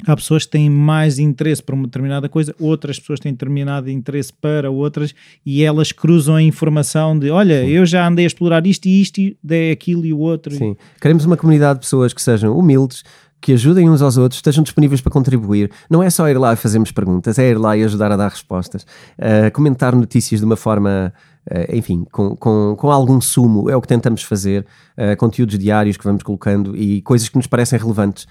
há 0.08 0.16
pessoas 0.16 0.46
que 0.46 0.52
têm 0.52 0.68
mais 0.68 1.20
interesse 1.20 1.62
para 1.62 1.76
uma 1.76 1.86
determinada 1.86 2.28
coisa, 2.28 2.56
outras 2.60 3.00
pessoas 3.00 3.20
têm 3.20 3.32
determinado 3.34 3.88
interesse 3.92 4.34
para 4.34 4.72
outras 4.72 5.14
e 5.46 5.62
elas 5.64 5.92
cruzam 5.92 6.34
a 6.34 6.42
informação 6.42 7.20
de 7.20 7.30
olha, 7.30 7.64
eu 7.64 7.86
já 7.86 8.08
andei 8.08 8.26
a 8.26 8.28
explorar 8.28 8.66
isto 8.66 8.88
e 8.88 9.00
isto 9.02 9.20
e 9.22 9.38
é 9.48 9.70
aquilo 9.70 10.04
e 10.04 10.12
o 10.12 10.18
outro. 10.18 10.56
Sim. 10.56 10.76
Queremos 11.00 11.24
uma 11.26 11.38
comunidade 11.38 11.78
de 11.78 11.86
pessoas 11.86 12.12
que 12.14 12.22
sejam 12.24 12.58
humildes, 12.58 13.04
que 13.42 13.54
ajudem 13.54 13.90
uns 13.90 14.04
aos 14.04 14.18
outros, 14.18 14.38
estejam 14.38 14.64
disponíveis 14.64 15.02
para 15.02 15.12
contribuir. 15.12 15.72
Não 15.90 16.04
é 16.04 16.10
só 16.10 16.30
ir 16.30 16.38
lá 16.38 16.54
e 16.54 16.56
fazermos 16.56 16.92
perguntas, 16.92 17.40
é 17.40 17.50
ir 17.50 17.58
lá 17.58 17.76
e 17.76 17.84
ajudar 17.84 18.12
a 18.12 18.16
dar 18.16 18.30
respostas. 18.30 18.84
Uh, 19.18 19.52
comentar 19.52 19.96
notícias 19.96 20.40
de 20.40 20.46
uma 20.46 20.56
forma, 20.56 21.12
uh, 21.50 21.76
enfim, 21.76 22.06
com, 22.12 22.36
com, 22.36 22.76
com 22.78 22.92
algum 22.92 23.20
sumo, 23.20 23.68
é 23.68 23.76
o 23.76 23.82
que 23.82 23.88
tentamos 23.88 24.22
fazer. 24.22 24.66
Uh, 24.96 25.18
conteúdos 25.18 25.58
diários 25.58 25.98
que 25.98 26.04
vamos 26.04 26.22
colocando 26.22 26.78
e 26.78 27.02
coisas 27.02 27.28
que 27.28 27.36
nos 27.36 27.48
parecem 27.48 27.80
relevantes. 27.80 28.28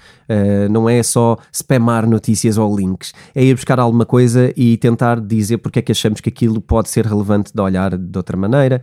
Não 0.71 0.89
é 0.89 1.03
só 1.03 1.37
spamar 1.53 2.07
notícias 2.07 2.57
ou 2.57 2.77
links, 2.77 3.13
é 3.35 3.43
ir 3.43 3.55
buscar 3.55 3.81
alguma 3.81 4.07
coisa 4.07 4.53
e 4.57 4.77
tentar 4.77 5.21
dizer 5.21 5.59
porque 5.59 5.81
é 5.81 5.83
que 5.83 5.91
achamos 5.91 6.21
que 6.21 6.29
aquilo 6.29 6.61
pode 6.61 6.89
ser 6.89 7.05
relevante 7.05 7.53
de 7.53 7.61
olhar 7.61 7.97
de 7.97 8.17
outra 8.17 8.37
maneira. 8.37 8.81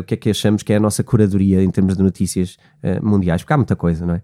O 0.00 0.02
que 0.04 0.14
é 0.14 0.16
que 0.16 0.30
achamos 0.30 0.62
que 0.62 0.72
é 0.72 0.76
a 0.76 0.80
nossa 0.80 1.04
curadoria 1.04 1.62
em 1.62 1.70
termos 1.70 1.96
de 1.96 2.02
notícias 2.02 2.56
mundiais, 3.02 3.42
porque 3.42 3.52
há 3.52 3.56
muita 3.56 3.76
coisa, 3.76 4.06
não 4.06 4.14
é? 4.14 4.22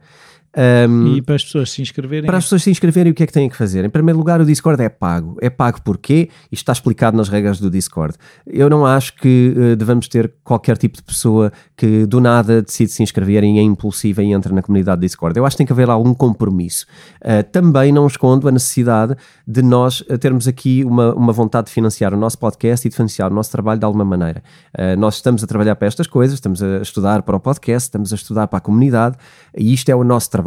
Um, 0.57 1.17
E 1.17 1.23
para 1.23 1.35
as 1.35 1.45
pessoas 1.45 1.71
se 1.71 1.83
inscreverem. 1.83 2.27
para 2.27 2.39
as 2.39 2.45
pessoas 2.45 2.63
se 2.63 2.71
inscreverem, 2.71 3.13
o 3.13 3.15
que 3.15 3.23
é 3.23 3.27
que 3.27 3.33
têm 3.33 3.49
que 3.49 3.57
fazer? 3.57 3.85
Em 3.85 3.91
primeiro 3.91 4.19
lugar, 4.19 4.41
o 4.41 4.47
Discord 4.47 4.83
é 4.83 4.89
pago. 4.89 5.37
É 5.41 5.51
pago 5.51 5.81
porquê? 5.83 6.31
Isto 6.51 6.63
está 6.63 6.73
explicado 6.73 7.17
nas 7.17 7.29
regras 7.29 7.61
do 7.61 7.71
Discord. 7.71 8.17
Eu 8.47 8.71
não 8.71 8.87
acho 8.87 9.15
que 9.15 9.55
uh, 9.57 9.77
devamos 9.77 10.09
ter 10.09 10.33
qualquer 10.43 10.79
tipo 10.79 10.97
de 10.97 11.03
pessoa 11.03 11.53
que 11.77 12.07
do 12.07 12.21
nada 12.21 12.63
decide 12.63 12.91
se 12.91 13.03
inscrever 13.03 13.45
e 13.45 13.59
é 13.59 13.63
impulsiva 13.63 14.23
e 14.23 14.33
entra 14.33 14.53
na 14.53 14.63
comunidade 14.63 15.01
Discord. 15.01 15.39
Eu 15.39 15.45
acho 15.45 15.55
que 15.55 15.59
tem 15.59 15.67
que 15.67 15.73
haver 15.73 15.91
algum 15.91 16.15
compromisso. 16.15 16.87
Uh, 17.23 17.43
também 17.53 17.93
não 17.93 18.07
escondo 18.07 18.49
a 18.49 18.51
necessidade 18.51 19.15
de 19.47 19.63
nós 19.63 20.01
uh, 20.01 20.17
termos 20.19 20.49
aqui 20.49 20.83
uma, 20.85 21.15
uma 21.15 21.33
vontade 21.33 21.67
de 21.67 21.73
financiar 21.73 22.15
o 22.15 22.17
nosso 22.17 22.39
podcast 22.39 22.87
e 22.87 22.91
de 22.91 22.97
financiar 22.97 23.31
o 23.31 23.35
nosso 23.35 23.51
trabalho 23.53 23.79
de 23.79 23.85
alguma 23.85 24.05
maneira. 24.05 24.43
Uh, 24.77 24.99
nós 24.99 25.17
estamos 25.17 25.45
a 25.45 25.47
trabalhar 25.47 25.77
para 25.77 25.87
estas 25.87 26.07
coisas, 26.07 26.35
estamos 26.35 26.63
a 26.63 26.79
estudar 26.79 27.23
para 27.23 27.37
o 27.37 27.41
podcast, 27.41 27.87
estamos 27.87 28.13
a 28.13 28.17
estudar 28.17 28.47
para 28.49 28.59
a 28.59 28.61
comunidade 28.61 29.17
e 29.57 29.75
isto 29.75 29.89
é 29.91 29.95
o 29.95 30.03
nosso 30.03 30.31
trabalho. 30.31 30.38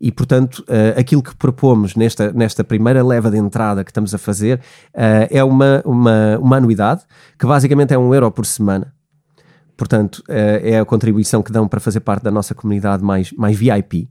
E, 0.00 0.10
portanto, 0.10 0.64
uh, 0.68 0.98
aquilo 0.98 1.22
que 1.22 1.34
propomos 1.36 1.94
nesta, 1.94 2.32
nesta 2.32 2.64
primeira 2.64 3.04
leva 3.04 3.30
de 3.30 3.38
entrada 3.38 3.84
que 3.84 3.90
estamos 3.90 4.14
a 4.14 4.18
fazer 4.18 4.58
uh, 4.94 5.28
é 5.30 5.42
uma, 5.42 5.82
uma, 5.84 6.38
uma 6.38 6.56
anuidade 6.56 7.02
que 7.38 7.46
basicamente 7.46 7.92
é 7.92 7.98
um 7.98 8.14
euro 8.14 8.30
por 8.30 8.46
semana. 8.46 8.92
Portanto, 9.76 10.18
uh, 10.28 10.32
é 10.62 10.78
a 10.78 10.84
contribuição 10.84 11.42
que 11.42 11.52
dão 11.52 11.66
para 11.66 11.80
fazer 11.80 12.00
parte 12.00 12.22
da 12.22 12.30
nossa 12.30 12.54
comunidade 12.54 13.02
mais, 13.02 13.32
mais 13.32 13.56
VIP 13.56 14.08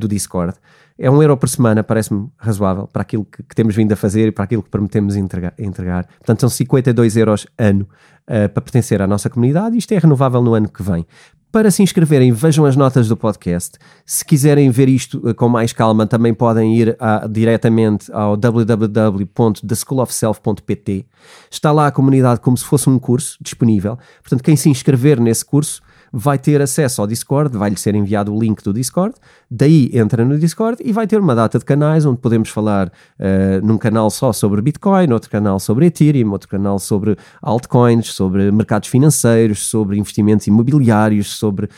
do 0.00 0.08
Discord. 0.08 0.54
É 1.02 1.10
um 1.10 1.22
euro 1.22 1.34
por 1.34 1.48
semana, 1.48 1.82
parece-me 1.82 2.28
razoável 2.36 2.86
para 2.86 3.00
aquilo 3.00 3.24
que, 3.24 3.42
que 3.42 3.54
temos 3.54 3.74
vindo 3.74 3.90
a 3.90 3.96
fazer 3.96 4.28
e 4.28 4.30
para 4.30 4.44
aquilo 4.44 4.62
que 4.62 4.68
prometemos 4.68 5.16
entregar. 5.16 5.54
entregar. 5.58 6.06
Portanto, 6.18 6.40
são 6.40 6.50
52 6.50 7.16
euros 7.16 7.46
ano 7.56 7.88
uh, 8.28 8.48
para 8.50 8.60
pertencer 8.60 9.00
à 9.00 9.06
nossa 9.06 9.30
comunidade 9.30 9.76
e 9.76 9.78
isto 9.78 9.92
é 9.92 9.98
renovável 9.98 10.42
no 10.42 10.52
ano 10.52 10.68
que 10.68 10.82
vem. 10.82 11.06
Para 11.52 11.70
se 11.72 11.82
inscreverem, 11.82 12.30
vejam 12.30 12.64
as 12.64 12.76
notas 12.76 13.08
do 13.08 13.16
podcast. 13.16 13.76
Se 14.06 14.24
quiserem 14.24 14.70
ver 14.70 14.88
isto 14.88 15.18
uh, 15.18 15.34
com 15.34 15.48
mais 15.48 15.72
calma, 15.72 16.06
também 16.06 16.32
podem 16.32 16.76
ir 16.76 16.96
a, 17.00 17.26
diretamente 17.26 18.08
ao 18.12 18.36
www.theschoolofself.pt. 18.36 21.06
Está 21.50 21.72
lá 21.72 21.88
a 21.88 21.90
comunidade 21.90 22.38
como 22.38 22.56
se 22.56 22.64
fosse 22.64 22.88
um 22.88 23.00
curso 23.00 23.36
disponível. 23.40 23.98
Portanto, 24.22 24.44
quem 24.44 24.54
se 24.54 24.70
inscrever 24.70 25.18
nesse 25.18 25.44
curso 25.44 25.82
vai 26.12 26.38
ter 26.38 26.60
acesso 26.60 27.00
ao 27.00 27.06
Discord, 27.06 27.56
vai-lhe 27.56 27.76
ser 27.76 27.94
enviado 27.94 28.34
o 28.34 28.40
link 28.40 28.62
do 28.62 28.72
Discord, 28.72 29.14
daí 29.50 29.90
entra 29.92 30.24
no 30.24 30.38
Discord 30.38 30.82
e 30.84 30.92
vai 30.92 31.06
ter 31.06 31.20
uma 31.20 31.34
data 31.34 31.58
de 31.58 31.64
canais 31.64 32.04
onde 32.04 32.18
podemos 32.18 32.48
falar 32.48 32.88
uh, 32.88 33.66
num 33.66 33.78
canal 33.78 34.10
só 34.10 34.32
sobre 34.32 34.60
Bitcoin, 34.60 35.12
outro 35.12 35.30
canal 35.30 35.60
sobre 35.60 35.86
Ethereum, 35.86 36.30
outro 36.32 36.48
canal 36.48 36.78
sobre 36.78 37.16
altcoins, 37.40 38.12
sobre 38.12 38.50
mercados 38.50 38.88
financeiros, 38.88 39.66
sobre 39.66 39.98
investimentos 39.98 40.46
imobiliários, 40.46 41.32
sobre 41.32 41.68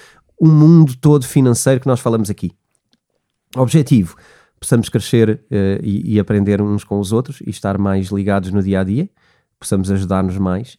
o 0.41 0.49
mundo 0.49 0.97
todo 0.97 1.25
financeiro 1.25 1.81
que 1.81 1.87
nós 1.87 2.01
falamos 2.01 2.31
aqui. 2.31 2.53
Objetivo, 3.57 4.17
possamos 4.59 4.89
crescer 4.89 5.41
uh, 5.51 5.81
e, 5.83 6.15
e 6.15 6.21
aprender 6.21 6.63
uns 6.63 6.85
com 6.85 6.99
os 6.99 7.13
outros 7.13 7.41
e 7.41 7.51
estar 7.51 7.77
mais 7.77 8.09
ligados 8.09 8.51
no 8.51 8.63
dia 8.63 8.81
a 8.81 8.85
dia, 8.85 9.11
possamos 9.59 9.91
ajudar-nos 9.91 10.39
mais. 10.39 10.79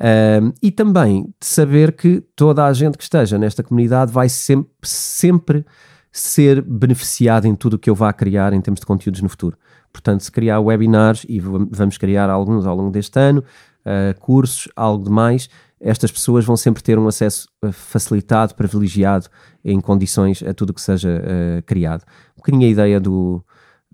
Um, 0.00 0.52
e 0.62 0.70
também 0.70 1.24
de 1.40 1.46
saber 1.46 1.92
que 1.92 2.20
toda 2.36 2.64
a 2.64 2.72
gente 2.72 2.96
que 2.96 3.02
esteja 3.02 3.36
nesta 3.36 3.64
comunidade 3.64 4.12
vai 4.12 4.28
sempre, 4.28 4.70
sempre 4.82 5.66
ser 6.12 6.62
beneficiada 6.62 7.48
em 7.48 7.54
tudo 7.54 7.74
o 7.74 7.78
que 7.78 7.90
eu 7.90 7.94
vá 7.94 8.12
criar 8.12 8.52
em 8.52 8.60
termos 8.60 8.80
de 8.80 8.86
conteúdos 8.86 9.20
no 9.20 9.28
futuro. 9.28 9.56
Portanto, 9.92 10.22
se 10.22 10.30
criar 10.30 10.60
webinars, 10.60 11.24
e 11.28 11.40
vamos 11.40 11.98
criar 11.98 12.30
alguns 12.30 12.66
ao 12.66 12.76
longo 12.76 12.90
deste 12.90 13.18
ano, 13.18 13.42
uh, 13.84 14.18
cursos, 14.20 14.68
algo 14.76 15.04
de 15.04 15.10
mais, 15.10 15.48
estas 15.80 16.10
pessoas 16.10 16.44
vão 16.44 16.56
sempre 16.56 16.82
ter 16.82 16.98
um 16.98 17.06
acesso 17.08 17.48
facilitado, 17.72 18.54
privilegiado, 18.54 19.26
em 19.64 19.80
condições 19.80 20.42
a 20.42 20.52
tudo 20.52 20.70
o 20.70 20.74
que 20.74 20.80
seja 20.80 21.20
uh, 21.20 21.62
criado. 21.62 22.04
Um 22.34 22.38
bocadinho 22.38 22.66
a 22.66 22.70
ideia 22.70 23.00
do, 23.00 23.44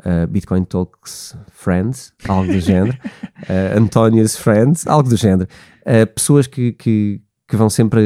Uh, 0.01 0.27
Bitcoin 0.27 0.65
Talks 0.65 1.37
Friends, 1.53 2.13
algo 2.27 2.53
do 2.53 2.59
género, 2.59 2.99
uh, 3.49 3.79
António's 3.79 4.37
Friends, 4.37 4.89
algo 4.89 5.09
do 5.09 5.17
género. 5.17 5.49
Uh, 5.87 6.07
pessoas 6.15 6.47
que, 6.47 6.73
que, 6.73 7.21
que, 7.49 7.57
vão 7.57 7.69
sempre 7.69 8.01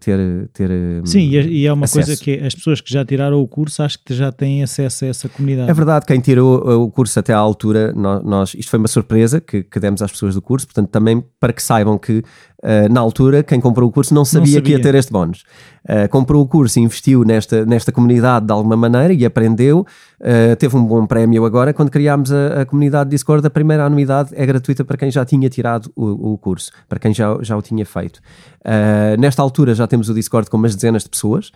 ter. 0.00 0.48
ter 0.52 0.70
Sim, 1.04 1.28
e 1.28 1.66
é 1.66 1.72
uma 1.72 1.84
acesso. 1.84 2.06
coisa 2.06 2.22
que 2.22 2.44
as 2.44 2.54
pessoas 2.54 2.80
que 2.80 2.92
já 2.92 3.04
tiraram 3.04 3.40
o 3.40 3.48
curso 3.48 3.82
acho 3.82 3.98
que 4.04 4.14
já 4.14 4.30
têm 4.30 4.62
acesso 4.62 5.04
a 5.04 5.08
essa 5.08 5.28
comunidade. 5.28 5.70
É 5.70 5.74
verdade, 5.74 6.06
quem 6.06 6.20
tirou 6.20 6.84
o 6.84 6.90
curso 6.90 7.18
até 7.18 7.32
à 7.32 7.38
altura, 7.38 7.92
nós, 7.92 8.24
nós 8.24 8.54
isto 8.54 8.70
foi 8.70 8.78
uma 8.78 8.88
surpresa 8.88 9.40
que, 9.40 9.62
que 9.62 9.80
demos 9.80 10.00
às 10.00 10.12
pessoas 10.12 10.34
do 10.34 10.42
curso, 10.42 10.66
portanto, 10.66 10.90
também 10.90 11.22
para 11.40 11.52
que 11.52 11.62
saibam 11.62 11.98
que 11.98 12.22
Uh, 12.64 12.90
na 12.90 12.98
altura, 12.98 13.42
quem 13.42 13.60
comprou 13.60 13.90
o 13.90 13.92
curso 13.92 14.14
não 14.14 14.24
sabia, 14.24 14.40
não 14.40 14.54
sabia. 14.54 14.62
que 14.62 14.70
ia 14.70 14.80
ter 14.80 14.94
este 14.94 15.12
bónus. 15.12 15.44
Uh, 15.84 16.08
comprou 16.08 16.42
o 16.42 16.48
curso 16.48 16.78
e 16.78 16.82
investiu 16.82 17.22
nesta, 17.22 17.66
nesta 17.66 17.92
comunidade 17.92 18.46
de 18.46 18.52
alguma 18.52 18.74
maneira 18.74 19.12
e 19.12 19.22
aprendeu. 19.26 19.86
Uh, 20.18 20.56
teve 20.56 20.74
um 20.74 20.82
bom 20.82 21.06
prémio 21.06 21.44
agora. 21.44 21.74
Quando 21.74 21.90
criámos 21.90 22.32
a, 22.32 22.62
a, 22.62 22.64
comunidade 22.64 23.10
Discord, 23.10 23.46
a 23.46 23.50
primeira 23.50 23.84
anuidade 23.84 24.30
é 24.32 24.46
gratuita 24.46 24.82
para 24.82 24.96
quem 24.96 25.10
já 25.10 25.26
tinha 25.26 25.50
tirado 25.50 25.92
o, 25.94 26.32
o 26.32 26.38
curso, 26.38 26.72
para 26.88 26.98
quem 26.98 27.12
já, 27.12 27.36
já 27.42 27.54
o 27.54 27.60
tinha 27.60 27.84
feito. 27.84 28.20
nesta 29.18 29.42
altura 29.42 29.74
já 29.74 29.86
temos 29.86 30.08
o 30.08 30.14
Discord 30.14 30.48
com 30.48 30.56
umas 30.56 30.74
dezenas 30.74 31.02
de 31.02 31.10
pessoas. 31.10 31.52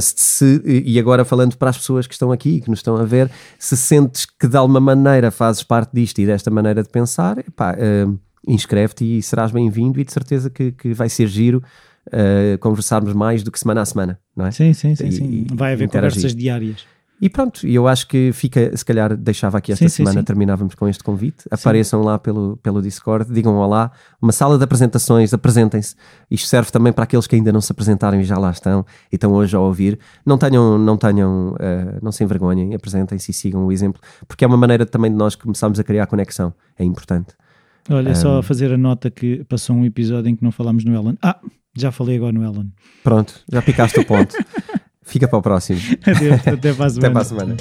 Se, 0.00 0.62
e 0.64 0.98
agora 0.98 1.26
falando 1.26 1.56
para 1.58 1.68
as 1.68 1.76
pessoas 1.76 2.06
que 2.06 2.14
estão 2.14 2.32
aqui, 2.32 2.62
que 2.62 2.70
nos 2.70 2.78
estão 2.78 2.96
a 2.96 3.04
ver, 3.04 3.30
se 3.58 3.76
sentes 3.76 4.24
que 4.24 4.48
de 4.48 4.56
alguma 4.56 4.80
maneira 4.80 5.30
fazes 5.30 5.62
parte 5.62 5.90
disto 5.92 6.18
e 6.20 6.26
desta 6.26 6.50
maneira 6.50 6.82
de 6.82 6.88
pensar, 6.88 7.38
epá, 7.38 7.76
inscreve-te 8.48 9.18
e 9.18 9.22
serás 9.22 9.52
bem-vindo 9.52 10.00
e 10.00 10.04
de 10.04 10.12
certeza 10.12 10.48
que, 10.50 10.72
que 10.72 10.94
vai 10.94 11.08
ser 11.08 11.26
giro 11.26 11.62
uh, 12.08 12.58
conversarmos 12.58 13.12
mais 13.12 13.42
do 13.42 13.52
que 13.52 13.58
semana 13.58 13.82
a 13.82 13.84
semana, 13.84 14.18
não 14.34 14.46
é? 14.46 14.50
Sim, 14.50 14.72
sim, 14.72 14.94
sim. 14.94 15.06
E, 15.06 15.12
sim. 15.12 15.46
Vai 15.52 15.74
haver 15.74 15.84
interagir. 15.84 16.16
conversas 16.16 16.36
diárias. 16.36 16.86
E 17.20 17.28
pronto, 17.28 17.66
eu 17.66 17.88
acho 17.88 18.06
que 18.06 18.30
fica, 18.32 18.76
se 18.76 18.84
calhar 18.84 19.16
deixava 19.16 19.58
aqui 19.58 19.72
esta 19.72 19.88
sim, 19.88 19.96
semana, 19.96 20.14
sim, 20.14 20.20
sim. 20.20 20.24
terminávamos 20.24 20.76
com 20.76 20.88
este 20.88 21.02
convite. 21.02 21.44
Apareçam 21.50 22.00
lá 22.00 22.16
pelo, 22.16 22.56
pelo 22.58 22.80
Discord, 22.80 23.32
digam 23.32 23.56
olá, 23.56 23.90
uma 24.22 24.30
sala 24.30 24.56
de 24.56 24.62
apresentações, 24.62 25.34
apresentem-se. 25.34 25.96
Isto 26.30 26.46
serve 26.46 26.70
também 26.70 26.92
para 26.92 27.02
aqueles 27.02 27.26
que 27.26 27.34
ainda 27.34 27.50
não 27.50 27.60
se 27.60 27.72
apresentaram 27.72 28.20
e 28.20 28.24
já 28.24 28.38
lá 28.38 28.52
estão 28.52 28.86
e 29.10 29.16
estão 29.16 29.32
hoje 29.32 29.56
a 29.56 29.60
ouvir. 29.60 29.98
Não 30.24 30.38
tenham, 30.38 30.78
não 30.78 30.96
tenham, 30.96 31.54
uh, 31.54 31.98
não 32.00 32.12
se 32.12 32.22
envergonhem, 32.22 32.72
apresentem-se 32.72 33.32
e 33.32 33.34
sigam 33.34 33.66
o 33.66 33.72
exemplo, 33.72 34.00
porque 34.28 34.44
é 34.44 34.46
uma 34.46 34.56
maneira 34.56 34.86
também 34.86 35.10
de 35.10 35.16
nós 35.16 35.34
começarmos 35.34 35.80
a 35.80 35.84
criar 35.84 36.06
conexão. 36.06 36.54
É 36.78 36.84
importante. 36.84 37.34
Olha, 37.88 38.12
um, 38.12 38.14
só 38.14 38.38
a 38.38 38.42
fazer 38.42 38.72
a 38.72 38.76
nota 38.76 39.10
que 39.10 39.44
passou 39.44 39.76
um 39.76 39.84
episódio 39.84 40.28
em 40.30 40.36
que 40.36 40.42
não 40.42 40.52
falámos 40.52 40.84
no 40.84 40.94
Ellen. 40.94 41.16
Ah, 41.22 41.38
já 41.76 41.90
falei 41.90 42.16
agora 42.16 42.32
no 42.32 42.44
Ellen. 42.44 42.72
Pronto, 43.02 43.34
já 43.50 43.62
picaste 43.62 44.00
o 44.00 44.04
ponto. 44.04 44.34
Fica 45.02 45.26
para 45.26 45.38
o 45.38 45.42
próximo. 45.42 45.80
Adeus, 46.06 46.46
até 46.46 46.74
para 46.74 46.86
a 46.86 46.90
semana. 46.90 46.98
Até 46.98 47.10
para 47.10 47.20
a 47.20 47.24
semana. 47.24 47.56